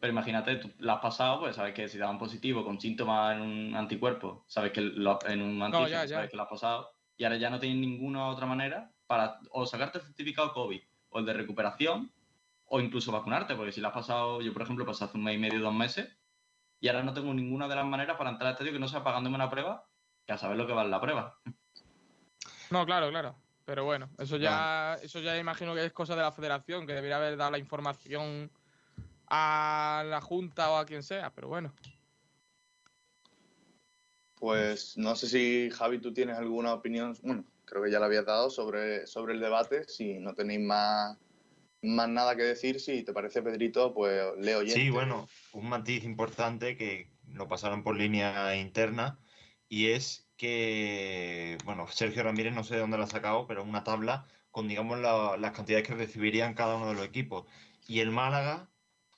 pero 0.00 0.12
imagínate, 0.12 0.56
tú 0.56 0.72
la 0.78 0.94
has 0.94 1.00
pasado, 1.00 1.40
pues 1.40 1.56
sabes 1.56 1.74
que 1.74 1.88
si 1.88 1.98
daban 1.98 2.18
positivo 2.18 2.64
con 2.64 2.80
síntomas 2.80 3.36
en 3.36 3.42
un 3.42 3.74
anticuerpo, 3.76 4.44
sabes 4.46 4.72
que 4.72 4.80
lo- 4.80 5.18
en 5.26 5.42
un 5.42 5.62
antígeno, 5.62 5.88
ya, 5.88 6.04
ya. 6.04 6.14
sabes 6.16 6.30
que 6.30 6.36
lo 6.36 6.44
has 6.44 6.48
pasado, 6.48 6.90
y 7.16 7.24
ahora 7.24 7.36
ya 7.36 7.50
no 7.50 7.58
tienes 7.58 7.78
ninguna 7.78 8.28
otra 8.28 8.46
manera 8.46 8.92
para 9.06 9.40
o 9.50 9.66
sacarte 9.66 9.98
el 9.98 10.04
certificado 10.04 10.52
COVID 10.52 10.80
o 11.10 11.18
el 11.18 11.26
de 11.26 11.32
recuperación 11.32 12.12
o 12.66 12.80
incluso 12.80 13.10
vacunarte, 13.10 13.54
porque 13.56 13.72
si 13.72 13.80
lo 13.80 13.88
has 13.88 13.94
pasado, 13.94 14.40
yo 14.42 14.52
por 14.52 14.62
ejemplo 14.62 14.84
pasé 14.86 15.04
hace 15.04 15.16
un 15.16 15.24
mes 15.24 15.36
y 15.36 15.38
medio, 15.38 15.60
dos 15.60 15.74
meses, 15.74 16.16
y 16.80 16.88
ahora 16.88 17.02
no 17.02 17.12
tengo 17.14 17.32
ninguna 17.34 17.66
de 17.66 17.74
las 17.74 17.86
maneras 17.86 18.16
para 18.16 18.30
entrar 18.30 18.48
al 18.48 18.52
estadio 18.52 18.72
que 18.72 18.78
no 18.78 18.88
sea 18.88 19.02
pagándome 19.02 19.36
una 19.36 19.50
prueba, 19.50 19.88
que 20.26 20.32
a 20.34 20.38
saber 20.38 20.56
lo 20.58 20.66
que 20.66 20.74
vale 20.74 20.90
la 20.90 21.00
prueba. 21.00 21.40
No, 22.70 22.84
claro, 22.84 23.08
claro. 23.10 23.36
Pero 23.64 23.84
bueno, 23.84 24.08
eso 24.18 24.36
ya, 24.36 24.98
eso 25.02 25.20
ya 25.20 25.36
imagino 25.38 25.74
que 25.74 25.84
es 25.84 25.92
cosa 25.92 26.14
de 26.14 26.22
la 26.22 26.32
federación, 26.32 26.86
que 26.86 26.94
debería 26.94 27.16
haber 27.16 27.36
dado 27.36 27.50
la 27.50 27.58
información 27.58 28.50
a 29.30 30.04
la 30.06 30.20
Junta 30.20 30.70
o 30.70 30.76
a 30.76 30.86
quien 30.86 31.02
sea, 31.02 31.32
pero 31.34 31.48
bueno. 31.48 31.74
Pues 34.36 34.96
no 34.96 35.16
sé 35.16 35.26
si 35.28 35.70
Javi 35.70 35.98
tú 35.98 36.12
tienes 36.12 36.36
alguna 36.38 36.72
opinión, 36.72 37.16
bueno, 37.22 37.44
creo 37.64 37.82
que 37.82 37.90
ya 37.90 37.98
la 37.98 38.06
habías 38.06 38.24
dado 38.24 38.50
sobre, 38.50 39.06
sobre 39.06 39.34
el 39.34 39.40
debate, 39.40 39.84
si 39.88 40.14
no 40.20 40.34
tenéis 40.34 40.60
más, 40.60 41.18
más 41.82 42.08
nada 42.08 42.36
que 42.36 42.42
decir, 42.42 42.80
si 42.80 43.02
te 43.02 43.12
parece 43.12 43.42
Pedrito, 43.42 43.92
pues 43.92 44.22
leo 44.38 44.64
Sí, 44.64 44.90
bueno, 44.90 45.28
un 45.52 45.68
matiz 45.68 46.04
importante 46.04 46.76
que 46.76 47.10
lo 47.32 47.48
pasaron 47.48 47.82
por 47.82 47.96
línea 47.96 48.54
interna 48.56 49.18
y 49.68 49.88
es 49.88 50.30
que, 50.36 51.58
bueno, 51.64 51.88
Sergio 51.88 52.22
Ramírez 52.22 52.54
no 52.54 52.62
sé 52.64 52.74
de 52.74 52.80
dónde 52.80 52.96
lo 52.96 53.04
ha 53.04 53.08
sacado, 53.08 53.46
pero 53.46 53.64
una 53.64 53.82
tabla 53.84 54.26
con, 54.52 54.68
digamos, 54.68 54.98
la- 55.00 55.36
las 55.36 55.52
cantidades 55.52 55.86
que 55.86 55.94
recibirían 55.94 56.54
cada 56.54 56.76
uno 56.76 56.88
de 56.88 56.94
los 56.94 57.04
equipos. 57.04 57.44
Y 57.86 58.00
el 58.00 58.10
Málaga, 58.12 58.68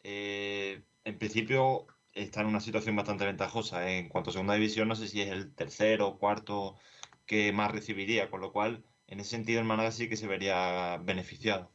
eh, 0.03 0.83
en 1.05 1.19
principio, 1.19 1.87
está 2.13 2.41
en 2.41 2.49
una 2.49 2.61
situación 2.61 2.97
bastante 2.97 3.25
ventajosa. 3.25 3.91
En 3.91 4.09
cuanto 4.09 4.31
a 4.31 4.33
segunda 4.33 4.55
división, 4.55 4.89
no 4.89 4.95
sé 4.95 5.09
si 5.09 5.21
es 5.21 5.31
el 5.31 5.55
tercero 5.55 6.09
o 6.09 6.19
cuarto 6.19 6.77
que 7.27 7.53
más 7.53 7.71
recibiría, 7.71 8.31
con 8.31 8.41
lo 8.41 8.53
cual, 8.53 8.85
en 9.07 9.21
ese 9.21 9.31
sentido, 9.31 9.61
el 9.61 9.67
Málaga 9.67 9.93
sí 9.93 10.09
que 10.09 10.17
se 10.17 10.27
vería 10.27 10.99
beneficiado. 10.99 11.71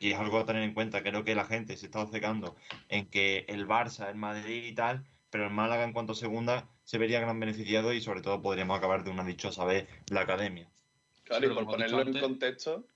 Y 0.00 0.12
es 0.12 0.18
algo 0.18 0.38
a 0.38 0.46
tener 0.46 0.62
en 0.62 0.74
cuenta. 0.74 1.02
Creo 1.02 1.24
que 1.24 1.34
la 1.34 1.44
gente 1.44 1.76
se 1.76 1.86
está 1.86 2.00
obcecando 2.00 2.56
en 2.88 3.08
que 3.08 3.44
el 3.48 3.66
Barça, 3.66 4.08
el 4.08 4.16
Madrid 4.16 4.64
y 4.64 4.74
tal, 4.74 5.04
pero 5.30 5.44
el 5.44 5.52
Málaga 5.52 5.84
en 5.84 5.92
cuanto 5.92 6.12
a 6.12 6.16
segunda 6.16 6.68
se 6.84 6.98
vería 6.98 7.20
gran 7.20 7.40
beneficiado 7.40 7.92
y 7.92 8.00
sobre 8.00 8.22
todo 8.22 8.40
podríamos 8.40 8.78
acabar 8.78 9.04
de 9.04 9.10
una 9.10 9.24
dichosa 9.24 9.64
vez 9.64 9.88
la 10.10 10.22
academia. 10.22 10.70
Claro, 11.24 11.50
y 11.50 11.54
por 11.54 11.66
ponerlo 11.66 12.00
en 12.00 12.20
contexto, 12.20 12.86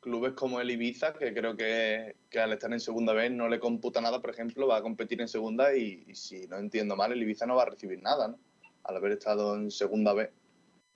clubes 0.00 0.32
como 0.32 0.60
el 0.60 0.70
Ibiza, 0.70 1.12
que 1.12 1.32
creo 1.32 1.56
que, 1.56 2.16
que 2.30 2.40
al 2.40 2.52
estar 2.52 2.72
en 2.72 2.80
segunda 2.80 3.12
vez 3.12 3.30
no 3.30 3.48
le 3.48 3.60
computa 3.60 4.00
nada, 4.00 4.20
por 4.20 4.30
ejemplo, 4.30 4.66
va 4.66 4.78
a 4.78 4.82
competir 4.82 5.20
en 5.20 5.28
segunda 5.28 5.76
y, 5.76 6.04
y 6.06 6.14
si 6.14 6.46
no 6.48 6.56
entiendo 6.56 6.96
mal, 6.96 7.12
el 7.12 7.22
Ibiza 7.22 7.46
no 7.46 7.56
va 7.56 7.62
a 7.62 7.70
recibir 7.70 8.02
nada, 8.02 8.28
¿no? 8.28 8.38
Al 8.84 8.96
haber 8.96 9.12
estado 9.12 9.54
en 9.56 9.70
segunda 9.70 10.14
vez. 10.14 10.30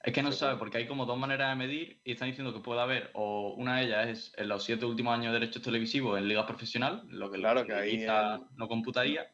Es 0.05 0.13
que 0.13 0.23
no 0.23 0.33
se 0.33 0.39
sabe, 0.39 0.59
porque 0.59 0.77
hay 0.77 0.87
como 0.87 1.07
dos 1.07 1.17
maneras 1.19 1.51
de 1.51 1.57
medir 1.57 1.99
y 2.05 2.13
están 2.13 2.29
diciendo 2.29 2.53
que 2.53 2.61
puede 2.61 2.81
haber, 2.81 3.11
o 3.15 3.55
una 3.57 3.79
de 3.79 3.87
ellas 3.87 4.09
es 4.09 4.33
en 4.37 4.49
los 4.49 4.63
siete 4.63 4.85
últimos 4.85 5.15
años 5.15 5.33
de 5.33 5.41
derechos 5.41 5.63
televisivos 5.63 6.19
en 6.19 6.29
liga 6.29 6.47
profesional, 6.47 7.05
lo 7.09 7.31
que 7.31 7.39
Claro 7.39 7.61
el 7.61 7.67
que 7.67 7.73
ahí 7.73 7.95
Ibiza 7.95 8.41
no 8.57 8.69
computaría. 8.69 9.31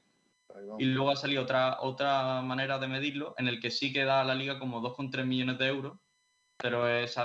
Y 0.79 0.85
luego 0.85 1.11
ha 1.11 1.17
salido 1.17 1.43
otra, 1.43 1.81
otra 1.81 2.43
manera 2.43 2.79
de 2.79 2.87
medirlo, 2.87 3.35
en 3.39 3.49
el 3.49 3.61
que 3.61 3.71
sí 3.71 3.93
que 3.93 4.05
da 4.05 4.21
a 4.21 4.25
la 4.25 4.35
liga 4.35 4.61
como 4.61 4.81
2,3 4.81 5.25
millones 5.25 5.59
de 5.59 5.67
euros, 5.67 5.99
pero 6.61 6.89
es, 6.89 7.17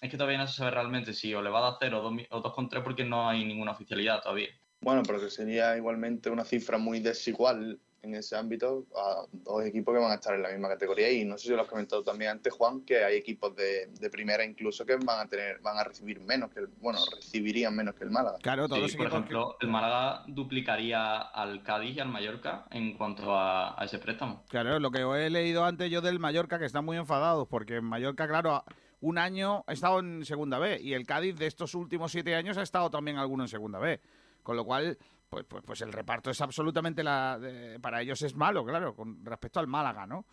es 0.00 0.10
que 0.10 0.16
todavía 0.16 0.38
no 0.38 0.46
se 0.46 0.54
sabe 0.54 0.70
realmente 0.70 1.12
si 1.14 1.34
o 1.34 1.42
le 1.42 1.50
va 1.50 1.58
a 1.60 1.70
dar 1.70 1.78
0 1.80 2.00
o 2.00 2.02
2 2.02 2.12
mi- 2.12 2.26
o 2.30 2.40
2,3 2.42 2.82
porque 2.82 3.04
no 3.04 3.28
hay 3.28 3.44
ninguna 3.44 3.72
oficialidad 3.72 4.22
todavía. 4.22 4.48
Bueno, 4.80 5.02
pero 5.06 5.20
que 5.20 5.30
sería 5.30 5.76
igualmente 5.76 6.30
una 6.30 6.44
cifra 6.44 6.78
muy 6.78 7.00
desigual 7.00 7.80
en 8.02 8.14
ese 8.14 8.36
ámbito 8.36 8.86
a 8.96 9.24
dos 9.32 9.64
equipos 9.64 9.94
que 9.94 10.00
van 10.00 10.12
a 10.12 10.14
estar 10.14 10.34
en 10.34 10.42
la 10.42 10.50
misma 10.50 10.68
categoría 10.68 11.10
y 11.10 11.24
no 11.24 11.36
sé 11.36 11.48
si 11.48 11.54
lo 11.54 11.62
has 11.62 11.68
comentado 11.68 12.02
también 12.02 12.32
antes 12.32 12.52
Juan 12.52 12.80
que 12.82 13.04
hay 13.04 13.16
equipos 13.16 13.54
de, 13.54 13.86
de 13.86 14.10
primera 14.10 14.44
incluso 14.44 14.86
que 14.86 14.96
van 14.96 15.20
a 15.20 15.28
tener 15.28 15.60
van 15.60 15.78
a 15.78 15.84
recibir 15.84 16.20
menos 16.20 16.50
que 16.50 16.60
el 16.60 16.66
bueno 16.66 16.98
recibirían 17.14 17.74
menos 17.74 17.94
que 17.94 18.04
el 18.04 18.10
Málaga 18.10 18.38
Claro, 18.42 18.68
Sí, 18.88 18.96
por 18.96 19.06
ejemplo, 19.06 19.56
el 19.60 19.68
Málaga 19.68 20.24
duplicaría 20.26 21.20
al 21.20 21.62
Cádiz 21.62 21.96
y 21.96 22.00
al 22.00 22.08
Mallorca 22.08 22.64
en 22.70 22.96
cuanto 22.96 23.34
a, 23.34 23.80
a 23.80 23.84
ese 23.84 23.98
préstamo. 23.98 24.44
Claro, 24.48 24.78
lo 24.78 24.90
que 24.90 25.00
he 25.00 25.30
leído 25.30 25.64
antes 25.64 25.90
yo 25.90 26.00
del 26.00 26.18
Mallorca, 26.18 26.58
que 26.58 26.64
están 26.64 26.84
muy 26.84 26.96
enfadados, 26.96 27.46
porque 27.48 27.76
en 27.76 27.84
Mallorca, 27.84 28.26
claro, 28.26 28.64
un 29.00 29.18
año 29.18 29.64
ha 29.66 29.72
estado 29.72 30.00
en 30.00 30.24
segunda 30.24 30.58
B 30.58 30.80
y 30.80 30.94
el 30.94 31.06
Cádiz 31.06 31.36
de 31.36 31.46
estos 31.46 31.74
últimos 31.74 32.12
siete 32.12 32.34
años 32.34 32.58
ha 32.58 32.62
estado 32.62 32.90
también 32.90 33.18
alguno 33.18 33.44
en 33.44 33.48
segunda 33.48 33.78
B. 33.78 34.00
Con 34.42 34.56
lo 34.56 34.64
cual, 34.64 34.98
pues, 35.30 35.44
pues, 35.48 35.62
pues 35.64 35.80
el 35.80 35.92
reparto 35.92 36.30
es 36.30 36.40
absolutamente 36.40 37.04
la. 37.04 37.38
para 37.80 38.02
ellos 38.02 38.20
es 38.22 38.34
malo, 38.34 38.64
claro, 38.64 38.94
con 38.94 39.24
respecto 39.24 39.60
al 39.60 39.68
Málaga, 39.68 40.06
¿no? 40.06 40.26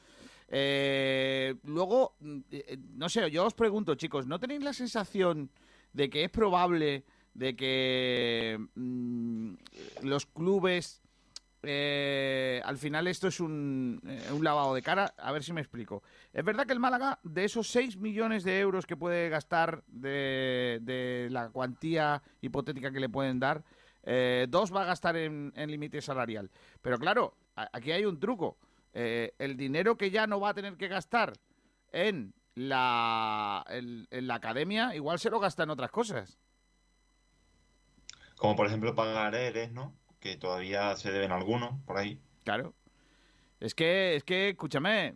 Eh, 0.50 1.56
luego, 1.66 2.16
mm, 2.20 2.40
eh, 2.52 2.78
no 2.96 3.08
sé, 3.08 3.30
yo 3.30 3.46
os 3.46 3.54
pregunto, 3.54 3.96
chicos, 3.96 4.26
¿no 4.26 4.40
tenéis 4.40 4.64
la 4.64 4.74
sensación 4.74 5.52
de 5.94 6.10
que 6.10 6.24
es 6.24 6.32
probable 6.32 7.06
de 7.34 7.56
que 7.56 8.58
mm, 8.76 9.54
los 10.02 10.26
clubes 10.26 11.04
eh, 11.64 12.62
al 12.64 12.78
final 12.78 13.08
esto 13.08 13.28
es 13.28 13.40
un, 13.40 14.02
eh, 14.08 14.30
un 14.32 14.44
lavado 14.44 14.74
de 14.74 14.82
cara. 14.82 15.14
A 15.18 15.32
ver 15.32 15.44
si 15.44 15.54
me 15.54 15.62
explico. 15.62 16.02
Es 16.32 16.44
verdad 16.44 16.66
que 16.66 16.74
el 16.74 16.80
Málaga, 16.80 17.20
de 17.24 17.44
esos 17.44 17.68
6 17.70 17.98
millones 17.98 18.44
de 18.44 18.60
euros 18.60 18.86
que 18.86 18.96
puede 18.96 19.30
gastar 19.30 19.84
de, 19.88 20.80
de 20.82 21.28
la 21.30 21.50
cuantía 21.50 22.22
hipotética 22.42 22.92
que 22.92 23.00
le 23.00 23.10
pueden 23.10 23.40
dar, 23.40 23.64
eh, 24.10 24.46
dos 24.48 24.74
va 24.74 24.84
a 24.84 24.86
gastar 24.86 25.18
en, 25.18 25.52
en 25.56 25.70
límite 25.70 26.02
salarial. 26.02 26.50
Pero 26.82 26.98
claro, 26.98 27.36
a- 27.58 27.70
aquí 27.74 27.92
hay 27.92 28.06
un 28.06 28.20
truco. 28.20 28.58
Eh, 28.94 29.34
el 29.38 29.58
dinero 29.58 29.98
que 29.98 30.10
ya 30.12 30.26
no 30.28 30.40
va 30.40 30.50
a 30.50 30.54
tener 30.54 30.78
que 30.78 30.88
gastar 30.88 31.34
en 31.92 32.34
la, 32.56 33.66
en- 33.70 34.08
en 34.10 34.28
la 34.28 34.36
academia, 34.36 34.96
igual 34.96 35.20
se 35.20 35.30
lo 35.30 35.40
gasta 35.42 35.64
en 35.64 35.72
otras 35.72 35.92
cosas. 35.92 36.40
Como 38.38 38.56
por 38.56 38.68
ejemplo 38.68 38.96
pagar 38.96 39.36
ERES, 39.36 39.72
¿no? 39.74 39.94
Que 40.20 40.38
todavía 40.38 40.96
se 40.96 41.12
deben 41.12 41.32
algunos 41.32 41.80
por 41.86 41.98
ahí. 41.98 42.20
Claro. 42.44 42.74
Es 43.60 43.76
que, 43.76 44.16
es 44.16 44.24
que, 44.24 44.50
escúchame, 44.50 45.16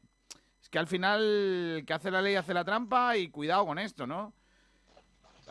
es 0.62 0.70
que 0.70 0.80
al 0.80 0.88
final 0.88 1.22
el 1.78 1.86
que 1.86 1.94
hace 1.94 2.12
la 2.12 2.22
ley 2.22 2.36
hace 2.36 2.54
la 2.54 2.66
trampa 2.66 3.16
y 3.16 3.30
cuidado 3.30 3.66
con 3.66 3.80
esto, 3.80 4.06
¿no? 4.06 4.34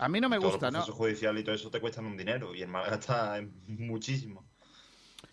A 0.00 0.08
mí 0.08 0.18
no 0.18 0.30
me 0.30 0.38
Todo 0.38 0.48
gusta, 0.48 0.68
el 0.68 0.72
¿no? 0.72 0.78
proceso 0.78 0.96
judicial 0.96 1.36
y 1.38 1.44
todo 1.44 1.54
eso 1.54 1.70
te 1.70 1.78
cuestan 1.78 2.06
un 2.06 2.16
dinero 2.16 2.54
y 2.54 2.62
el 2.62 2.68
Málaga 2.68 2.94
está 3.00 3.38
muchísimo. 3.68 4.46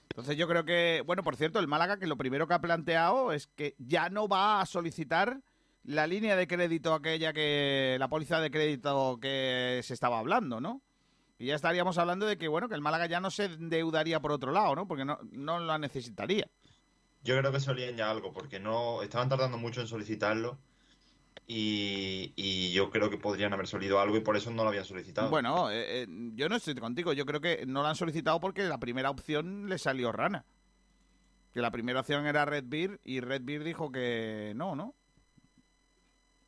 Entonces 0.10 0.36
yo 0.36 0.46
creo 0.48 0.66
que, 0.66 1.04
bueno, 1.06 1.24
por 1.24 1.38
cierto, 1.38 1.60
el 1.60 1.68
Málaga 1.68 1.98
que 1.98 2.06
lo 2.06 2.18
primero 2.18 2.48
que 2.48 2.54
ha 2.54 2.60
planteado 2.60 3.32
es 3.32 3.48
que 3.48 3.76
ya 3.78 4.10
no 4.10 4.28
va 4.28 4.60
a 4.60 4.66
solicitar 4.66 5.40
la 5.86 6.06
línea 6.06 6.36
de 6.36 6.48
crédito 6.48 6.94
aquella 6.94 7.32
que, 7.32 7.96
la 7.98 8.10
póliza 8.10 8.42
de 8.42 8.52
crédito 8.52 9.20
que 9.22 9.80
se 9.84 9.94
estaba 9.94 10.20
hablando, 10.20 10.60
¿no? 10.60 10.82
Y 11.40 11.46
ya 11.46 11.56
estaríamos 11.56 11.98
hablando 11.98 12.26
de 12.26 12.38
que, 12.38 12.50
bueno, 12.50 12.68
que 12.68 12.76
el 12.76 12.82
Málaga 12.82 13.06
ya 13.06 13.22
no 13.22 13.32
se 13.32 13.46
endeudaría 13.46 14.20
por 14.20 14.34
otro 14.34 14.52
lado, 14.52 14.76
¿no? 14.76 14.86
Porque 14.86 15.06
no, 15.06 15.20
no 15.32 15.60
la 15.60 15.78
necesitaría. 15.78 16.50
Yo 17.24 17.38
creo 17.38 17.52
que 17.54 17.62
solían 17.62 17.96
ya 17.96 18.10
algo, 18.12 18.34
porque 18.34 18.60
no 18.60 19.02
estaban 19.02 19.30
tardando 19.30 19.58
mucho 19.58 19.80
en 19.80 19.88
solicitarlo. 19.88 20.58
Y, 21.46 22.34
y 22.36 22.72
yo 22.72 22.90
creo 22.90 23.10
que 23.10 23.18
podrían 23.18 23.54
haber 23.54 23.68
solido 23.68 24.00
algo 24.00 24.18
y 24.18 24.22
por 24.22 24.36
eso 24.36 24.52
no 24.52 24.64
lo 24.64 24.70
habían 24.70 24.86
solicitado. 24.86 25.30
Bueno, 25.30 25.70
eh, 25.70 26.04
eh, 26.04 26.08
yo 26.34 26.50
no 26.50 26.56
estoy 26.56 26.76
contigo. 26.76 27.14
Yo 27.14 27.26
creo 27.26 27.42
que 27.42 27.66
no 27.66 27.82
lo 27.82 27.88
han 27.88 27.96
solicitado 27.96 28.40
porque 28.40 28.64
la 28.64 28.80
primera 28.80 29.10
opción 29.10 29.70
le 29.70 29.78
salió 29.78 30.12
rana. 30.12 30.46
Que 31.54 31.62
la 31.62 31.72
primera 31.72 32.02
opción 32.02 32.26
era 32.26 32.46
Red 32.46 32.66
Beer 32.68 33.00
y 33.04 33.20
Red 33.20 33.42
Beer 33.44 33.64
dijo 33.64 33.92
que 33.92 34.54
no, 34.56 34.76
¿no? 34.76 34.96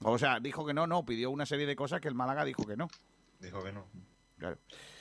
O 0.02 0.18
sea, 0.18 0.40
dijo 0.40 0.66
que 0.66 0.74
no, 0.74 0.88
no. 0.88 1.06
Pidió 1.06 1.30
una 1.30 1.46
serie 1.46 1.66
de 1.66 1.76
cosas 1.76 2.00
que 2.02 2.08
el 2.08 2.16
Málaga 2.16 2.46
dijo 2.46 2.66
que 2.66 2.78
no. 2.78 2.88
Dijo 3.40 3.64
que 3.64 3.72
no. 3.72 3.86
Claro. 4.38 4.58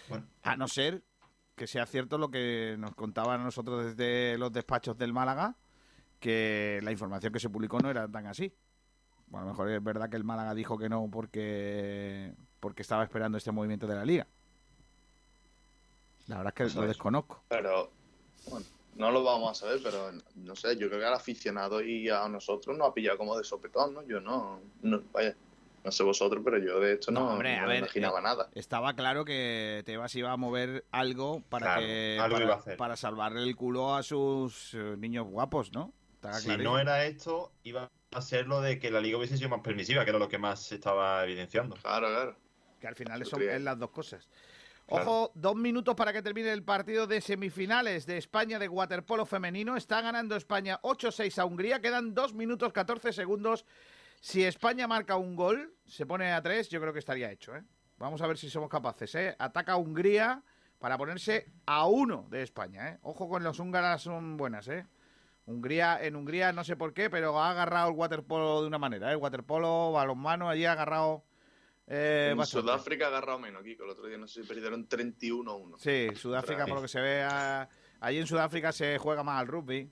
Bueno. 0.08 0.26
A 0.42 0.56
no 0.56 0.66
ser 0.68 1.02
que 1.54 1.66
sea 1.66 1.84
cierto 1.86 2.16
lo 2.16 2.30
que 2.30 2.76
nos 2.78 2.94
contaban 2.94 3.42
nosotros 3.44 3.84
desde 3.84 4.38
los 4.38 4.52
despachos 4.52 4.96
del 4.96 5.12
Málaga, 5.12 5.56
que 6.18 6.80
la 6.82 6.92
información 6.92 7.32
que 7.32 7.40
se 7.40 7.50
publicó 7.50 7.80
no 7.80 7.90
era 7.90 8.08
tan 8.08 8.26
así. 8.26 8.54
Bueno, 9.30 9.38
a 9.38 9.46
lo 9.46 9.52
mejor 9.52 9.70
es 9.70 9.82
verdad 9.82 10.08
que 10.08 10.16
el 10.16 10.24
Málaga 10.24 10.54
dijo 10.54 10.78
que 10.78 10.88
no 10.88 11.08
porque, 11.10 12.32
porque 12.60 12.82
estaba 12.82 13.04
esperando 13.04 13.36
este 13.38 13.52
movimiento 13.52 13.86
de 13.86 13.94
la 13.94 14.04
liga. 14.04 14.26
La 16.26 16.36
verdad 16.38 16.52
es 16.52 16.56
que 16.56 16.62
Eso 16.64 16.78
lo 16.80 16.84
es. 16.84 16.88
desconozco. 16.88 17.42
Pero, 17.48 17.90
bueno, 18.50 18.66
no 18.96 19.10
lo 19.10 19.22
vamos 19.24 19.50
a 19.50 19.54
saber, 19.54 19.80
pero 19.82 20.10
no 20.36 20.56
sé, 20.56 20.76
yo 20.76 20.88
creo 20.88 21.00
que 21.00 21.06
al 21.06 21.14
aficionado 21.14 21.80
y 21.82 22.08
a 22.10 22.28
nosotros 22.28 22.76
nos 22.76 22.88
ha 22.88 22.94
pillado 22.94 23.18
como 23.18 23.36
de 23.36 23.44
sopetón, 23.44 23.94
¿no? 23.94 24.02
Yo 24.02 24.20
no, 24.20 24.60
no 24.82 25.02
vaya, 25.12 25.34
no 25.84 25.90
sé 25.92 26.02
vosotros, 26.02 26.42
pero 26.44 26.58
yo 26.58 26.80
de 26.80 26.94
esto 26.94 27.10
no, 27.12 27.30
hombre, 27.30 27.56
no 27.56 27.62
a 27.62 27.66
me 27.66 27.68
ver, 27.68 27.78
imaginaba 27.80 28.18
eh, 28.20 28.22
nada. 28.22 28.48
Estaba 28.54 28.94
claro 28.94 29.24
que 29.24 29.82
Tebas 29.86 30.14
iba 30.16 30.32
a 30.32 30.36
mover 30.36 30.84
algo 30.90 31.42
para 31.48 31.66
Claro, 31.66 31.80
que 31.82 32.18
algo 32.20 32.34
para, 32.34 32.44
iba 32.44 32.54
a 32.54 32.58
hacer. 32.58 32.76
para 32.76 32.96
salvarle 32.96 33.42
el 33.42 33.56
culo 33.56 33.94
a 33.94 34.02
sus 34.02 34.74
eh, 34.74 34.96
niños 34.98 35.26
guapos, 35.26 35.72
¿no? 35.72 35.92
Estaba 36.14 36.34
Si 36.34 36.56
no 36.58 36.78
era 36.78 37.04
esto, 37.06 37.52
iba 37.62 37.88
a 38.10 38.22
ser 38.22 38.46
lo 38.46 38.60
de 38.60 38.78
que 38.78 38.90
la 38.90 39.00
liga 39.00 39.18
hubiese 39.18 39.36
sido 39.36 39.48
más 39.48 39.60
permisiva, 39.60 40.04
que 40.04 40.10
era 40.10 40.18
lo 40.18 40.28
que 40.28 40.38
más 40.38 40.62
se 40.62 40.76
estaba 40.76 41.24
evidenciando. 41.24 41.76
Claro, 41.76 42.08
claro. 42.08 42.36
Que 42.80 42.86
al 42.86 42.94
final 42.94 43.24
son 43.26 43.42
es 43.42 43.60
las 43.60 43.78
dos 43.78 43.90
cosas. 43.90 44.28
Claro. 44.86 45.04
Ojo, 45.04 45.32
dos 45.34 45.56
minutos 45.56 45.94
para 45.94 46.12
que 46.12 46.22
termine 46.22 46.50
el 46.50 46.62
partido 46.62 47.06
de 47.06 47.20
semifinales 47.20 48.06
de 48.06 48.16
España 48.16 48.58
de 48.58 48.68
waterpolo 48.68 49.26
femenino. 49.26 49.76
Está 49.76 50.00
ganando 50.00 50.34
España 50.34 50.80
8-6 50.82 51.38
a 51.38 51.44
Hungría. 51.44 51.80
Quedan 51.80 52.14
dos 52.14 52.32
minutos 52.32 52.72
14 52.72 53.12
segundos. 53.12 53.66
Si 54.20 54.44
España 54.44 54.88
marca 54.88 55.16
un 55.16 55.36
gol, 55.36 55.74
se 55.86 56.06
pone 56.06 56.32
a 56.32 56.40
tres, 56.42 56.70
yo 56.70 56.80
creo 56.80 56.92
que 56.92 56.98
estaría 57.00 57.30
hecho. 57.30 57.54
¿eh? 57.54 57.62
Vamos 57.98 58.22
a 58.22 58.26
ver 58.26 58.38
si 58.38 58.48
somos 58.48 58.70
capaces. 58.70 59.14
¿eh? 59.14 59.36
Ataca 59.38 59.76
Hungría 59.76 60.42
para 60.78 60.96
ponerse 60.96 61.52
a 61.66 61.86
uno 61.86 62.26
de 62.30 62.42
España. 62.42 62.88
¿eh? 62.88 62.98
Ojo 63.02 63.28
con 63.28 63.44
los 63.44 63.58
húngaras, 63.58 64.02
son 64.02 64.36
buenas. 64.36 64.68
¿eh? 64.68 64.86
Hungría, 65.48 65.98
en 66.04 66.14
Hungría 66.14 66.52
no 66.52 66.62
sé 66.62 66.76
por 66.76 66.92
qué, 66.92 67.08
pero 67.08 67.38
ha 67.40 67.50
agarrado 67.50 67.88
el 67.88 67.96
waterpolo 67.96 68.60
de 68.60 68.66
una 68.68 68.78
manera. 68.78 69.08
¿eh? 69.08 69.12
El 69.12 69.16
waterpolo, 69.18 69.92
balonmano, 69.92 70.48
allí 70.48 70.64
ha 70.66 70.72
agarrado. 70.72 71.24
eh, 71.86 72.28
en 72.32 72.36
bastante. 72.36 72.66
Sudáfrica 72.68 73.06
ha 73.06 73.08
agarrado 73.08 73.38
menos, 73.38 73.62
Kiko. 73.62 73.84
El 73.84 73.90
otro 73.90 74.06
día 74.06 74.18
no 74.18 74.26
sé 74.26 74.42
si 74.42 74.48
perdieron 74.48 74.86
31-1. 74.86 75.78
Sí, 75.78 76.14
Sudáfrica, 76.14 76.66
por 76.66 76.76
lo 76.76 76.82
que 76.82 76.88
se 76.88 77.00
ve, 77.00 77.22
allí 78.00 78.18
en 78.18 78.26
Sudáfrica 78.26 78.72
se 78.72 78.98
juega 78.98 79.22
más 79.22 79.40
al 79.40 79.46
rugby. 79.46 79.90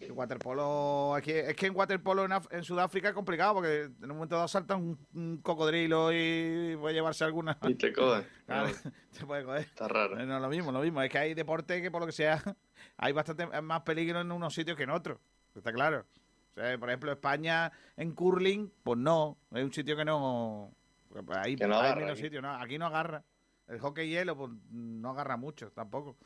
El 0.00 0.12
waterpolo, 0.12 1.14
aquí, 1.14 1.30
es 1.30 1.54
que 1.54 1.66
en 1.66 1.76
waterpolo 1.76 2.24
en, 2.24 2.32
Af- 2.32 2.48
en 2.50 2.64
Sudáfrica 2.64 3.08
es 3.08 3.14
complicado 3.14 3.54
porque 3.54 3.82
en 3.84 4.10
un 4.10 4.16
momento 4.16 4.34
dado 4.34 4.48
salta 4.48 4.74
un, 4.74 4.98
un 5.14 5.38
cocodrilo 5.38 6.10
y 6.12 6.76
puede 6.80 6.94
llevarse 6.94 7.24
alguna. 7.24 7.56
Y 7.62 7.74
te 7.74 7.92
coge. 7.92 8.26
Claro, 8.46 8.68
te 9.16 9.24
puede 9.24 9.44
coger. 9.44 9.60
Está 9.62 9.88
raro. 9.88 10.16
No, 10.26 10.38
lo 10.40 10.48
mismo, 10.48 10.70
lo 10.72 10.80
mismo. 10.80 11.00
Es 11.02 11.08
que 11.10 11.18
hay 11.18 11.34
deporte 11.34 11.80
que 11.80 11.90
por 11.90 12.00
lo 12.00 12.06
que 12.06 12.12
sea 12.12 12.42
hay 12.96 13.12
bastante 13.12 13.46
más 13.62 13.80
peligro 13.82 14.20
en 14.20 14.30
unos 14.32 14.52
sitios 14.54 14.76
que 14.76 14.82
en 14.82 14.90
otros. 14.90 15.18
Está 15.54 15.72
claro. 15.72 16.04
O 16.50 16.60
sea, 16.60 16.76
por 16.78 16.88
ejemplo, 16.90 17.10
España 17.12 17.70
en 17.96 18.12
curling, 18.12 18.70
pues 18.82 18.98
no. 18.98 19.38
Es 19.52 19.62
un 19.64 19.72
sitio 19.72 19.96
que 19.96 20.04
no. 20.04 20.72
pues 21.08 21.24
Hay, 21.38 21.56
Que 21.56 21.66
no 21.66 21.78
hay 21.80 21.94
menos 21.94 22.12
aquí. 22.12 22.22
sitios, 22.22 22.42
no. 22.42 22.52
Aquí 22.54 22.76
no 22.76 22.86
agarra. 22.86 23.22
El 23.66 23.78
hockey 23.80 24.08
hielo, 24.10 24.36
pues 24.36 24.50
no 24.70 25.08
agarra 25.10 25.38
mucho 25.38 25.70
tampoco. 25.72 26.18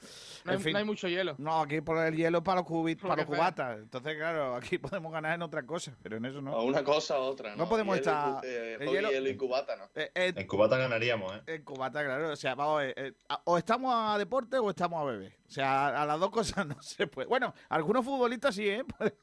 No 0.45 0.51
hay, 0.51 0.57
En 0.57 0.63
fin. 0.63 0.73
no 0.73 0.79
hay 0.81 0.85
mucho 0.85 1.07
hielo. 1.07 1.37
No, 1.39 1.61
aquí 1.61 1.81
por 1.81 1.97
el 1.99 2.17
hielo 2.17 2.43
para 2.43 2.63
los, 2.63 2.67
cubit, 2.67 3.01
para 3.01 3.15
lo 3.15 3.23
los 3.23 3.27
cubatas. 3.27 3.79
Entonces, 3.79 4.17
claro, 4.17 4.57
aquí 4.57 4.77
podemos 4.79 5.13
ganar 5.13 5.35
en 5.37 5.43
otra 5.43 5.65
cosa, 5.65 5.97
pero 6.03 6.17
en 6.17 6.25
eso 6.25 6.41
no. 6.43 6.57
O 6.57 6.65
una 6.65 6.83
cosa 6.83 7.17
u 7.21 7.23
otra, 7.23 7.51
¿no? 7.53 7.59
No 7.59 7.69
podemos 7.69 7.97
Hielo 7.97 8.11
y 8.11 8.13
estar- 8.13 8.45
eh, 8.45 8.73
el 8.81 8.87
hockey, 8.89 8.95
hielo- 9.03 9.11
hielo 9.13 9.29
y 9.29 9.37
cubata, 9.37 9.77
¿no? 9.77 9.85
Eh, 9.95 10.11
eh, 10.17 10.33
En 10.35 10.47
Cubata 10.49 10.77
ganaríamos, 10.79 11.33
¿eh? 11.37 11.43
en 11.47 11.63
cubata, 11.65 12.05
claro. 12.05 12.33
O 12.33 12.37
sea, 12.37 12.57
vamos, 12.57 12.83
eh, 12.83 12.95
eh, 12.97 13.13
o 13.45 13.57
estamos 13.57 13.95
a 13.95 14.19
deporte 14.19 14.59
o 14.59 14.71
estamos 14.71 15.01
a 15.01 15.05
beber. 15.05 15.33
O 15.47 15.51
sea, 15.51 15.87
a, 15.89 16.03
a 16.03 16.07
las 16.07 16.19
dos 16.19 16.31
cosas 16.31 16.67
no 16.67 16.83
se 16.83 17.07
puede. 17.07 17.29
Bueno, 17.29 17.55
algunos 17.69 18.05
futbolistas 18.05 18.53
sí, 18.55 18.69
¿eh? 18.69 18.85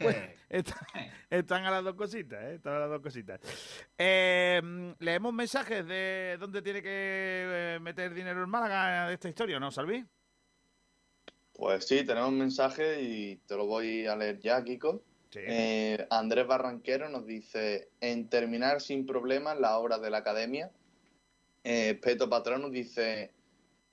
Pues, 0.00 0.16
está- 0.52 0.86
están 1.30 1.64
a 1.64 1.70
las 1.70 1.84
dos 1.84 1.94
cositas, 1.94 2.42
¿eh? 2.44 2.54
Están 2.54 2.74
a 2.74 2.78
las 2.80 2.90
dos 2.90 3.00
cositas. 3.00 3.40
Eh, 3.98 4.94
Leemos 4.98 5.32
mensajes 5.32 5.86
de 5.86 6.36
dónde 6.38 6.62
tiene 6.62 6.82
que 6.82 6.88
eh, 6.90 7.78
meter 7.80 8.14
dinero 8.14 8.42
en 8.44 8.50
Málaga 8.50 9.08
de 9.08 9.14
esta 9.14 9.28
historia, 9.28 9.58
¿no, 9.58 9.70
Salvi? 9.70 10.04
Pues 11.54 11.86
sí, 11.86 12.04
tenemos 12.04 12.30
un 12.30 12.38
mensaje 12.38 13.02
y 13.02 13.36
te 13.46 13.56
lo 13.56 13.66
voy 13.66 14.06
a 14.06 14.16
leer 14.16 14.38
ya, 14.40 14.62
Kiko. 14.64 15.02
Eh, 15.34 16.06
Andrés 16.10 16.46
Barranquero 16.46 17.08
nos 17.08 17.26
dice, 17.26 17.88
en 18.00 18.28
terminar 18.28 18.80
sin 18.80 19.06
problemas 19.06 19.58
la 19.58 19.78
obra 19.78 19.98
de 19.98 20.10
la 20.10 20.18
academia. 20.18 20.70
Eh, 21.64 21.98
Peto 22.02 22.28
Patrón 22.28 22.62
nos 22.62 22.72
dice, 22.72 23.32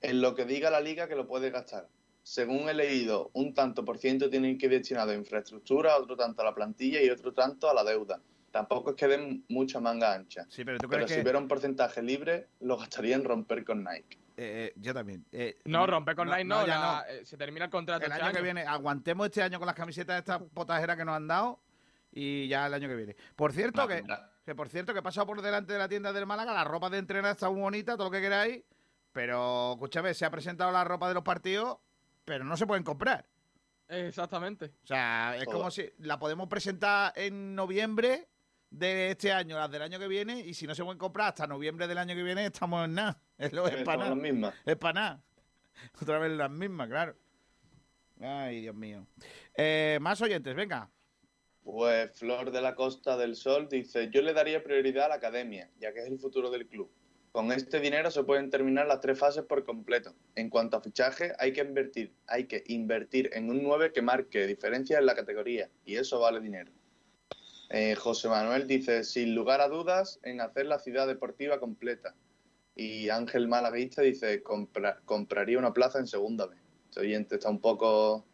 en 0.00 0.20
lo 0.20 0.34
que 0.34 0.44
diga 0.44 0.70
la 0.70 0.80
liga 0.80 1.08
que 1.08 1.14
lo 1.14 1.26
puede 1.26 1.50
gastar. 1.50 1.88
Según 2.22 2.68
he 2.68 2.74
leído, 2.74 3.30
un 3.34 3.54
tanto 3.54 3.84
por 3.84 3.98
ciento 3.98 4.28
tienen 4.28 4.58
que 4.58 4.66
ir 4.66 4.72
destinado 4.72 5.10
a 5.12 5.14
infraestructura, 5.14 5.96
otro 5.96 6.16
tanto 6.16 6.42
a 6.42 6.44
la 6.44 6.54
plantilla 6.54 7.02
y 7.02 7.10
otro 7.10 7.32
tanto 7.32 7.68
a 7.68 7.74
la 7.74 7.82
deuda. 7.82 8.20
Tampoco 8.50 8.90
es 8.90 8.96
que 8.96 9.06
den 9.06 9.44
mucha 9.48 9.80
manga 9.80 10.12
ancha. 10.12 10.44
Sí, 10.48 10.64
pero 10.64 10.78
tú 10.78 10.88
Pero 10.88 10.98
crees 10.98 11.10
si 11.10 11.16
que... 11.16 11.22
hubiera 11.22 11.38
un 11.38 11.48
porcentaje 11.48 12.02
libre, 12.02 12.48
lo 12.60 12.76
gastaría 12.76 13.14
en 13.16 13.24
romper 13.24 13.64
con 13.64 13.84
Nike. 13.84 14.18
Eh, 14.36 14.68
eh, 14.68 14.72
yo 14.76 14.92
también. 14.92 15.24
Eh, 15.32 15.58
No, 15.66 15.86
romper 15.86 16.16
con 16.16 16.28
Nike 16.28 16.44
no, 16.44 16.66
ya 16.66 16.78
la- 16.78 17.04
eh, 17.08 17.24
se 17.24 17.36
termina 17.36 17.66
el 17.66 17.70
contrato 17.70 18.04
El 18.06 18.12
este 18.12 18.24
año 18.24 18.34
que 18.34 18.42
viene, 18.42 18.62
aguantemos 18.62 19.26
este 19.26 19.42
año 19.42 19.58
con 19.58 19.66
las 19.66 19.74
camisetas 19.76 20.16
de 20.16 20.18
estas 20.20 20.42
potajeras 20.52 20.96
que 20.96 21.04
nos 21.04 21.14
han 21.16 21.28
dado 21.28 21.60
y 22.12 22.48
ya 22.48 22.66
el 22.66 22.74
año 22.74 22.88
que 22.88 22.96
viene. 22.96 23.16
Por 23.36 23.52
cierto, 23.52 23.86
que, 23.86 24.02
que 24.44 24.54
por 24.54 24.68
cierto, 24.68 24.92
que 24.92 24.98
he 24.98 25.02
pasado 25.02 25.26
por 25.26 25.40
delante 25.42 25.72
de 25.72 25.78
la 25.78 25.88
tienda 25.88 26.12
del 26.12 26.26
Málaga, 26.26 26.52
la 26.52 26.64
ropa 26.64 26.90
de 26.90 26.98
entrenar 26.98 27.32
está 27.32 27.48
muy 27.50 27.60
bonita, 27.60 27.96
todo 27.96 28.06
lo 28.06 28.10
que 28.10 28.20
queráis, 28.20 28.62
pero 29.12 29.72
escúchame, 29.74 30.12
se 30.14 30.24
ha 30.24 30.30
presentado 30.30 30.72
la 30.72 30.82
ropa 30.84 31.06
de 31.08 31.14
los 31.14 31.22
partidos, 31.22 31.78
pero 32.30 32.44
no 32.44 32.56
se 32.56 32.64
pueden 32.64 32.84
comprar. 32.84 33.26
Exactamente. 33.88 34.66
O 34.84 34.86
sea, 34.86 35.34
es 35.36 35.46
Joder. 35.46 35.58
como 35.58 35.68
si 35.68 35.90
la 35.98 36.16
podemos 36.16 36.46
presentar 36.48 37.12
en 37.16 37.56
noviembre 37.56 38.28
de 38.70 39.10
este 39.10 39.32
año, 39.32 39.58
las 39.58 39.68
del 39.68 39.82
año 39.82 39.98
que 39.98 40.06
viene, 40.06 40.38
y 40.38 40.54
si 40.54 40.64
no 40.64 40.76
se 40.76 40.84
pueden 40.84 40.96
comprar 40.96 41.30
hasta 41.30 41.48
noviembre 41.48 41.88
del 41.88 41.98
año 41.98 42.14
que 42.14 42.22
viene, 42.22 42.46
estamos 42.46 42.84
en 42.84 42.94
nada. 42.94 43.20
Es, 43.36 43.52
lo, 43.52 43.66
es 43.66 43.72
Estamos 43.74 43.84
para 43.84 43.96
nada. 43.96 44.12
en 44.12 44.18
las 44.18 44.32
mismas. 44.32 44.54
Es 44.64 44.76
para 44.76 44.92
nada. 44.92 45.22
Otra 46.00 46.18
vez 46.20 46.30
las 46.30 46.50
mismas, 46.52 46.88
claro. 46.88 47.16
Ay, 48.20 48.60
Dios 48.60 48.76
mío. 48.76 49.04
Eh, 49.56 49.98
más 50.00 50.22
oyentes, 50.22 50.54
venga. 50.54 50.88
Pues 51.64 52.16
Flor 52.16 52.52
de 52.52 52.62
la 52.62 52.76
Costa 52.76 53.16
del 53.16 53.34
Sol 53.34 53.68
dice, 53.68 54.08
yo 54.12 54.22
le 54.22 54.34
daría 54.34 54.62
prioridad 54.62 55.06
a 55.06 55.08
la 55.08 55.14
academia, 55.16 55.68
ya 55.80 55.92
que 55.92 55.98
es 55.98 56.06
el 56.06 56.20
futuro 56.20 56.48
del 56.48 56.68
club. 56.68 56.92
Con 57.32 57.52
este 57.52 57.78
dinero 57.78 58.10
se 58.10 58.24
pueden 58.24 58.50
terminar 58.50 58.88
las 58.88 59.00
tres 59.00 59.16
fases 59.18 59.44
por 59.44 59.64
completo. 59.64 60.14
En 60.34 60.50
cuanto 60.50 60.76
a 60.76 60.80
fichaje, 60.80 61.32
hay 61.38 61.52
que 61.52 61.60
invertir, 61.60 62.12
hay 62.26 62.46
que 62.46 62.64
invertir 62.66 63.30
en 63.34 63.50
un 63.50 63.62
9 63.62 63.92
que 63.92 64.02
marque 64.02 64.46
diferencias 64.48 64.98
en 64.98 65.06
la 65.06 65.14
categoría, 65.14 65.68
y 65.84 65.94
eso 65.96 66.18
vale 66.18 66.40
dinero. 66.40 66.72
Eh, 67.68 67.94
José 67.94 68.28
Manuel 68.28 68.66
dice, 68.66 69.04
sin 69.04 69.32
lugar 69.36 69.60
a 69.60 69.68
dudas, 69.68 70.18
en 70.24 70.40
hacer 70.40 70.66
la 70.66 70.80
ciudad 70.80 71.06
deportiva 71.06 71.60
completa. 71.60 72.16
Y 72.74 73.10
Ángel 73.10 73.46
Malaguista 73.46 74.02
dice, 74.02 74.42
"Compra- 74.42 74.98
compraría 75.04 75.58
una 75.58 75.72
plaza 75.72 76.00
en 76.00 76.08
segunda 76.08 76.46
vez. 76.46 76.58
Este 76.88 77.00
oyente 77.00 77.36
está 77.36 77.48
un 77.48 77.60
poco, 77.60 78.24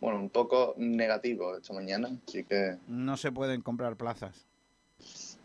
bueno, 0.00 0.18
un 0.18 0.30
poco 0.30 0.72
negativo 0.78 1.58
esta 1.58 1.74
mañana, 1.74 2.08
así 2.26 2.44
que... 2.44 2.78
No 2.88 3.18
se 3.18 3.30
pueden 3.32 3.60
comprar 3.60 3.96
plazas. 3.98 4.46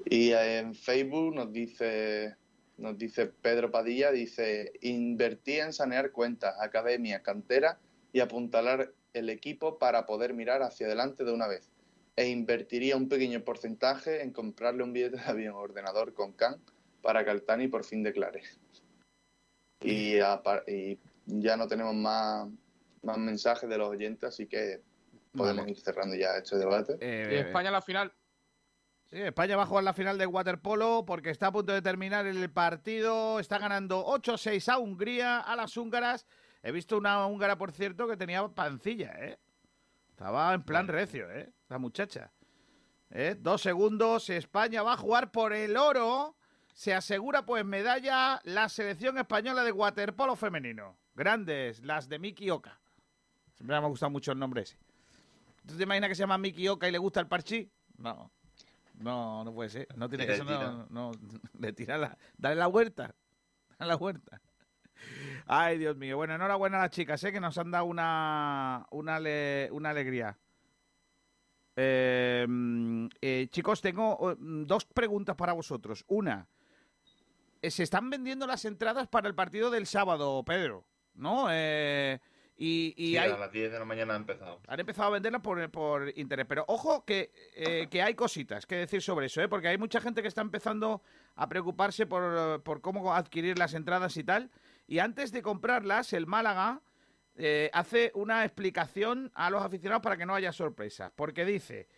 Y 0.06 0.32
en 0.32 0.74
Facebook 0.74 1.36
nos 1.36 1.52
dice, 1.52 2.36
nos 2.78 2.98
dice 2.98 3.28
Pedro 3.28 3.72
Padilla, 3.72 4.12
dice, 4.12 4.74
invertí 4.82 5.60
en 5.60 5.74
sanear 5.74 6.12
cuentas, 6.12 6.56
academia, 6.60 7.22
cantera 7.22 7.80
y 8.12 8.20
apuntalar 8.20 8.92
el 9.14 9.30
equipo 9.30 9.78
para 9.80 10.06
poder 10.06 10.34
mirar 10.34 10.62
hacia 10.62 10.88
adelante 10.88 11.24
de 11.24 11.32
una 11.32 11.48
vez. 11.48 11.72
E 12.16 12.28
invertiría 12.28 12.96
un 12.96 13.10
pequeño 13.10 13.44
porcentaje 13.44 14.22
en 14.22 14.32
comprarle 14.32 14.84
un 14.84 14.94
billete 14.94 15.18
de 15.18 15.24
avión 15.24 15.56
ordenador 15.56 16.14
con 16.14 16.34
CAN 16.34 16.62
para 17.02 17.24
que 17.24 17.32
Altani 17.32 17.68
por 17.68 17.84
fin 17.84 18.04
declare. 18.04 18.42
Y, 19.82 20.18
y 20.68 21.00
ya 21.28 21.58
no 21.58 21.68
tenemos 21.68 21.94
más, 21.94 22.50
más 23.04 23.18
mensajes 23.18 23.70
de 23.70 23.78
los 23.78 23.90
oyentes, 23.90 24.28
así 24.28 24.48
que 24.48 24.82
podemos 25.34 25.64
Vale. 25.64 25.72
ir 25.72 25.80
cerrando 25.80 26.16
ya 26.16 26.38
este 26.38 26.58
debate. 26.58 26.98
Y 27.02 27.36
España 27.36 27.70
a 27.70 27.74
la 27.74 27.82
final. 27.82 28.12
Sí, 29.06 29.18
España 29.22 29.56
va 29.56 29.64
a 29.64 29.68
jugar 29.68 29.84
la 29.84 29.94
final 29.94 30.18
de 30.18 30.26
waterpolo 30.26 31.04
porque 31.06 31.30
está 31.30 31.48
a 31.48 31.52
punto 31.52 31.74
de 31.74 31.82
terminar 31.82 32.26
el 32.26 32.50
partido. 32.50 33.40
Está 33.40 33.60
ganando 33.60 34.06
8-6 34.06 34.68
a 34.72 34.80
Hungría, 34.80 35.40
a 35.40 35.56
las 35.56 35.78
húngaras. 35.78 36.26
He 36.64 36.72
visto 36.72 36.98
una 36.98 37.26
húngara, 37.28 37.58
por 37.58 37.72
cierto, 37.72 38.08
que 38.08 38.18
tenía 38.18 38.48
pancilla, 38.48 39.14
¿eh? 39.20 39.38
Estaba 40.10 40.54
en 40.54 40.64
plan 40.64 40.88
recio, 40.88 41.30
¿eh? 41.30 41.54
La 41.70 41.78
muchacha. 41.78 42.32
¿Eh? 43.12 43.36
Dos 43.40 43.62
segundos. 43.62 44.30
España 44.30 44.82
va 44.82 44.94
a 44.94 44.98
jugar 44.98 45.32
por 45.32 45.54
el 45.54 45.78
oro. 45.78 46.36
Se 46.74 46.94
asegura, 46.94 47.46
pues, 47.46 47.64
medalla 47.64 48.42
la 48.44 48.68
selección 48.70 49.18
española 49.18 49.64
de 49.64 49.72
waterpolo 49.72 50.36
femenino. 50.36 50.98
Grandes, 51.14 51.84
las 51.84 52.10
de 52.10 52.18
Miki 52.18 52.50
Oka. 52.50 52.80
Siempre 53.54 53.80
me 53.80 53.86
ha 53.86 53.88
gustado 53.88 54.10
mucho 54.10 54.32
el 54.32 54.40
nombre 54.40 54.64
ese. 54.64 54.78
¿Tú 55.68 55.78
te 55.78 55.84
imaginas 55.84 56.10
que 56.10 56.16
se 56.16 56.24
llama 56.24 56.38
Miki 56.38 56.68
Oka 56.68 56.88
y 56.88 56.92
le 56.92 56.98
gusta 56.98 57.20
el 57.20 57.28
parchí? 57.28 57.72
No. 57.98 58.32
No, 58.98 59.44
no 59.44 59.54
puede 59.54 59.70
ser. 59.70 59.88
No 59.98 60.08
tiene 60.10 60.26
que 60.26 60.36
ser. 60.38 60.46
No, 60.46 60.88
no, 60.90 61.12
le 61.60 61.74
tira 61.74 61.98
la. 61.98 62.18
Dale 62.38 62.56
la 62.56 62.68
huerta. 62.68 63.14
Dale 63.80 63.90
la 63.90 63.96
huerta. 63.98 64.42
Ay, 65.46 65.78
Dios 65.78 65.96
mío. 65.98 66.16
Bueno, 66.18 66.36
enhorabuena 66.36 66.78
a 66.78 66.82
las 66.84 66.92
chicas, 66.92 67.24
¿eh? 67.24 67.32
que 67.32 67.40
nos 67.42 67.58
han 67.58 67.70
dado 67.72 67.86
una, 67.86 68.88
una, 68.92 69.16
ale- 69.18 69.70
una 69.72 69.90
alegría. 69.90 70.38
Eh, 71.76 72.46
mm, 72.48 73.08
eh, 73.22 73.48
chicos, 73.52 73.82
tengo 73.82 74.32
eh, 74.32 74.36
mm, 74.40 74.64
dos 74.66 74.86
preguntas 74.86 75.36
para 75.36 75.54
vosotros. 75.54 76.06
Una, 76.08 76.48
se 77.62 77.84
están 77.84 78.10
vendiendo 78.10 78.48
las 78.48 78.64
entradas 78.66 79.08
para 79.08 79.28
el 79.28 79.36
partido 79.36 79.70
del 79.70 79.86
sábado, 79.86 80.44
Pedro, 80.46 80.86
¿no? 81.16 81.48
Eh, 81.52 82.20
y 82.58 82.94
y 82.96 83.08
Sí, 83.08 83.18
hay, 83.18 83.32
a 83.32 83.38
las 83.38 83.52
10 83.52 83.72
de 83.72 83.80
la 83.80 83.86
mañana 83.86 84.14
ha 84.14 84.18
empezado. 84.18 84.62
han 84.68 84.80
empezado 84.80 85.10
a 85.10 85.12
venderlas 85.12 85.42
por, 85.42 85.70
por 85.72 86.18
internet. 86.18 86.48
Pero 86.48 86.66
ojo 86.68 87.04
que, 87.06 87.32
eh, 87.56 87.88
que 87.90 88.02
hay 88.02 88.16
cositas 88.16 88.66
que 88.66 88.76
decir 88.76 89.02
sobre 89.02 89.26
eso, 89.26 89.42
¿eh? 89.42 89.48
porque 89.48 89.68
hay 89.68 89.78
mucha 89.78 90.00
gente 90.00 90.22
que 90.22 90.28
está 90.28 90.42
empezando 90.42 91.02
a 91.36 91.50
preocuparse 91.50 92.06
por, 92.06 92.64
por 92.64 92.82
cómo 92.82 93.14
adquirir 93.14 93.60
las 93.60 93.74
entradas 93.74 94.16
y 94.18 94.24
tal. 94.24 94.52
Y 94.88 95.00
antes 95.00 95.32
de 95.32 95.42
comprarlas, 95.42 96.14
el 96.14 96.28
Málaga 96.28 96.82
eh, 97.38 97.70
hace 97.74 98.12
una 98.16 98.46
explicación 98.46 99.30
a 99.36 99.50
los 99.50 99.62
aficionados 99.62 100.02
para 100.02 100.16
que 100.16 100.26
no 100.26 100.36
haya 100.36 100.52
sorpresas. 100.54 101.12
Porque 101.16 101.44
dice, 101.44 101.90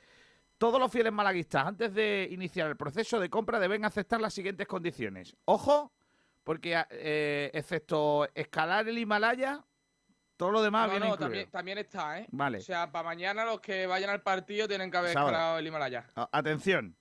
todos 0.58 0.80
los 0.80 0.92
fieles 0.92 1.14
malaguistas, 1.14 1.68
antes 1.68 1.94
de 1.94 2.28
iniciar 2.32 2.70
el 2.70 2.78
proceso 2.78 3.20
de 3.20 3.30
compra, 3.30 3.60
deben 3.60 3.86
aceptar 3.86 4.20
las 4.20 4.34
siguientes 4.34 4.68
condiciones. 4.68 5.36
Ojo, 5.46 5.94
porque 6.44 6.84
eh, 6.90 7.52
excepto 7.54 8.28
escalar 8.34 8.88
el 8.88 8.98
Himalaya, 8.98 9.64
todo 10.38 10.52
lo 10.52 10.62
demás 10.62 10.86
no, 10.88 10.92
viene 10.92 11.06
no, 11.08 11.14
incluido. 11.14 11.26
también, 11.26 11.50
también 11.52 11.78
está, 11.80 12.20
¿eh? 12.20 12.28
Vale. 12.32 12.60
O 12.60 12.62
sea, 12.62 12.92
para 12.92 13.04
mañana 13.10 13.44
los 13.44 13.60
que 13.60 13.86
vayan 13.88 14.10
al 14.12 14.22
partido 14.22 14.68
tienen 14.68 14.90
que 14.92 14.98
haber 14.98 15.10
escalado 15.10 15.58
el 15.60 15.68
Himalaya. 15.68 16.06
A- 16.16 16.30
Atención, 16.32 16.96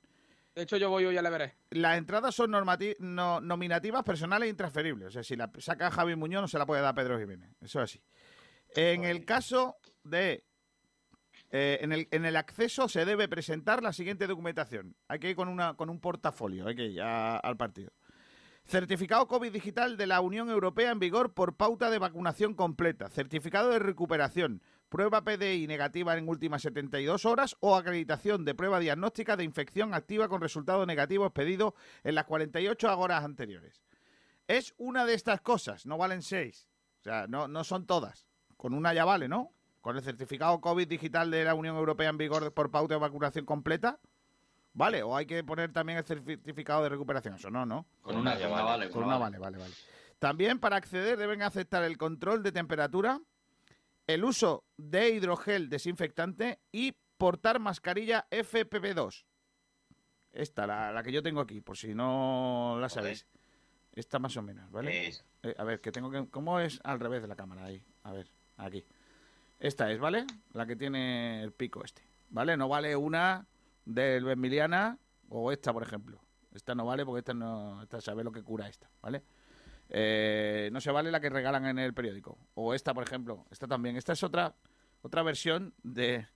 De 0.54 0.62
hecho, 0.62 0.78
yo 0.78 0.88
voy 0.88 1.04
hoy, 1.04 1.14
ya 1.14 1.20
le 1.22 1.28
veré. 1.30 1.54
las 1.70 1.98
entradas 1.98 2.34
son 2.34 2.50
normati- 2.50 2.96
no- 2.98 3.40
nominativas 3.42 4.02
personales 4.04 4.46
e 4.46 4.50
intransferibles. 4.50 5.08
O 5.08 5.10
sea, 5.10 5.22
si 5.22 5.36
la 5.36 5.50
saca 5.58 5.90
Javi 5.90 6.16
Muñoz, 6.16 6.40
no 6.42 6.48
se 6.48 6.58
la 6.58 6.64
puede 6.66 6.80
dar 6.80 6.94
Pedro 6.94 7.18
Jiménez. 7.18 7.50
Eso 7.60 7.82
es 7.82 7.90
así. 7.90 8.02
En 8.74 9.04
el 9.04 9.24
caso 9.26 9.76
de. 10.02 10.44
eh, 11.50 11.78
en, 11.82 11.92
el, 11.92 12.08
en 12.10 12.24
el 12.24 12.36
acceso 12.36 12.88
se 12.88 13.04
debe 13.04 13.28
presentar 13.28 13.82
la 13.82 13.92
siguiente 13.92 14.26
documentación. 14.26 14.96
Hay 15.08 15.18
que 15.20 15.30
ir 15.30 15.36
con, 15.36 15.48
una, 15.48 15.74
con 15.74 15.90
un 15.90 16.00
portafolio, 16.00 16.66
hay 16.66 16.74
que 16.74 16.86
ir 16.86 17.02
a- 17.02 17.36
al 17.36 17.56
partido. 17.56 17.92
Certificado 18.66 19.28
COVID 19.28 19.52
digital 19.52 19.97
de 19.97 20.09
la 20.09 20.20
Unión 20.20 20.51
Europea 20.51 20.90
en 20.90 20.98
vigor 20.98 21.34
por 21.34 21.55
pauta 21.55 21.88
de 21.88 22.01
vacunación 22.01 22.55
completa. 22.55 23.09
Certificado 23.09 23.70
de 23.70 23.78
recuperación. 23.78 24.60
Prueba 24.88 25.22
PDI 25.22 25.68
negativa 25.68 26.18
en 26.18 26.28
últimas 26.28 26.62
72 26.62 27.26
horas 27.26 27.56
o 27.60 27.76
acreditación 27.76 28.44
de 28.44 28.56
prueba 28.56 28.80
diagnóstica 28.80 29.36
de 29.36 29.44
infección 29.44 29.94
activa 29.94 30.28
con 30.28 30.40
resultado 30.40 30.84
negativo 30.84 31.26
expedido 31.26 31.76
en 32.02 32.16
las 32.16 32.24
48 32.24 32.98
horas 32.98 33.22
anteriores. 33.22 33.84
Es 34.48 34.74
una 34.78 35.05
de 35.05 35.14
estas 35.14 35.40
cosas, 35.43 35.86
no 35.86 35.97
valen 35.97 36.22
seis. 36.22 36.68
O 37.02 37.05
sea, 37.05 37.28
no, 37.28 37.47
no 37.47 37.62
son 37.62 37.86
todas. 37.86 38.26
Con 38.56 38.74
una 38.74 38.93
ya 38.93 39.05
vale, 39.05 39.28
¿no? 39.28 39.52
Con 39.80 39.97
el 39.97 40.02
certificado 40.02 40.60
COVID 40.60 40.88
digital 40.88 41.30
de 41.30 41.44
la 41.44 41.55
Unión 41.55 41.76
Europea 41.76 42.09
en 42.09 42.18
vigor 42.18 42.52
por 42.52 42.72
pauta 42.72 42.94
de 42.94 43.01
vacunación 43.01 43.47
completa, 43.47 44.01
¿vale? 44.77 45.03
O 45.03 45.16
hay 45.16 45.27
que 45.27 45.43
poner 45.43 45.73
también 45.73 45.98
el 45.98 46.05
certificado 46.05 46.82
de 46.82 46.90
recuperación. 46.90 47.35
Eso 47.35 47.51
no, 47.51 47.66
¿no? 47.66 47.86
Con 48.03 48.16
una 48.16 48.39
ya 48.39 48.48
vale. 48.48 48.90
Con 48.90 49.05
una 49.05 49.16
vale, 49.16 49.39
vale, 49.39 49.59
vale. 49.59 49.74
También 50.19 50.61
para 50.61 50.77
acceder 50.77 51.16
deben 51.16 51.43
aceptar 51.43 51.82
el 51.82 51.98
control 51.98 52.43
de 52.43 52.53
temperatura, 52.53 53.20
el 54.07 54.24
uso 54.24 54.65
de 54.77 55.11
hidrogel 55.11 55.69
desinfectante 55.69 56.61
y 56.70 56.94
portar 57.16 57.59
mascarilla 57.59 58.27
FPP2. 58.31 59.24
Esta, 60.32 60.66
la, 60.66 60.93
la 60.93 61.03
que 61.03 61.12
yo 61.12 61.23
tengo 61.23 61.40
aquí, 61.40 61.61
por 61.61 61.77
si 61.77 61.94
no 61.94 62.77
la 62.78 62.89
sabéis. 62.89 63.27
Esta 63.94 64.19
más 64.19 64.36
o 64.36 64.43
menos, 64.43 64.70
¿vale? 64.70 65.09
Es. 65.09 65.24
Eh, 65.43 65.55
a 65.57 65.65
ver, 65.65 65.81
que 65.81 65.90
tengo 65.90 66.11
que... 66.11 66.28
¿Cómo 66.28 66.61
es 66.61 66.81
al 66.85 67.01
revés 67.01 67.23
de 67.23 67.28
la 67.28 67.36
cámara? 67.36 67.65
Ahí, 67.65 67.82
a 68.03 68.12
ver, 68.12 68.31
aquí. 68.59 68.85
Esta 69.59 69.90
es, 69.90 69.98
¿vale? 69.98 70.27
La 70.53 70.66
que 70.66 70.77
tiene 70.77 71.43
el 71.43 71.53
pico 71.53 71.82
este, 71.82 72.03
¿vale? 72.28 72.59
No 72.59 72.69
vale 72.69 72.94
una 72.94 73.47
del 73.86 74.28
Emiliana 74.28 74.98
o 75.30 75.50
esta, 75.50 75.72
por 75.72 75.82
ejemplo. 75.82 76.20
Esta 76.52 76.74
no 76.74 76.84
vale 76.84 77.06
porque 77.06 77.20
esta 77.20 77.32
no... 77.32 77.82
Esta 77.82 78.00
sabe 78.02 78.22
lo 78.22 78.32
que 78.32 78.42
cura 78.42 78.68
esta, 78.68 78.90
¿vale? 79.00 79.22
Eh, 79.88 80.68
no 80.72 80.80
se 80.80 80.90
vale 80.90 81.10
la 81.10 81.20
que 81.20 81.30
regalan 81.30 81.64
en 81.66 81.78
el 81.78 81.94
periódico. 81.94 82.38
O 82.54 82.74
esta, 82.74 82.92
por 82.92 83.04
ejemplo. 83.04 83.46
Esta 83.50 83.66
también. 83.66 83.96
Esta 83.96 84.12
es 84.12 84.22
otra, 84.22 84.54
otra 85.02 85.22
versión 85.22 85.74
de... 85.82 86.26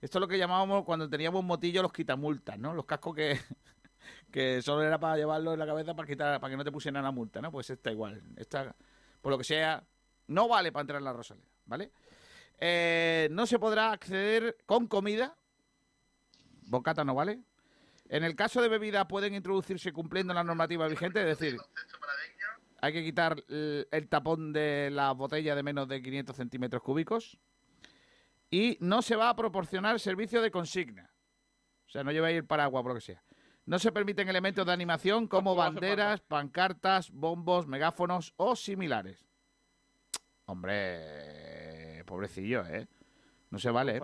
Esto 0.00 0.18
es 0.18 0.20
lo 0.20 0.28
que 0.28 0.38
llamábamos 0.38 0.84
cuando 0.84 1.08
teníamos 1.08 1.42
motillo 1.42 1.82
los 1.82 1.92
quitamultas, 1.92 2.58
¿no? 2.58 2.72
Los 2.72 2.84
cascos 2.84 3.16
que, 3.16 3.40
que 4.30 4.62
solo 4.62 4.82
era 4.82 4.98
para 5.00 5.16
llevarlo 5.16 5.54
en 5.54 5.58
la 5.58 5.66
cabeza 5.66 5.94
para 5.94 6.06
quitar, 6.06 6.40
para 6.40 6.50
que 6.50 6.56
no 6.56 6.64
te 6.64 6.70
pusieran 6.70 7.02
la 7.02 7.10
multa, 7.10 7.40
¿no? 7.40 7.50
Pues 7.50 7.70
esta 7.70 7.90
igual. 7.90 8.22
Esta, 8.36 8.76
por 9.20 9.32
lo 9.32 9.38
que 9.38 9.44
sea, 9.44 9.82
no 10.28 10.48
vale 10.48 10.70
para 10.70 10.82
entrar 10.82 10.98
en 10.98 11.04
la 11.04 11.12
Rosaleda, 11.12 11.48
¿vale? 11.66 11.90
Eh, 12.60 13.28
no 13.30 13.46
se 13.46 13.58
podrá 13.58 13.92
acceder 13.92 14.58
con 14.66 14.86
comida. 14.86 15.36
Bocata 16.68 17.04
no 17.04 17.14
vale. 17.14 17.40
En 18.08 18.24
el 18.24 18.36
caso 18.36 18.62
de 18.62 18.68
bebida 18.68 19.08
pueden 19.08 19.34
introducirse 19.34 19.92
cumpliendo 19.92 20.32
la 20.32 20.44
normativa 20.44 20.86
vigente, 20.86 21.20
es 21.20 21.38
decir, 21.38 21.58
hay 22.80 22.92
que 22.92 23.04
quitar 23.04 23.42
el, 23.48 23.88
el 23.90 24.08
tapón 24.08 24.52
de 24.52 24.90
la 24.90 25.12
botella 25.12 25.54
de 25.54 25.62
menos 25.62 25.88
de 25.88 26.02
500 26.02 26.36
centímetros 26.36 26.82
cúbicos. 26.82 27.38
Y 28.50 28.78
no 28.80 29.02
se 29.02 29.16
va 29.16 29.28
a 29.28 29.36
proporcionar 29.36 30.00
servicio 30.00 30.40
de 30.40 30.50
consigna. 30.50 31.10
O 31.86 31.90
sea, 31.90 32.02
no 32.02 32.12
lleváis 32.12 32.36
el 32.36 32.46
paraguas, 32.46 32.82
por 32.82 32.92
lo 32.92 32.94
que 32.94 33.02
sea. 33.02 33.22
No 33.66 33.78
se 33.78 33.92
permiten 33.92 34.28
elementos 34.28 34.64
de 34.64 34.72
animación 34.72 35.26
como 35.26 35.54
banderas, 35.54 36.20
pancartas, 36.22 37.10
bombos, 37.10 37.66
megáfonos 37.66 38.32
o 38.36 38.56
similares. 38.56 39.26
Hombre, 40.46 42.02
pobrecillo, 42.06 42.64
¿eh? 42.66 42.88
No 43.50 43.58
se 43.58 43.70
vale. 43.70 43.96
¿eh? 43.96 44.00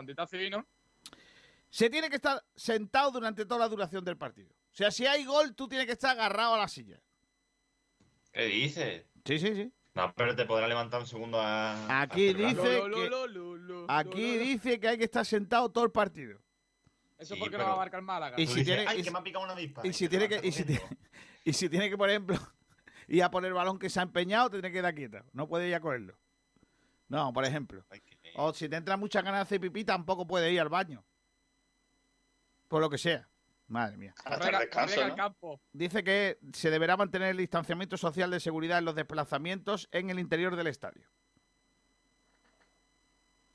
Se 1.74 1.90
tiene 1.90 2.08
que 2.08 2.14
estar 2.14 2.40
sentado 2.54 3.10
durante 3.10 3.44
toda 3.46 3.58
la 3.58 3.68
duración 3.68 4.04
del 4.04 4.16
partido. 4.16 4.48
O 4.48 4.76
sea, 4.76 4.92
si 4.92 5.06
hay 5.08 5.24
gol, 5.24 5.56
tú 5.56 5.66
tienes 5.66 5.86
que 5.88 5.94
estar 5.94 6.12
agarrado 6.12 6.54
a 6.54 6.58
la 6.58 6.68
silla. 6.68 7.00
¿Qué 8.32 8.44
dices? 8.44 9.06
Sí, 9.24 9.40
sí, 9.40 9.56
sí. 9.56 9.72
No, 9.94 10.14
pero 10.14 10.36
te 10.36 10.44
podrá 10.44 10.68
levantar 10.68 11.00
un 11.00 11.08
segundo 11.08 11.40
a. 11.40 12.00
Aquí 12.02 12.28
a 12.28 12.32
dice 12.32 12.78
Lo, 12.78 12.86
lo, 12.86 12.96
que- 12.96 13.10
lo, 13.10 13.26
lo, 13.26 13.56
lo, 13.56 13.86
Aquí 13.90 14.36
lo, 14.36 14.36
lo. 14.36 14.44
dice 14.44 14.78
que 14.78 14.86
hay 14.86 14.98
que 14.98 15.02
estar 15.04 15.26
sentado 15.26 15.68
todo 15.72 15.82
el 15.82 15.90
partido. 15.90 16.38
Eso 17.18 17.34
Sí, 17.34 17.40
porque 17.40 17.56
pero- 17.56 17.64
no 17.64 17.70
va 17.70 17.74
a 17.74 17.78
marcar 17.78 18.02
Málaga. 18.02 18.40
Y 18.40 18.46
si 18.46 18.52
dices, 18.60 18.66
tiene- 18.66 18.84
Ay, 18.86 19.00
y 19.00 19.02
que 19.02 19.10
me 19.10 19.18
ha 19.18 19.22
picado 19.24 19.42
una 19.44 19.54
avispa. 19.54 19.84
Y 19.84 19.92
si 19.92 20.08
tiene 20.08 20.28
que, 20.28 20.46
y 20.46 20.52
si 20.52 20.62
tiene, 20.64 20.80
y 21.44 21.52
si 21.54 21.68
tiene 21.68 21.90
que, 21.90 21.98
por 21.98 22.08
ejemplo, 22.08 22.38
ir 23.08 23.24
a 23.24 23.32
poner 23.32 23.48
el 23.48 23.54
balón 23.54 23.80
que 23.80 23.90
se 23.90 23.98
ha 23.98 24.04
empeñado, 24.04 24.48
te 24.48 24.58
tiene 24.58 24.68
que 24.70 24.78
quedar 24.78 24.94
quieto. 24.94 25.24
No 25.32 25.48
puede 25.48 25.68
ir 25.68 25.74
a 25.74 25.80
cogerlo. 25.80 26.16
No, 27.08 27.32
por 27.32 27.44
ejemplo. 27.44 27.84
O 28.36 28.52
si 28.54 28.68
te 28.68 28.76
entra 28.76 28.96
muchas 28.96 29.24
ganas 29.24 29.40
de 29.40 29.42
hacer 29.42 29.60
pipí, 29.60 29.84
tampoco 29.84 30.24
puede 30.24 30.52
ir 30.52 30.60
al 30.60 30.68
baño. 30.68 31.04
Por 32.74 32.82
lo 32.82 32.90
que 32.90 32.98
sea. 32.98 33.28
Madre 33.68 33.96
mía. 33.96 34.16
Campo. 35.14 35.60
Dice 35.72 36.02
que 36.02 36.40
se 36.52 36.70
deberá 36.70 36.96
mantener 36.96 37.28
el 37.28 37.36
distanciamiento 37.36 37.96
social 37.96 38.32
de 38.32 38.40
seguridad 38.40 38.78
en 38.78 38.84
los 38.84 38.96
desplazamientos 38.96 39.88
en 39.92 40.10
el 40.10 40.18
interior 40.18 40.56
del 40.56 40.66
estadio. 40.66 41.08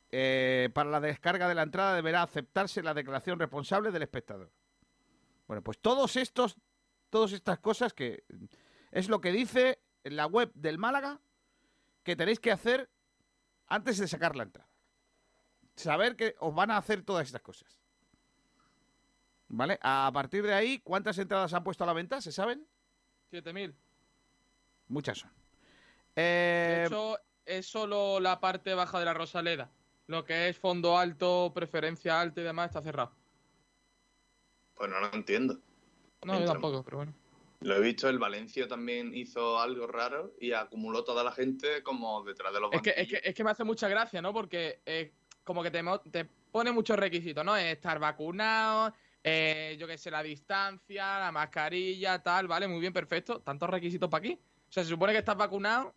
Eh, 0.09 0.69
para 0.73 0.89
la 0.89 1.01
descarga 1.01 1.49
de 1.49 1.55
la 1.55 1.63
entrada 1.63 1.95
deberá 1.95 2.23
aceptarse 2.23 2.81
la 2.81 2.93
declaración 2.93 3.37
responsable 3.39 3.91
del 3.91 4.03
espectador. 4.03 4.53
Bueno, 5.47 5.61
pues 5.63 5.79
todos 5.79 6.15
estos, 6.15 6.55
todas 7.09 7.33
estas 7.33 7.59
cosas 7.59 7.91
que 7.91 8.23
es 8.91 9.09
lo 9.09 9.19
que 9.19 9.33
dice 9.33 9.81
en 10.05 10.15
la 10.15 10.27
web 10.27 10.49
del 10.53 10.77
Málaga 10.77 11.19
que 12.03 12.15
tenéis 12.15 12.39
que 12.39 12.53
hacer 12.53 12.89
antes 13.67 13.97
de 13.97 14.07
sacar 14.07 14.37
la 14.37 14.43
entrada. 14.43 14.69
Saber 15.75 16.15
que 16.15 16.37
os 16.39 16.55
van 16.55 16.71
a 16.71 16.77
hacer 16.77 17.03
todas 17.03 17.25
estas 17.25 17.41
cosas. 17.41 17.79
¿Vale? 19.49 19.79
A 19.81 20.09
partir 20.13 20.43
de 20.45 20.53
ahí, 20.53 20.79
¿cuántas 20.79 21.17
entradas 21.17 21.53
han 21.53 21.63
puesto 21.63 21.83
a 21.83 21.87
la 21.87 21.93
venta? 21.93 22.21
¿Se 22.21 22.31
saben? 22.31 22.67
7.000. 23.31 23.73
Muchas 24.87 25.19
son. 25.19 25.31
De 26.15 26.15
Eh, 26.15 26.83
hecho, 26.85 27.17
es 27.45 27.65
solo 27.67 28.19
la 28.19 28.39
parte 28.39 28.73
baja 28.73 28.99
de 28.99 29.05
la 29.05 29.13
Rosaleda. 29.13 29.71
Lo 30.07 30.23
que 30.25 30.49
es 30.49 30.57
fondo 30.57 30.97
alto, 30.97 31.51
preferencia 31.53 32.19
alta 32.19 32.41
y 32.41 32.43
demás 32.43 32.67
está 32.67 32.81
cerrado. 32.81 33.11
Pues 34.75 34.89
no 34.89 34.99
lo 34.99 35.13
entiendo. 35.13 35.59
No, 36.25 36.39
yo 36.39 36.45
tampoco, 36.45 36.83
pero 36.83 36.97
bueno. 36.97 37.13
Lo 37.61 37.75
he 37.75 37.81
visto, 37.81 38.07
el 38.07 38.19
Valencia 38.19 38.67
también 38.67 39.13
hizo 39.13 39.59
algo 39.59 39.85
raro 39.87 40.33
y 40.39 40.53
acumuló 40.53 41.03
toda 41.03 41.23
la 41.23 41.31
gente 41.31 41.83
como 41.83 42.23
detrás 42.23 42.53
de 42.53 42.59
los 42.61 42.73
Es 42.73 42.81
que, 42.81 42.93
es, 42.95 43.07
que, 43.07 43.21
es 43.23 43.35
que 43.35 43.43
me 43.43 43.51
hace 43.51 43.63
mucha 43.65 43.89
gracia, 43.89 44.21
¿no? 44.21 44.31
Porque 44.33 44.81
eh, 44.85 45.11
como 45.43 45.61
que 45.61 45.69
te, 45.69 45.83
te 46.09 46.25
pone 46.25 46.71
muchos 46.71 46.97
requisitos, 46.97 47.43
¿no? 47.43 47.55
Estar 47.57 47.99
vacunado, 47.99 48.93
eh, 49.23 49.75
yo 49.79 49.87
qué 49.87 49.97
sé, 49.97 50.09
la 50.11 50.23
distancia, 50.23 51.19
la 51.19 51.31
mascarilla, 51.31 52.21
tal, 52.21 52.47
vale, 52.47 52.67
muy 52.67 52.79
bien, 52.79 52.93
perfecto. 52.93 53.39
¿Tantos 53.41 53.69
requisitos 53.69 54.09
para 54.09 54.19
aquí? 54.19 54.33
O 54.69 54.71
sea, 54.71 54.83
se 54.83 54.89
supone 54.89 55.11
que 55.13 55.19
estás 55.19 55.35
vacunado, 55.37 55.93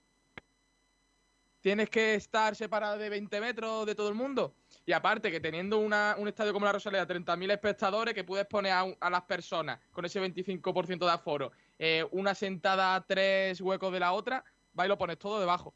tienes 1.60 1.88
que 1.90 2.14
estar 2.14 2.56
separado 2.56 2.98
de 2.98 3.08
20 3.08 3.40
metros 3.40 3.86
de 3.86 3.94
todo 3.94 4.08
el 4.08 4.14
mundo. 4.14 4.54
Y 4.84 4.92
aparte 4.92 5.30
que 5.30 5.38
teniendo 5.38 5.78
una- 5.78 6.16
un 6.18 6.26
estadio 6.26 6.52
como 6.52 6.66
la 6.66 6.72
Rosaleda, 6.72 7.06
30.000 7.06 7.50
espectadores, 7.52 8.14
que 8.14 8.24
puedes 8.24 8.46
poner 8.46 8.72
a, 8.72 8.84
a 9.00 9.10
las 9.10 9.22
personas 9.22 9.78
con 9.92 10.04
ese 10.04 10.20
25% 10.20 11.06
de 11.06 11.12
aforo, 11.12 11.52
eh, 11.78 12.04
una 12.10 12.34
sentada 12.34 12.94
a 12.96 13.00
tres 13.06 13.60
huecos 13.60 13.92
de 13.92 14.00
la 14.00 14.12
otra, 14.12 14.44
va 14.78 14.86
y 14.86 14.88
lo 14.88 14.98
pones 14.98 15.18
todo 15.18 15.38
debajo. 15.38 15.72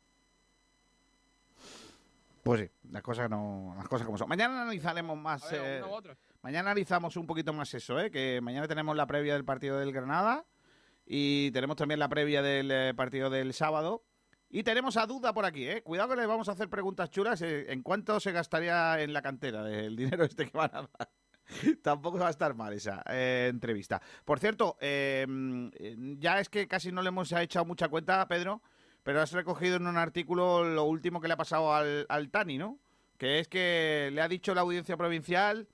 Pues 2.42 2.60
sí, 2.60 2.70
las 2.92 3.02
cosas 3.02 3.28
no, 3.28 3.74
las 3.76 3.88
cosas 3.88 4.06
como 4.06 4.18
son. 4.18 4.28
Mañana 4.28 4.62
analizaremos 4.62 5.16
más. 5.18 5.50
Ver, 5.50 5.60
eh, 5.64 5.82
uno 5.82 5.92
u 5.92 5.94
otro. 5.96 6.16
Mañana 6.46 6.70
analizamos 6.70 7.16
un 7.16 7.26
poquito 7.26 7.52
más 7.52 7.74
eso, 7.74 7.98
¿eh? 7.98 8.08
Que 8.08 8.40
mañana 8.40 8.68
tenemos 8.68 8.94
la 8.94 9.08
previa 9.08 9.32
del 9.32 9.44
partido 9.44 9.80
del 9.80 9.92
Granada 9.92 10.46
y 11.04 11.50
tenemos 11.50 11.76
también 11.76 11.98
la 11.98 12.08
previa 12.08 12.40
del 12.40 12.70
eh, 12.70 12.94
partido 12.94 13.30
del 13.30 13.52
sábado. 13.52 14.04
Y 14.48 14.62
tenemos 14.62 14.96
a 14.96 15.06
Duda 15.06 15.34
por 15.34 15.44
aquí, 15.44 15.66
¿eh? 15.66 15.82
Cuidado 15.82 16.10
que 16.10 16.20
le 16.20 16.26
vamos 16.26 16.48
a 16.48 16.52
hacer 16.52 16.70
preguntas 16.70 17.10
chulas. 17.10 17.42
eh, 17.42 17.72
¿En 17.72 17.82
cuánto 17.82 18.20
se 18.20 18.30
gastaría 18.30 19.02
en 19.02 19.12
la 19.12 19.22
cantera 19.22 19.64
del 19.64 19.96
dinero 19.96 20.22
este 20.22 20.48
que 20.48 20.56
van 20.56 20.70
a 20.72 20.82
dar? 20.82 21.10
Tampoco 21.82 22.20
va 22.20 22.28
a 22.28 22.30
estar 22.30 22.54
mal 22.54 22.72
esa 22.72 23.02
eh, 23.10 23.48
entrevista. 23.50 24.00
Por 24.24 24.38
cierto, 24.38 24.76
eh, 24.80 25.26
ya 26.20 26.38
es 26.38 26.48
que 26.48 26.68
casi 26.68 26.92
no 26.92 27.02
le 27.02 27.08
hemos 27.08 27.32
echado 27.32 27.64
mucha 27.64 27.88
cuenta 27.88 28.20
a 28.20 28.28
Pedro, 28.28 28.62
pero 29.02 29.20
has 29.20 29.32
recogido 29.32 29.78
en 29.78 29.88
un 29.88 29.96
artículo 29.96 30.62
lo 30.62 30.84
último 30.84 31.20
que 31.20 31.26
le 31.26 31.34
ha 31.34 31.38
pasado 31.38 31.74
al, 31.74 32.06
al 32.08 32.30
Tani, 32.30 32.56
¿no? 32.56 32.78
Que 33.18 33.40
es 33.40 33.48
que 33.48 34.10
le 34.12 34.22
ha 34.22 34.28
dicho 34.28 34.54
la 34.54 34.60
audiencia 34.60 34.96
provincial 34.96 35.66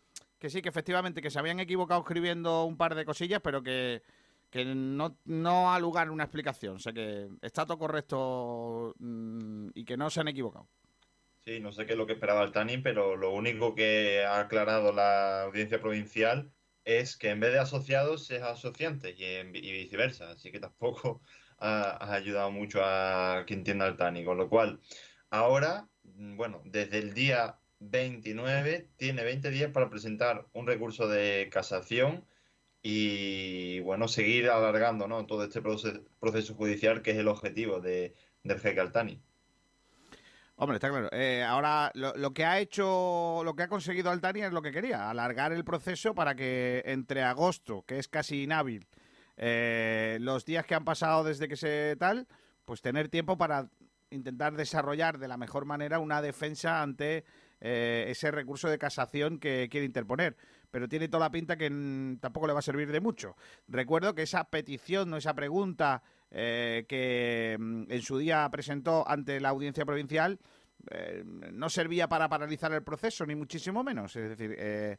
que 0.42 0.50
sí, 0.50 0.60
que 0.60 0.70
efectivamente 0.70 1.22
que 1.22 1.30
se 1.30 1.38
habían 1.38 1.60
equivocado 1.60 2.00
escribiendo 2.00 2.64
un 2.64 2.76
par 2.76 2.96
de 2.96 3.04
cosillas, 3.04 3.40
pero 3.44 3.62
que, 3.62 4.02
que 4.50 4.64
no, 4.64 5.16
no 5.24 5.72
ha 5.72 5.78
lugar 5.78 6.10
una 6.10 6.24
explicación. 6.24 6.74
O 6.74 6.78
sea 6.80 6.92
que 6.92 7.28
está 7.42 7.64
todo 7.64 7.78
correcto 7.78 8.92
mm, 8.98 9.68
y 9.72 9.84
que 9.84 9.96
no 9.96 10.10
se 10.10 10.18
han 10.18 10.26
equivocado. 10.26 10.66
Sí, 11.44 11.60
no 11.60 11.70
sé 11.70 11.86
qué 11.86 11.92
es 11.92 11.98
lo 11.98 12.08
que 12.08 12.14
esperaba 12.14 12.42
el 12.42 12.50
Tani, 12.50 12.78
pero 12.78 13.16
lo 13.16 13.32
único 13.32 13.76
que 13.76 14.24
ha 14.24 14.40
aclarado 14.40 14.92
la 14.92 15.44
audiencia 15.44 15.80
provincial 15.80 16.52
es 16.84 17.16
que 17.16 17.30
en 17.30 17.38
vez 17.38 17.52
de 17.52 17.60
asociados 17.60 18.28
es 18.32 18.42
en- 19.38 19.54
y 19.54 19.70
viceversa. 19.70 20.32
Así 20.32 20.50
que 20.50 20.58
tampoco 20.58 21.22
ha, 21.58 22.04
ha 22.04 22.14
ayudado 22.14 22.50
mucho 22.50 22.80
a 22.82 23.44
que 23.46 23.54
entienda 23.54 23.86
el 23.86 23.96
Tani. 23.96 24.24
Con 24.24 24.38
lo 24.38 24.48
cual, 24.48 24.80
ahora, 25.30 25.88
mm, 26.02 26.36
bueno, 26.36 26.62
desde 26.64 26.98
el 26.98 27.14
día 27.14 27.60
29 27.90 28.88
tiene 28.96 29.24
20 29.24 29.50
días 29.50 29.70
para 29.70 29.90
presentar 29.90 30.46
un 30.52 30.66
recurso 30.66 31.08
de 31.08 31.48
casación 31.52 32.24
y, 32.82 33.80
bueno, 33.80 34.08
seguir 34.08 34.48
alargando, 34.50 35.06
¿no? 35.06 35.26
todo 35.26 35.44
este 35.44 35.62
proce- 35.62 36.02
proceso 36.20 36.54
judicial 36.54 37.02
que 37.02 37.12
es 37.12 37.16
el 37.18 37.28
objetivo 37.28 37.80
de, 37.80 38.14
del 38.42 38.58
jeque 38.60 38.80
Altani. 38.80 39.20
Hombre, 40.56 40.76
está 40.76 40.90
claro. 40.90 41.08
Eh, 41.12 41.42
ahora, 41.42 41.90
lo, 41.94 42.14
lo 42.14 42.32
que 42.32 42.44
ha 42.44 42.60
hecho, 42.60 43.42
lo 43.44 43.54
que 43.56 43.64
ha 43.64 43.68
conseguido 43.68 44.10
Altani 44.10 44.42
es 44.42 44.52
lo 44.52 44.62
que 44.62 44.70
quería, 44.70 45.10
alargar 45.10 45.52
el 45.52 45.64
proceso 45.64 46.14
para 46.14 46.34
que 46.34 46.82
entre 46.86 47.22
agosto, 47.22 47.84
que 47.86 47.98
es 47.98 48.06
casi 48.06 48.44
inhábil, 48.44 48.86
eh, 49.36 50.18
los 50.20 50.44
días 50.44 50.66
que 50.66 50.74
han 50.74 50.84
pasado 50.84 51.24
desde 51.24 51.48
que 51.48 51.56
se 51.56 51.96
tal, 51.98 52.26
pues 52.64 52.80
tener 52.80 53.08
tiempo 53.08 53.36
para 53.36 53.68
intentar 54.10 54.52
desarrollar 54.54 55.18
de 55.18 55.26
la 55.26 55.38
mejor 55.38 55.64
manera 55.64 55.98
una 55.98 56.20
defensa 56.20 56.82
ante 56.82 57.24
eh, 57.62 58.04
ese 58.08 58.30
recurso 58.30 58.68
de 58.68 58.76
casación 58.76 59.38
que 59.38 59.68
quiere 59.70 59.86
interponer. 59.86 60.36
Pero 60.70 60.88
tiene 60.88 61.08
toda 61.08 61.26
la 61.26 61.30
pinta 61.30 61.56
que 61.56 61.70
mm, 61.70 62.18
tampoco 62.18 62.46
le 62.46 62.52
va 62.52 62.58
a 62.58 62.62
servir 62.62 62.92
de 62.92 63.00
mucho. 63.00 63.36
Recuerdo 63.68 64.14
que 64.14 64.22
esa 64.22 64.44
petición 64.44 65.12
o 65.14 65.16
esa 65.16 65.34
pregunta 65.34 66.02
eh, 66.30 66.84
que 66.88 67.56
mm, 67.58 67.84
en 67.88 68.02
su 68.02 68.18
día 68.18 68.48
presentó 68.50 69.08
ante 69.08 69.40
la 69.40 69.50
audiencia 69.50 69.86
provincial 69.86 70.38
eh, 70.90 71.22
no 71.24 71.70
servía 71.70 72.08
para 72.08 72.28
paralizar 72.28 72.72
el 72.72 72.82
proceso, 72.82 73.24
ni 73.24 73.34
muchísimo 73.34 73.84
menos. 73.84 74.16
Es 74.16 74.30
decir, 74.30 74.54
eh, 74.58 74.96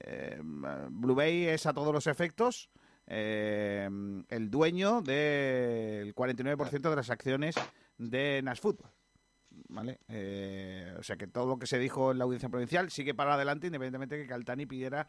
eh, 0.00 0.40
Blue 0.40 1.14
Bay 1.14 1.46
es 1.46 1.66
a 1.66 1.72
todos 1.72 1.92
los 1.92 2.06
efectos 2.06 2.70
eh, 3.06 3.88
el 4.28 4.50
dueño 4.50 5.02
del 5.02 6.14
49% 6.14 6.90
de 6.90 6.96
las 6.96 7.10
acciones 7.10 7.54
de 7.98 8.40
Nash 8.42 8.60
Football. 8.60 8.90
¿Vale? 9.74 9.98
Eh, 10.06 10.94
o 10.98 11.02
sea 11.02 11.16
que 11.16 11.26
todo 11.26 11.46
lo 11.46 11.58
que 11.58 11.66
se 11.66 11.80
dijo 11.80 12.12
en 12.12 12.18
la 12.18 12.24
audiencia 12.24 12.48
provincial 12.48 12.92
sigue 12.92 13.12
para 13.12 13.34
adelante, 13.34 13.66
independientemente 13.66 14.16
de 14.16 14.22
que 14.22 14.28
Caltani 14.28 14.66
pidiera, 14.66 15.08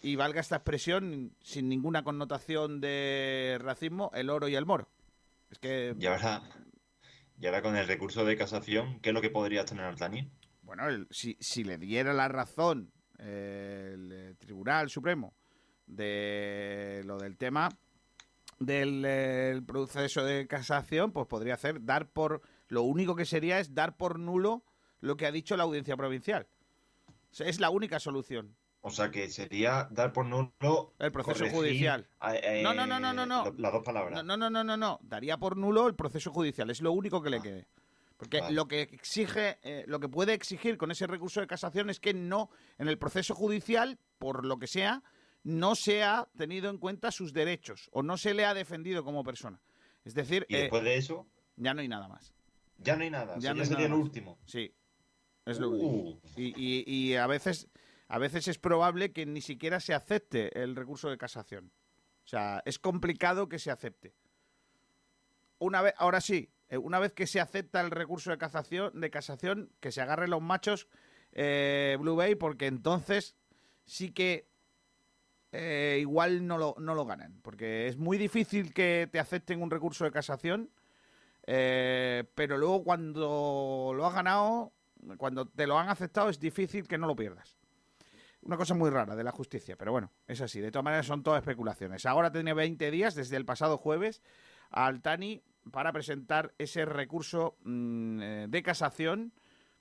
y 0.00 0.14
valga 0.14 0.40
esta 0.40 0.56
expresión 0.56 1.34
sin 1.42 1.68
ninguna 1.68 2.04
connotación 2.04 2.80
de 2.80 3.58
racismo, 3.60 4.12
el 4.14 4.30
oro 4.30 4.46
y 4.46 4.54
el 4.54 4.64
moro. 4.64 4.88
Es 5.50 5.58
que 5.58 5.92
Y 5.98 6.06
ahora, 6.06 6.42
y 7.40 7.46
ahora 7.46 7.62
con 7.62 7.76
el 7.76 7.88
recurso 7.88 8.24
de 8.24 8.36
casación, 8.36 9.00
¿qué 9.00 9.10
es 9.10 9.14
lo 9.14 9.20
que 9.20 9.30
podría 9.30 9.64
tener 9.64 9.84
Altani? 9.86 10.30
Bueno, 10.62 10.88
el- 10.88 11.08
si, 11.10 11.36
si 11.40 11.64
le 11.64 11.76
diera 11.76 12.12
la 12.12 12.28
razón 12.28 12.92
eh, 13.18 13.90
el 13.94 14.12
eh, 14.12 14.34
Tribunal 14.38 14.88
Supremo 14.88 15.34
de 15.86 17.02
lo 17.04 17.18
del 17.18 17.36
tema 17.36 17.68
del 18.60 19.04
eh, 19.04 19.50
el 19.50 19.64
proceso 19.64 20.24
de 20.24 20.46
casación, 20.46 21.10
pues 21.12 21.26
podría 21.26 21.54
hacer 21.54 21.84
dar 21.84 22.08
por 22.08 22.40
lo 22.74 22.82
único 22.82 23.14
que 23.14 23.24
sería 23.24 23.60
es 23.60 23.72
dar 23.74 23.96
por 23.96 24.18
nulo 24.18 24.64
lo 25.00 25.16
que 25.16 25.26
ha 25.26 25.32
dicho 25.32 25.56
la 25.56 25.62
audiencia 25.62 25.96
provincial. 25.96 26.48
O 27.30 27.34
sea, 27.34 27.46
es 27.46 27.60
la 27.60 27.70
única 27.70 28.00
solución. 28.00 28.56
O 28.80 28.90
sea 28.90 29.10
que 29.10 29.30
sería 29.30 29.88
dar 29.90 30.12
por 30.12 30.26
nulo 30.26 30.92
El 30.98 31.10
proceso 31.10 31.46
judicial. 31.48 32.06
eh, 32.32 32.60
No, 32.62 32.74
no, 32.74 32.86
no, 32.86 33.00
no, 33.00 33.14
no, 33.14 33.24
no. 33.24 33.44
Las 33.56 33.72
dos 33.72 33.82
palabras. 33.82 34.22
No, 34.24 34.36
no, 34.36 34.50
no, 34.50 34.62
no, 34.62 34.76
no. 34.76 34.98
Daría 35.02 35.38
por 35.38 35.56
nulo 35.56 35.86
el 35.86 35.94
proceso 35.94 36.30
judicial. 36.32 36.68
Es 36.68 36.82
lo 36.82 36.92
único 36.92 37.22
que 37.22 37.30
le 37.30 37.40
quede. 37.40 37.66
Porque 38.16 38.40
Vale. 38.40 38.54
lo 38.54 38.66
que 38.68 38.82
exige, 38.82 39.58
eh, 39.62 39.84
lo 39.86 40.00
que 40.00 40.08
puede 40.08 40.34
exigir 40.34 40.76
con 40.76 40.90
ese 40.90 41.06
recurso 41.06 41.40
de 41.40 41.46
casación 41.46 41.90
es 41.90 41.98
que 41.98 42.12
no, 42.12 42.50
en 42.78 42.88
el 42.88 42.98
proceso 42.98 43.34
judicial, 43.34 43.98
por 44.18 44.44
lo 44.44 44.58
que 44.58 44.66
sea, 44.66 45.02
no 45.42 45.74
se 45.74 46.02
ha 46.02 46.28
tenido 46.36 46.70
en 46.70 46.78
cuenta 46.78 47.10
sus 47.10 47.32
derechos 47.32 47.88
o 47.92 48.02
no 48.02 48.16
se 48.16 48.34
le 48.34 48.44
ha 48.44 48.54
defendido 48.54 49.02
como 49.04 49.24
persona. 49.24 49.60
Es 50.04 50.14
decir, 50.14 50.44
Y 50.48 50.56
eh, 50.56 50.60
después 50.62 50.84
de 50.84 50.96
eso, 50.96 51.26
ya 51.56 51.72
no 51.74 51.80
hay 51.80 51.88
nada 51.88 52.06
más. 52.08 52.34
Ya 52.78 52.96
no 52.96 53.02
hay 53.02 53.10
nada. 53.10 53.34
Ya 53.36 53.40
Ya 53.50 53.54
no 53.54 53.64
sería 53.64 53.88
nada 53.88 53.96
el 53.96 54.02
último. 54.02 54.38
Sí, 54.46 54.74
es 55.46 55.58
lo 55.58 55.70
Uh. 55.70 55.72
último. 55.74 56.20
Y, 56.36 56.54
y- 56.56 56.84
y 56.86 57.14
a 57.16 57.26
veces, 57.26 57.68
a 58.08 58.18
veces 58.18 58.48
es 58.48 58.58
probable 58.58 59.12
que 59.12 59.26
ni 59.26 59.40
siquiera 59.40 59.80
se 59.80 59.94
acepte 59.94 60.62
el 60.62 60.76
recurso 60.76 61.08
de 61.10 61.18
casación. 61.18 61.72
O 62.24 62.28
sea, 62.28 62.62
es 62.64 62.78
complicado 62.78 63.48
que 63.48 63.58
se 63.58 63.70
acepte. 63.70 64.14
Una 65.58 65.82
vez, 65.82 65.94
ahora 65.98 66.20
sí, 66.20 66.50
eh, 66.68 66.78
una 66.78 66.98
vez 66.98 67.12
que 67.12 67.26
se 67.26 67.40
acepta 67.40 67.80
el 67.80 67.90
recurso 67.90 68.30
de 68.30 68.38
casación, 68.38 68.98
de 69.00 69.10
casación, 69.10 69.70
que 69.80 69.92
se 69.92 70.00
agarren 70.00 70.30
los 70.30 70.42
machos 70.42 70.88
eh, 71.32 71.96
Blue 72.00 72.16
Bay, 72.16 72.34
porque 72.34 72.66
entonces 72.66 73.36
sí 73.86 74.10
que 74.12 74.48
eh, 75.52 75.98
igual 76.00 76.46
no 76.46 76.58
lo, 76.58 76.74
no 76.78 76.94
lo 76.94 77.04
ganan. 77.04 77.38
Porque 77.42 77.86
es 77.88 77.96
muy 77.96 78.18
difícil 78.18 78.72
que 78.72 79.08
te 79.10 79.18
acepten 79.20 79.62
un 79.62 79.70
recurso 79.70 80.04
de 80.04 80.10
casación, 80.10 80.70
eh, 81.46 82.24
pero 82.34 82.56
luego 82.56 82.84
cuando 82.84 83.92
lo 83.94 84.06
has 84.06 84.14
ganado, 84.14 84.72
cuando 85.18 85.46
te 85.46 85.66
lo 85.66 85.78
han 85.78 85.88
aceptado, 85.88 86.28
es 86.28 86.40
difícil 86.40 86.88
que 86.88 86.98
no 86.98 87.06
lo 87.06 87.16
pierdas. 87.16 87.58
Una 88.42 88.56
cosa 88.56 88.74
muy 88.74 88.90
rara 88.90 89.16
de 89.16 89.24
la 89.24 89.32
justicia, 89.32 89.76
pero 89.76 89.92
bueno, 89.92 90.12
es 90.26 90.40
así. 90.40 90.60
De 90.60 90.70
todas 90.70 90.84
maneras, 90.84 91.06
son 91.06 91.22
todas 91.22 91.40
especulaciones. 91.40 92.04
Ahora 92.04 92.30
tiene 92.30 92.52
20 92.52 92.90
días, 92.90 93.14
desde 93.14 93.36
el 93.36 93.46
pasado 93.46 93.78
jueves, 93.78 94.22
al 94.70 95.00
Tani 95.00 95.42
para 95.70 95.92
presentar 95.92 96.52
ese 96.58 96.84
recurso 96.84 97.56
mm, 97.64 98.20
eh, 98.22 98.46
de 98.48 98.62
casación 98.62 99.32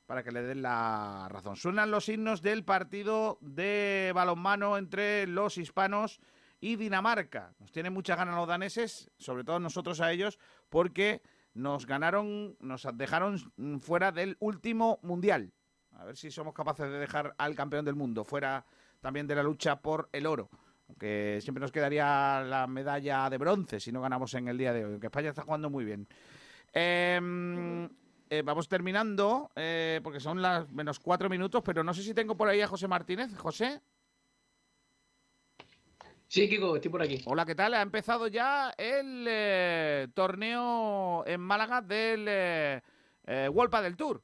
para 0.05 0.23
que 0.23 0.31
le 0.31 0.43
den 0.43 0.61
la 0.61 1.27
razón. 1.29 1.55
Suenan 1.55 1.91
los 1.91 2.09
himnos 2.09 2.41
del 2.41 2.63
partido 2.63 3.37
de 3.41 4.11
balonmano 4.13 4.77
entre 4.77 5.27
los 5.27 5.57
hispanos 5.57 6.19
y 6.59 6.75
Dinamarca. 6.75 7.53
Nos 7.59 7.71
tienen 7.71 7.93
muchas 7.93 8.17
ganas 8.17 8.35
los 8.35 8.47
daneses, 8.47 9.11
sobre 9.17 9.43
todo 9.43 9.59
nosotros 9.59 9.99
a 10.01 10.11
ellos, 10.11 10.39
porque 10.69 11.21
nos 11.53 11.85
ganaron, 11.85 12.55
nos 12.59 12.87
dejaron 12.95 13.39
fuera 13.79 14.11
del 14.11 14.37
último 14.39 14.99
mundial. 15.03 15.51
A 15.91 16.05
ver 16.05 16.17
si 16.17 16.31
somos 16.31 16.53
capaces 16.53 16.89
de 16.89 16.97
dejar 16.97 17.35
al 17.37 17.55
campeón 17.55 17.85
del 17.85 17.95
mundo 17.95 18.23
fuera 18.23 18.65
también 18.99 19.27
de 19.27 19.35
la 19.35 19.43
lucha 19.43 19.81
por 19.81 20.09
el 20.11 20.25
oro. 20.25 20.49
Aunque 20.87 21.39
siempre 21.41 21.61
nos 21.61 21.71
quedaría 21.71 22.41
la 22.41 22.67
medalla 22.67 23.29
de 23.29 23.37
bronce 23.37 23.79
si 23.79 23.91
no 23.91 24.01
ganamos 24.01 24.33
en 24.33 24.47
el 24.47 24.57
día 24.57 24.73
de 24.73 24.85
hoy. 24.85 24.91
Aunque 24.93 25.07
España 25.07 25.29
está 25.29 25.43
jugando 25.43 25.69
muy 25.69 25.85
bien. 25.85 26.07
Em, 26.73 27.87
eh, 28.29 28.41
vamos 28.43 28.67
terminando, 28.67 29.51
eh, 29.55 30.01
porque 30.03 30.19
son 30.19 30.41
las 30.41 30.71
menos 30.71 30.99
cuatro 30.99 31.29
minutos, 31.29 31.61
pero 31.63 31.83
no 31.83 31.93
sé 31.93 32.01
si 32.01 32.13
tengo 32.13 32.35
por 32.35 32.49
ahí 32.49 32.61
a 32.61 32.67
José 32.67 32.87
Martínez. 32.87 33.35
José. 33.37 33.81
Sí, 36.33 36.49
Kiko, 36.49 36.75
estoy 36.75 36.89
por 36.89 37.03
aquí. 37.03 37.21
Hola, 37.27 37.45
¿qué 37.45 37.53
tal? 37.53 37.75
Ha 37.75 37.83
empezado 37.83 38.25
ya 38.25 38.73
el 38.75 39.23
eh, 39.29 40.07
torneo 40.15 41.23
en 41.27 41.39
Málaga 41.39 41.79
del 41.79 42.25
eh, 42.27 42.81
eh, 43.27 43.49
World 43.53 43.71
del 43.83 43.95
Tour. 43.95 44.23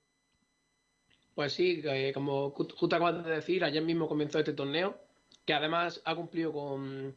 Pues 1.35 1.53
sí, 1.53 1.83
eh, 1.85 2.09
como 2.11 2.51
ju- 2.55 2.73
justo 2.75 2.95
acabas 2.95 3.23
de 3.23 3.29
decir, 3.29 3.63
ayer 3.63 3.83
mismo 3.83 4.07
comenzó 4.07 4.39
este 4.39 4.53
torneo, 4.53 4.97
que 5.45 5.53
además 5.53 6.01
ha 6.03 6.15
cumplido 6.15 6.51
con, 6.51 7.15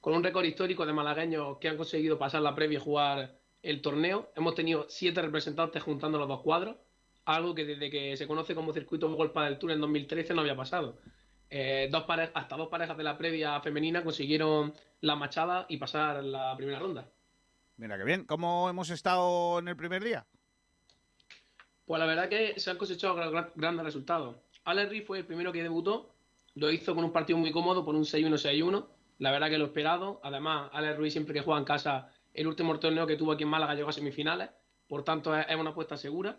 con 0.00 0.14
un 0.14 0.24
récord 0.24 0.46
histórico 0.46 0.84
de 0.84 0.92
malagueños 0.94 1.58
que 1.58 1.68
han 1.68 1.76
conseguido 1.76 2.18
pasar 2.18 2.42
la 2.42 2.56
previa 2.56 2.78
y 2.78 2.82
jugar 2.82 3.38
el 3.62 3.80
torneo. 3.80 4.32
Hemos 4.34 4.56
tenido 4.56 4.86
siete 4.88 5.22
representantes 5.22 5.80
juntando 5.84 6.18
los 6.18 6.26
dos 6.26 6.40
cuadros, 6.42 6.74
algo 7.24 7.54
que 7.54 7.64
desde 7.64 7.88
que 7.88 8.16
se 8.16 8.26
conoce 8.26 8.56
como 8.56 8.72
circuito 8.72 9.08
World 9.08 9.32
del 9.44 9.58
Tour 9.60 9.70
en 9.70 9.80
2013 9.80 10.34
no 10.34 10.40
había 10.40 10.56
pasado. 10.56 10.98
Eh, 11.50 11.88
dos 11.90 12.04
pare- 12.04 12.30
hasta 12.34 12.56
dos 12.56 12.68
parejas 12.68 12.96
de 12.96 13.04
la 13.04 13.16
previa 13.16 13.60
femenina 13.60 14.04
consiguieron 14.04 14.74
la 15.00 15.16
machada 15.16 15.66
y 15.68 15.78
pasar 15.78 16.22
la 16.22 16.54
primera 16.56 16.78
ronda. 16.78 17.08
Mira 17.76 17.96
qué 17.96 18.04
bien. 18.04 18.24
¿Cómo 18.24 18.68
hemos 18.68 18.90
estado 18.90 19.58
en 19.60 19.68
el 19.68 19.76
primer 19.76 20.02
día? 20.04 20.26
Pues 21.86 21.98
la 21.98 22.06
verdad 22.06 22.28
que 22.28 22.58
se 22.60 22.70
han 22.70 22.76
cosechado 22.76 23.16
gra- 23.16 23.30
gra- 23.30 23.52
grandes 23.54 23.84
resultados. 23.84 24.36
Alex 24.64 24.90
Reed 24.90 25.06
fue 25.06 25.18
el 25.20 25.24
primero 25.26 25.52
que 25.52 25.62
debutó, 25.62 26.12
lo 26.54 26.70
hizo 26.70 26.94
con 26.94 27.04
un 27.04 27.12
partido 27.12 27.38
muy 27.38 27.50
cómodo 27.52 27.84
por 27.84 27.94
un 27.94 28.04
6-1-6-1. 28.04 28.86
La 29.18 29.30
verdad 29.30 29.48
que 29.48 29.58
lo 29.58 29.66
esperado. 29.66 30.20
Además, 30.22 30.68
Alex 30.72 30.96
Ruiz 30.98 31.12
siempre 31.12 31.32
que 31.34 31.40
juega 31.40 31.58
en 31.58 31.64
casa, 31.64 32.10
el 32.34 32.46
último 32.46 32.78
torneo 32.78 33.06
que 33.06 33.16
tuvo 33.16 33.32
aquí 33.32 33.44
en 33.44 33.48
Málaga 33.48 33.74
llegó 33.74 33.88
a 33.88 33.92
semifinales. 33.92 34.50
Por 34.86 35.02
tanto, 35.04 35.34
es 35.36 35.46
es 35.48 35.56
una 35.56 35.70
apuesta 35.70 35.96
segura. 35.96 36.36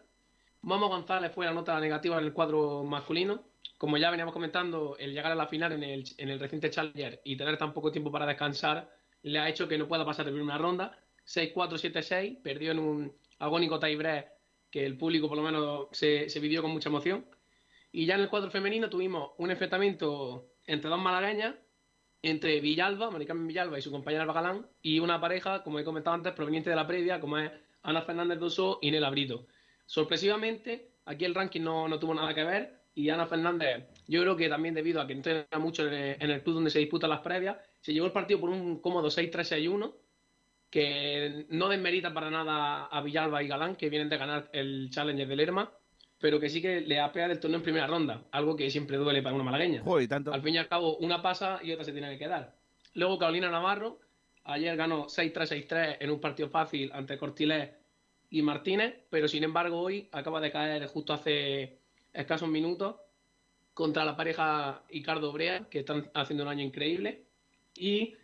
Momo 0.62 0.88
González 0.88 1.32
fue 1.34 1.46
la 1.46 1.54
nota 1.54 1.80
negativa 1.80 2.18
en 2.20 2.26
el 2.26 2.34
cuadro 2.34 2.84
masculino. 2.84 3.44
Como 3.80 3.96
ya 3.96 4.12
veníamos 4.12 4.34
comentando, 4.34 4.98
el 5.00 5.14
llegar 5.14 5.32
a 5.32 5.36
la 5.36 5.48
final 5.48 5.72
en 5.72 5.84
el, 5.84 6.04
en 6.18 6.28
el 6.28 6.38
reciente 6.38 6.70
Challenger 6.70 7.22
y 7.24 7.38
tener 7.38 7.58
tan 7.58 7.72
poco 7.72 7.94
tiempo 7.94 8.12
para 8.12 8.26
descansar 8.26 8.94
le 9.22 9.40
ha 9.40 9.48
hecho 9.48 9.70
que 9.70 9.78
no 9.78 9.88
pueda 9.88 10.04
pasar 10.06 10.26
de 10.26 10.34
primera 10.34 10.58
ronda. 10.58 11.00
6-4, 11.26 11.54
7-6, 11.54 12.42
perdió 12.42 12.72
en 12.72 12.80
un 12.80 13.16
agónico 13.38 13.80
tiebreak 13.80 14.34
que 14.70 14.86
el 14.86 14.98
público 14.98 15.30
por 15.30 15.38
lo 15.38 15.44
menos 15.44 15.88
se, 15.94 16.30
se 16.30 16.42
vivió 16.42 16.62
con 16.62 16.72
mucha 16.72 16.90
emoción. 16.90 17.26
Y 17.94 18.06
ya 18.06 18.16
en 18.16 18.20
el 18.20 18.30
cuadro 18.30 18.52
femenino 18.52 18.90
tuvimos 18.90 19.32
un 19.38 19.50
enfrentamiento 19.50 20.52
entre 20.66 20.90
dos 20.90 21.00
malagueñas, 21.00 21.56
entre 22.22 22.60
Villalba, 22.60 23.10
Maricarmen 23.12 23.48
Villalba 23.48 23.80
y 23.80 23.82
su 23.82 23.92
compañera 23.92 24.24
Alba 24.24 24.34
Galán, 24.34 24.68
y 24.82 25.00
una 25.00 25.22
pareja, 25.22 25.64
como 25.64 25.80
he 25.80 25.86
comentado 25.86 26.16
antes, 26.16 26.34
proveniente 26.34 26.70
de 26.70 26.76
la 26.76 26.86
previa, 26.86 27.22
como 27.22 27.38
es 27.38 27.50
Ana 27.84 28.02
Fernández 28.02 28.40
Doso 28.40 28.80
y 28.82 28.92
Nela 28.92 29.10
Brito. 29.10 29.48
Sorpresivamente, 29.86 30.92
aquí 31.06 31.24
el 31.24 31.34
ranking 31.34 31.62
no, 31.62 31.88
no 31.88 31.98
tuvo 31.98 32.14
nada 32.14 32.34
que 32.34 32.44
ver, 32.44 32.79
y 33.00 33.10
Ana 33.10 33.28
Fernández, 33.28 33.86
yo 34.10 34.22
creo 34.22 34.36
que 34.36 34.50
también 34.50 34.76
debido 34.76 35.00
a 35.00 35.08
que 35.08 35.14
entrena 35.14 35.48
mucho 35.58 35.88
en 35.88 36.30
el, 36.30 36.44
club 36.44 36.56
donde 36.56 36.70
se 36.70 36.80
disputan 36.80 37.10
las 37.10 37.22
previas, 37.22 37.56
se 37.80 37.94
llevó 37.94 38.08
el 38.08 38.12
partido 38.12 38.42
por 38.42 38.50
un 38.50 38.82
cómodo 38.82 39.08
6-3-6-1, 39.08 39.94
que 40.70 41.46
no 41.48 41.70
desmerita 41.70 42.14
para 42.14 42.30
nada 42.30 42.88
a 42.88 43.02
Villalba 43.02 43.42
y 43.42 43.48
Galán, 43.48 43.78
que 43.78 43.90
vienen 43.90 44.10
de 44.10 44.18
ganar 44.18 44.50
el 44.52 44.90
Challenger 44.92 45.30
del 45.30 45.38
Lerma, 45.38 45.72
pero 46.20 46.42
que 46.42 46.50
sí 46.50 46.62
que 46.62 46.82
le 46.82 47.00
ha 47.00 47.10
pegado 47.14 47.32
el 47.32 47.40
torneo 47.40 47.60
en 47.60 47.64
primera 47.64 47.88
ronda, 47.88 48.26
algo 48.32 48.58
que 48.58 48.70
siempre 48.70 48.98
duele 48.98 49.22
para 49.22 49.34
una 49.34 49.46
malagueña. 49.46 49.82
Joder, 49.82 50.10
tanto. 50.10 50.34
Al 50.34 50.42
fin 50.42 50.56
y 50.56 50.58
al 50.58 50.68
cabo, 50.68 50.98
una 50.98 51.22
pasa 51.22 51.62
y 51.64 51.72
otra 51.72 51.86
se 51.86 51.94
tiene 51.94 52.10
que 52.10 52.20
quedar. 52.20 52.54
Luego 52.96 53.18
Carolina 53.18 53.50
Navarro, 53.50 54.02
ayer 54.44 54.76
ganó 54.76 55.06
6-3-6-3 55.06 55.98
en 56.02 56.12
un 56.12 56.20
partido 56.20 56.50
fácil 56.50 56.92
ante 56.94 57.18
Cortilés 57.18 57.70
y 58.30 58.42
Martínez, 58.42 59.06
pero 59.10 59.30
sin 59.30 59.46
embargo 59.46 59.80
hoy 59.80 60.10
acaba 60.12 60.42
de 60.42 60.52
caer 60.52 60.86
justo 60.88 61.14
hace 61.14 61.79
escasos 62.14 62.50
minutos 62.50 62.96
contra 63.74 64.04
la 64.04 64.16
pareja 64.16 64.84
Ricardo 64.90 65.32
Brea, 65.32 65.70
que 65.70 65.80
están 65.80 66.10
haciendo 66.14 66.44
un 66.44 66.50
año 66.50 66.64
increíble, 66.64 67.24
y 67.76 68.16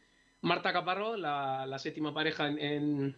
Marta 0.41 0.73
Caparro, 0.73 1.15
la, 1.17 1.79
séptima 1.79 2.13
pareja 2.13 2.47
en, 2.47 3.15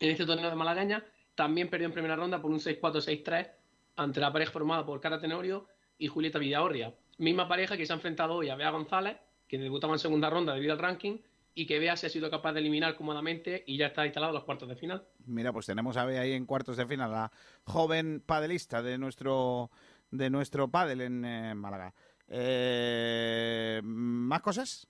este 0.00 0.26
torneo 0.26 0.50
de 0.50 0.56
malagueña, 0.56 1.04
también 1.34 1.68
perdió 1.68 1.86
en 1.86 1.92
primera 1.92 2.16
ronda 2.16 2.40
por 2.40 2.50
un 2.50 2.58
6-4-6-3 2.58 3.50
ante 3.96 4.20
la 4.20 4.32
pareja 4.32 4.52
formada 4.52 4.84
por 4.84 5.00
Cara 5.00 5.20
Tenorio 5.20 5.68
y 5.98 6.08
Julieta 6.08 6.38
Villaorria. 6.38 6.94
Misma 7.18 7.46
pareja 7.46 7.76
que 7.76 7.86
se 7.86 7.92
ha 7.92 7.96
enfrentado 7.96 8.34
hoy 8.34 8.48
a 8.48 8.56
Bea 8.56 8.70
González, 8.70 9.16
que 9.46 9.58
debutaba 9.58 9.92
en 9.92 9.98
segunda 9.98 10.28
ronda 10.28 10.54
debido 10.54 10.72
al 10.72 10.78
ranking, 10.78 11.18
y 11.54 11.66
que 11.66 11.78
Bea 11.78 11.96
se 11.96 12.06
ha 12.06 12.10
sido 12.10 12.30
capaz 12.30 12.52
de 12.52 12.60
eliminar 12.60 12.96
cómodamente 12.96 13.64
y 13.66 13.78
ya 13.78 13.86
está 13.86 14.04
instalado 14.04 14.32
los 14.32 14.44
cuartos 14.44 14.68
de 14.68 14.76
final. 14.76 15.06
Mira, 15.24 15.52
pues 15.52 15.66
tenemos 15.66 15.96
a 15.96 16.04
Bea 16.04 16.20
ahí 16.20 16.32
en 16.32 16.44
cuartos 16.46 16.76
de 16.76 16.86
final, 16.86 17.10
la 17.10 17.32
joven 17.64 18.22
padelista 18.24 18.82
de 18.82 18.98
nuestro 18.98 19.70
de 20.16 20.30
nuestro 20.30 20.68
pádel 20.68 21.00
en 21.00 21.24
eh, 21.24 21.54
Málaga. 21.54 21.94
Eh, 22.28 23.80
¿Más 23.84 24.40
cosas? 24.40 24.88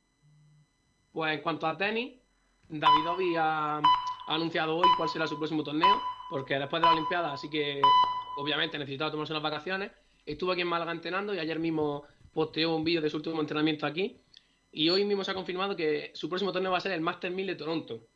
Pues 1.13 1.35
en 1.35 1.43
cuanto 1.43 1.67
a 1.67 1.77
tenis, 1.77 2.21
Davidovi 2.69 3.37
ha, 3.37 3.77
ha 3.79 4.35
anunciado 4.35 4.77
hoy 4.77 4.89
cuál 4.97 5.09
será 5.09 5.27
su 5.27 5.39
próximo 5.39 5.63
torneo, 5.63 6.01
porque 6.31 6.59
después 6.59 6.83
de 6.83 6.87
la 6.87 6.93
Olimpiada, 6.93 7.33
así 7.33 7.49
que 7.49 7.81
obviamente 8.37 8.79
necesitaba 8.79 9.11
tomarse 9.11 9.33
unas 9.33 9.43
vacaciones. 9.43 9.93
Estuvo 10.25 10.53
aquí 10.53 10.63
en 10.63 10.69
Málaga 10.69 10.93
entrenando 10.93 11.35
y 11.35 11.39
ayer 11.39 11.59
mismo 11.59 12.05
posteó 12.33 12.75
un 12.77 12.85
vídeo 12.85 13.01
de 13.01 13.11
su 13.11 13.17
último 13.17 13.41
entrenamiento 13.41 13.87
aquí. 13.87 14.21
Y 14.71 14.91
hoy 14.91 15.05
mismo 15.05 15.25
se 15.25 15.31
ha 15.31 15.35
confirmado 15.35 15.75
que 15.75 16.11
su 16.15 16.29
próximo 16.29 16.53
torneo 16.53 16.71
va 16.71 16.79
a 16.79 16.83
ser 16.83 16.93
el 16.93 17.01
Master 17.01 17.31
1000 17.31 17.47
de 17.47 17.55
Toronto. 17.55 18.07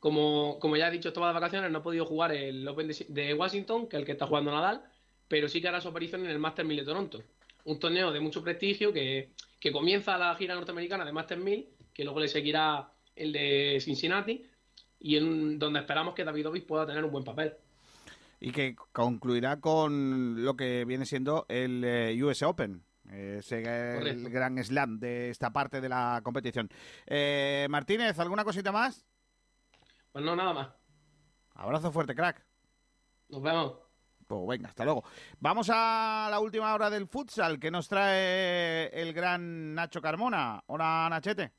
Como, 0.00 0.58
como 0.58 0.76
ya 0.76 0.88
he 0.88 0.90
dicho, 0.90 1.08
estaba 1.08 1.28
de 1.28 1.34
vacaciones, 1.34 1.70
no 1.70 1.78
ha 1.78 1.82
podido 1.82 2.04
jugar 2.04 2.32
el 2.32 2.66
Open 2.66 2.90
de 3.08 3.34
Washington, 3.34 3.86
que 3.86 3.96
es 3.96 4.00
el 4.00 4.06
que 4.06 4.12
está 4.12 4.26
jugando 4.26 4.50
Nadal, 4.50 4.82
pero 5.32 5.48
sí 5.48 5.62
que 5.62 5.68
hará 5.68 5.80
su 5.80 5.88
aparición 5.88 6.26
en 6.26 6.30
el 6.30 6.38
Master 6.38 6.66
1000 6.66 6.76
de 6.80 6.84
Toronto. 6.84 7.22
Un 7.64 7.80
torneo 7.80 8.12
de 8.12 8.20
mucho 8.20 8.44
prestigio 8.44 8.92
que, 8.92 9.30
que 9.58 9.72
comienza 9.72 10.18
la 10.18 10.34
gira 10.34 10.54
norteamericana 10.54 11.06
de 11.06 11.12
Master 11.12 11.38
1000, 11.38 11.70
que 11.94 12.04
luego 12.04 12.20
le 12.20 12.28
seguirá 12.28 12.92
el 13.16 13.32
de 13.32 13.78
Cincinnati, 13.80 14.44
y 15.00 15.16
en 15.16 15.58
donde 15.58 15.80
esperamos 15.80 16.14
que 16.14 16.22
Davidovich 16.22 16.66
pueda 16.66 16.86
tener 16.86 17.02
un 17.02 17.10
buen 17.10 17.24
papel. 17.24 17.54
Y 18.40 18.52
que 18.52 18.76
concluirá 18.92 19.58
con 19.58 20.44
lo 20.44 20.54
que 20.54 20.84
viene 20.84 21.06
siendo 21.06 21.46
el 21.48 21.82
eh, 21.82 22.22
US 22.22 22.42
Open. 22.42 22.84
Ese 23.10 23.62
el 24.00 24.28
gran 24.28 24.62
slam 24.62 24.98
de 24.98 25.30
esta 25.30 25.50
parte 25.50 25.80
de 25.80 25.88
la 25.88 26.20
competición. 26.22 26.68
Eh, 27.06 27.66
Martínez, 27.70 28.18
¿alguna 28.18 28.44
cosita 28.44 28.70
más? 28.70 29.06
Pues 30.12 30.22
no, 30.22 30.36
nada 30.36 30.52
más. 30.52 30.68
Abrazo 31.54 31.90
fuerte, 31.90 32.14
crack. 32.14 32.44
Nos 33.30 33.42
vemos. 33.42 33.91
Pues 34.26 34.40
venga, 34.48 34.68
hasta 34.68 34.84
luego. 34.84 35.04
Vamos 35.40 35.70
a 35.72 36.28
la 36.30 36.40
última 36.40 36.74
hora 36.74 36.90
del 36.90 37.06
futsal 37.06 37.58
que 37.58 37.70
nos 37.70 37.88
trae 37.88 38.88
el 38.88 39.12
gran 39.12 39.74
Nacho 39.74 40.00
Carmona. 40.00 40.62
Hola, 40.66 41.08
Nachete. 41.10 41.52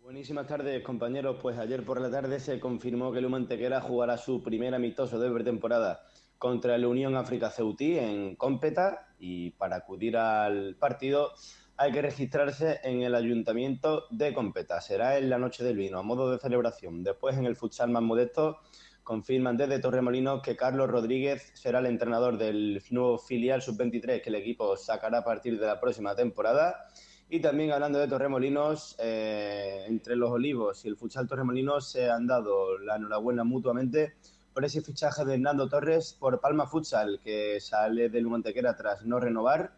Buenísimas 0.00 0.46
tardes, 0.46 0.82
compañeros. 0.82 1.36
Pues 1.40 1.58
ayer 1.58 1.84
por 1.84 2.00
la 2.00 2.10
tarde 2.10 2.40
se 2.40 2.58
confirmó 2.58 3.12
que 3.12 3.18
el 3.18 3.34
Antequera 3.34 3.80
jugará 3.80 4.16
su 4.16 4.42
primer 4.42 4.74
amistoso 4.74 5.18
de 5.18 5.30
pretemporada 5.30 6.02
contra 6.38 6.76
el 6.76 6.86
Unión 6.86 7.14
África 7.16 7.50
Ceutí 7.50 7.98
en 7.98 8.36
Cómpeta 8.36 9.08
y 9.18 9.50
para 9.50 9.76
acudir 9.76 10.16
al 10.16 10.76
partido 10.76 11.32
hay 11.76 11.92
que 11.92 12.02
registrarse 12.02 12.80
en 12.82 13.02
el 13.02 13.14
ayuntamiento 13.14 14.06
de 14.10 14.32
Cómpeta. 14.32 14.80
Será 14.80 15.18
en 15.18 15.28
la 15.30 15.38
noche 15.38 15.62
del 15.62 15.76
vino, 15.76 15.98
a 15.98 16.02
modo 16.02 16.30
de 16.30 16.38
celebración. 16.38 17.04
Después 17.04 17.36
en 17.36 17.44
el 17.44 17.56
futsal 17.56 17.90
más 17.90 18.02
modesto 18.02 18.60
confirman 19.08 19.56
desde 19.56 19.78
Torremolinos 19.78 20.42
que 20.42 20.54
Carlos 20.54 20.90
Rodríguez 20.90 21.50
será 21.54 21.78
el 21.78 21.86
entrenador 21.86 22.36
del 22.36 22.82
nuevo 22.90 23.16
filial 23.16 23.62
sub-23 23.62 24.20
que 24.20 24.28
el 24.28 24.34
equipo 24.34 24.76
sacará 24.76 25.20
a 25.20 25.24
partir 25.24 25.58
de 25.58 25.66
la 25.66 25.80
próxima 25.80 26.14
temporada. 26.14 26.88
Y 27.30 27.40
también 27.40 27.72
hablando 27.72 27.98
de 27.98 28.06
Torremolinos, 28.06 28.96
eh, 28.98 29.86
entre 29.86 30.14
los 30.14 30.30
Olivos 30.30 30.84
y 30.84 30.88
el 30.88 30.98
Futsal 30.98 31.26
Torremolinos 31.26 31.90
se 31.90 32.10
han 32.10 32.26
dado 32.26 32.76
la 32.76 32.96
enhorabuena 32.96 33.44
mutuamente 33.44 34.12
por 34.52 34.66
ese 34.66 34.82
fichaje 34.82 35.24
de 35.24 35.36
Hernando 35.36 35.70
Torres 35.70 36.14
por 36.20 36.38
Palma 36.38 36.66
Futsal, 36.66 37.18
que 37.24 37.60
sale 37.62 38.10
del 38.10 38.26
Mantequera 38.26 38.76
tras 38.76 39.06
no 39.06 39.18
renovar, 39.18 39.72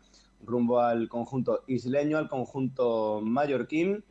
rumbo 0.45 0.81
al 0.81 1.09
conjunto 1.09 1.63
isleño, 1.69 2.19
al 2.19 2.29
conjunto 2.29 3.21
mallorquín, 3.23 4.03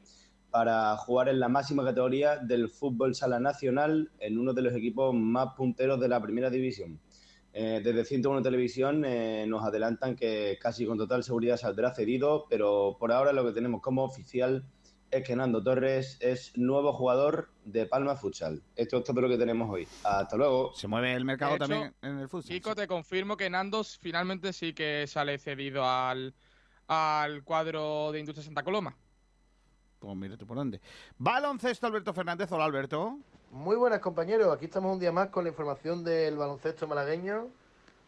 para 0.52 0.96
jugar 0.98 1.30
en 1.30 1.40
la 1.40 1.50
máxima 1.50 1.84
categoría 1.84 2.38
del 2.38 2.70
fútbol 2.70 3.16
sala 3.16 3.40
nacional 3.40 4.12
en 4.20 4.38
uno 4.38 4.54
de 4.54 4.62
los 4.62 4.74
equipos 4.74 5.14
más 5.14 5.54
punteros 5.56 6.00
de 6.00 6.08
la 6.08 6.22
primera 6.22 6.50
división. 6.50 7.00
Eh, 7.52 7.82
desde 7.84 8.06
101 8.06 8.42
Televisión 8.44 9.04
eh, 9.06 9.46
nos 9.48 9.64
adelantan 9.64 10.16
que 10.16 10.58
casi 10.62 10.86
con 10.86 10.98
total 10.98 11.24
seguridad 11.24 11.58
saldrá 11.58 11.94
cedido, 11.94 12.46
pero 12.50 12.96
por 13.00 13.12
ahora 13.12 13.34
lo 13.34 13.44
que 13.46 13.54
tenemos 13.54 13.82
como 13.82 14.04
oficial 14.04 14.64
es 15.12 15.24
que 15.26 15.36
Nando 15.36 15.64
Torres 15.64 16.18
es 16.20 16.56
nuevo 16.56 16.94
jugador 16.94 17.52
de 17.66 17.88
Palma 17.88 18.16
Futsal. 18.16 18.62
Esto 18.76 18.98
es 18.98 19.04
todo 19.04 19.22
lo 19.22 19.30
que 19.30 19.38
tenemos 19.38 19.70
hoy. 19.70 19.88
Hasta 20.04 20.38
luego. 20.38 20.72
Se 20.76 20.88
mueve 20.88 21.14
el 21.14 21.26
mercado 21.26 21.56
hecho, 21.56 21.68
también 21.68 21.96
en 22.02 22.20
el 22.20 22.30
futsal. 22.30 22.52
Kiko, 22.52 22.76
te 22.76 22.88
confirmo 22.88 23.36
que 23.36 23.50
Nandos 23.50 23.98
finalmente 23.98 24.54
sí 24.54 24.74
que 24.74 25.08
sale 25.08 25.40
cedido 25.40 25.84
al, 25.84 26.36
al 26.88 27.44
cuadro 27.44 28.12
de 28.12 28.20
Industria 28.20 28.46
Santa 28.46 28.64
Coloma. 28.64 28.96
Pues 30.00 30.16
mira 30.16 30.38
tú 30.38 30.46
por 30.46 30.58
dónde. 30.58 30.80
Baloncesto 31.18 31.88
Alberto 31.88 32.14
Fernández. 32.14 32.52
Hola, 32.52 32.66
Alberto. 32.66 33.18
Muy 33.52 33.76
buenas 33.76 34.00
compañeros, 34.00 34.54
aquí 34.54 34.66
estamos 34.66 34.94
un 34.94 35.00
día 35.00 35.12
más 35.12 35.30
con 35.30 35.44
la 35.44 35.50
información 35.50 36.04
del 36.04 36.38
baloncesto 36.38 36.88
malagueño. 36.88 37.48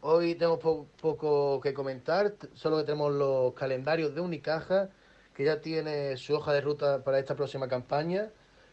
Hoy 0.01 0.35
tenemos 0.35 0.59
po- 0.59 0.85
poco 1.01 1.59
que 1.61 1.73
comentar, 1.73 2.33
solo 2.53 2.77
que 2.77 2.83
tenemos 2.83 3.11
los 3.11 3.53
calendarios 3.53 4.13
de 4.13 4.21
Unicaja, 4.21 4.89
que 5.33 5.43
ya 5.45 5.59
tiene 5.59 6.15
su 6.17 6.35
hoja 6.35 6.53
de 6.53 6.61
ruta 6.61 7.03
para 7.03 7.17
esta 7.19 7.35
próxima 7.35 7.67
campaña. 7.67 8.29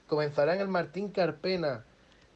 Comenzará 0.07 0.55
en 0.55 0.61
el 0.61 0.69
Martín 0.69 1.09
Carpena 1.11 1.85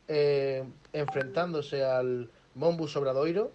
eh, 0.09 0.65
enfrentándose 0.95 1.85
al 1.85 2.31
Mombus 2.55 2.97
Obradoiro 2.97 3.53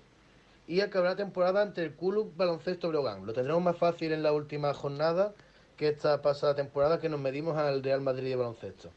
y 0.68 0.82
acabará 0.82 1.16
temporada 1.16 1.62
ante 1.64 1.84
el 1.84 1.94
Club 1.94 2.34
Baloncesto 2.38 2.90
Brogan. 2.90 3.26
Lo 3.26 3.34
tendremos 3.34 3.64
más 3.64 3.78
fácil 3.78 4.12
en 4.12 4.22
la 4.24 4.32
última 4.32 4.74
jornada 4.76 5.34
que 5.78 5.90
esta 5.90 6.22
pasada 6.22 6.56
temporada 6.56 7.00
que 7.00 7.08
nos 7.08 7.20
medimos 7.20 7.56
al 7.56 7.84
Real 7.84 8.02
Madrid 8.02 8.30
de 8.30 8.36
baloncesto. 8.36 8.90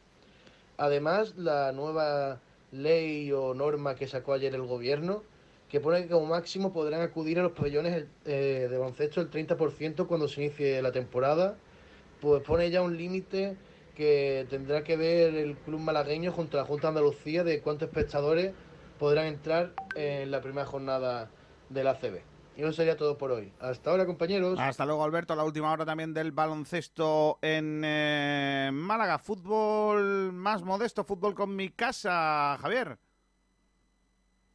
Además, 0.79 1.37
la 1.37 1.73
nueva 1.73 2.41
ley 2.73 3.31
o 3.33 3.55
norma 3.55 3.95
que 3.95 4.09
sacó 4.09 4.33
ayer 4.33 4.55
el 4.55 4.63
gobierno, 4.63 5.23
que 5.69 5.79
pone 5.79 6.03
que 6.03 6.09
como 6.09 6.27
máximo 6.27 6.73
podrán 6.73 7.03
acudir 7.03 7.39
a 7.39 7.43
los 7.43 7.53
pabellones 7.53 8.07
eh, 8.25 8.67
de 8.69 8.79
baloncesto 8.79 9.21
el 9.21 9.31
30% 9.31 10.07
cuando 10.07 10.27
se 10.27 10.43
inicie 10.43 10.81
la 10.81 10.91
temporada, 10.91 11.57
pues 12.21 12.43
pone 12.43 12.71
ya 12.71 12.83
un 12.83 12.97
límite 12.97 13.57
que 13.95 14.47
tendrá 14.49 14.83
que 14.83 14.97
ver 14.97 15.35
el 15.35 15.57
club 15.57 15.81
malagueño 15.81 16.33
junto 16.33 16.57
a 16.57 16.63
la 16.63 16.67
Junta 16.67 16.89
de 16.91 16.99
Andalucía 16.99 17.45
de 17.45 17.61
cuántos 17.61 17.89
espectadores 17.89 18.53
podrán 18.99 19.27
entrar 19.27 19.73
en 19.95 20.31
la 20.31 20.41
primera 20.41 20.67
jornada 20.67 21.31
del 21.69 21.89
ACB. 21.89 22.30
Y 22.61 22.63
eso 22.63 22.75
sería 22.75 22.95
todo 22.95 23.17
por 23.17 23.33
hoy. 23.33 23.51
Hasta 23.59 23.91
ahora, 23.91 24.05
compañeros. 24.05 24.59
Hasta 24.61 24.85
luego, 24.85 25.03
Alberto. 25.03 25.35
La 25.35 25.45
última 25.45 25.73
hora 25.73 25.87
también 25.87 26.13
del 26.13 26.31
baloncesto 26.31 27.39
en 27.41 27.81
eh, 27.83 28.69
Málaga. 28.71 29.19
Fútbol 29.19 30.31
más 30.35 30.63
modesto, 30.63 31.03
fútbol 31.03 31.35
con 31.35 31.57
mi 31.57 31.71
casa, 31.71 32.59
Javier. 32.61 32.99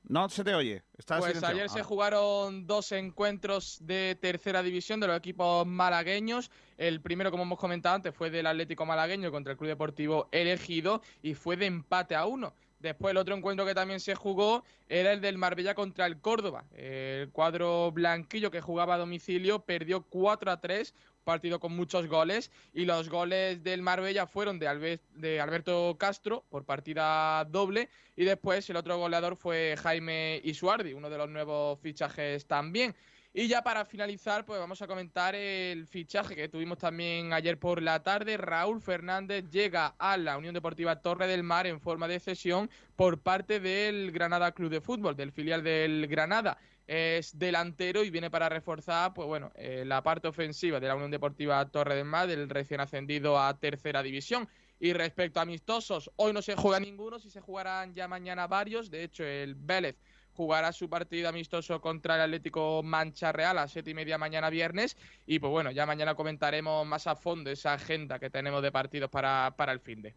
No 0.03 0.29
se 0.29 0.43
te 0.43 0.53
oye. 0.53 0.83
Pues 0.91 1.07
silenciado. 1.07 1.47
ayer 1.47 1.67
se 1.67 1.79
Ahora. 1.79 1.83
jugaron 1.83 2.67
dos 2.67 2.91
encuentros 2.91 3.79
de 3.81 4.15
tercera 4.21 4.61
división 4.61 4.99
de 4.99 5.07
los 5.07 5.17
equipos 5.17 5.65
malagueños. 5.65 6.51
El 6.77 7.01
primero, 7.01 7.31
como 7.31 7.41
hemos 7.41 7.57
comentado 7.57 7.95
antes, 7.95 8.13
fue 8.13 8.29
del 8.29 8.45
Atlético 8.45 8.85
Malagueño 8.85 9.31
contra 9.31 9.53
el 9.53 9.57
Club 9.57 9.69
Deportivo 9.69 10.29
Elegido 10.31 11.01
y 11.23 11.33
fue 11.33 11.57
de 11.57 11.65
empate 11.65 12.13
a 12.13 12.27
uno. 12.27 12.53
Después 12.79 13.11
el 13.11 13.17
otro 13.17 13.35
encuentro 13.35 13.65
que 13.65 13.73
también 13.73 13.99
se 13.99 14.15
jugó 14.15 14.63
era 14.89 15.11
el 15.11 15.21
del 15.21 15.37
Marbella 15.37 15.73
contra 15.75 16.05
el 16.05 16.19
Córdoba. 16.19 16.65
El 16.75 17.29
cuadro 17.31 17.91
blanquillo 17.91 18.51
que 18.51 18.61
jugaba 18.61 18.95
a 18.95 18.97
domicilio 18.97 19.59
perdió 19.59 20.03
4 20.03 20.51
a 20.51 20.61
3, 20.61 20.93
partido 21.23 21.59
con 21.59 21.75
muchos 21.75 22.07
goles. 22.07 22.51
Y 22.73 22.85
los 22.85 23.09
goles 23.09 23.63
del 23.63 23.81
Marbella 23.81 24.27
fueron 24.27 24.59
de, 24.59 24.99
de 25.13 25.41
Alberto 25.41 25.95
Castro 25.97 26.43
por 26.49 26.65
partida 26.65 27.45
doble. 27.45 27.89
Y 28.15 28.25
después 28.25 28.69
el 28.69 28.77
otro 28.77 28.97
goleador 28.97 29.35
fue 29.35 29.75
Jaime 29.81 30.41
Isuardi, 30.43 30.93
uno 30.93 31.09
de 31.09 31.17
los 31.17 31.29
nuevos 31.29 31.79
fichajes 31.79 32.45
también. 32.45 32.95
Y 33.37 33.49
ya 33.49 33.61
para 33.61 33.83
finalizar, 33.83 34.45
pues 34.45 34.61
vamos 34.61 34.81
a 34.81 34.87
comentar 34.87 35.35
el 35.35 35.87
fichaje 35.87 36.37
que 36.37 36.47
tuvimos 36.47 36.77
también 36.77 37.33
ayer 37.33 37.59
por 37.59 37.81
la 37.81 38.01
tarde. 38.01 38.37
Raúl 38.37 38.79
Fernández 38.79 39.49
llega 39.51 39.87
a 39.99 40.15
la 40.15 40.37
Unión 40.37 40.53
Deportiva 40.53 41.01
Torre 41.01 41.27
del 41.27 41.43
Mar 41.43 41.67
en 41.67 41.81
forma 41.81 42.07
de 42.07 42.21
cesión 42.21 42.69
por 42.95 43.19
parte 43.19 43.59
del 43.59 44.13
Granada 44.13 44.53
Club 44.53 44.69
de 44.69 44.79
Fútbol, 44.79 45.17
del 45.17 45.33
filial 45.33 45.65
del 45.65 46.07
Granada. 46.07 46.57
Es 46.87 47.37
delantero 47.37 48.05
y 48.05 48.09
viene 48.09 48.31
para 48.31 48.47
reforzar, 48.47 49.13
pues 49.13 49.27
bueno, 49.27 49.51
eh, 49.55 49.83
la 49.85 50.01
parte 50.01 50.29
ofensiva 50.29 50.79
de 50.79 50.87
la 50.87 50.95
Unión 50.95 51.11
Deportiva 51.11 51.69
Torre 51.69 51.95
del 51.97 52.05
Mar, 52.05 52.29
del 52.29 52.49
recién 52.49 52.79
ascendido 52.79 53.37
a 53.37 53.59
tercera 53.59 54.01
división. 54.01 54.47
Y 54.79 54.93
respecto 54.93 55.41
a 55.41 55.43
amistosos, 55.43 56.09
hoy 56.15 56.31
no 56.31 56.41
se 56.41 56.55
juega 56.55 56.79
ninguno, 56.79 57.19
si 57.19 57.29
se 57.29 57.41
jugarán 57.41 57.93
ya 57.93 58.07
mañana 58.07 58.47
varios. 58.47 58.89
De 58.89 59.03
hecho, 59.03 59.25
el 59.25 59.55
Vélez 59.55 59.97
jugará 60.35 60.71
su 60.73 60.89
partido 60.89 61.29
amistoso 61.29 61.79
contra 61.81 62.15
el 62.15 62.21
Atlético 62.21 62.81
Mancha 62.83 63.31
Real 63.31 63.57
a 63.57 63.67
siete 63.67 63.91
y 63.91 63.93
media 63.93 64.17
mañana 64.17 64.49
viernes. 64.49 64.97
Y 65.25 65.39
pues 65.39 65.51
bueno, 65.51 65.71
ya 65.71 65.85
mañana 65.85 66.15
comentaremos 66.15 66.85
más 66.85 67.07
a 67.07 67.15
fondo 67.15 67.49
esa 67.49 67.73
agenda 67.73 68.19
que 68.19 68.29
tenemos 68.29 68.61
de 68.61 68.71
partidos 68.71 69.09
para, 69.09 69.55
para 69.57 69.71
el 69.71 69.79
fin 69.79 70.01
de. 70.01 70.15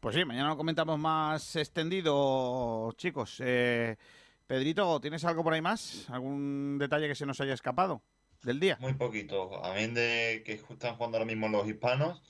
Pues 0.00 0.14
sí, 0.14 0.24
mañana 0.24 0.48
lo 0.48 0.56
comentamos 0.56 0.98
más 0.98 1.56
extendido, 1.56 2.92
chicos. 2.96 3.36
Eh, 3.44 3.96
Pedrito, 4.46 5.00
¿tienes 5.00 5.24
algo 5.24 5.44
por 5.44 5.52
ahí 5.52 5.60
más? 5.60 6.08
¿Algún 6.10 6.78
detalle 6.78 7.06
que 7.06 7.14
se 7.14 7.26
nos 7.26 7.40
haya 7.40 7.54
escapado 7.54 8.02
del 8.42 8.58
día? 8.58 8.78
Muy 8.80 8.94
poquito. 8.94 9.64
A 9.64 9.74
mí 9.74 9.86
de 9.88 10.42
que 10.44 10.54
están 10.54 10.96
jugando 10.96 11.18
ahora 11.18 11.26
mismo 11.26 11.48
los 11.48 11.68
hispanos. 11.68 12.22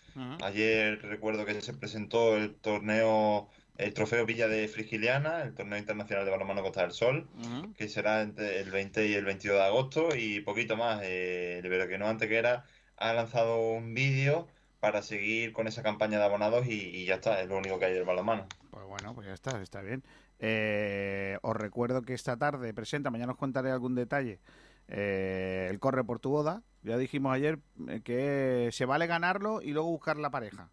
Ayer 0.43 1.01
recuerdo 1.03 1.47
que 1.47 1.61
se 1.61 1.73
presentó 1.73 2.37
el 2.37 2.57
torneo, 2.57 3.49
el 3.81 3.95
trofeo 3.95 4.27
Villa 4.27 4.47
de 4.49 4.69
Frigiliana, 4.69 5.43
el 5.43 5.55
torneo 5.55 5.79
internacional 5.79 6.25
de 6.25 6.31
balonmano 6.31 6.63
Costa 6.63 6.83
del 6.83 6.93
Sol, 6.93 7.29
que 7.77 7.89
será 7.89 8.23
entre 8.23 8.61
el 8.61 8.71
20 8.71 9.07
y 9.07 9.15
el 9.15 9.25
22 9.25 9.57
de 9.57 9.65
agosto 9.65 10.09
y 10.15 10.41
poquito 10.41 10.77
más. 10.77 11.01
Eh, 11.03 11.61
el 11.63 11.69
Verano 11.69 12.09
Antequera 12.09 12.65
ha 12.97 13.13
lanzado 13.13 13.61
un 13.73 13.95
vídeo 13.95 14.49
para 14.81 15.03
seguir 15.03 15.53
con 15.53 15.67
esa 15.67 15.83
campaña 15.83 16.19
de 16.19 16.25
abonados 16.25 16.67
y, 16.67 16.73
y 16.73 17.07
ya 17.07 17.17
está, 17.17 17.41
es 17.41 17.49
lo 17.49 17.59
único 17.59 17.79
que 17.79 17.87
hay 17.87 17.95
del 17.95 18.05
balonmano. 18.05 18.47
Pues 18.71 18.87
bueno, 18.87 19.15
pues 19.15 19.27
ya 19.27 19.35
está, 19.35 19.61
está 19.63 19.81
bien. 19.83 20.03
Eh, 20.39 21.39
os 21.43 21.55
recuerdo 21.55 22.03
que 22.03 22.15
esta 22.15 22.37
tarde 22.37 22.73
presenta, 22.73 23.11
mañana 23.11 23.33
os 23.33 23.39
contaré 23.39 23.71
algún 23.71 23.95
detalle, 23.95 24.41
eh, 24.89 25.69
el 25.71 25.79
Corre 25.79 26.03
por 26.05 26.19
tu 26.19 26.31
boda. 26.31 26.63
Ya 26.83 26.97
dijimos 26.97 27.35
ayer 27.35 27.59
eh, 27.89 28.01
que 28.03 28.71
se 28.73 28.87
vale 28.87 29.07
ganarlo 29.07 29.61
y 29.61 29.73
luego 29.73 29.91
buscar 29.91 30.17
la 30.17 30.31
pareja. 30.31 30.71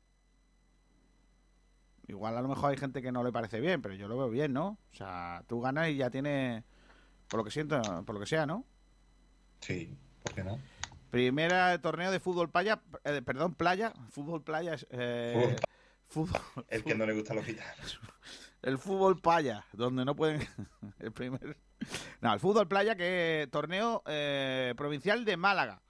Igual 2.08 2.38
a 2.38 2.42
lo 2.42 2.48
mejor 2.48 2.72
hay 2.72 2.78
gente 2.78 3.02
que 3.02 3.12
no 3.12 3.24
le 3.24 3.32
parece 3.32 3.60
bien, 3.60 3.82
pero 3.82 3.94
yo 3.94 4.08
lo 4.08 4.18
veo 4.18 4.30
bien, 4.30 4.54
¿no? 4.54 4.78
O 4.92 4.96
sea, 4.96 5.44
tú 5.48 5.60
ganas 5.62 5.90
y 5.90 5.98
ya 5.98 6.10
tienes, 6.10 6.64
por 7.28 7.40
lo 7.40 7.44
que 7.44 7.52
siento, 7.52 7.82
por 8.06 8.16
lo 8.16 8.20
que 8.22 8.26
sea, 8.28 8.46
¿no? 8.46 8.66
Sí, 9.60 9.98
¿por 10.24 10.34
qué 10.34 10.44
no? 10.44 10.58
Primera 11.12 11.80
torneo 11.82 12.12
de 12.12 12.20
fútbol 12.20 12.50
playa, 12.50 12.82
eh, 13.04 13.22
perdón, 13.22 13.56
playa, 13.56 13.94
fútbol 14.10 14.44
playa, 14.44 14.74
es, 14.76 14.88
eh, 14.92 15.56
fútbol, 16.08 16.40
El 16.70 16.84
que 16.84 16.96
no 16.96 17.06
le 17.06 17.14
gusta 17.14 17.34
los 17.34 17.44
gitanos. 17.46 18.00
el 18.62 18.78
fútbol 18.78 19.20
playa, 19.20 19.66
donde 19.74 20.06
no 20.06 20.16
pueden. 20.16 20.42
el 21.00 21.12
primer. 21.12 21.58
No, 22.22 22.34
el 22.34 22.40
fútbol 22.40 22.68
playa, 22.68 22.96
que 22.96 23.48
torneo 23.52 24.02
eh, 24.06 24.74
provincial 24.78 25.26
de 25.26 25.36
Málaga. 25.38 25.82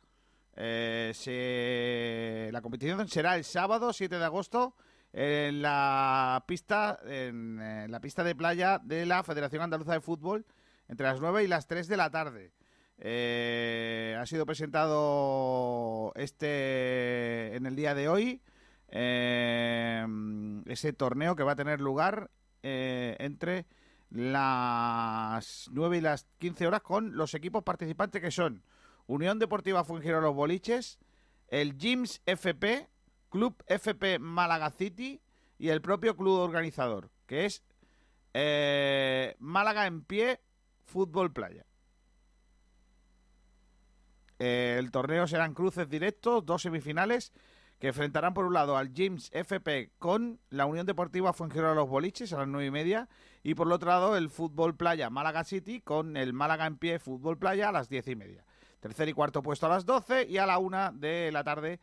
Eh, 0.55 1.11
se- 1.13 2.49
La 2.51 2.61
competición 2.61 3.07
será 3.07 3.35
el 3.35 3.43
sábado 3.43 3.93
7 3.93 4.17
de 4.17 4.25
agosto 4.25 4.75
en 5.13 5.61
la 5.61 6.43
pista 6.47 6.99
en, 7.05 7.59
eh, 7.59 7.87
la 7.87 7.99
pista 7.99 8.23
de 8.23 8.35
playa 8.35 8.79
de 8.83 9.05
la 9.05 9.23
Federación 9.23 9.61
Andaluza 9.61 9.93
de 9.93 10.01
Fútbol 10.01 10.45
entre 10.87 11.07
las 11.07 11.19
9 11.19 11.43
y 11.43 11.47
las 11.47 11.67
3 11.67 11.87
de 11.87 11.97
la 11.97 12.09
tarde. 12.09 12.51
Eh, 12.99 14.17
ha 14.19 14.25
sido 14.25 14.45
presentado 14.45 16.11
este 16.15 17.55
en 17.55 17.67
el 17.67 17.75
día 17.75 17.93
de 17.93 18.09
hoy 18.09 18.41
eh, 18.89 20.05
ese 20.65 20.93
torneo 20.93 21.35
que 21.35 21.43
va 21.43 21.51
a 21.51 21.55
tener 21.55 21.79
lugar 21.79 22.31
eh, 22.63 23.15
entre 23.19 23.65
las 24.09 25.69
9 25.71 25.97
y 25.97 26.01
las 26.01 26.25
15 26.39 26.67
horas 26.67 26.81
con 26.81 27.15
los 27.17 27.33
equipos 27.33 27.63
participantes 27.63 28.21
que 28.21 28.31
son 28.31 28.63
Unión 29.05 29.39
Deportiva 29.39 29.83
Fuengirola 29.83 30.27
Los 30.27 30.35
Boliches, 30.35 30.99
el 31.49 31.77
Gyms 31.77 32.21
FP, 32.25 32.87
Club 33.29 33.63
FP 33.67 34.19
Málaga 34.19 34.69
City 34.71 35.21
y 35.59 35.69
el 35.69 35.81
propio 35.81 36.15
club 36.15 36.39
organizador, 36.39 37.09
que 37.25 37.45
es 37.45 37.63
eh, 38.33 39.35
Málaga 39.39 39.87
en 39.87 40.03
pie 40.03 40.39
Fútbol 40.85 41.33
Playa. 41.33 41.65
Eh, 44.39 44.75
el 44.77 44.91
torneo 44.91 45.25
serán 45.27 45.53
cruces 45.53 45.89
directos, 45.89 46.45
dos 46.45 46.61
semifinales 46.61 47.33
que 47.79 47.87
enfrentarán 47.87 48.33
por 48.33 48.45
un 48.45 48.53
lado 48.53 48.77
al 48.77 48.91
James 48.95 49.29
FP 49.33 49.91
con 49.99 50.39
la 50.49 50.65
Unión 50.65 50.85
Deportiva 50.85 51.33
Fuengirola 51.33 51.75
Los 51.75 51.89
Boliches 51.89 52.33
a 52.33 52.39
las 52.39 52.47
nueve 52.47 52.67
y 52.67 52.71
media 52.71 53.07
y 53.43 53.55
por 53.55 53.67
el 53.67 53.73
otro 53.73 53.89
lado 53.89 54.17
el 54.17 54.29
Fútbol 54.29 54.75
Playa 54.75 55.09
Málaga 55.09 55.43
City 55.43 55.81
con 55.81 56.17
el 56.17 56.33
Málaga 56.33 56.65
en 56.65 56.77
pie 56.77 56.99
Fútbol 56.99 57.37
Playa 57.37 57.69
a 57.69 57.71
las 57.71 57.89
diez 57.89 58.07
y 58.07 58.15
media. 58.15 58.43
Tercer 58.79 59.09
y 59.09 59.13
cuarto 59.13 59.41
puesto 59.41 59.65
a 59.65 59.69
las 59.69 59.85
12 59.85 60.27
y 60.27 60.37
a 60.37 60.45
la 60.45 60.57
una 60.59 60.91
de 60.91 61.31
la 61.31 61.43
tarde 61.43 61.79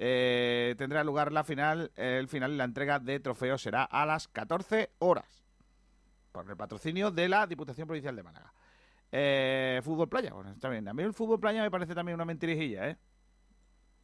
eh, 0.00 0.76
tendrá 0.78 1.02
lugar 1.02 1.32
la 1.32 1.42
final, 1.42 1.90
el 1.96 2.28
final 2.28 2.52
y 2.52 2.56
la 2.56 2.64
entrega 2.64 3.00
de 3.00 3.18
trofeos 3.18 3.60
será 3.60 3.82
a 3.82 4.06
las 4.06 4.28
14 4.28 4.92
horas 5.00 5.44
por 6.30 6.48
el 6.48 6.56
patrocinio 6.56 7.10
de 7.10 7.28
la 7.28 7.48
Diputación 7.48 7.88
Provincial 7.88 8.14
de 8.14 8.22
Málaga. 8.22 8.52
Eh, 9.10 9.80
fútbol 9.82 10.08
playa, 10.08 10.32
bueno, 10.32 10.52
está 10.52 10.68
bien. 10.68 10.86
A 10.86 10.94
mí 10.94 11.02
el 11.02 11.12
fútbol 11.12 11.40
playa 11.40 11.62
me 11.62 11.70
parece 11.70 11.96
también 11.96 12.14
una 12.14 12.24
mentirijilla, 12.24 12.90
¿eh? 12.90 12.96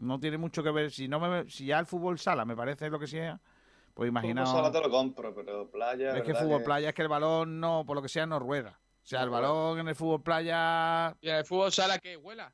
No 0.00 0.18
tiene 0.18 0.36
mucho 0.36 0.64
que 0.64 0.72
ver. 0.72 0.90
Si 0.90 1.06
no 1.06 1.20
me, 1.20 1.48
si 1.48 1.66
ya 1.66 1.78
el 1.78 1.86
fútbol 1.86 2.18
sala 2.18 2.44
me 2.44 2.56
parece 2.56 2.90
lo 2.90 2.98
que 2.98 3.06
sea, 3.06 3.40
pues 3.94 4.08
imaginaos. 4.08 4.48
Fútbol 4.48 4.64
sala 4.64 4.72
te 4.72 4.88
lo 4.88 4.90
compro, 4.90 5.32
pero 5.32 5.70
playa. 5.70 6.16
Es 6.16 6.24
que 6.24 6.34
fútbol 6.34 6.64
playa 6.64 6.88
es 6.88 6.94
que 6.96 7.02
el 7.02 7.08
balón 7.08 7.60
no, 7.60 7.84
por 7.86 7.94
lo 7.94 8.02
que 8.02 8.08
sea, 8.08 8.26
no 8.26 8.40
rueda. 8.40 8.80
O 8.80 9.06
sea, 9.06 9.22
el 9.22 9.30
balón 9.30 9.78
en 9.78 9.86
el 9.86 9.94
fútbol 9.94 10.24
playa. 10.24 11.14
¿Y 11.20 11.28
en 11.28 11.36
el 11.36 11.44
fútbol 11.44 11.70
sala 11.70 12.00
que 12.00 12.16
huela? 12.16 12.52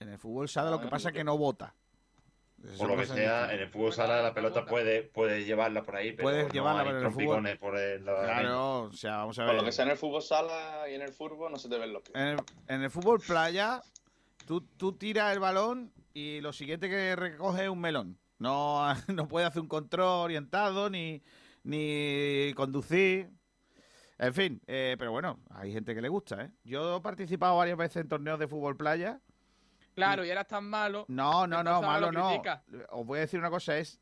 En 0.00 0.08
el 0.08 0.18
fútbol 0.18 0.48
sala 0.48 0.70
lo 0.70 0.80
que 0.80 0.88
pasa 0.88 1.10
es 1.10 1.14
que 1.14 1.22
no 1.22 1.38
bota. 1.38 1.76
Eso 2.64 2.76
Por 2.78 2.88
lo 2.88 2.96
que 2.96 3.06
sea, 3.06 3.52
en 3.54 3.60
el 3.60 3.68
fútbol 3.68 3.92
sala 3.92 4.20
la 4.20 4.34
pelota 4.34 4.66
puede, 4.66 5.02
puede 5.04 5.44
llevarla 5.44 5.82
por 5.82 5.94
ahí, 5.96 6.10
pero 6.12 6.24
Puedes 6.24 6.46
no 6.48 6.52
llevarla, 6.52 6.82
hay 6.82 6.88
el 6.88 6.94
fútbol- 6.96 7.00
trompicones 7.14 7.56
por 7.58 7.78
el 7.78 8.04
lado 8.04 8.20
de 8.22 8.26
la 8.26 8.32
Claro, 8.40 8.80
o 8.82 8.92
sea, 8.92 9.18
vamos 9.18 9.38
a 9.38 9.42
Por 9.42 9.52
ver. 9.52 9.60
lo 9.62 9.64
que 9.64 9.72
sea 9.72 9.84
en 9.84 9.90
el 9.92 9.96
fútbol 9.96 10.22
sala 10.22 10.88
y 10.90 10.94
en 10.94 11.02
el 11.02 11.12
fútbol 11.12 11.52
no 11.52 11.58
se 11.58 11.68
te 11.68 11.78
ven 11.78 11.92
los 11.92 12.02
pies. 12.02 12.16
En 12.16 12.26
el, 12.28 12.38
en 12.66 12.82
el 12.82 12.90
fútbol 12.90 13.20
playa, 13.20 13.80
tú, 14.46 14.60
tú 14.76 14.92
tiras 14.92 15.32
el 15.32 15.38
balón 15.40 15.92
y 16.14 16.40
lo 16.40 16.52
siguiente 16.52 16.88
que 16.90 17.14
recoge 17.14 17.64
es 17.64 17.68
un 17.70 17.80
melón. 17.80 18.18
No, 18.38 18.82
no 19.08 19.28
puede 19.28 19.46
hacer 19.46 19.62
un 19.62 19.68
control 19.68 20.24
orientado 20.24 20.90
ni, 20.90 21.22
ni 21.62 22.52
conducir. 22.54 23.30
En 24.18 24.34
fin, 24.34 24.60
eh, 24.66 24.96
pero 24.98 25.12
bueno, 25.12 25.38
hay 25.50 25.72
gente 25.72 25.94
que 25.94 26.02
le 26.02 26.08
gusta, 26.08 26.42
¿eh? 26.42 26.50
Yo 26.64 26.96
he 26.96 27.00
participado 27.00 27.56
varias 27.56 27.76
veces 27.78 27.98
en 28.02 28.08
torneos 28.08 28.38
de 28.40 28.48
fútbol 28.48 28.76
playa. 28.76 29.20
Claro, 29.98 30.24
y 30.24 30.30
eras 30.30 30.46
tan 30.46 30.64
malo. 30.64 31.04
No, 31.08 31.46
no, 31.46 31.62
no, 31.62 31.82
malo 31.82 32.10
lo 32.10 32.20
no. 32.20 32.42
Os 32.90 33.06
voy 33.06 33.18
a 33.18 33.20
decir 33.22 33.38
una 33.38 33.50
cosa, 33.50 33.76
es, 33.78 34.00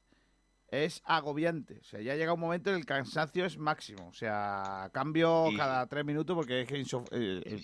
es 0.69 1.03
agobiante. 1.05 1.79
O 1.81 1.85
sea, 1.85 2.01
ya 2.01 2.15
llega 2.15 2.33
un 2.33 2.41
momento 2.41 2.71
en 2.71 2.77
el 2.77 2.87
cansancio 2.87 3.45
es 3.45 3.57
máximo. 3.59 4.09
O 4.09 4.13
sea, 4.13 4.91
cambio 4.93 5.51
Y- 5.51 5.57
cada 5.57 5.87
tres 5.87 6.05
minutos 6.05 6.35
porque 6.37 6.63
es 6.63 6.69
que... 6.69 6.79
insof- 6.81 7.09
eh, 7.13 7.43
eh, 7.45 7.61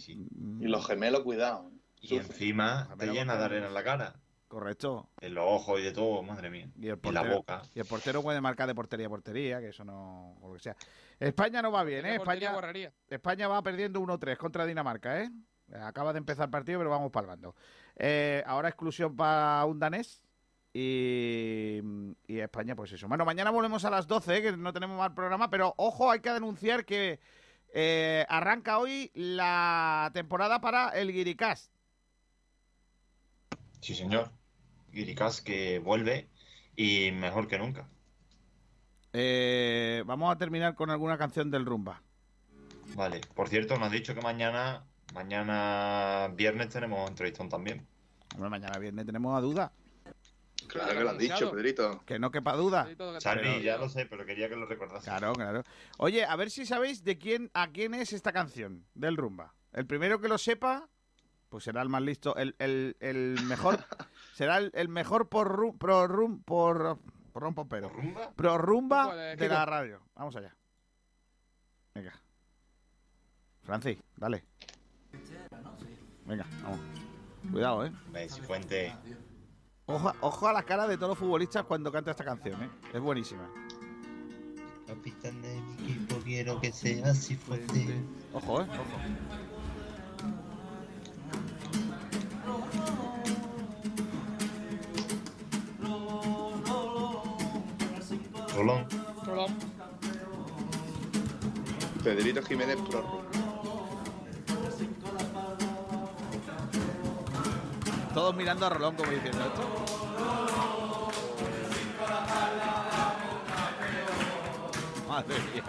Y 0.60 0.66
los 0.66 0.86
gemelos, 0.86 1.20
cuidado. 1.22 1.70
Y 2.00 2.16
encima 2.16 2.88
te 2.98 3.06
llena 3.06 3.36
de 3.36 3.44
arena 3.44 3.66
en 3.68 3.74
la 3.74 3.84
cara. 3.84 4.14
Correcto. 4.48 5.08
En 5.20 5.32
los 5.34 5.44
ojos 5.46 5.80
y 5.80 5.84
de 5.84 5.92
todo, 5.92 6.22
madre 6.22 6.50
mía. 6.50 6.68
Y, 6.76 6.88
el 6.88 6.98
en 7.02 7.14
la 7.14 7.22
boca. 7.22 7.62
Y 7.74 7.78
el 7.80 7.86
portero 7.86 8.22
puede 8.22 8.38
marcar 8.40 8.66
de 8.66 8.74
portería 8.74 9.06
a 9.06 9.08
portería, 9.08 9.60
que 9.60 9.68
eso 9.68 9.82
no. 9.82 10.34
o 10.42 10.48
lo 10.48 10.54
que 10.54 10.60
sea. 10.60 10.76
España 11.18 11.62
no 11.62 11.72
va 11.72 11.84
bien, 11.84 12.04
¿eh? 12.04 12.16
España, 12.16 12.52
borraría. 12.52 12.92
España 13.08 13.48
va 13.48 13.62
perdiendo 13.62 13.98
1-3 14.00 14.36
contra 14.36 14.66
Dinamarca, 14.66 15.22
¿eh? 15.22 15.30
Acaba 15.80 16.12
de 16.12 16.18
empezar 16.18 16.46
el 16.46 16.50
partido, 16.50 16.78
pero 16.80 16.90
vamos 16.90 17.10
palmando. 17.10 17.54
Eh, 17.96 18.42
ahora 18.46 18.68
exclusión 18.68 19.16
para 19.16 19.64
un 19.64 19.78
danés. 19.78 20.22
Y, 20.74 21.80
y 22.26 22.38
España, 22.38 22.74
pues 22.74 22.92
eso. 22.92 23.06
Bueno, 23.06 23.26
mañana 23.26 23.50
volvemos 23.50 23.84
a 23.84 23.90
las 23.90 24.06
12, 24.06 24.36
¿eh? 24.36 24.42
que 24.42 24.56
no 24.56 24.72
tenemos 24.72 24.96
más 24.96 25.10
programa, 25.10 25.50
pero 25.50 25.74
ojo, 25.76 26.10
hay 26.10 26.20
que 26.20 26.30
denunciar 26.30 26.86
que 26.86 27.20
eh, 27.74 28.26
arranca 28.28 28.78
hoy 28.78 29.10
la 29.14 30.10
temporada 30.12 30.60
para 30.60 30.90
el 30.90 31.12
Guiricast. 31.12 31.72
Sí, 33.80 33.94
señor. 33.94 34.30
Guiricas 34.92 35.40
que 35.40 35.78
vuelve 35.78 36.28
y 36.76 37.10
mejor 37.12 37.48
que 37.48 37.58
nunca. 37.58 37.88
Eh, 39.14 40.02
vamos 40.06 40.32
a 40.32 40.38
terminar 40.38 40.74
con 40.74 40.90
alguna 40.90 41.16
canción 41.18 41.50
del 41.50 41.66
Rumba. 41.66 42.02
Vale. 42.94 43.20
Por 43.34 43.48
cierto, 43.48 43.78
me 43.78 43.86
has 43.86 43.92
dicho 43.92 44.14
que 44.14 44.20
mañana, 44.20 44.84
mañana 45.12 46.28
viernes 46.34 46.68
tenemos 46.70 47.08
entrevistón 47.08 47.48
también. 47.48 47.86
Hombre, 48.34 48.50
mañana 48.50 48.78
viernes 48.78 49.06
tenemos 49.06 49.36
a 49.36 49.40
duda. 49.40 49.72
Claro 50.68 50.92
que 50.92 51.00
lo 51.04 51.10
has 51.10 51.18
dicho, 51.18 51.50
Pedrito. 51.50 52.02
Que 52.06 52.18
no 52.18 52.30
quepa 52.30 52.54
duda. 52.54 52.88
Charlie, 53.18 53.42
Pero- 53.42 53.60
ya 53.62 53.76
lo 53.76 53.88
sé, 53.88 54.06
pero 54.06 54.24
quería 54.24 54.48
que 54.48 54.56
lo 54.56 54.64
recordase. 54.64 55.04
Claro, 55.04 55.32
claro. 55.34 55.64
Oye, 55.98 56.24
a 56.24 56.34
ver 56.36 56.50
si 56.50 56.64
sabéis 56.64 57.04
de 57.04 57.18
quién 57.18 57.50
a 57.52 57.68
quién 57.68 57.94
es 57.94 58.12
esta 58.12 58.32
canción 58.32 58.86
del 58.94 59.16
Rumba. 59.16 59.54
El 59.72 59.86
primero 59.86 60.20
que 60.20 60.28
lo 60.28 60.38
sepa, 60.38 60.88
pues 61.48 61.64
será 61.64 61.82
el 61.82 61.88
más 61.90 62.00
listo, 62.02 62.36
el, 62.36 62.54
el, 62.58 62.96
el 63.00 63.38
mejor, 63.44 63.84
será 64.34 64.56
el, 64.58 64.70
el 64.74 64.88
mejor 64.88 65.28
por 65.28 65.48
rum, 65.48 65.76
pro 65.76 66.06
rum, 66.06 66.42
por, 66.42 66.98
por 67.32 67.42
rum, 67.42 67.54
pero, 67.68 67.90
pro 68.36 68.56
rumba 68.56 69.04
Joder, 69.06 69.36
de 69.38 69.44
Kiko. 69.46 69.54
la 69.54 69.66
radio. 69.66 70.02
Vamos 70.14 70.36
allá. 70.36 70.54
Venga. 71.94 72.12
Francis, 73.62 73.98
dale. 74.16 74.44
Venga, 76.32 76.46
vamos. 76.62 76.80
Cuidado, 77.52 77.84
eh. 77.84 77.92
Fuente. 78.46 78.96
Ojo, 79.84 80.14
ojo 80.22 80.48
a 80.48 80.54
las 80.54 80.64
caras 80.64 80.88
de 80.88 80.96
todos 80.96 81.10
los 81.10 81.18
futbolistas 81.18 81.64
cuando 81.64 81.92
canta 81.92 82.12
esta 82.12 82.24
canción, 82.24 82.62
eh. 82.62 82.70
Es 82.94 83.00
buenísima. 83.02 83.50
Capitán 84.86 85.42
de 85.42 85.60
mi 85.60 85.74
equipo, 85.74 86.16
quiero 86.24 86.58
que 86.58 86.72
sea 86.72 87.08
así 87.08 87.36
fuerte. 87.36 88.02
Ojo, 88.32 88.62
eh. 88.62 88.66
Ojo. 88.70 88.96
Rolón. 98.56 98.86
Rolón. 99.26 99.54
Pedrito 102.02 102.42
Jiménez 102.42 102.78
Pro 102.88 103.31
Todos 108.14 108.34
mirando 108.34 108.66
a 108.66 108.68
Rolón 108.68 108.94
como 108.94 109.10
diciendo 109.10 109.40
esto. 109.40 109.62
Madre 115.08 115.36
mía. 115.52 115.64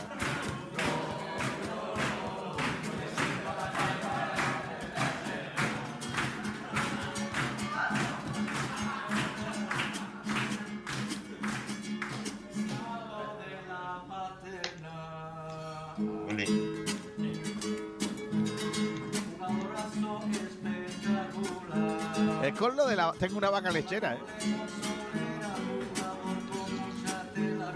Es 22.53 22.59
con 22.59 22.75
lo 22.75 22.85
de 22.85 22.95
la. 22.95 23.13
Tengo 23.13 23.37
una 23.37 23.49
vaca 23.49 23.71
lechera, 23.71 24.13
eh. 24.15 24.19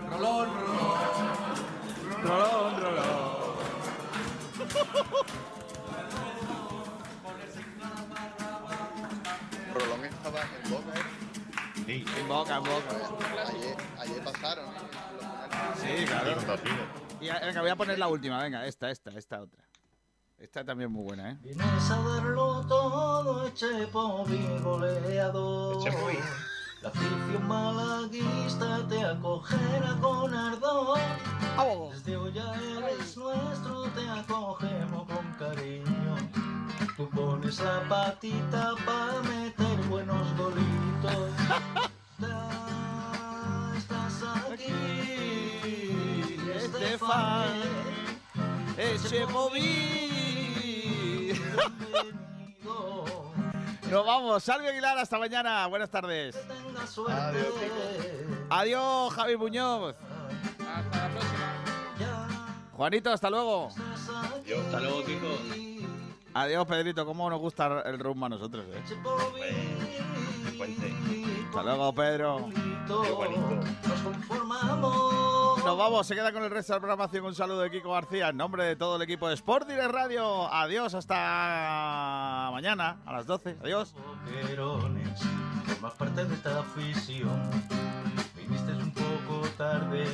Rolón, 0.09 0.49
Rolón, 2.23 2.81
rolón. 2.81 3.37
Rolón 9.73 10.05
estaba 10.05 10.41
en 10.41 10.71
Boca, 10.71 10.93
¿eh? 10.95 11.03
Sí. 11.85 12.05
En 12.19 12.27
boca, 12.27 12.57
en 12.57 12.63
boca. 12.63 12.95
Ayer, 13.47 13.77
ayer 13.99 14.23
pasaron, 14.23 14.65
¿eh? 14.65 14.77
Sí, 15.75 16.05
claro. 16.05 16.31
Y 17.19 17.29
venga, 17.29 17.61
voy 17.61 17.69
a 17.69 17.75
poner 17.75 17.97
la 17.97 18.07
última, 18.07 18.41
venga, 18.43 18.65
esta, 18.65 18.91
esta, 18.91 19.11
esta 19.11 19.41
otra. 19.41 19.63
Esta 20.39 20.64
también 20.64 20.91
muy 20.91 21.03
buena, 21.03 21.31
¿eh? 21.31 21.38
Vienes 21.41 21.91
a 21.91 21.99
darlo 21.99 22.64
todo, 22.68 23.49
Chepo, 23.49 24.23
mi 24.27 24.59
goleador. 24.59 25.84
Chepoy. 25.84 26.19
La 26.84 26.89
afición 26.89 27.47
malaguista 27.47 28.88
te 28.88 29.03
acogerá 29.03 29.97
con 29.99 30.31
ardor. 30.31 30.99
Desde 31.91 32.18
hoy 32.18 32.34
ya 32.34 32.53
eres 32.53 33.18
nuestro, 33.18 33.89
te 33.95 34.07
acogemos 34.07 35.07
con 35.07 35.34
cariño. 35.39 36.15
Tú 36.95 37.09
pones 37.09 37.59
la 37.59 37.81
patita 37.89 38.76
para 38.85 39.22
meter 39.23 39.77
buenos 39.89 40.38
golitos. 40.38 41.31
Ya 42.19 43.73
estás 43.77 44.23
aquí, 44.51 44.73
Estefan, 46.55 47.61
ese 48.76 49.27
móvil. 49.27 50.16
Nos 53.89 54.05
vamos, 54.05 54.43
Salve 54.43 54.67
Aguilar, 54.69 54.97
hasta 54.97 55.17
mañana. 55.17 55.65
Buenas 55.67 55.89
tardes. 55.89 56.35
Adiós, 57.07 57.55
Adiós, 58.49 59.13
Javi 59.13 59.38
Muñoz. 59.38 59.95
Hasta 60.59 61.07
la 61.07 61.09
próxima. 61.13 61.57
Juanito, 62.73 63.11
hasta 63.11 63.29
luego. 63.29 63.69
Hasta 63.69 64.79
luego, 64.79 65.03
Kiko. 65.05 65.38
Adiós, 66.34 66.67
Pedrito. 66.67 67.05
¿Cómo 67.05 67.29
nos 67.29 67.39
gusta 67.39 67.81
el 67.85 67.97
rumbo 67.97 68.25
a 68.27 68.29
nosotros, 68.29 68.65
eh? 68.71 68.84
Hasta 71.47 71.63
luego, 71.63 71.93
Pedro. 71.93 72.49
Nos 72.88 74.01
conformamos. 74.03 75.26
Nos 75.68 75.77
vamos, 75.77 76.07
se 76.07 76.15
queda 76.15 76.31
con 76.31 76.45
el 76.45 76.49
resto 76.49 76.72
de 76.72 76.77
la 76.77 76.80
programación. 76.80 77.26
Un 77.26 77.35
saludo 77.35 77.60
de 77.60 77.69
Kiko 77.69 77.91
García 77.91 78.30
en 78.30 78.38
nombre 78.38 78.64
de 78.64 78.77
todo 78.77 78.95
el 78.95 79.02
equipo 79.02 79.27
de 79.27 79.34
Sport 79.34 79.68
Direct 79.68 79.91
Radio. 79.91 80.48
Adiós, 80.49 80.94
hasta 80.94 82.49
mañana 82.53 83.02
a 83.06 83.11
las 83.11 83.27
12. 83.27 83.57
Adiós. 83.61 83.94
Parte 85.98 86.23
de 86.23 86.34
esta. 86.35 86.64
Viniste 88.38 88.72
un 88.72 88.94
poco 88.94 89.45
tarde 89.57 90.06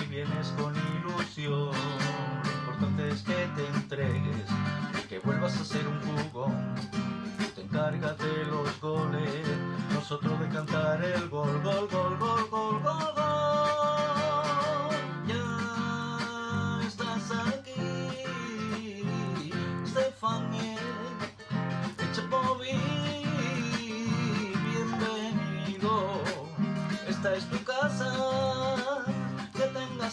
y 0.00 0.06
vienes 0.06 0.54
con 0.56 0.72
ilusión. 0.96 1.72
Lo 1.72 2.72
importante 2.72 3.08
es 3.08 3.22
que 3.24 3.48
te 3.56 3.66
entregues 3.66 4.46
y 5.02 5.08
que 5.08 5.18
vuelvas 5.18 5.60
a 5.60 5.64
ser 5.64 5.88
un 5.88 6.00
jugón. 6.02 6.76
Te 7.56 7.62
encargas 7.62 8.16
de 8.18 8.44
los 8.44 8.80
goles, 8.80 9.44
nosotros 9.92 10.38
de 10.38 10.48
cantar 10.50 11.04
el 11.04 11.28
gol, 11.28 11.60
gol, 11.64 11.88
gol, 11.90 12.16
gol, 12.16 12.48
gol, 12.48 12.80
gol, 12.80 13.14
gol. 13.16 13.23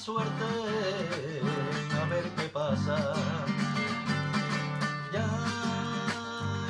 suerte, 0.02 0.50
a 2.02 2.06
ver 2.06 2.24
qué 2.36 2.50
pasa. 2.50 3.14
Ya 5.14 5.30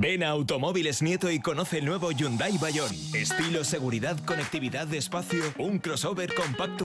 Ven 0.03 0.21
a 0.21 0.31
Automóviles 0.31 1.01
Nieto 1.01 1.31
y 1.31 1.39
conoce 1.39 1.77
el 1.77 1.85
nuevo 1.85 2.11
Hyundai 2.11 2.57
Bayon. 2.57 2.91
Estilo, 3.13 3.63
seguridad, 3.63 4.19
conectividad, 4.25 4.93
espacio, 4.93 5.41
un 5.57 5.79
crossover 5.79 6.33
compacto 6.33 6.73